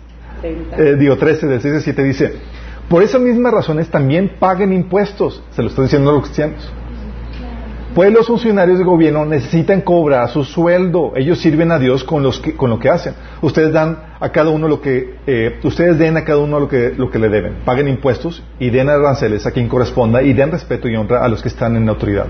eh, 0.43 0.97
digo 0.99 1.19
13, 1.19 1.47
del 1.49 1.61
6 1.61 1.75
al 1.75 1.83
7 1.83 2.03
dice, 2.05 2.33
por 2.89 3.03
esas 3.03 3.21
mismas 3.21 3.53
razones 3.53 3.91
también 3.91 4.37
paguen 4.39 4.73
impuestos. 4.73 5.43
Se 5.51 5.63
lo 5.63 5.69
estoy 5.69 5.85
diciendo 5.87 6.11
a 6.11 6.13
los 6.15 6.23
cristianos. 6.23 6.73
Pues 7.95 8.11
los 8.11 8.27
funcionarios 8.27 8.79
de 8.79 8.85
gobierno 8.85 9.27
necesitan 9.27 9.83
cobrar 9.83 10.31
su 10.31 10.45
sueldo. 10.45 11.13
Ellos 11.15 11.39
sirven 11.39 11.71
a 11.73 11.79
Dios 11.79 12.05
con, 12.05 12.23
los 12.23 12.41
con 12.57 12.71
lo 12.71 12.79
que 12.79 12.89
hacen. 12.89 13.15
Ustedes 13.43 13.71
dan 13.71 13.99
a 14.19 14.31
cada 14.31 14.49
uno 14.49 14.67
lo 14.67 14.81
que, 14.81 15.17
eh, 15.27 15.61
ustedes 15.63 15.99
den 15.99 16.17
a 16.17 16.25
cada 16.25 16.39
uno 16.39 16.59
lo 16.59 16.69
que, 16.69 16.95
lo 16.97 17.11
que 17.11 17.19
le 17.19 17.29
deben. 17.29 17.57
Paguen 17.67 17.89
impuestos 17.89 18.43
y 18.59 18.71
den 18.71 18.89
aranceles 18.89 19.45
a 19.47 19.51
quien 19.51 19.69
corresponda 19.69 20.23
y 20.23 20.33
den 20.33 20.51
respeto 20.51 20.89
y 20.89 20.97
honra 20.97 21.23
a 21.23 21.29
los 21.29 21.43
que 21.43 21.49
están 21.49 21.77
en 21.77 21.85
la 21.85 21.93
autoridad. 21.93 22.29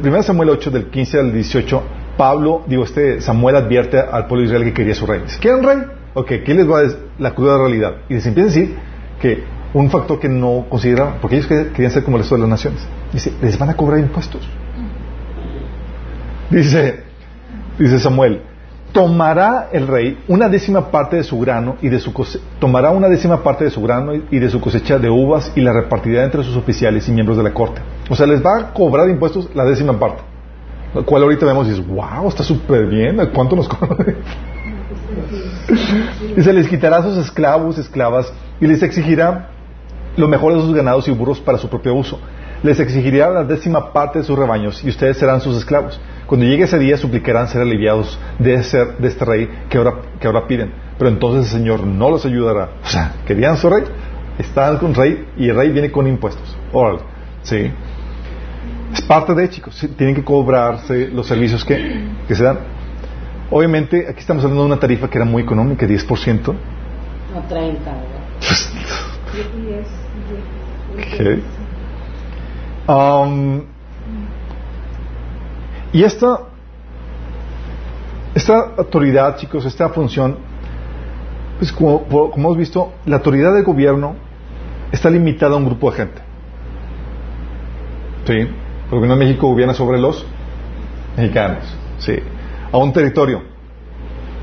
Primero 0.00 0.22
Samuel 0.22 0.48
8, 0.48 0.70
del 0.70 0.86
15 0.86 1.20
al 1.20 1.32
18, 1.34 1.82
Pablo, 2.16 2.64
digo, 2.66 2.84
este 2.84 3.20
Samuel 3.20 3.56
advierte 3.56 3.98
al 4.00 4.26
pueblo 4.26 4.46
Israel 4.46 4.64
que 4.64 4.72
quería 4.72 4.94
su 4.94 5.04
rey. 5.04 5.20
¿Quieren 5.38 5.62
rey? 5.62 5.78
Ok, 6.14 6.28
¿qué 6.42 6.54
les 6.54 6.68
va 6.68 6.78
a 6.78 6.82
decir? 6.82 6.98
La 7.18 7.34
cruda 7.34 7.58
realidad. 7.58 7.96
Y 8.08 8.14
les 8.14 8.26
empieza 8.26 8.48
a 8.48 8.52
decir 8.54 8.76
que 9.20 9.44
un 9.74 9.90
factor 9.90 10.18
que 10.18 10.28
no 10.28 10.66
consideraban, 10.68 11.16
porque 11.20 11.36
ellos 11.36 11.48
querían 11.48 11.90
ser 11.90 12.04
como 12.04 12.16
el 12.16 12.22
resto 12.22 12.36
de 12.36 12.42
las 12.42 12.50
naciones. 12.50 12.86
Dice, 13.12 13.32
les 13.42 13.58
van 13.58 13.70
a 13.70 13.74
cobrar 13.74 13.98
impuestos. 13.98 14.48
Dice, 16.50 17.02
dice 17.78 17.98
Samuel, 17.98 18.42
tomará 18.92 19.68
el 19.72 19.86
rey 19.86 20.18
una 20.28 20.48
décima 20.48 20.90
parte 20.90 21.16
de 21.16 21.24
su 21.24 21.38
grano 21.38 21.76
y 21.82 21.88
de 21.88 21.98
su 21.98 22.12
tomará 22.58 22.90
una 22.90 23.08
décima 23.08 23.42
parte 23.42 23.64
de 23.64 23.70
su 23.70 23.82
grano 23.82 24.12
y 24.30 24.38
de 24.38 24.48
su 24.48 24.60
cosecha 24.60 24.98
de 24.98 25.10
uvas 25.10 25.52
y 25.54 25.60
la 25.60 25.72
repartirá 25.72 26.24
entre 26.24 26.42
sus 26.44 26.56
oficiales 26.56 27.06
y 27.08 27.12
miembros 27.12 27.36
de 27.36 27.42
la 27.42 27.52
corte. 27.52 27.82
O 28.08 28.16
sea, 28.16 28.26
les 28.26 28.42
va 28.42 28.58
a 28.58 28.72
cobrar 28.72 29.08
impuestos 29.10 29.50
la 29.54 29.64
décima 29.64 29.98
parte. 29.98 30.22
Lo 30.94 31.04
cual 31.04 31.24
ahorita 31.24 31.44
vemos 31.44 31.66
y 31.66 31.70
dices, 31.72 31.86
wow, 31.86 32.28
está 32.28 32.42
súper 32.42 32.86
bien, 32.86 33.20
¿cuánto 33.34 33.54
nos 33.54 33.68
cobra? 33.68 33.96
y 36.36 36.42
se 36.42 36.52
les 36.52 36.68
quitará 36.68 36.98
a 36.98 37.02
sus 37.02 37.18
esclavos, 37.18 37.76
esclavas, 37.76 38.32
y 38.60 38.66
les 38.66 38.82
exigirá 38.82 39.50
lo 40.16 40.28
mejor 40.28 40.54
de 40.54 40.60
sus 40.60 40.74
ganados 40.74 41.06
y 41.08 41.10
burros 41.10 41.40
para 41.40 41.58
su 41.58 41.68
propio 41.68 41.94
uso. 41.94 42.18
Les 42.62 42.80
exigirá 42.80 43.30
la 43.30 43.44
décima 43.44 43.92
parte 43.92 44.20
de 44.20 44.24
sus 44.24 44.38
rebaños 44.38 44.82
y 44.82 44.88
ustedes 44.88 45.18
serán 45.18 45.40
sus 45.40 45.56
esclavos. 45.56 46.00
Cuando 46.26 46.46
llegue 46.46 46.64
ese 46.64 46.78
día 46.78 46.96
suplicarán 46.96 47.48
ser 47.48 47.62
aliviados 47.62 48.18
de, 48.38 48.62
ser, 48.62 48.96
de 48.98 49.08
este 49.08 49.24
rey 49.24 49.48
que 49.68 49.78
ahora, 49.78 49.94
que 50.18 50.26
ahora 50.26 50.46
piden. 50.46 50.72
Pero 50.98 51.10
entonces 51.10 51.52
el 51.52 51.60
Señor 51.60 51.86
no 51.86 52.10
los 52.10 52.24
ayudará. 52.24 52.70
O 52.82 52.88
sea, 52.88 53.14
¿querían 53.26 53.56
su 53.56 53.68
rey? 53.68 53.84
Está 54.38 54.78
con 54.78 54.94
rey 54.94 55.26
y 55.36 55.48
el 55.48 55.56
rey 55.56 55.70
viene 55.70 55.90
con 55.90 56.06
impuestos. 56.06 56.56
Órale. 56.72 57.00
Sí. 57.42 57.70
Es 58.92 59.02
parte 59.02 59.34
de, 59.34 59.48
chicos. 59.50 59.86
Tienen 59.96 60.14
que 60.14 60.24
cobrarse 60.24 61.08
los 61.08 61.26
servicios 61.26 61.64
que, 61.64 62.04
que 62.26 62.34
se 62.34 62.42
dan. 62.42 62.58
Obviamente, 63.50 64.06
aquí 64.08 64.20
estamos 64.20 64.42
hablando 64.42 64.64
de 64.64 64.72
una 64.72 64.80
tarifa 64.80 65.08
que 65.08 65.18
era 65.18 65.24
muy 65.24 65.42
económica, 65.42 65.86
10%. 65.86 66.54
No 67.34 67.42
30, 67.48 67.84
¿verdad? 67.84 69.15
Y 69.34 69.40
es- 69.40 69.54
y 69.56 69.72
es- 69.74 71.40
Ok. 72.86 72.88
Um, 72.88 73.62
y 75.92 76.04
esta, 76.04 76.40
esta 78.34 78.54
autoridad, 78.78 79.36
chicos, 79.36 79.64
esta 79.66 79.88
función, 79.88 80.36
pues 81.58 81.72
como, 81.72 82.04
como 82.04 82.30
hemos 82.34 82.56
visto, 82.56 82.92
la 83.06 83.16
autoridad 83.16 83.52
del 83.54 83.64
gobierno 83.64 84.14
está 84.92 85.10
limitada 85.10 85.54
a 85.54 85.56
un 85.56 85.64
grupo 85.66 85.90
de 85.90 85.96
gente. 85.96 86.22
¿Sí? 88.26 88.32
El 88.34 88.90
gobierno 88.90 89.16
de 89.16 89.24
México 89.24 89.48
gobierna 89.48 89.74
sobre 89.74 89.98
los 89.98 90.24
mexicanos. 91.16 91.64
¿Sí? 91.98 92.14
A 92.72 92.76
un 92.78 92.92
territorio. 92.92 93.42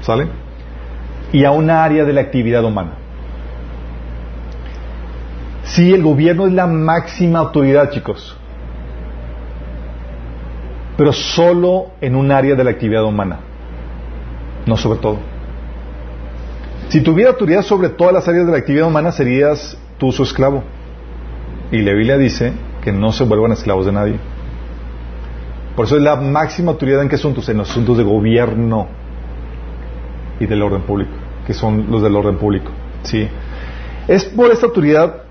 ¿Sale? 0.01 0.27
Y 1.31 1.45
a 1.45 1.51
un 1.51 1.69
área 1.69 2.03
de 2.03 2.13
la 2.13 2.21
actividad 2.21 2.63
humana. 2.65 2.95
Sí, 5.73 5.91
el 5.91 6.03
gobierno 6.03 6.45
es 6.45 6.53
la 6.53 6.67
máxima 6.67 7.39
autoridad, 7.39 7.89
chicos. 7.89 8.37
Pero 10.95 11.11
solo 11.11 11.93
en 11.99 12.15
un 12.15 12.31
área 12.31 12.53
de 12.53 12.63
la 12.63 12.69
actividad 12.69 13.03
humana. 13.03 13.39
No 14.67 14.77
sobre 14.77 14.99
todo. 14.99 15.17
Si 16.89 17.01
tuviera 17.01 17.31
autoridad 17.31 17.63
sobre 17.63 17.89
todas 17.89 18.13
las 18.13 18.27
áreas 18.27 18.45
de 18.45 18.51
la 18.51 18.59
actividad 18.59 18.85
humana, 18.85 19.11
serías 19.11 19.75
tú 19.97 20.11
su 20.11 20.21
esclavo. 20.21 20.63
Y 21.71 21.79
la 21.79 21.93
Biblia 21.93 22.19
dice 22.19 22.53
que 22.83 22.91
no 22.91 23.11
se 23.11 23.23
vuelvan 23.23 23.53
esclavos 23.53 23.87
de 23.87 23.93
nadie. 23.93 24.19
Por 25.75 25.87
eso 25.87 25.97
es 25.97 26.03
la 26.03 26.17
máxima 26.17 26.73
autoridad 26.73 27.01
en 27.01 27.09
qué 27.09 27.15
asuntos? 27.15 27.49
En 27.49 27.57
los 27.57 27.71
asuntos 27.71 27.97
de 27.97 28.03
gobierno 28.03 28.89
y 30.39 30.45
del 30.45 30.61
orden 30.61 30.83
público, 30.83 31.13
que 31.47 31.55
son 31.55 31.87
los 31.89 32.03
del 32.03 32.15
orden 32.15 32.37
público. 32.37 32.69
Sí. 33.01 33.27
Es 34.07 34.25
por 34.25 34.51
esta 34.51 34.67
autoridad 34.67 35.22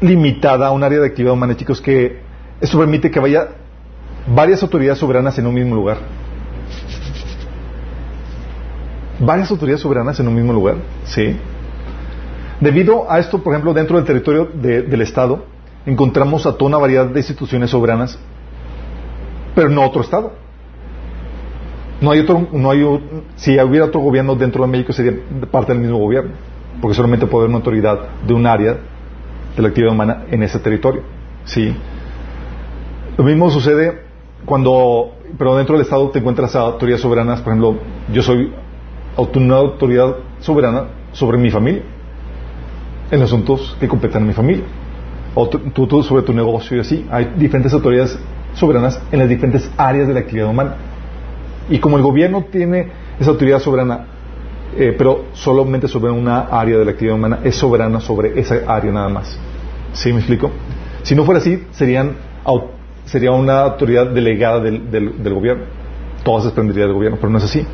limitada 0.00 0.66
a 0.66 0.70
un 0.72 0.82
área 0.82 1.00
de 1.00 1.06
actividad 1.06 1.32
humana, 1.34 1.56
chicos, 1.56 1.80
que 1.80 2.20
esto 2.60 2.78
permite 2.78 3.10
que 3.10 3.20
vaya 3.20 3.48
varias 4.34 4.62
autoridades 4.62 4.98
soberanas 4.98 5.38
en 5.38 5.46
un 5.46 5.54
mismo 5.54 5.74
lugar. 5.74 5.98
Varias 9.18 9.50
autoridades 9.50 9.80
soberanas 9.80 10.20
en 10.20 10.28
un 10.28 10.34
mismo 10.34 10.52
lugar, 10.52 10.76
sí. 11.04 11.36
Debido 12.60 13.10
a 13.10 13.18
esto, 13.18 13.42
por 13.42 13.52
ejemplo, 13.54 13.72
dentro 13.72 13.96
del 13.96 14.04
territorio 14.06 14.48
de- 14.52 14.82
del 14.82 15.00
Estado, 15.02 15.44
encontramos 15.86 16.46
a 16.46 16.52
toda 16.52 16.68
una 16.68 16.78
variedad 16.78 17.06
de 17.06 17.20
instituciones 17.20 17.70
soberanas, 17.70 18.18
pero 19.54 19.68
no 19.70 19.84
otro 19.84 20.02
Estado. 20.02 20.32
No 22.00 22.10
hay 22.10 22.20
otro, 22.20 22.46
no 22.52 22.70
hay, 22.70 22.84
si 23.36 23.58
hubiera 23.58 23.86
otro 23.86 24.00
gobierno 24.00 24.34
dentro 24.34 24.62
de 24.64 24.68
México 24.70 24.92
sería 24.92 25.18
parte 25.50 25.72
del 25.72 25.80
mismo 25.80 25.96
gobierno, 25.96 26.32
porque 26.82 26.94
solamente 26.94 27.26
puede 27.26 27.44
haber 27.44 27.48
una 27.50 27.58
autoridad 27.58 27.98
de 28.26 28.34
un 28.34 28.46
área 28.46 28.76
de 29.56 29.62
la 29.62 29.68
actividad 29.68 29.92
humana 29.92 30.24
en 30.30 30.42
ese 30.42 30.58
territorio. 30.58 31.02
Sí. 31.44 31.74
Lo 33.16 33.24
mismo 33.24 33.50
sucede 33.50 34.02
cuando, 34.44 35.12
pero 35.38 35.56
dentro 35.56 35.76
del 35.76 35.84
Estado 35.84 36.08
te 36.10 36.18
encuentras 36.18 36.54
a 36.54 36.60
autoridades 36.60 37.00
soberanas, 37.00 37.40
por 37.40 37.52
ejemplo, 37.52 37.76
yo 38.12 38.22
soy 38.22 38.52
una 39.34 39.56
autoridad 39.56 40.16
soberana 40.40 40.84
sobre 41.12 41.38
mi 41.38 41.50
familia, 41.50 41.82
en 43.10 43.20
los 43.20 43.30
asuntos 43.30 43.76
que 43.80 43.88
competen 43.88 44.22
a 44.22 44.26
mi 44.26 44.32
familia. 44.32 44.64
O 45.34 45.48
tú 45.48 46.02
sobre 46.02 46.22
tu 46.22 46.32
negocio 46.32 46.76
y 46.76 46.80
así. 46.80 47.06
Hay 47.10 47.34
diferentes 47.36 47.72
autoridades 47.74 48.18
soberanas 48.54 49.00
en 49.12 49.18
las 49.18 49.28
diferentes 49.28 49.70
áreas 49.76 50.08
de 50.08 50.14
la 50.14 50.20
actividad 50.20 50.48
humana. 50.48 50.76
Y 51.68 51.78
como 51.78 51.98
el 51.98 52.02
gobierno 52.02 52.46
tiene 52.50 52.88
esa 53.20 53.30
autoridad 53.30 53.60
soberana, 53.60 54.06
eh, 54.76 54.94
pero 54.96 55.26
solamente 55.32 55.88
sobre 55.88 56.10
una 56.10 56.40
área 56.40 56.78
de 56.78 56.84
la 56.84 56.92
actividad 56.92 57.16
humana, 57.16 57.40
es 57.44 57.54
soberana 57.56 58.00
sobre 58.00 58.38
esa 58.40 58.60
área 58.66 58.92
nada 58.92 59.08
más. 59.08 59.38
¿Sí 59.96 60.12
me 60.12 60.18
explico? 60.18 60.50
Si 61.02 61.14
no 61.14 61.24
fuera 61.24 61.40
así, 61.40 61.66
serían, 61.72 62.16
sería 63.06 63.30
una 63.32 63.60
autoridad 63.62 64.06
delegada 64.08 64.60
del, 64.60 64.90
del- 64.90 65.22
del 65.22 65.34
gobierno. 65.34 65.64
Desprendería 66.42 66.84
del 66.86 66.92
gobierno, 66.92 67.18
pero 67.20 67.30
no 67.30 67.38
es 67.38 67.44
así. 67.44 67.64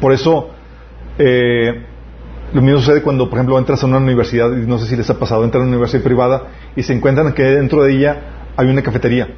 Por 0.00 0.12
eso, 0.12 0.50
eh, 1.18 1.84
lo 2.52 2.60
mismo 2.62 2.80
sucede 2.80 3.00
cuando, 3.00 3.30
por 3.30 3.38
ejemplo, 3.38 3.56
entras 3.58 3.82
a 3.84 3.86
una 3.86 3.98
universidad, 3.98 4.50
y 4.56 4.66
no 4.66 4.76
sé 4.78 4.86
si 4.86 4.96
les 4.96 5.08
ha 5.08 5.18
pasado, 5.20 5.44
entran 5.44 5.62
a 5.62 5.66
una 5.66 5.76
universidad 5.76 6.02
privada 6.02 6.42
y 6.74 6.82
se 6.82 6.92
encuentran 6.92 7.32
que 7.32 7.44
dentro 7.44 7.84
de 7.84 7.92
ella 7.94 8.16
hay 8.56 8.66
una 8.68 8.82
cafetería, 8.82 9.28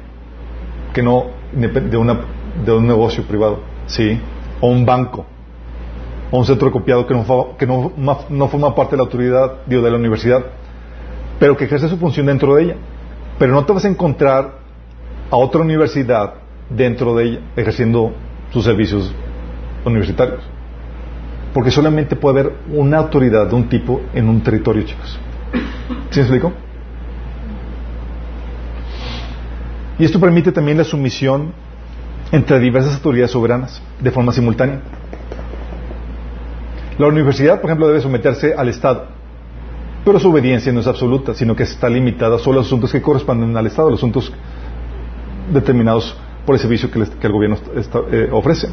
que 0.93 1.03
no 1.03 1.25
de, 1.53 1.97
una, 1.97 2.19
de 2.65 2.71
un 2.71 2.87
negocio 2.87 3.23
privado, 3.23 3.59
¿sí? 3.85 4.19
O 4.61 4.69
un 4.69 4.83
banco, 4.83 5.25
o 6.31 6.39
un 6.39 6.45
centro 6.45 6.71
copiado 6.71 7.05
que 7.05 7.13
no, 7.13 7.55
que 7.57 7.67
no, 7.67 7.91
ma- 7.97 8.17
no 8.29 8.47
forma 8.47 8.73
parte 8.73 8.91
de 8.91 8.97
la 8.97 9.03
autoridad, 9.03 9.65
de 9.67 9.91
la 9.91 9.95
universidad, 9.95 10.43
pero 11.39 11.55
que 11.55 11.65
ejerce 11.65 11.89
su 11.89 11.97
función 11.97 12.25
dentro 12.25 12.55
de 12.55 12.63
ella. 12.63 12.75
Pero 13.37 13.53
no 13.53 13.65
te 13.65 13.73
vas 13.73 13.85
a 13.85 13.87
encontrar 13.87 14.59
a 15.29 15.35
otra 15.35 15.61
universidad 15.61 16.33
dentro 16.69 17.15
de 17.15 17.23
ella, 17.25 17.39
ejerciendo 17.55 18.13
sus 18.51 18.63
servicios 18.63 19.13
universitarios. 19.85 20.41
Porque 21.53 21.71
solamente 21.71 22.15
puede 22.15 22.39
haber 22.39 22.55
una 22.71 22.97
autoridad 22.97 23.47
de 23.47 23.55
un 23.55 23.69
tipo 23.69 24.01
en 24.13 24.29
un 24.29 24.41
territorio, 24.41 24.83
chicos. 24.83 25.19
¿Sí 26.09 26.19
me 26.19 26.21
explico? 26.21 26.53
Y 29.99 30.05
esto 30.05 30.19
permite 30.19 30.51
también 30.51 30.77
la 30.77 30.83
sumisión 30.83 31.53
entre 32.31 32.59
diversas 32.59 32.95
autoridades 32.95 33.31
soberanas 33.31 33.81
de 33.99 34.11
forma 34.11 34.31
simultánea. 34.31 34.81
La 36.97 37.07
universidad, 37.07 37.61
por 37.61 37.69
ejemplo, 37.69 37.87
debe 37.87 38.01
someterse 38.01 38.53
al 38.55 38.69
Estado, 38.69 39.07
pero 40.07 40.19
su 40.19 40.29
obediencia 40.31 40.71
no 40.71 40.79
es 40.79 40.87
absoluta, 40.87 41.33
sino 41.33 41.55
que 41.55 41.63
está 41.63 41.89
limitada 41.89 42.39
solo 42.39 42.59
a 42.59 42.61
los 42.61 42.67
asuntos 42.67 42.91
que 42.91 43.01
corresponden 43.01 43.55
al 43.57 43.67
Estado, 43.67 43.89
los 43.89 43.99
asuntos 43.99 44.31
determinados 45.53 46.15
por 46.45 46.55
el 46.55 46.61
servicio 46.61 46.89
que, 46.89 46.99
les- 46.99 47.09
que 47.09 47.27
el 47.27 47.33
gobierno 47.33 47.57
eh, 48.11 48.29
ofrece. 48.31 48.69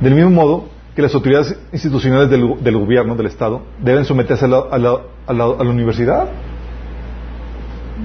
Del 0.00 0.14
mismo 0.14 0.30
modo 0.30 0.68
que 0.94 1.02
las 1.02 1.14
autoridades 1.14 1.58
institucionales 1.72 2.30
del, 2.30 2.62
del 2.62 2.76
gobierno, 2.78 3.14
del 3.16 3.26
Estado, 3.26 3.62
deben 3.82 4.04
someterse 4.04 4.44
a 4.44 4.48
la, 4.48 4.58
a 4.70 4.78
la- 4.78 5.00
a 5.26 5.32
la- 5.32 5.44
a 5.44 5.64
la 5.64 5.70
universidad. 5.70 6.28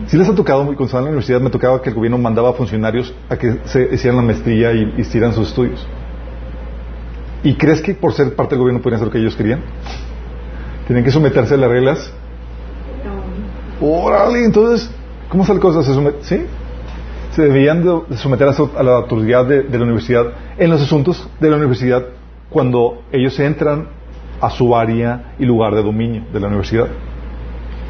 Si 0.07 0.17
les 0.17 0.27
ha 0.29 0.33
tocado, 0.35 0.63
cuando 0.65 0.85
estaba 0.85 0.99
en 1.01 1.05
la 1.05 1.09
universidad, 1.11 1.41
me 1.41 1.49
tocaba 1.49 1.81
que 1.81 1.89
el 1.89 1.95
gobierno 1.95 2.17
mandaba 2.17 2.49
a 2.49 2.53
funcionarios 2.53 3.13
a 3.29 3.35
que 3.37 3.57
se 3.65 3.89
hicieran 3.93 4.17
la 4.17 4.23
maestría 4.23 4.71
y 4.73 4.93
hicieran 4.97 5.33
sus 5.33 5.49
estudios. 5.49 5.85
¿Y 7.43 7.55
crees 7.55 7.81
que 7.81 7.93
por 7.95 8.13
ser 8.13 8.35
parte 8.35 8.55
del 8.55 8.59
gobierno 8.59 8.81
podían 8.81 8.95
hacer 8.95 9.07
lo 9.07 9.11
que 9.11 9.19
ellos 9.19 9.35
querían? 9.35 9.61
Tienen 10.87 11.03
que 11.03 11.11
someterse 11.11 11.53
a 11.53 11.57
las 11.57 11.69
reglas. 11.69 12.13
Órale, 13.81 14.45
entonces, 14.45 14.89
¿cómo 15.29 15.43
la 15.45 15.59
cosa? 15.59 15.81
¿Se 15.83 15.91
somet- 15.91 16.21
¿Sí? 16.21 16.45
Se 17.31 17.43
debían 17.43 17.83
de 17.83 18.01
de 18.09 18.17
someter 18.17 18.47
a 18.47 18.83
la 18.83 18.91
autoridad 18.97 19.45
de, 19.45 19.63
de 19.63 19.77
la 19.77 19.85
universidad 19.85 20.25
en 20.57 20.69
los 20.69 20.81
asuntos 20.81 21.27
de 21.39 21.49
la 21.49 21.55
universidad 21.57 22.03
cuando 22.49 23.01
ellos 23.11 23.39
entran 23.39 23.87
a 24.39 24.49
su 24.49 24.75
área 24.75 25.33
y 25.39 25.45
lugar 25.45 25.73
de 25.73 25.81
dominio 25.81 26.23
de 26.31 26.39
la 26.39 26.47
universidad. 26.47 26.87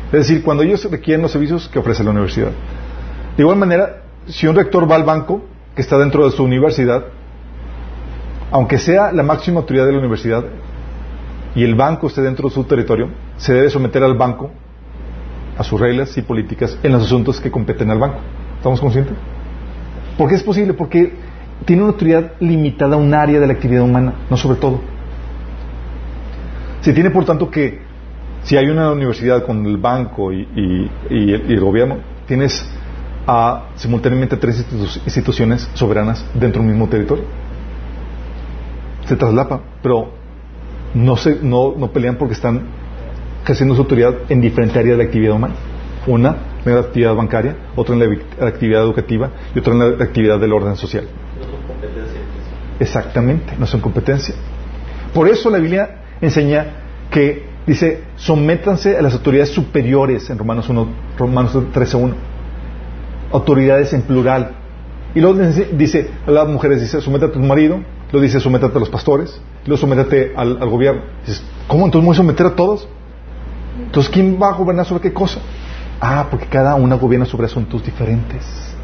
Es 0.08 0.28
decir, 0.28 0.44
cuando 0.44 0.64
ellos 0.64 0.84
requieren 0.90 1.22
los 1.24 1.32
servicios 1.32 1.68
que 1.68 1.80
ofrece 1.80 2.04
la 2.04 2.12
universidad. 2.12 2.52
De 3.36 3.44
igual 3.44 3.58
manera, 3.58 4.04
si 4.28 4.46
un 4.48 4.56
rector 4.56 4.90
va 4.90 4.96
al 4.96 5.04
banco 5.04 5.42
que 5.76 5.82
está 5.82 5.98
dentro 5.98 6.26
de 6.26 6.32
su 6.36 6.44
universidad, 6.44 7.06
aunque 8.52 8.78
sea 8.78 9.12
la 9.12 9.24
máxima 9.24 9.62
autoridad 9.62 9.86
de 9.86 9.94
la 9.94 10.00
universidad 10.00 10.44
y 11.56 11.64
el 11.64 11.76
banco 11.76 12.08
esté 12.08 12.22
dentro 12.22 12.50
de 12.50 12.54
su 12.56 12.64
territorio, 12.66 13.10
se 13.38 13.54
debe 13.54 13.70
someter 13.70 14.04
al 14.04 14.16
banco 14.16 14.52
a 15.58 15.64
sus 15.64 15.80
reglas 15.80 16.18
y 16.18 16.22
políticas 16.22 16.78
en 16.84 16.92
los 16.94 17.04
asuntos 17.04 17.40
que 17.40 17.52
competen 17.52 17.90
al 17.92 18.00
banco. 18.00 18.18
¿Estamos 18.58 18.80
conscientes? 18.80 19.14
¿Por 20.18 20.30
qué 20.30 20.36
es 20.36 20.44
posible? 20.44 20.74
Porque 20.74 21.14
tiene 21.66 21.82
una 21.84 21.92
autoridad 21.92 22.34
limitada 22.40 22.96
a 22.96 23.00
un 23.00 23.14
área 23.14 23.40
de 23.40 23.48
la 23.48 23.54
actividad 23.54 23.84
humana, 23.84 24.14
no 24.30 24.38
sobre 24.38 24.60
todo. 24.60 24.80
Se 26.82 26.94
tiene, 26.94 27.12
por 27.12 27.26
tanto, 27.26 27.50
que 27.50 27.80
si 28.44 28.58
hay 28.58 28.68
una 28.68 28.92
universidad 28.92 29.46
con 29.46 29.66
el 29.66 29.78
banco 29.78 30.34
y, 30.34 30.48
y- 31.10 31.34
el, 31.34 31.60
gobierno, 31.60 31.98
tienes 32.26 32.66
a, 33.28 33.66
simultáneamente 33.76 34.36
tres 34.38 34.66
institu- 34.66 35.02
instituciones 35.06 35.70
soberanas 35.76 36.26
dentro 36.34 36.62
de 36.62 36.68
un 36.68 36.72
mismo 36.74 36.88
territorio. 36.90 37.24
Se 39.06 39.16
traslapa, 39.16 39.62
pero 39.84 40.12
no, 40.96 41.18
se, 41.18 41.40
no, 41.44 41.76
no 41.78 41.92
pelean 41.92 42.16
porque 42.16 42.34
están 42.34 42.64
ejerciendo 43.44 43.76
su 43.76 43.82
autoridad 43.82 44.14
en 44.30 44.42
diferentes 44.42 44.78
áreas 44.78 44.98
de 44.98 45.04
la 45.04 45.08
actividad 45.08 45.34
humana. 45.36 45.56
Una 46.08 46.36
en 46.66 46.74
la 46.76 46.82
actividad 46.82 47.14
bancaria, 47.16 47.56
otra 47.76 47.96
en 47.96 48.00
la 48.40 48.48
actividad 48.48 48.82
educativa 48.82 49.30
y 49.56 49.60
otra 49.60 49.74
en 49.74 49.80
la 49.98 50.04
actividad 50.04 50.40
del 50.40 50.54
orden 50.54 50.76
social. 50.76 51.06
No 51.40 51.44
son 51.46 51.62
competencias. 51.68 52.08
Exactamente, 52.80 53.54
no 53.60 53.66
son 53.68 53.82
competencia. 53.82 54.36
Por 55.14 55.28
eso 55.28 55.50
la 55.50 55.60
Biblia 55.60 56.02
enseña 56.22 56.66
que 57.12 57.46
dice, 57.68 58.04
sométanse 58.16 58.98
a 58.98 59.02
las 59.02 59.14
autoridades 59.14 59.50
superiores 59.50 60.30
en 60.30 60.38
Romanos 60.38 60.68
1, 60.70 60.88
Romanos 61.18 61.54
13.1. 61.56 62.14
Autoridades 63.32 63.94
en 63.94 64.02
plural. 64.02 64.52
Y 65.14 65.20
luego 65.22 65.40
dice- 65.74 66.10
a 66.26 66.32
las 66.32 66.48
mujeres, 66.48 66.82
dice, 66.82 67.02
sométate 67.02 67.32
a 67.32 67.34
tu 67.34 67.40
marido, 67.40 67.80
luego 68.12 68.24
dice, 68.24 68.40
sométate 68.40 68.78
a 68.78 68.80
los 68.80 68.90
pastores, 68.90 69.40
luego 69.66 69.80
sométate 69.80 70.34
al, 70.36 70.58
al 70.62 70.70
gobierno. 70.70 71.02
Dices, 71.26 71.44
¿cómo 71.68 71.86
entonces 71.86 72.06
voy 72.06 72.14
a 72.14 72.18
someter 72.18 72.46
a 72.48 72.56
todos? 72.56 72.88
Entonces, 73.80 74.12
¿quién 74.12 74.38
va 74.42 74.50
a 74.50 74.54
gobernar 74.54 74.86
sobre 74.86 75.02
qué 75.02 75.14
cosa? 75.14 75.40
Ah, 76.00 76.28
porque 76.30 76.48
cada 76.48 76.76
una 76.76 76.96
gobierna 76.96 77.26
sobre 77.26 77.46
asuntos 77.46 77.84
diferentes 77.84 78.76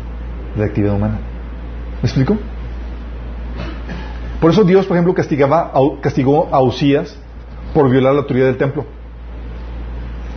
de 0.53 0.59
la 0.59 0.68
actividad 0.68 0.95
humana. 0.95 1.19
¿Me 2.01 2.07
explico? 2.07 2.38
Por 4.39 4.51
eso 4.51 4.64
Dios, 4.64 4.85
por 4.85 4.95
ejemplo, 4.95 5.14
castigaba, 5.14 5.72
castigó 6.01 6.47
a 6.51 6.61
Usías 6.61 7.18
por 7.73 7.89
violar 7.89 8.14
la 8.14 8.22
autoridad 8.22 8.45
del 8.45 8.57
templo. 8.57 8.85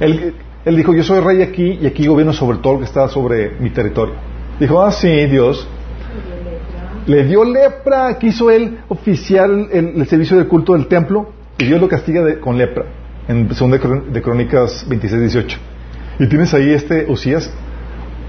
Él, 0.01 0.35
dijo, 0.65 0.95
yo 0.95 1.05
soy 1.05 1.21
rey 1.21 1.43
aquí 1.43 1.79
y 1.83 1.87
aquí 1.87 2.07
gobierno 2.07 2.33
sobre 2.33 2.59
todo 2.59 2.75
lo 2.75 2.79
que 2.81 2.87
está 2.87 3.09
sobre 3.09 3.51
mi 3.61 3.71
territorio. 3.71 4.15
Dijo, 4.59 4.83
ah, 4.83 4.91
sí, 4.91 5.27
Dios. 5.27 5.69
Le 7.07 7.25
dio 7.25 7.45
lepra, 7.45 8.19
quiso 8.19 8.51
él 8.51 8.79
oficiar 8.89 9.51
el, 9.51 9.93
el 9.97 10.07
servicio 10.07 10.37
del 10.37 10.49
culto 10.49 10.73
del 10.73 10.87
templo 10.87 11.31
y 11.59 11.65
Dios 11.65 11.81
lo 11.81 11.89
castiga 11.89 12.23
con 12.41 12.57
lepra. 12.57 12.85
En 13.31 13.47
2 13.47 13.59
de, 14.13 14.23
Crónicas 14.23 14.85
26, 14.89 15.21
18. 15.23 15.59
Y 16.19 16.27
tienes 16.27 16.53
ahí 16.53 16.71
este 16.73 17.07
Usías 17.09 17.49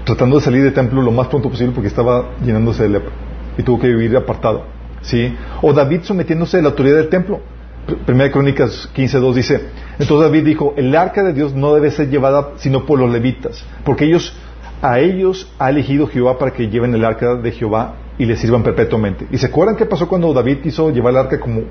tratando 0.04 0.36
de 0.36 0.42
salir 0.42 0.62
del 0.62 0.72
templo 0.72 1.02
lo 1.02 1.10
más 1.10 1.26
pronto 1.26 1.50
posible 1.50 1.72
porque 1.74 1.88
estaba 1.88 2.30
llenándose 2.44 2.84
de 2.84 2.88
lepra 2.90 3.10
y 3.58 3.64
tuvo 3.64 3.80
que 3.80 3.88
vivir 3.88 4.16
apartado. 4.16 4.64
¿sí? 5.00 5.34
O 5.60 5.72
David 5.72 6.02
sometiéndose 6.04 6.58
a 6.58 6.62
la 6.62 6.68
autoridad 6.68 6.98
del 6.98 7.08
templo. 7.08 7.40
Pr- 7.88 7.96
Primera 8.04 8.26
de 8.26 8.30
Crónicas 8.30 8.88
15.2 8.94 9.34
dice, 9.34 9.60
entonces 9.98 10.20
David 10.30 10.44
dijo, 10.44 10.74
el 10.76 10.94
arca 10.94 11.24
de 11.24 11.32
Dios 11.32 11.52
no 11.52 11.74
debe 11.74 11.90
ser 11.90 12.08
llevada 12.08 12.50
sino 12.58 12.86
por 12.86 13.00
los 13.00 13.10
levitas, 13.10 13.64
porque 13.84 14.04
ellos, 14.04 14.36
a 14.82 15.00
ellos 15.00 15.50
ha 15.58 15.70
elegido 15.70 16.06
Jehová 16.06 16.38
para 16.38 16.52
que 16.52 16.68
lleven 16.68 16.94
el 16.94 17.04
arca 17.04 17.34
de 17.34 17.50
Jehová 17.50 17.96
y 18.18 18.24
le 18.26 18.36
sirvan 18.36 18.62
perpetuamente. 18.62 19.26
¿Y 19.32 19.38
se 19.38 19.46
acuerdan 19.46 19.74
qué 19.74 19.84
pasó 19.84 20.06
cuando 20.06 20.32
David 20.32 20.58
quiso 20.62 20.90
llevar 20.92 21.10
el 21.14 21.18
arca 21.18 21.40
como, 21.40 21.62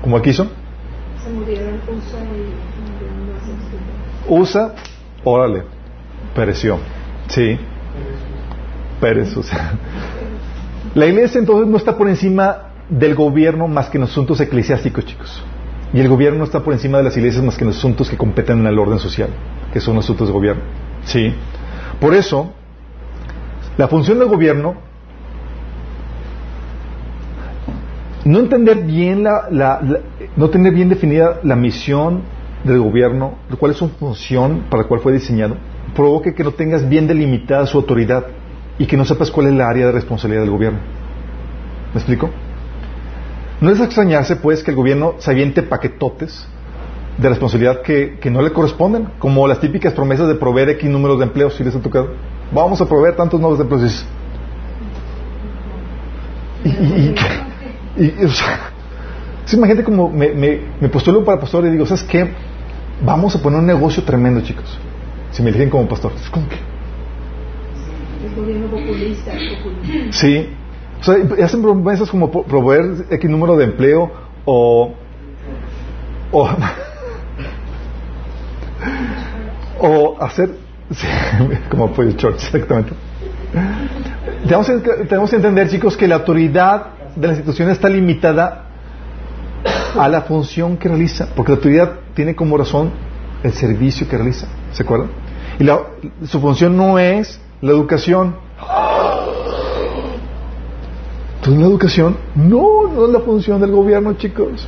como 0.00 0.16
él 0.18 0.22
quiso? 0.22 0.46
Se 1.24 1.32
murieron 1.32 1.65
Usa 4.28 4.74
órale, 5.24 5.62
pereció. 6.34 6.78
Sí, 7.28 7.58
Pérez. 9.00 9.34
La 10.94 11.06
iglesia 11.06 11.38
entonces 11.38 11.68
no 11.68 11.76
está 11.76 11.96
por 11.96 12.08
encima 12.08 12.70
del 12.88 13.14
gobierno 13.14 13.68
más 13.68 13.90
que 13.90 13.98
en 13.98 14.04
asuntos 14.04 14.40
eclesiásticos, 14.40 15.04
chicos. 15.04 15.42
Y 15.92 16.00
el 16.00 16.08
gobierno 16.08 16.38
no 16.38 16.44
está 16.44 16.60
por 16.60 16.72
encima 16.72 16.98
de 16.98 17.04
las 17.04 17.16
iglesias 17.16 17.44
más 17.44 17.56
que 17.56 17.64
en 17.64 17.70
asuntos 17.70 18.08
que 18.08 18.16
competen 18.16 18.60
en 18.60 18.66
el 18.66 18.78
orden 18.78 18.98
social, 18.98 19.28
que 19.72 19.80
son 19.80 19.98
asuntos 19.98 20.28
de 20.28 20.32
gobierno. 20.32 20.62
Sí. 21.04 21.34
Por 22.00 22.14
eso, 22.14 22.52
la 23.76 23.88
función 23.88 24.18
del 24.18 24.28
gobierno, 24.28 24.76
no 28.26 28.40
entender 28.40 28.82
bien 28.84 29.22
la, 29.22 29.80
no 30.36 30.50
tener 30.50 30.72
bien 30.74 30.88
definida 30.88 31.40
la 31.42 31.56
misión 31.56 32.22
del 32.64 32.80
gobierno, 32.80 33.34
cuál 33.58 33.72
es 33.72 33.78
su 33.78 33.88
función 33.88 34.64
para 34.68 34.82
la 34.82 34.88
cual 34.88 35.00
fue 35.00 35.12
diseñado, 35.12 35.56
provoque 35.94 36.34
que 36.34 36.42
no 36.42 36.50
tengas 36.50 36.88
bien 36.88 37.06
delimitada 37.06 37.66
su 37.66 37.78
autoridad 37.78 38.26
y 38.78 38.86
que 38.86 38.96
no 38.96 39.04
sepas 39.04 39.30
cuál 39.30 39.46
es 39.46 39.54
la 39.54 39.68
área 39.68 39.86
de 39.86 39.92
responsabilidad 39.92 40.42
del 40.42 40.50
gobierno. 40.50 40.80
¿Me 41.94 42.00
explico? 42.00 42.28
No 43.60 43.70
es 43.70 43.80
extrañarse, 43.80 44.36
pues, 44.36 44.62
que 44.62 44.72
el 44.72 44.76
gobierno 44.76 45.14
se 45.18 45.30
aviente 45.30 45.62
paquetotes 45.62 46.46
de 47.16 47.28
responsabilidad 47.28 47.80
que, 47.80 48.18
que 48.20 48.30
no 48.30 48.42
le 48.42 48.52
corresponden, 48.52 49.08
como 49.18 49.46
las 49.48 49.60
típicas 49.60 49.94
promesas 49.94 50.28
de 50.28 50.34
proveer 50.34 50.70
X 50.70 50.90
números 50.90 51.18
de 51.18 51.24
empleos, 51.24 51.54
si 51.54 51.64
les 51.64 51.74
ha 51.74 51.80
tocado. 51.80 52.10
Vamos 52.52 52.80
a 52.80 52.86
proveer 52.86 53.16
tantos 53.16 53.40
nuevos 53.40 53.58
empleos. 53.60 53.82
Y 53.82 53.84
dices, 53.86 54.06
Y, 56.64 56.68
y- 56.68 57.14
y- 57.96 58.14
y, 58.20 58.24
o 58.24 58.28
sea, 58.30 58.70
sí, 59.44 59.56
imagínate 59.56 59.84
como 59.84 60.08
me, 60.10 60.30
me, 60.30 60.60
me 60.80 60.88
postulo 60.88 61.24
para 61.24 61.40
pastor 61.40 61.66
y 61.66 61.70
digo, 61.70 61.86
¿sabes 61.86 62.04
qué? 62.04 62.30
Vamos 63.04 63.34
a 63.36 63.42
poner 63.42 63.60
un 63.60 63.66
negocio 63.66 64.02
tremendo, 64.04 64.40
chicos. 64.42 64.78
Si 65.32 65.42
me 65.42 65.50
eligen 65.50 65.68
como 65.70 65.86
pastor. 65.88 66.12
Es 66.20 66.30
como 66.30 66.48
que, 66.48 66.56
Es 68.26 68.34
gobierno 68.36 68.68
populista, 68.68 69.32
populista. 69.32 70.12
Sí. 70.12 70.48
O 71.00 71.04
sea, 71.04 71.16
y 71.38 71.42
hacen 71.42 71.60
promesas 71.60 72.08
como 72.10 72.30
proveer 72.30 73.06
X 73.10 73.30
número 73.30 73.56
de 73.56 73.64
empleo 73.64 74.10
o. 74.46 74.94
o. 76.32 76.48
o 79.80 80.16
hacer. 80.22 80.50
sí, 80.92 81.06
como 81.70 81.88
fue 81.88 82.06
el 82.06 82.16
church, 82.16 82.36
exactamente. 82.44 82.92
Tenemos 84.44 84.66
que, 84.68 84.90
tenemos 85.04 85.30
que 85.30 85.36
entender, 85.36 85.68
chicos, 85.68 85.96
que 85.96 86.06
la 86.08 86.16
autoridad 86.16 86.86
de 87.16 87.26
la 87.26 87.32
institución 87.34 87.70
está 87.70 87.88
limitada 87.88 88.64
a 89.98 90.08
la 90.08 90.22
función 90.22 90.76
que 90.76 90.88
realiza, 90.88 91.28
porque 91.34 91.52
la 91.52 91.56
autoridad 91.56 91.92
tiene 92.14 92.34
como 92.36 92.56
razón 92.56 92.90
el 93.42 93.52
servicio 93.52 94.08
que 94.08 94.16
realiza, 94.16 94.46
¿se 94.72 94.82
acuerdan? 94.82 95.10
Y 95.58 95.64
la- 95.64 95.80
su 96.26 96.40
función 96.40 96.76
no 96.76 96.98
es 96.98 97.40
la 97.62 97.70
educación, 97.72 98.36
entonces, 101.36 101.60
la 101.62 101.66
educación 101.68 102.16
no, 102.34 102.88
no 102.92 103.06
es 103.06 103.12
la 103.12 103.20
función 103.20 103.60
del 103.60 103.70
gobierno, 103.70 104.14
chicos. 104.14 104.66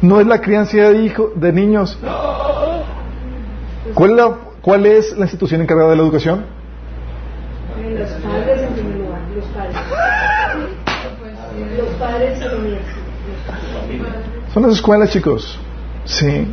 No 0.00 0.20
es 0.20 0.26
la 0.26 0.40
crianza 0.40 0.76
de 0.78 1.02
hijos, 1.02 1.28
de 1.36 1.52
niños. 1.52 1.98
¿Cuál 3.94 4.10
es, 4.10 4.16
la, 4.16 4.34
¿Cuál 4.62 4.86
es 4.86 5.12
la 5.16 5.24
institución 5.24 5.60
encargada 5.60 5.90
de 5.90 5.96
la 5.96 6.02
educación? 6.02 6.44
Los 7.98 8.10
padres 8.10 8.62
en 8.62 8.72
primer 8.74 8.96
lugar, 8.96 9.20
los 9.36 9.44
padres. 9.46 9.76
Padres. 11.98 12.38
Son 14.52 14.62
las 14.62 14.72
escuelas, 14.72 15.10
chicos. 15.10 15.58
Sí. 16.04 16.46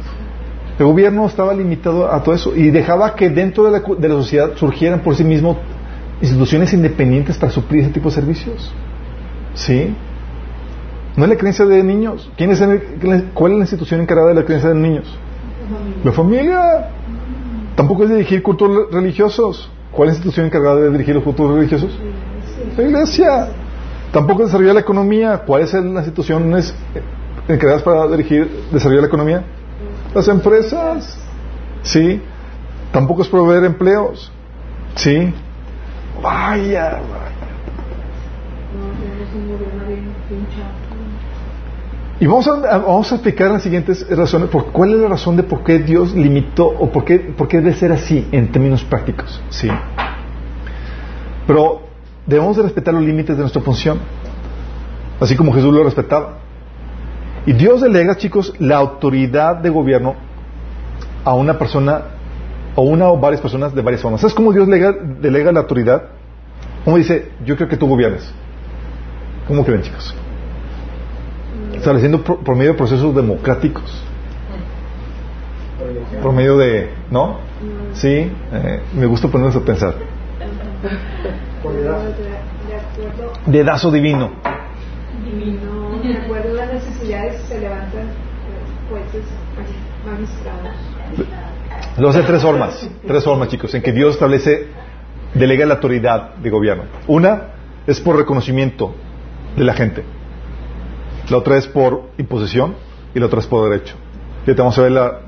El 0.80 0.86
gobierno 0.86 1.26
estaba 1.28 1.54
limitado 1.54 2.12
a 2.12 2.24
todo 2.24 2.34
eso 2.34 2.56
y 2.56 2.72
dejaba 2.72 3.14
que 3.16 3.30
dentro 3.30 3.66
de 3.66 3.72
la, 3.72 3.80
de 3.80 4.10
la 4.10 4.16
sociedad 4.16 4.52
surgieran 4.56 5.02
por 5.02 5.16
sí 5.16 5.24
mismos 5.24 5.58
instituciones 6.22 6.74
independientes 6.74 7.38
para 7.38 7.52
suplir 7.52 7.84
ese 7.84 7.92
tipo 7.92 8.10
de 8.10 8.16
servicios. 8.16 8.72
Sí. 9.54 9.94
No 11.16 11.26
es 11.26 11.30
la 11.30 11.36
creencia 11.38 11.66
de 11.66 11.84
niños. 11.84 12.30
¿Quién 12.38 12.52
es 12.52 12.62
el- 12.62 13.30
¿Cuál 13.34 13.52
es 13.52 13.58
la 13.58 13.64
institución 13.66 14.00
encargada 14.02 14.30
de 14.30 14.36
la 14.36 14.46
creencia 14.46 14.70
de 14.70 14.76
niños? 14.76 15.06
La 16.04 16.12
familia. 16.12 16.88
Tampoco 17.76 18.04
es 18.06 18.10
dirigir 18.10 18.42
cultos 18.42 18.92
religiosos. 18.92 19.70
¿Cuál 19.92 20.10
es 20.10 20.14
la 20.16 20.18
institución 20.20 20.46
encargada 20.48 20.78
de 20.78 20.90
dirigir 20.90 21.16
los 21.16 21.24
cultos 21.24 21.52
religiosos? 21.54 21.92
La 22.78 22.84
iglesia. 22.84 23.48
Tampoco 24.12 24.42
es 24.42 24.48
desarrollar 24.50 24.76
la 24.76 24.82
economía. 24.82 25.38
¿Cuáles 25.46 25.70
son 25.70 25.94
las 25.94 26.06
instituciones 26.06 26.74
encargadas 27.48 27.82
para 27.84 28.08
dirigir, 28.08 28.50
desarrollar 28.72 29.04
la 29.04 29.08
economía? 29.08 29.44
Las 30.14 30.28
empresas. 30.28 31.18
Sí. 31.84 32.22
Tampoco 32.92 33.22
es 33.22 33.30
proveer 33.30 33.64
empleos. 33.64 34.32
Sí. 34.96 35.34
Vaya, 36.22 37.00
vaya. 37.00 37.32
Y 42.20 42.28
vamos 42.28 42.48
a, 42.48 42.78
vamos 42.78 43.12
a 43.12 43.16
explicar 43.16 43.50
las 43.50 43.64
siguientes 43.64 44.06
razones. 44.16 44.50
Por, 44.50 44.68
¿Cuál 44.68 44.94
es 44.94 45.00
la 45.00 45.08
razón 45.08 45.38
de 45.38 45.44
por 45.44 45.64
qué 45.64 45.80
Dios 45.80 46.14
limitó 46.14 46.68
o 46.68 46.92
por 46.92 47.04
qué, 47.04 47.18
por 47.18 47.48
qué 47.48 47.58
debe 47.58 47.74
ser 47.74 47.92
así 47.92 48.28
en 48.32 48.52
términos 48.52 48.84
prácticos? 48.84 49.42
Sí. 49.50 49.70
Pero 51.48 51.91
debemos 52.26 52.56
de 52.58 52.64
respetar 52.64 52.94
los 52.94 53.04
límites 53.04 53.36
de 53.36 53.42
nuestra 53.42 53.62
función, 53.62 54.00
así 55.20 55.36
como 55.36 55.54
Jesús 55.54 55.74
lo 55.74 55.84
respetaba. 55.84 56.38
Y 57.46 57.54
Dios 57.54 57.82
delega, 57.82 58.18
chicos, 58.18 58.54
la 58.60 58.78
autoridad 58.78 59.58
de 59.58 59.70
gobierno 59.70 60.16
a 61.26 61.34
una 61.34 61.58
persona 61.58 62.02
o 62.76 62.84
una 62.84 63.10
o 63.10 63.20
varias 63.20 63.42
personas 63.42 63.74
de 63.74 63.82
varias 63.82 64.02
formas. 64.02 64.22
¿Sabes 64.22 64.34
cómo 64.34 64.54
Dios 64.54 64.68
lega- 64.68 64.96
delega 65.20 65.52
la 65.52 65.62
autoridad? 65.62 66.04
¿Cómo 66.86 66.98
dice, 66.98 67.30
yo 67.46 67.56
creo 67.58 67.68
que 67.68 67.78
tú 67.78 67.88
gobiernes? 67.88 68.32
¿Cómo 69.48 69.66
creen, 69.66 69.82
chicos? 69.82 70.16
estableciendo 71.76 72.24
por, 72.24 72.44
por 72.44 72.56
medio 72.56 72.74
de 72.74 72.78
procesos 72.78 73.16
democráticos. 73.16 74.04
Por 76.22 76.32
medio 76.34 76.58
de, 76.58 76.92
¿no? 77.10 77.38
Sí, 77.94 78.32
eh, 78.54 78.82
me 78.96 79.06
gusta 79.08 79.28
ponernos 79.30 79.56
a 79.56 79.62
pensar. 79.66 79.96
Dedazo 83.46 83.92
divino. 83.92 84.32
divino, 85.24 86.00
de 86.02 86.18
acuerdo 86.18 86.52
a 86.52 86.66
las 86.66 86.74
necesidades 86.74 87.42
se 87.44 87.60
levantan 87.60 88.02
eh, 88.02 88.90
jueces, 88.90 89.26
magistrados. 90.06 90.76
Lo 91.98 92.10
hace 92.10 92.24
tres 92.24 92.42
formas, 92.42 92.90
tres 93.06 93.24
formas, 93.24 93.50
chicos, 93.50 93.74
en 93.76 93.82
que 93.82 93.92
Dios 93.92 94.14
establece, 94.14 94.68
delega 95.34 95.66
la 95.66 95.76
autoridad 95.76 96.36
de 96.36 96.50
gobierno. 96.50 96.84
Una 97.08 97.50
es 97.86 98.00
por 98.00 98.16
reconocimiento 98.16 98.96
de 99.56 99.64
la 99.64 99.74
gente. 99.74 100.04
La 101.30 101.38
otra 101.38 101.58
es 101.58 101.68
por 101.68 102.10
imposición 102.18 102.76
y 103.14 103.20
la 103.20 103.28
otra 103.28 103.40
es 103.40 103.48
por 103.48 103.70
derecho. 103.70 103.96
Y 104.46 104.50
ahorita 104.50 104.64
vamos 104.64 104.78
a 104.80 104.82
ver 104.82 104.92
la, 104.92 105.20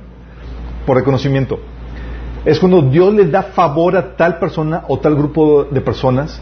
por 0.86 0.98
reconocimiento. 0.98 1.60
Es 2.46 2.60
cuando 2.60 2.82
Dios 2.82 3.14
le 3.14 3.26
da 3.28 3.44
favor 3.44 3.96
a 3.96 4.16
tal 4.16 4.38
persona 4.40 4.84
o 4.88 5.00
tal 5.00 5.16
grupo 5.16 5.64
de 5.64 5.80
personas 5.82 6.42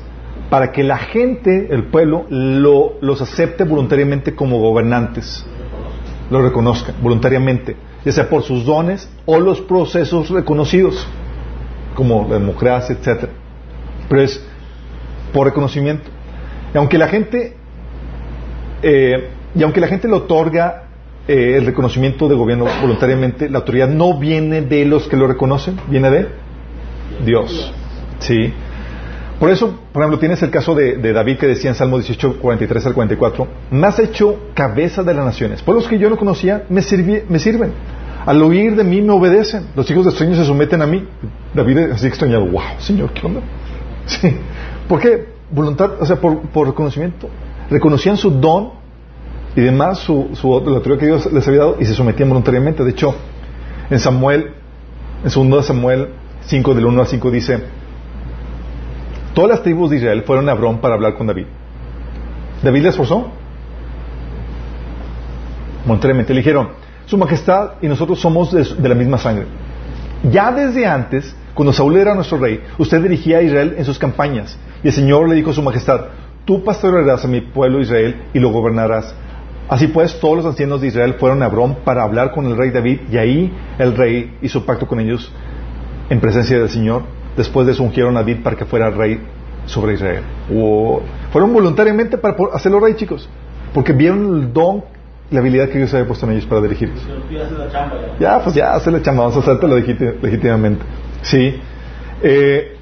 para 0.50 0.72
que 0.72 0.84
la 0.84 0.98
gente, 0.98 1.68
el 1.72 1.86
pueblo, 1.86 2.26
lo- 2.30 2.94
los 3.02 3.22
acepte 3.22 3.64
voluntariamente 3.64 4.36
como 4.36 4.60
gobernantes, 4.60 5.46
lo 6.30 6.42
reconozcan 6.42 6.96
voluntariamente, 7.02 7.76
ya 8.04 8.12
sea 8.12 8.28
por 8.30 8.44
sus 8.44 8.66
dones 8.66 9.10
o 9.26 9.40
los 9.40 9.62
procesos 9.62 10.30
reconocidos, 10.30 11.08
como 11.96 12.26
la 12.28 12.36
democracia, 12.40 12.96
etcétera. 13.00 13.32
Pero 14.10 14.22
es 14.24 14.44
por 15.32 15.46
reconocimiento. 15.48 16.10
Y 16.74 16.78
aunque 16.78 16.98
la 16.98 17.08
gente, 17.08 17.56
eh, 18.82 19.30
y 19.54 19.64
aunque 19.64 19.80
la 19.80 19.88
gente 19.88 20.08
le 20.08 20.16
otorga 20.16 20.84
eh, 21.28 21.56
el 21.58 21.66
reconocimiento 21.66 22.28
de 22.28 22.36
gobierno 22.36 22.66
voluntariamente, 22.82 23.50
la 23.50 23.60
autoridad 23.60 23.88
no 23.90 24.18
viene 24.18 24.62
de 24.62 24.86
los 24.86 25.08
que 25.08 25.18
lo 25.18 25.28
reconocen, 25.28 25.78
viene 25.88 26.10
de 26.10 26.28
Dios. 27.26 27.72
Sí. 28.20 28.54
Por 29.40 29.50
eso, 29.50 29.80
por 29.92 30.04
ejemplo, 30.04 30.20
tienes 30.20 30.42
el 30.44 30.52
caso 30.52 30.76
de, 30.76 30.98
David 31.14 31.38
que 31.38 31.48
decía 31.48 31.72
en 31.72 31.76
Salmo 31.76 31.98
18, 31.98 32.38
43 32.40 32.86
al 32.86 32.94
44, 32.94 33.48
me 33.72 33.88
has 33.88 33.98
hecho 34.00 34.38
cabeza 34.54 35.02
de 35.04 35.14
las 35.16 35.26
naciones. 35.26 35.62
Pueblos 35.64 35.88
que 35.88 35.98
yo 35.98 36.10
no 36.12 36.18
conocía 36.18 36.64
me, 36.70 36.82
sirvi- 36.82 37.24
me 37.28 37.40
sirven. 37.40 37.72
Al 38.24 38.40
oír 38.44 38.76
de 38.76 38.84
mí 38.84 39.02
me 39.02 39.14
obedecen. 39.14 39.66
Los 39.76 39.90
hijos 39.90 40.06
de 40.06 40.12
sueños 40.12 40.38
se 40.38 40.46
someten 40.46 40.84
a 40.84 40.86
mí. 40.86 41.04
David 41.56 41.78
así 41.94 42.06
extrañado, 42.06 42.46
wow, 42.46 42.62
Señor, 42.78 43.12
¿qué 43.14 43.26
onda? 43.26 43.42
Sí. 44.06 44.36
¿Por 44.88 45.00
qué? 45.00 45.26
Voluntad, 45.50 45.94
o 46.00 46.06
sea, 46.06 46.18
por, 46.18 46.40
por 46.50 46.68
reconocimiento. 46.68 47.28
Reconocían 47.70 48.18
su 48.18 48.30
don 48.30 48.74
y 49.56 49.62
demás, 49.62 50.00
su, 50.00 50.30
su, 50.34 50.48
la 50.66 50.78
autoridad 50.78 51.00
que 51.00 51.06
Dios 51.06 51.32
les 51.32 51.48
había 51.48 51.60
dado 51.62 51.78
y 51.80 51.86
se 51.86 51.94
sometían 51.94 52.30
voluntariamente. 52.30 52.84
De 52.84 52.92
hecho, 52.92 53.16
en 53.90 54.00
Samuel, 54.00 54.54
en 55.24 55.50
2 55.50 55.66
Samuel 55.66 56.10
5, 56.42 56.74
del 56.74 56.86
1 56.86 57.02
al 57.02 57.08
5 57.08 57.32
dice, 57.32 57.60
todas 59.34 59.50
las 59.50 59.64
tribus 59.64 59.90
de 59.90 59.98
Israel 59.98 60.24
fueron 60.26 60.48
a 60.48 60.54
Hebrón 60.54 60.80
para 60.80 60.96
hablar 60.96 61.16
con 61.16 61.28
David. 61.28 61.48
¿David 62.64 62.84
les 62.84 62.96
forzó? 62.96 63.30
Voluntariamente. 65.86 66.34
Le 66.34 66.40
dijeron, 66.40 66.70
Su 67.06 67.18
Majestad 67.18 67.72
y 67.82 67.88
nosotros 67.88 68.20
somos 68.20 68.52
de, 68.52 68.64
de 68.64 68.90
la 68.90 68.96
misma 68.96 69.18
sangre. 69.18 69.46
Ya 70.32 70.52
desde 70.52 70.86
antes, 70.86 71.36
cuando 71.54 71.74
Saúl 71.74 71.98
era 71.98 72.16
nuestro 72.16 72.38
rey, 72.38 72.62
usted 72.78 73.02
dirigía 73.02 73.40
a 73.40 73.42
Israel 73.42 73.76
en 73.78 73.84
sus 73.84 74.00
campañas. 74.00 74.58
Y 74.84 74.88
el 74.88 74.94
Señor 74.94 75.28
le 75.28 75.36
dijo 75.36 75.52
a 75.52 75.54
su 75.54 75.62
majestad, 75.62 76.06
tú 76.46 76.64
pastorearás 76.64 77.26
a 77.26 77.28
mi 77.28 77.42
pueblo 77.42 77.82
Israel 77.82 78.22
y 78.34 78.40
lo 78.40 78.50
gobernarás. 78.50 79.14
Así 79.72 79.88
pues, 79.88 80.20
todos 80.20 80.36
los 80.36 80.46
ancianos 80.46 80.82
de 80.82 80.88
Israel 80.88 81.16
fueron 81.18 81.42
a 81.42 81.46
Hebrón 81.46 81.78
para 81.86 82.04
hablar 82.04 82.32
con 82.32 82.46
el 82.46 82.58
rey 82.58 82.72
David 82.72 83.00
y 83.10 83.18
ahí 83.18 83.54
el 83.80 83.96
rey 83.96 84.36
hizo 84.42 84.66
pacto 84.66 84.86
con 84.86 85.00
ellos 85.00 85.32
en 86.10 86.20
presencia 86.20 86.60
del 86.60 86.68
Señor. 86.70 87.04
Después 87.38 87.66
de 87.66 87.72
eso 87.72 87.82
ungieron 87.82 88.18
a 88.18 88.20
David 88.20 88.40
para 88.44 88.58
que 88.58 88.66
fuera 88.66 88.90
rey 88.90 89.22
sobre 89.66 89.94
Israel. 89.94 90.24
Fueron 91.32 91.54
voluntariamente 91.54 92.18
para 92.18 92.36
hacerlo 92.54 92.82
rey, 92.82 92.96
chicos, 92.96 93.30
porque 93.74 93.94
vieron 93.94 94.42
el 94.42 94.52
don, 94.52 94.84
la 95.30 95.40
habilidad 95.40 95.70
que 95.70 95.78
Dios 95.78 95.94
había 95.94 96.06
puesto 96.06 96.26
en 96.26 96.34
ellos 96.34 96.46
para 96.48 96.60
dirigirlos. 96.64 97.00
La 97.08 97.16
ya. 98.20 98.44
Pues 98.44 98.54
ya, 98.54 98.78
se 98.82 98.92
le 98.92 99.02
chamba, 99.02 99.24
vamos 99.24 99.38
a 99.38 99.40
hacértelo 99.40 99.78
legíti- 99.80 100.20
legítimamente. 100.22 100.84
Sí. 101.22 101.56
Eh, 102.22 102.76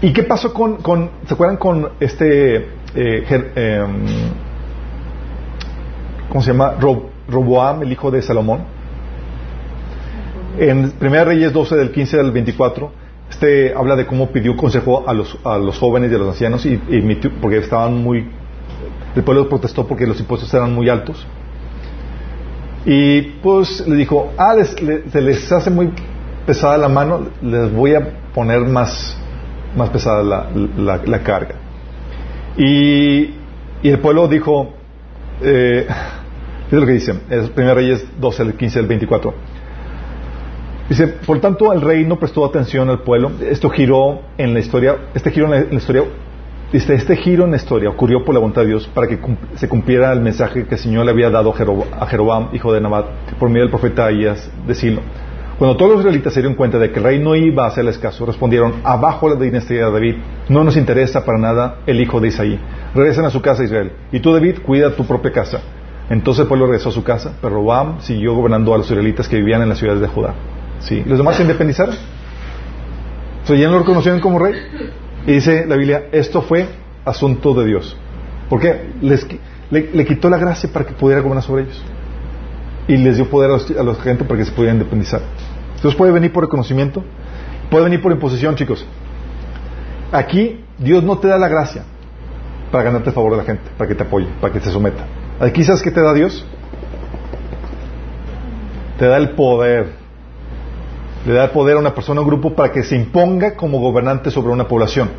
¿Y 0.00 0.12
qué 0.14 0.22
pasó 0.22 0.54
con, 0.54 0.76
con- 0.78 1.10
¿se 1.26 1.34
acuerdan 1.34 1.58
con 1.58 1.90
este, 2.00 2.56
eh, 2.94 3.44
em, 3.56 4.06
¿cómo 6.28 6.42
se 6.42 6.52
llama? 6.52 6.74
Ro- 6.80 7.10
Roboam, 7.28 7.82
el 7.82 7.92
hijo 7.92 8.10
de 8.10 8.22
Salomón. 8.22 8.60
En 10.58 10.92
1 11.00 11.24
Reyes 11.24 11.52
12, 11.52 11.76
del 11.76 11.92
15 11.92 12.18
al 12.20 12.32
24, 12.32 12.90
este 13.30 13.72
habla 13.74 13.94
de 13.96 14.06
cómo 14.06 14.28
pidió 14.28 14.56
consejo 14.56 15.04
a 15.08 15.12
los, 15.14 15.38
a 15.44 15.58
los 15.58 15.78
jóvenes 15.78 16.10
y 16.10 16.14
a 16.14 16.18
los 16.18 16.28
ancianos, 16.28 16.66
y, 16.66 16.76
porque 17.40 17.58
estaban 17.58 18.02
muy, 18.02 18.26
el 19.14 19.22
pueblo 19.22 19.48
protestó 19.48 19.86
porque 19.86 20.06
los 20.06 20.18
impuestos 20.18 20.52
eran 20.54 20.74
muy 20.74 20.88
altos. 20.88 21.24
Y 22.86 23.20
pues 23.42 23.86
le 23.86 23.96
dijo, 23.96 24.32
ah, 24.38 24.54
les- 24.54 24.80
le- 24.82 25.08
se 25.10 25.20
les 25.20 25.50
hace 25.52 25.70
muy 25.70 25.90
pesada 26.46 26.78
la 26.78 26.88
mano, 26.88 27.26
les 27.42 27.72
voy 27.72 27.94
a 27.94 28.08
poner 28.34 28.60
más, 28.60 29.16
más 29.76 29.90
pesada 29.90 30.22
la, 30.22 30.46
la- 30.76 31.02
la 31.04 31.22
carga. 31.22 31.54
Y, 32.56 33.34
y 33.82 33.88
el 33.90 33.98
pueblo 34.00 34.26
dijo, 34.26 34.74
eh, 35.42 35.86
es 36.66 36.72
lo 36.72 36.86
que 36.86 36.92
dice, 36.92 37.14
es 37.30 37.50
1 37.56 37.74
Reyes 37.74 38.06
12, 38.20 38.42
el 38.42 38.54
15, 38.54 38.80
el 38.80 38.86
24. 38.86 39.34
Dice, 40.88 41.06
por 41.08 41.40
tanto, 41.40 41.72
el 41.72 41.80
rey 41.80 42.04
no 42.04 42.18
prestó 42.18 42.44
atención 42.44 42.88
al 42.88 43.00
pueblo. 43.00 43.32
Esto 43.42 43.68
giró 43.68 44.22
en 44.38 44.54
la 44.54 44.60
historia, 44.60 44.96
este 45.14 45.30
giro 45.30 45.46
en 45.46 45.50
la, 45.50 45.58
en 45.58 45.70
la 45.70 45.76
historia, 45.76 46.04
dice, 46.72 46.94
este 46.94 47.16
giro 47.16 47.44
en 47.44 47.50
la 47.50 47.56
historia 47.56 47.90
ocurrió 47.90 48.24
por 48.24 48.34
la 48.34 48.40
voluntad 48.40 48.62
de 48.62 48.68
Dios 48.68 48.86
para 48.88 49.06
que 49.06 49.18
se 49.56 49.68
cumpliera 49.68 50.12
el 50.12 50.20
mensaje 50.20 50.64
que 50.66 50.74
el 50.74 50.80
Señor 50.80 51.04
le 51.04 51.10
había 51.10 51.30
dado 51.30 51.54
a 51.98 52.06
Jeroboam, 52.06 52.48
hijo 52.52 52.72
de 52.72 52.80
Nabat, 52.80 53.06
por 53.38 53.48
medio 53.48 53.62
del 53.62 53.70
profeta 53.70 54.06
Ahías 54.06 54.50
de 54.66 54.74
Silo. 54.74 55.02
Cuando 55.58 55.76
todos 55.76 55.92
los 55.92 56.00
israelitas 56.00 56.32
se 56.32 56.40
dieron 56.40 56.56
cuenta 56.56 56.78
de 56.78 56.92
que 56.92 56.98
el 56.98 57.04
rey 57.04 57.18
no 57.18 57.34
iba 57.34 57.64
a 57.64 57.68
hacerles 57.68 57.98
caso, 57.98 58.24
respondieron, 58.24 58.74
abajo 58.84 59.28
la 59.28 59.34
dinastía 59.34 59.86
de 59.86 59.92
David, 59.92 60.14
no 60.48 60.62
nos 60.62 60.76
interesa 60.76 61.24
para 61.24 61.38
nada 61.38 61.78
el 61.86 62.00
hijo 62.00 62.20
de 62.20 62.28
Isaí. 62.28 62.60
Regresen 62.94 63.24
a 63.24 63.30
su 63.30 63.42
casa, 63.42 63.64
Israel. 63.64 63.92
Y 64.12 64.20
tú, 64.20 64.32
David, 64.32 64.58
cuida 64.64 64.94
tu 64.94 65.04
propia 65.04 65.32
casa. 65.32 65.60
Entonces 66.10 66.42
el 66.42 66.48
pueblo 66.48 66.66
regresó 66.66 66.88
a 66.90 66.92
su 66.92 67.02
casa, 67.02 67.34
pero 67.40 67.54
Roboam 67.54 68.00
siguió 68.00 68.34
gobernando 68.34 68.72
a 68.72 68.78
los 68.78 68.88
israelitas 68.90 69.28
que 69.28 69.36
vivían 69.36 69.60
en 69.62 69.68
las 69.68 69.78
ciudades 69.78 70.00
de 70.00 70.08
Judá. 70.08 70.34
Sí. 70.80 71.02
Los 71.04 71.18
demás 71.18 71.36
se 71.36 71.42
independizaron. 71.42 71.94
O 73.42 73.46
sea, 73.46 73.56
ya 73.56 73.66
no 73.66 73.74
lo 73.74 73.78
reconocieron 73.80 74.20
como 74.20 74.38
rey. 74.38 74.54
Y 75.26 75.32
dice 75.32 75.66
la 75.66 75.76
Biblia, 75.76 76.06
esto 76.12 76.40
fue 76.40 76.66
asunto 77.04 77.52
de 77.54 77.66
Dios. 77.66 77.96
¿Por 78.48 78.60
qué? 78.60 78.90
Les 79.02 79.26
le, 79.70 80.04
quitó 80.06 80.30
la 80.30 80.38
gracia 80.38 80.70
para 80.72 80.86
que 80.86 80.94
pudiera 80.94 81.20
gobernar 81.20 81.44
sobre 81.44 81.64
ellos. 81.64 81.82
Y 82.86 82.96
les 82.96 83.16
dio 83.16 83.28
poder 83.28 83.50
a 83.50 83.54
los, 83.54 83.98
a 83.98 84.02
gente 84.02 84.24
para 84.24 84.38
que 84.38 84.46
se 84.46 84.52
pudieran 84.52 84.76
independizar. 84.76 85.20
Entonces 85.78 85.96
puede 85.96 86.10
venir 86.10 86.32
por 86.32 86.42
reconocimiento, 86.42 87.04
puede 87.70 87.84
venir 87.84 88.02
por 88.02 88.10
imposición, 88.10 88.56
chicos. 88.56 88.84
Aquí 90.10 90.64
Dios 90.76 91.04
no 91.04 91.18
te 91.18 91.28
da 91.28 91.38
la 91.38 91.46
gracia 91.46 91.84
para 92.72 92.82
ganarte 92.82 93.10
el 93.10 93.14
favor 93.14 93.30
de 93.30 93.36
la 93.38 93.44
gente, 93.44 93.70
para 93.78 93.86
que 93.86 93.94
te 93.94 94.02
apoye, 94.02 94.26
para 94.40 94.52
que 94.52 94.58
te 94.58 94.70
someta. 94.70 95.04
Aquí 95.38 95.62
sabes 95.62 95.80
qué 95.80 95.92
te 95.92 96.02
da 96.02 96.12
Dios? 96.14 96.44
Te 98.98 99.06
da 99.06 99.18
el 99.18 99.30
poder. 99.30 99.92
Le 101.24 101.34
da 101.34 101.44
el 101.44 101.50
poder 101.50 101.76
a 101.76 101.78
una 101.78 101.94
persona, 101.94 102.18
a 102.18 102.22
un 102.24 102.28
grupo, 102.28 102.54
para 102.54 102.72
que 102.72 102.82
se 102.82 102.96
imponga 102.96 103.54
como 103.54 103.78
gobernante 103.78 104.32
sobre 104.32 104.52
una 104.52 104.66
población. 104.66 105.10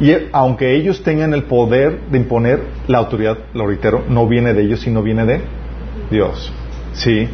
Y 0.00 0.14
aunque 0.32 0.76
ellos 0.76 1.02
tengan 1.02 1.32
el 1.32 1.44
poder 1.44 2.00
de 2.10 2.18
imponer, 2.18 2.62
la 2.88 2.98
autoridad, 2.98 3.38
lo 3.54 3.66
reitero, 3.66 4.04
no 4.06 4.26
viene 4.26 4.52
de 4.52 4.64
ellos, 4.64 4.80
sino 4.80 5.02
viene 5.02 5.24
de 5.24 5.40
Dios. 6.10 6.52
Sí. 6.92 7.26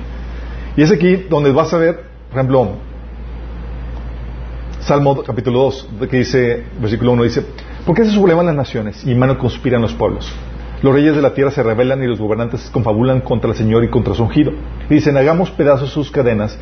Y 0.77 0.82
es 0.82 0.93
aquí 0.93 1.16
donde 1.31 1.53
vas 1.53 1.73
a 1.73 1.78
ver, 1.78 2.03
por 2.31 2.39
ejemplo, 2.39 2.69
Salmo 4.81 5.23
capítulo 5.23 5.61
2, 5.61 5.89
que 6.11 6.19
dice, 6.19 6.65
versículo 6.81 7.12
1 7.12 7.23
dice, 7.24 7.44
¿por 7.85 7.97
qué 7.97 8.05
se 8.05 8.11
sublevan 8.12 8.47
las 8.47 8.55
naciones 8.55 9.05
y 9.05 9.12
en 9.12 9.19
mano 9.19 9.39
conspiran 9.39 9.82
los 9.82 9.94
pueblos? 9.94 10.31
Los 10.82 10.93
reyes 10.94 11.16
de 11.16 11.23
la 11.23 11.32
tierra 11.35 11.51
se 11.51 11.62
rebelan 11.62 12.03
y 12.03 12.07
los 12.07 12.20
gobernantes 12.20 12.69
confabulan 12.70 13.20
contra 13.23 13.51
el 13.51 13.57
Señor 13.57 13.82
y 13.85 13.89
contra 13.89 14.15
su 14.15 14.23
ungido. 14.23 14.53
Y 14.90 14.94
dicen, 14.94 15.16
hagamos 15.16 15.51
pedazos 15.51 15.90
sus 15.90 16.11
cadenas, 16.11 16.59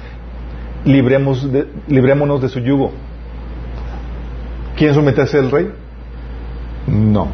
libremos 0.85 1.53
de- 1.53 1.67
librémonos 1.89 2.41
de 2.41 2.49
su 2.49 2.61
yugo. 2.61 2.93
¿Quieren 4.77 4.95
someterse 4.95 5.39
al 5.39 5.51
rey? 5.51 5.69
No. 6.87 7.29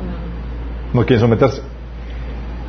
No 0.93 1.03
quieren 1.05 1.21
someterse. 1.21 1.63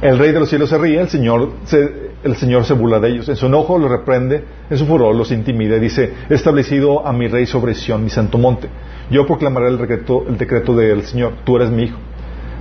El 0.01 0.17
rey 0.19 0.31
de 0.31 0.39
los 0.41 0.49
cielos 0.49 0.69
se 0.69 0.77
ríe, 0.77 0.99
el 0.99 1.09
Señor 1.09 1.53
se, 1.63 2.10
el 2.23 2.35
Señor 2.35 2.65
se 2.65 2.73
burla 2.73 2.99
de 2.99 3.09
ellos. 3.09 3.29
En 3.29 3.35
su 3.35 3.47
enojo 3.47 3.77
los 3.77 3.89
reprende, 3.89 4.43
en 4.69 4.77
su 4.77 4.85
furor 4.85 5.15
los 5.15 5.31
intimida 5.31 5.77
y 5.77 5.79
dice, 5.79 6.13
he 6.29 6.33
establecido 6.33 7.05
a 7.05 7.13
mi 7.13 7.27
rey 7.27 7.45
sobre 7.45 7.73
Sión, 7.73 8.03
mi 8.03 8.09
santo 8.09 8.37
monte. 8.37 8.69
Yo 9.09 9.25
proclamaré 9.25 9.67
el 9.67 9.77
decreto, 9.77 10.25
el 10.27 10.37
decreto 10.37 10.75
del 10.75 11.03
Señor, 11.03 11.33
tú 11.43 11.57
eres 11.57 11.69
mi 11.69 11.83
hijo. 11.83 11.97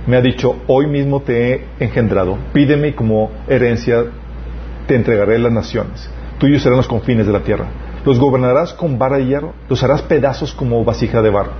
Me 0.07 0.17
ha 0.17 0.21
dicho, 0.21 0.57
hoy 0.67 0.87
mismo 0.87 1.21
te 1.21 1.53
he 1.53 1.65
engendrado, 1.79 2.37
pídeme 2.53 2.95
como 2.95 3.31
herencia 3.47 4.05
te 4.87 4.95
entregaré 4.95 5.37
las 5.37 5.51
naciones. 5.51 6.09
Tuyos 6.39 6.63
serán 6.63 6.77
los 6.77 6.87
confines 6.87 7.27
de 7.27 7.33
la 7.33 7.41
tierra. 7.41 7.67
Los 8.03 8.19
gobernarás 8.19 8.73
con 8.73 8.97
vara 8.97 9.17
de 9.17 9.27
hierro, 9.27 9.53
los 9.69 9.83
harás 9.83 10.01
pedazos 10.01 10.53
como 10.53 10.83
vasija 10.83 11.21
de 11.21 11.29
barro. 11.29 11.51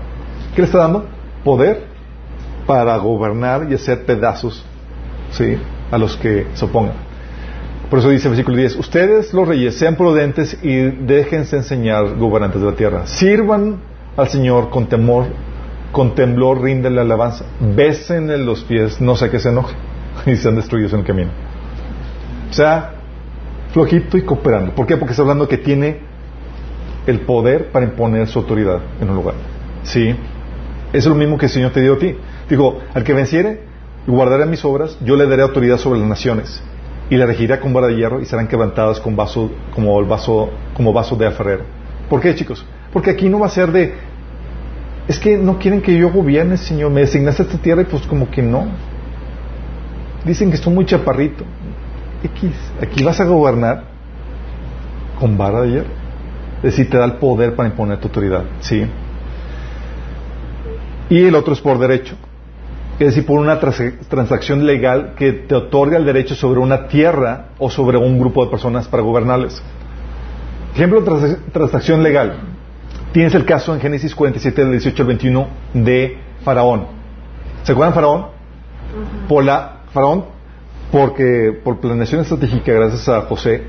¿Qué 0.56 0.62
le 0.62 0.66
está 0.66 0.80
dando? 0.80 1.06
Poder 1.44 1.86
para 2.66 2.98
gobernar 2.98 3.68
y 3.70 3.76
hacer 3.76 4.06
pedazos 4.06 4.66
¿sí? 5.32 5.58
a 5.92 5.98
los 5.98 6.18
que 6.18 6.48
se 6.54 6.66
opongan. 6.66 7.11
Por 7.92 8.00
eso 8.00 8.10
dice 8.10 8.30
el 8.30 8.36
versículo 8.36 8.56
10, 8.56 8.78
ustedes 8.78 9.34
los 9.34 9.46
reyes 9.46 9.78
sean 9.78 9.98
prudentes 9.98 10.58
y 10.64 10.78
déjense 10.78 11.58
enseñar 11.58 12.16
gobernantes 12.16 12.62
de 12.62 12.68
la 12.68 12.74
tierra. 12.78 13.06
Sirvan 13.06 13.82
al 14.16 14.30
Señor 14.30 14.70
con 14.70 14.88
temor, 14.88 15.26
con 15.92 16.16
temblor 16.16 16.62
rindenle 16.62 17.02
alabanza. 17.02 17.44
Bésenle 17.60 18.38
los 18.38 18.64
pies, 18.64 19.02
no 19.02 19.18
sé 19.18 19.30
que 19.30 19.40
se 19.40 19.50
enoje 19.50 19.76
y 20.26 20.38
sean 20.38 20.56
destruidos 20.56 20.94
en 20.94 21.00
el 21.00 21.06
camino. 21.06 21.32
O 22.50 22.54
sea, 22.54 22.92
flojito 23.74 24.18
y 24.18 24.22
cooperando. 24.22 24.74
¿Por 24.74 24.88
qué? 24.88 24.96
Porque 24.96 25.12
está 25.12 25.24
hablando 25.24 25.50
que 25.50 25.58
tiene 25.58 26.00
el 27.08 27.20
poder 27.20 27.74
para 27.74 27.84
imponer 27.86 28.26
su 28.30 28.40
autoridad 28.40 28.80
en 29.02 29.10
un 29.10 29.18
lugar. 29.18 29.36
¿Sí? 29.84 30.16
Es 30.94 31.06
lo 31.06 31.16
mismo 31.16 31.38
que 31.38 31.48
el 31.48 31.52
Señor 31.52 31.74
te 31.74 31.82
dio 31.82 31.96
a 31.96 32.00
ti. 32.00 32.16
Dijo, 32.50 32.80
al 32.94 33.04
que 33.04 33.14
venciere 33.14 33.64
y 34.08 34.12
guardaré 34.12 34.46
mis 34.46 34.64
obras, 34.64 34.98
yo 35.04 35.18
le 35.18 35.28
daré 35.28 35.42
autoridad 35.42 35.78
sobre 35.78 36.00
las 36.00 36.08
naciones 36.08 36.64
y 37.12 37.18
la 37.18 37.26
regirá 37.26 37.60
con 37.60 37.74
vara 37.74 37.88
de 37.88 37.98
hierro 37.98 38.22
y 38.22 38.26
serán 38.26 38.48
quebrantadas 38.48 39.02
con 39.02 39.18
vaso, 39.18 39.52
como, 39.76 40.00
el 40.00 40.06
vaso, 40.06 40.50
como 40.74 40.94
vaso 40.94 41.18
de 41.18 41.28
alfarero. 41.28 41.66
¿Por 42.10 42.22
qué, 42.22 42.34
chicos? 42.34 42.66
Porque 42.94 43.10
aquí 43.10 43.28
no 43.28 43.38
va 43.38 43.48
a 43.48 43.50
ser 43.50 43.70
de, 43.74 43.96
es 45.10 45.20
que 45.20 45.38
no 45.38 45.60
quieren 45.60 45.82
que 45.82 45.94
yo 45.94 46.10
gobierne, 46.10 46.56
Señor, 46.56 46.90
me 46.90 47.02
designaste 47.02 47.44
esta 47.44 47.58
tierra 47.58 47.82
y 47.82 47.86
pues 47.86 48.04
como 48.04 48.32
que 48.32 48.42
no. 48.42 48.66
Dicen 50.24 50.50
que 50.52 50.56
estoy 50.56 50.74
muy 50.74 50.86
chaparrito. 50.86 51.44
X, 52.24 52.50
aquí 52.82 53.04
vas 53.04 53.20
a 53.20 53.26
gobernar 53.26 53.84
con 55.20 55.38
vara 55.38 55.64
de 55.64 55.70
hierro. 55.70 55.90
Es 56.58 56.64
decir, 56.64 56.90
te 56.90 56.96
da 56.96 57.04
el 57.04 57.16
poder 57.16 57.58
para 57.58 57.68
imponer 57.68 57.98
tu 57.98 58.08
autoridad. 58.08 58.46
¿sí? 58.62 58.86
Y 61.10 61.26
el 61.26 61.36
otro 61.36 61.54
es 61.54 61.60
por 61.60 61.78
derecho. 61.78 62.16
Es 63.02 63.08
decir, 63.08 63.26
por 63.26 63.40
una 63.40 63.60
transacción 63.60 64.64
legal 64.64 65.14
que 65.16 65.34
te 65.34 65.56
otorga 65.56 65.98
el 65.98 66.06
derecho 66.06 66.36
sobre 66.36 66.60
una 66.60 66.88
tierra 66.88 67.48
o 67.58 67.68
sobre 67.68 67.98
un 67.98 68.20
grupo 68.20 68.46
de 68.46 68.52
personas 68.52 68.88
para 68.88 69.02
gobernarles. 69.02 69.60
Ejemplo 70.76 71.02
de 71.02 71.36
transacción 71.52 72.04
legal. 72.04 72.36
Tienes 73.12 73.34
el 73.34 73.44
caso 73.44 73.74
en 73.74 73.82
Génesis 73.82 74.14
47, 74.14 74.62
del 74.62 74.74
18 74.74 75.02
al 75.02 75.08
21 75.08 75.48
de 75.74 76.20
Faraón. 76.44 76.86
¿Se 77.64 77.72
acuerdan 77.72 77.96
Faraón? 77.96 78.28
Por 79.28 79.46
la, 79.46 79.80
Faraón, 79.92 80.26
porque 80.92 81.60
por 81.64 81.80
planeación 81.80 82.22
estratégica, 82.22 82.72
gracias 82.72 83.10
a 83.10 83.22
José, 83.22 83.64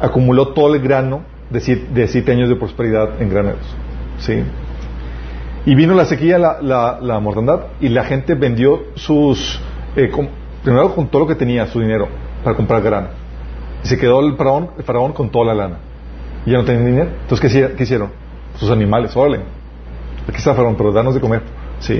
acumuló 0.00 0.48
todo 0.48 0.74
el 0.74 0.82
grano 0.82 1.22
de 1.48 1.60
siete, 2.08 2.32
años 2.32 2.48
de 2.48 2.56
prosperidad 2.56 3.22
en 3.22 3.30
graneros. 3.30 3.76
¿sí? 4.18 4.42
Y 5.66 5.74
vino 5.74 5.94
la 5.94 6.04
sequía, 6.04 6.38
la, 6.38 6.98
la, 7.00 7.20
mortandad, 7.20 7.60
y 7.80 7.88
la 7.88 8.04
gente 8.04 8.34
vendió 8.34 8.84
sus, 8.96 9.60
eh, 9.96 10.10
primero 10.62 10.94
con 10.94 11.08
todo 11.08 11.22
lo 11.22 11.28
que 11.28 11.34
tenía, 11.34 11.66
su 11.66 11.80
dinero, 11.80 12.08
para 12.42 12.54
comprar 12.54 12.82
grano. 12.82 13.08
Y 13.82 13.88
se 13.88 13.98
quedó 13.98 14.20
el 14.20 14.36
faraón, 14.36 14.70
el 14.76 14.84
faraón 14.84 15.12
con 15.12 15.30
toda 15.30 15.46
la 15.46 15.54
lana. 15.54 15.78
Y 16.44 16.50
ya 16.50 16.58
no 16.58 16.64
tenía 16.64 16.84
dinero. 16.84 17.10
Entonces, 17.22 17.72
¿qué, 17.76 17.82
hicieron? 17.82 18.10
Sus 18.58 18.70
animales, 18.70 19.16
órale. 19.16 19.40
Aquí 20.28 20.36
está 20.36 20.54
faraón, 20.54 20.76
pero 20.76 20.92
danos 20.92 21.14
de 21.14 21.20
comer. 21.20 21.42
Sí. 21.80 21.94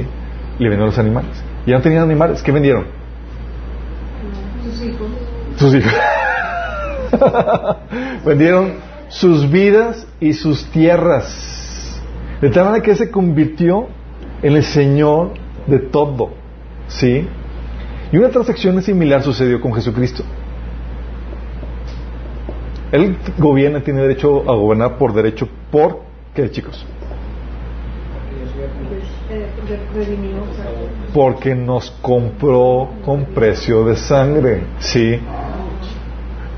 Y 0.59 0.63
le 0.63 0.69
vendieron 0.69 0.87
los 0.87 0.99
animales. 0.99 1.43
Y 1.65 1.71
ya 1.71 1.77
no 1.77 1.83
tenían 1.83 2.03
animales. 2.03 2.43
¿Qué 2.43 2.53
vendieron? 2.53 2.85
Sus 4.63 4.83
hijos. 4.83 5.09
Sus 5.57 5.75
hijos. 5.75 5.93
vendieron 8.27 8.75
sus 9.09 9.51
vidas 9.51 10.07
y 10.21 10.35
sus 10.35 10.67
tierras. 10.67 11.64
De 12.45 12.51
tal 12.51 12.67
manera 12.67 12.83
que 12.85 12.95
se 12.95 13.11
convirtió 13.11 13.87
en 14.43 14.53
el 14.53 14.65
Señor 14.65 15.31
de 15.67 15.79
todo. 15.79 16.29
¿Sí? 16.89 17.27
Y 18.13 18.19
una 18.19 18.29
transacción 18.29 18.83
similar 18.83 19.23
sucedió 19.23 19.63
con 19.63 19.73
Jesucristo. 19.73 20.23
Él 22.93 23.17
gobierna, 23.39 23.83
tiene 23.83 24.03
derecho 24.03 24.43
a 24.43 24.55
gobernar 24.57 24.99
por 24.99 25.15
derecho. 25.15 25.49
¿Por 25.71 26.01
qué, 26.35 26.51
chicos? 26.51 26.85
Porque 31.15 31.55
nos 31.55 31.93
compró 32.03 32.91
con 33.07 33.25
precio 33.25 33.87
de 33.87 33.97
sangre. 33.97 34.65
¿Sí? 34.81 35.19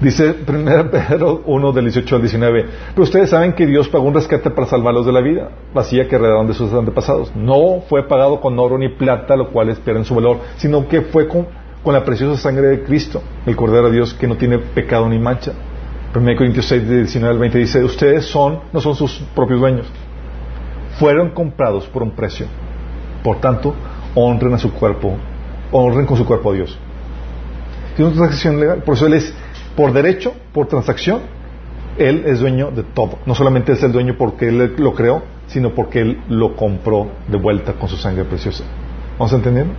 Dice 0.00 0.34
1 0.46 0.90
Pedro 0.90 1.42
1 1.46 1.72
del 1.72 1.84
18 1.84 2.16
al 2.16 2.22
19. 2.22 2.66
Pero 2.90 3.02
ustedes 3.02 3.30
saben 3.30 3.54
que 3.54 3.66
Dios 3.66 3.88
pagó 3.88 4.04
un 4.04 4.14
rescate 4.14 4.50
para 4.50 4.66
salvarlos 4.66 5.06
de 5.06 5.12
la 5.12 5.20
vida, 5.20 5.50
vacía 5.72 6.06
que 6.06 6.16
heredaron 6.16 6.46
de 6.46 6.54
sus 6.54 6.72
antepasados. 6.72 7.34
No 7.34 7.82
fue 7.88 8.06
pagado 8.06 8.40
con 8.40 8.58
oro 8.58 8.76
ni 8.78 8.90
plata, 8.90 9.36
lo 9.36 9.50
cual 9.50 9.74
pierden 9.84 10.04
su 10.04 10.14
valor, 10.14 10.38
sino 10.56 10.86
que 10.86 11.02
fue 11.02 11.26
con, 11.26 11.46
con, 11.82 11.94
la 11.94 12.04
preciosa 12.04 12.40
sangre 12.40 12.68
de 12.68 12.82
Cristo, 12.82 13.22
el 13.46 13.56
Cordero 13.56 13.88
de 13.88 13.94
Dios 13.94 14.12
que 14.12 14.26
no 14.26 14.36
tiene 14.36 14.58
pecado 14.58 15.08
ni 15.08 15.18
mancha. 15.18 15.52
1 16.14 16.36
Corintios 16.36 16.66
6 16.66 16.88
del 16.88 17.02
19 17.04 17.34
al 17.34 17.38
20 17.38 17.58
dice, 17.58 17.84
ustedes 17.84 18.26
son, 18.26 18.60
no 18.72 18.80
son 18.80 18.94
sus 18.94 19.22
propios 19.34 19.60
dueños, 19.60 19.86
fueron 20.98 21.30
comprados 21.30 21.86
por 21.86 22.02
un 22.02 22.10
precio. 22.10 22.46
Por 23.22 23.40
tanto, 23.40 23.74
honren 24.14 24.54
a 24.54 24.58
su 24.58 24.72
cuerpo, 24.72 25.16
honren 25.72 26.06
con 26.06 26.16
su 26.16 26.24
cuerpo 26.24 26.52
a 26.52 26.54
Dios. 26.54 26.78
Tiene 27.96 28.10
una 28.10 28.18
transacción 28.18 28.60
legal, 28.60 28.82
por 28.82 28.94
eso 28.94 29.06
Él 29.06 29.14
es 29.14 29.34
por 29.76 29.92
derecho, 29.92 30.32
por 30.52 30.66
transacción, 30.66 31.20
Él 31.98 32.24
es 32.26 32.40
dueño 32.40 32.70
de 32.70 32.82
todo. 32.82 33.18
No 33.26 33.34
solamente 33.34 33.72
es 33.72 33.82
el 33.82 33.92
dueño 33.92 34.16
porque 34.18 34.48
Él 34.48 34.74
lo 34.78 34.94
creó, 34.94 35.22
sino 35.46 35.70
porque 35.70 36.00
Él 36.00 36.20
lo 36.28 36.56
compró 36.56 37.08
de 37.28 37.38
vuelta 37.38 37.74
con 37.74 37.88
su 37.88 37.96
sangre 37.96 38.24
preciosa. 38.24 38.64
¿Vamos 39.18 39.32
entendiendo? 39.32 39.74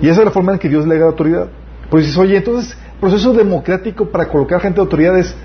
Y 0.00 0.08
esa 0.08 0.20
es 0.20 0.24
la 0.24 0.30
forma 0.30 0.52
en 0.52 0.58
que 0.58 0.68
Dios 0.68 0.86
le 0.86 0.98
da 0.98 1.06
autoridad. 1.06 1.48
Pues 1.90 2.06
dices, 2.06 2.18
oye, 2.18 2.36
entonces, 2.36 2.76
proceso 3.00 3.32
democrático 3.32 4.06
para 4.06 4.28
colocar 4.28 4.60
gente 4.60 4.76
de 4.76 4.82
autoridad 4.82 5.18
es 5.18 5.36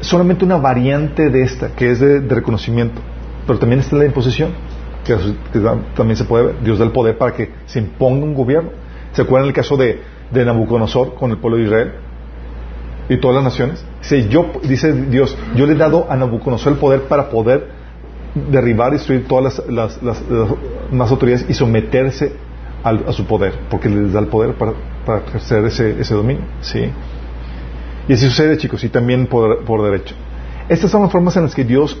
solamente 0.00 0.44
una 0.44 0.56
variante 0.56 1.30
de 1.30 1.42
esta, 1.42 1.70
que 1.74 1.90
es 1.90 2.00
de, 2.00 2.20
reconocimiento. 2.20 3.00
Pero 3.46 3.58
también 3.58 3.80
está 3.80 3.96
la 3.96 4.04
imposición, 4.04 4.52
que, 5.04 5.16
también 5.96 6.16
se 6.16 6.24
puede 6.24 6.46
ver. 6.46 6.60
Dios 6.62 6.78
da 6.78 6.84
el 6.84 6.92
poder 6.92 7.18
para 7.18 7.32
que 7.34 7.50
se 7.66 7.78
imponga 7.78 8.24
un 8.24 8.34
gobierno. 8.34 8.70
¿Se 9.12 9.22
acuerdan 9.22 9.48
el 9.48 9.54
caso 9.54 9.76
de, 9.76 10.02
de 10.30 10.44
Nabucodonosor 10.44 11.14
con 11.14 11.30
el 11.30 11.38
pueblo 11.38 11.58
de 11.58 11.64
Israel? 11.64 11.92
Y 13.08 13.16
todas 13.18 13.36
las 13.36 13.44
naciones. 13.44 13.84
Dice, 14.00 14.28
yo, 14.28 14.52
dice 14.62 14.92
Dios, 14.92 15.36
yo 15.56 15.66
le 15.66 15.72
he 15.72 15.76
dado 15.76 16.06
a 16.10 16.16
Nabucodonosor 16.16 16.74
el 16.74 16.78
poder 16.78 17.02
para 17.02 17.30
poder 17.30 17.68
derribar 18.50 18.92
y 18.92 18.96
destruir 18.96 19.26
todas 19.26 19.62
las, 19.68 20.02
las, 20.02 20.22
más 20.90 21.10
autoridades 21.10 21.46
y 21.48 21.54
someterse 21.54 22.32
a 22.84 23.12
su 23.12 23.26
poder, 23.26 23.54
porque 23.70 23.88
les 23.88 24.12
da 24.12 24.20
el 24.20 24.28
poder 24.28 24.54
para, 24.54 24.72
para 25.04 25.18
ejercer 25.18 25.64
ese, 25.64 26.00
ese 26.00 26.14
dominio. 26.14 26.44
¿sí? 26.60 26.90
Y 28.08 28.12
así 28.12 28.24
sucede, 28.26 28.56
chicos, 28.56 28.82
y 28.84 28.88
también 28.88 29.26
por, 29.26 29.64
por 29.64 29.82
derecho. 29.82 30.14
Estas 30.68 30.90
son 30.90 31.02
las 31.02 31.12
formas 31.12 31.36
en 31.36 31.44
las 31.44 31.54
que 31.54 31.64
Dios 31.64 31.98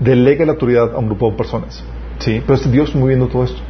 delega 0.00 0.44
la 0.46 0.52
autoridad 0.52 0.94
a 0.94 0.98
un 0.98 1.06
grupo 1.06 1.30
de 1.30 1.36
personas. 1.36 1.84
¿sí? 2.18 2.42
Pero 2.44 2.54
es 2.54 2.70
Dios 2.70 2.94
moviendo 2.94 3.28
todo 3.28 3.44
esto. 3.44 3.60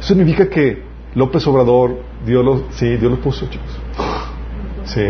Eso 0.00 0.08
significa 0.08 0.48
que 0.48 0.82
López 1.14 1.46
Obrador, 1.46 2.02
Dios 2.26 2.44
lo, 2.44 2.64
sí, 2.70 2.96
Dios 2.96 3.10
lo 3.10 3.20
puso, 3.20 3.46
chicos. 3.48 3.78
Sí. 4.88 5.06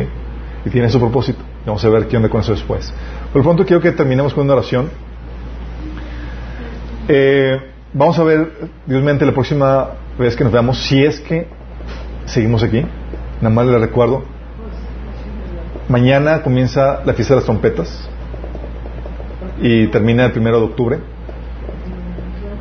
Y 0.65 0.71
tiene 0.71 0.91
su 0.91 0.99
propósito. 0.99 1.41
Vamos 1.65 1.85
a 1.85 1.89
ver 1.89 2.09
qué 2.09 2.17
onda 2.17 2.29
con 2.29 2.41
eso 2.41 2.53
después. 2.53 2.93
Por 3.33 3.41
lo 3.41 3.45
pronto 3.45 3.65
quiero 3.65 3.81
que 3.81 3.93
terminemos 3.93 4.35
con 4.35 4.45
una 4.45 4.55
oración. 4.55 4.91
Eh, 7.09 7.59
vamos 7.93 8.19
a 8.19 8.25
ver, 8.25 8.53
Dios 8.87 9.01
mediante, 9.01 9.25
la 9.25 9.33
próxima 9.33 9.91
vez 10.19 10.37
que 10.37 10.45
nos 10.45 10.53
veamos, 10.53 10.79
si 10.79 11.05
es 11.05 11.21
que 11.21 11.47
seguimos 12.27 12.63
aquí. 12.63 12.85
Nada 13.41 13.55
más 13.55 13.67
le 13.67 13.79
recuerdo. 13.79 14.25
Mañana 15.89 16.43
comienza 16.43 17.01
la 17.05 17.15
fiesta 17.15 17.35
de 17.35 17.41
las 17.41 17.45
trompetas 17.45 18.09
y 19.61 19.87
termina 19.89 20.27
el 20.27 20.33
primero 20.33 20.59
de 20.59 20.67
octubre. 20.67 20.99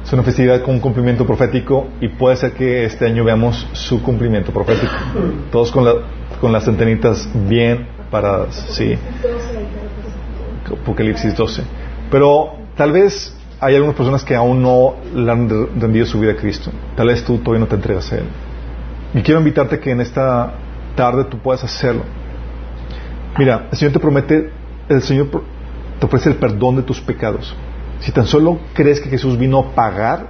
Es 0.03 0.13
una 0.13 0.23
festividad 0.23 0.61
con 0.61 0.75
un 0.75 0.79
cumplimiento 0.79 1.25
profético 1.25 1.87
y 1.99 2.07
puede 2.07 2.37
ser 2.37 2.53
que 2.53 2.85
este 2.85 3.05
año 3.05 3.25
veamos 3.25 3.67
su 3.73 4.01
cumplimiento 4.01 4.53
profético. 4.53 4.93
Todos 5.51 5.71
con 5.71 5.83
la 5.83 5.95
con 6.39 6.51
las 6.51 6.67
antenitas 6.67 7.27
bien 7.47 7.87
paradas, 8.11 8.55
sí. 8.69 8.97
Apocalipsis 10.71 11.35
12. 11.35 11.63
Pero 12.11 12.53
tal 12.75 12.91
vez 12.91 13.35
hay 13.59 13.75
algunas 13.75 13.95
personas 13.95 14.23
que 14.23 14.35
aún 14.35 14.61
no 14.61 14.95
le 15.15 15.31
han 15.31 15.49
rendido 15.79 16.05
su 16.05 16.19
vida 16.19 16.33
a 16.33 16.35
Cristo. 16.35 16.71
Tal 16.95 17.07
vez 17.07 17.23
tú 17.23 17.37
todavía 17.39 17.61
no 17.61 17.67
te 17.67 17.75
entregas 17.75 18.11
a 18.11 18.17
Él. 18.17 18.25
Y 19.13 19.21
quiero 19.21 19.39
invitarte 19.39 19.79
que 19.79 19.91
en 19.91 20.01
esta 20.01 20.53
tarde 20.95 21.23
tú 21.25 21.39
puedas 21.39 21.63
hacerlo. 21.63 22.03
Mira, 23.37 23.67
el 23.71 23.77
Señor 23.77 23.93
te 23.93 23.99
promete, 23.99 24.51
el 24.89 25.01
Señor 25.01 25.43
te 25.99 26.05
ofrece 26.05 26.29
el 26.29 26.35
perdón 26.35 26.75
de 26.75 26.83
tus 26.83 26.99
pecados. 26.99 27.55
Si 27.99 28.11
tan 28.11 28.27
solo 28.27 28.59
crees 28.73 28.99
que 28.99 29.09
Jesús 29.09 29.37
vino 29.37 29.59
a 29.59 29.75
pagar 29.75 30.27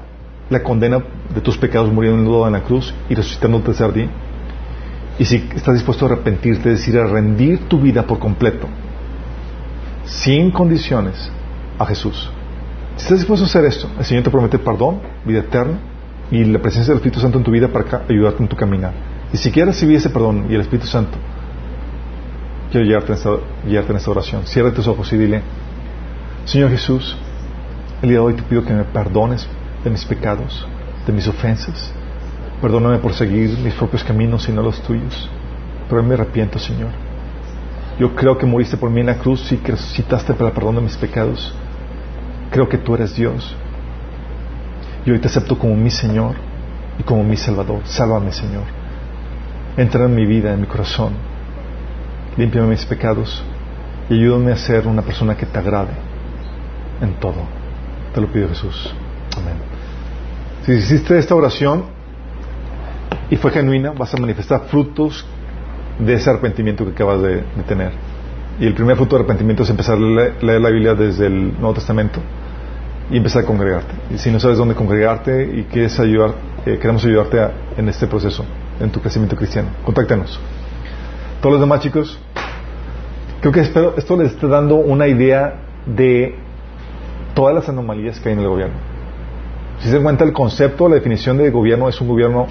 la 0.49 0.63
condena 0.63 1.03
de 1.33 1.41
tus 1.41 1.57
pecados 1.57 1.91
muriendo 1.91 2.47
en 2.47 2.53
la 2.53 2.61
cruz 2.61 2.93
y 3.09 3.15
resucitando 3.15 3.57
el 3.57 3.63
tercer 3.63 3.91
día, 3.91 4.09
y 5.19 5.25
si 5.25 5.49
estás 5.55 5.73
dispuesto 5.73 6.05
a 6.05 6.09
arrepentirte, 6.09 6.71
es 6.71 6.79
decir, 6.79 6.97
a 6.99 7.07
rendir 7.07 7.67
tu 7.67 7.79
vida 7.79 8.03
por 8.03 8.19
completo, 8.19 8.67
sin 10.05 10.51
condiciones, 10.51 11.31
a 11.79 11.85
Jesús. 11.85 12.31
Si 12.95 13.03
estás 13.03 13.19
dispuesto 13.19 13.45
a 13.45 13.47
hacer 13.47 13.65
esto, 13.65 13.89
el 13.97 14.05
Señor 14.05 14.23
te 14.23 14.29
promete 14.29 14.59
perdón, 14.59 14.99
vida 15.25 15.39
eterna 15.39 15.79
y 16.31 16.43
la 16.43 16.59
presencia 16.59 16.91
del 16.91 16.97
Espíritu 16.97 17.19
Santo 17.19 17.37
en 17.37 17.43
tu 17.43 17.51
vida 17.51 17.67
para 17.67 18.03
ayudarte 18.09 18.41
en 18.41 18.49
tu 18.49 18.55
caminar. 18.55 18.93
Y 19.31 19.37
si 19.37 19.51
quieres 19.51 19.75
recibir 19.75 19.97
ese 19.97 20.09
perdón 20.09 20.47
y 20.49 20.55
el 20.55 20.61
Espíritu 20.61 20.87
Santo, 20.87 21.17
quiero 22.71 22.85
llevarte 22.85 23.11
en 23.11 23.17
esta, 23.17 23.91
en 23.91 23.97
esta 23.97 24.11
oración. 24.11 24.45
Cierra 24.45 24.71
tus 24.71 24.87
ojos 24.87 25.11
y 25.13 25.17
dile, 25.17 25.41
Señor 26.45 26.71
Jesús, 26.71 27.17
el 28.01 28.09
día 28.09 28.19
de 28.19 28.23
hoy 28.23 28.33
te 28.33 28.43
pido 28.43 28.63
que 28.63 28.73
me 28.73 28.83
perdones 28.83 29.47
de 29.83 29.89
mis 29.89 30.05
pecados, 30.05 30.67
de 31.05 31.13
mis 31.13 31.27
ofensas 31.27 31.93
Perdóname 32.61 32.97
por 32.97 33.13
seguir 33.13 33.57
mis 33.59 33.73
propios 33.75 34.03
caminos 34.03 34.49
y 34.49 34.51
no 34.51 34.63
los 34.63 34.81
tuyos. 34.81 35.29
Pero 35.89 36.03
me 36.03 36.15
arrepiento, 36.15 36.57
Señor. 36.57 36.89
Yo 37.99 38.15
creo 38.15 38.37
que 38.37 38.45
moriste 38.45 38.77
por 38.77 38.89
mí 38.89 38.99
en 38.99 39.07
la 39.07 39.17
cruz 39.17 39.51
y 39.51 39.57
que 39.57 39.71
resucitaste 39.71 40.33
para 40.33 40.49
el 40.49 40.53
perdón 40.53 40.75
de 40.75 40.81
mis 40.81 40.97
pecados. 40.97 41.53
Creo 42.51 42.67
que 42.67 42.77
tú 42.77 42.95
eres 42.95 43.15
Dios. 43.15 43.55
Y 45.05 45.11
hoy 45.11 45.19
te 45.19 45.27
acepto 45.27 45.57
como 45.57 45.75
mi 45.75 45.91
Señor 45.91 46.35
y 46.99 47.03
como 47.03 47.23
mi 47.23 47.37
Salvador. 47.37 47.81
Sálvame, 47.85 48.31
Señor. 48.31 48.63
Entra 49.77 50.05
en 50.05 50.15
mi 50.15 50.25
vida, 50.25 50.53
en 50.53 50.61
mi 50.61 50.67
corazón. 50.67 51.13
Límpiame 52.35 52.67
mis 52.67 52.85
pecados 52.85 53.43
y 54.09 54.15
ayúdame 54.15 54.51
a 54.51 54.57
ser 54.57 54.87
una 54.87 55.01
persona 55.01 55.35
que 55.35 55.45
te 55.45 55.57
agrade 55.57 55.93
en 57.01 57.13
todo. 57.19 57.45
Te 58.13 58.21
lo 58.21 58.27
pido, 58.27 58.49
Jesús. 58.49 58.93
Amén. 59.35 59.55
Si 60.65 60.71
hiciste 60.73 61.17
esta 61.17 61.35
oración 61.35 61.96
y 63.29 63.35
fue 63.35 63.51
genuina, 63.51 63.91
vas 63.91 64.13
a 64.13 64.17
manifestar 64.17 64.61
frutos 64.67 65.25
de 65.99 66.13
ese 66.13 66.29
arrepentimiento 66.29 66.85
que 66.85 66.91
acabas 66.91 67.21
de, 67.21 67.35
de 67.37 67.63
tener. 67.67 67.91
Y 68.59 68.65
el 68.65 68.73
primer 68.73 68.95
fruto 68.95 69.15
de 69.15 69.21
arrepentimiento 69.21 69.63
es 69.63 69.69
empezar 69.69 69.97
a 69.97 69.99
leer, 69.99 70.43
leer 70.43 70.61
la 70.61 70.69
Biblia 70.69 70.93
desde 70.95 71.27
el 71.27 71.53
Nuevo 71.59 71.73
Testamento 71.73 72.19
y 73.11 73.17
empezar 73.17 73.43
a 73.43 73.45
congregarte. 73.45 73.93
Y 74.13 74.17
si 74.17 74.31
no 74.31 74.39
sabes 74.39 74.57
dónde 74.57 74.75
congregarte 74.75 75.43
y 75.55 75.63
quieres 75.63 75.99
ayudar, 75.99 76.33
eh, 76.65 76.77
queremos 76.79 77.03
ayudarte 77.05 77.39
a- 77.39 77.51
en 77.77 77.87
este 77.89 78.07
proceso, 78.07 78.45
en 78.79 78.89
tu 78.89 78.99
crecimiento 79.01 79.35
cristiano, 79.35 79.69
contáctanos. 79.83 80.39
Todos 81.41 81.53
los 81.53 81.61
demás 81.61 81.81
chicos, 81.81 82.19
creo 83.41 83.51
que 83.53 83.61
espero, 83.61 83.93
esto 83.97 84.17
les 84.17 84.31
está 84.33 84.47
dando 84.47 84.75
una 84.75 85.07
idea 85.07 85.61
de 85.85 86.35
todas 87.35 87.53
las 87.53 87.69
anomalías 87.69 88.19
que 88.19 88.29
hay 88.29 88.33
en 88.33 88.41
el 88.41 88.47
gobierno. 88.47 88.75
Si 89.79 89.89
se 89.89 89.99
cuenta, 90.01 90.23
el 90.23 90.33
concepto, 90.33 90.89
la 90.89 90.95
definición 90.95 91.37
de 91.37 91.51
gobierno 91.51 91.87
es 91.87 92.01
un 92.01 92.07
gobierno 92.07 92.47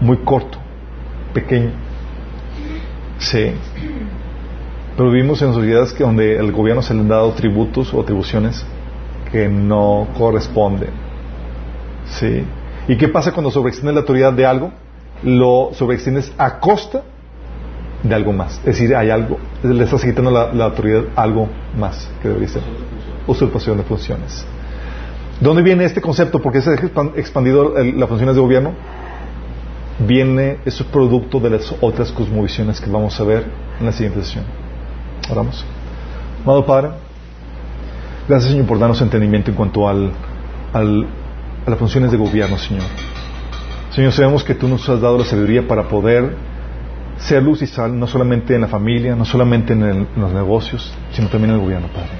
muy 0.00 0.18
corto, 0.18 0.58
pequeño. 1.32 1.70
Sí. 3.18 3.52
Pero 4.96 5.10
vivimos 5.10 5.42
en 5.42 5.52
sociedades 5.52 5.92
que 5.92 6.04
donde 6.04 6.36
el 6.36 6.52
gobierno 6.52 6.82
se 6.82 6.94
le 6.94 7.00
han 7.00 7.08
dado 7.08 7.32
tributos 7.32 7.92
o 7.94 8.00
atribuciones 8.00 8.64
que 9.32 9.48
no 9.48 10.06
corresponden. 10.16 10.90
Sí. 12.06 12.44
¿Y 12.86 12.96
qué 12.96 13.08
pasa 13.08 13.32
cuando 13.32 13.50
sobreextiendes 13.50 13.94
la 13.94 14.00
autoridad 14.02 14.32
de 14.32 14.46
algo? 14.46 14.70
Lo 15.22 15.70
sobreextiendes 15.72 16.32
a 16.38 16.60
costa 16.60 17.02
de 18.02 18.14
algo 18.14 18.32
más. 18.32 18.58
Es 18.58 18.64
decir, 18.78 18.94
hay 18.94 19.10
algo, 19.10 19.38
le 19.62 19.82
estás 19.84 20.02
quitando 20.04 20.30
la, 20.30 20.52
la 20.52 20.66
autoridad 20.66 21.04
algo 21.16 21.48
más 21.78 22.08
que 22.20 22.28
debería 22.28 22.48
ser. 22.48 22.62
Usurpación 23.26 23.78
de 23.78 23.84
funciones. 23.84 24.44
¿De 25.40 25.46
dónde 25.46 25.62
viene 25.62 25.84
este 25.84 26.00
concepto? 26.02 26.40
Porque 26.40 26.60
se 26.60 26.70
ha 26.70 26.74
expan- 26.74 27.12
expandido 27.16 27.76
el- 27.78 27.98
las 27.98 28.08
funciones 28.08 28.36
de 28.36 28.40
gobierno. 28.42 28.72
Viene, 29.98 30.58
es 30.64 30.82
producto 30.82 31.38
de 31.38 31.50
las 31.50 31.72
otras 31.80 32.10
cosmovisiones 32.10 32.80
que 32.80 32.90
vamos 32.90 33.18
a 33.20 33.24
ver 33.24 33.44
en 33.78 33.86
la 33.86 33.92
siguiente 33.92 34.22
sesión. 34.24 34.44
Oramos. 35.30 35.64
Amado 36.42 36.66
Padre, 36.66 36.90
gracias 38.28 38.50
Señor 38.52 38.66
por 38.66 38.78
darnos 38.78 39.00
entendimiento 39.00 39.50
en 39.50 39.56
cuanto 39.56 39.88
al, 39.88 40.10
al- 40.72 41.06
a 41.66 41.70
las 41.70 41.78
funciones 41.78 42.10
de 42.10 42.16
gobierno, 42.18 42.58
Señor. 42.58 42.82
Señor, 43.90 44.12
sabemos 44.12 44.42
que 44.42 44.54
tú 44.54 44.66
nos 44.68 44.86
has 44.88 45.00
dado 45.00 45.16
la 45.18 45.24
sabiduría 45.24 45.66
para 45.66 45.84
poder 45.88 46.36
ser 47.16 47.42
luz 47.44 47.62
y 47.62 47.66
sal, 47.68 47.96
no 47.98 48.08
solamente 48.08 48.54
en 48.56 48.62
la 48.62 48.66
familia, 48.66 49.14
no 49.14 49.24
solamente 49.24 49.72
en, 49.72 49.82
el- 49.84 50.06
en 50.14 50.20
los 50.20 50.32
negocios, 50.32 50.92
sino 51.12 51.28
también 51.28 51.50
en 51.50 51.56
el 51.58 51.62
gobierno, 51.62 51.86
Padre. 51.94 52.10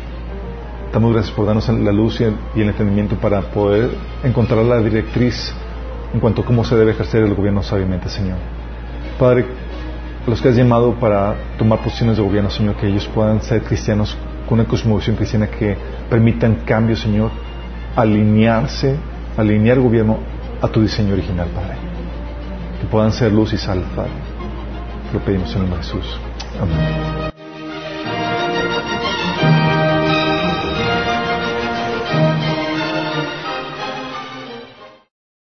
Damos 0.93 1.13
gracias 1.13 1.35
por 1.35 1.45
darnos 1.45 1.69
la 1.69 1.91
luz 1.93 2.21
y 2.21 2.25
el, 2.25 2.37
y 2.55 2.61
el 2.61 2.69
entendimiento 2.69 3.17
para 3.17 3.43
poder 3.43 3.91
encontrar 4.23 4.65
la 4.65 4.79
directriz 4.81 5.53
en 6.15 6.21
cuanto 6.21 6.43
a 6.43 6.45
cómo 6.45 6.65
se 6.65 6.77
debe 6.77 6.93
ejercer 6.93 7.25
el 7.25 7.35
gobierno 7.35 7.63
sabiamente, 7.63 8.09
Señor. 8.09 8.39
Padre, 9.19 9.45
los 10.27 10.41
que 10.41 10.49
has 10.49 10.57
llamado 10.57 10.95
para 10.95 11.35
tomar 11.59 11.81
posiciones 11.81 12.17
de 12.17 12.23
gobierno, 12.23 12.51
Señor, 12.51 12.77
que 12.77 12.87
ellos 12.87 13.07
puedan 13.13 13.43
ser 13.43 13.63
cristianos 13.63 14.17
con 14.49 14.61
una 14.61 14.69
cosmovisión 14.69 15.17
cristiana 15.17 15.49
que 15.49 15.77
permitan 16.09 16.63
cambios, 16.65 17.01
Señor, 17.01 17.31
alinearse, 17.97 18.97
alinear 19.37 19.77
el 19.77 19.83
gobierno 19.83 20.19
a 20.63 20.69
tu 20.69 20.81
diseño 20.81 21.15
original, 21.15 21.49
Padre. 21.49 21.77
Que 22.81 22.87
puedan 22.87 23.13
ser 23.13 23.33
luz 23.33 23.53
y 23.53 23.59
sal, 23.59 23.83
Padre. 23.97 24.13
Lo 25.13 25.19
pedimos 25.19 25.51
en 25.51 25.57
el 25.57 25.61
nombre 25.63 25.79
de 25.79 25.85
Jesús. 25.85 26.21
Amén. 26.61 27.34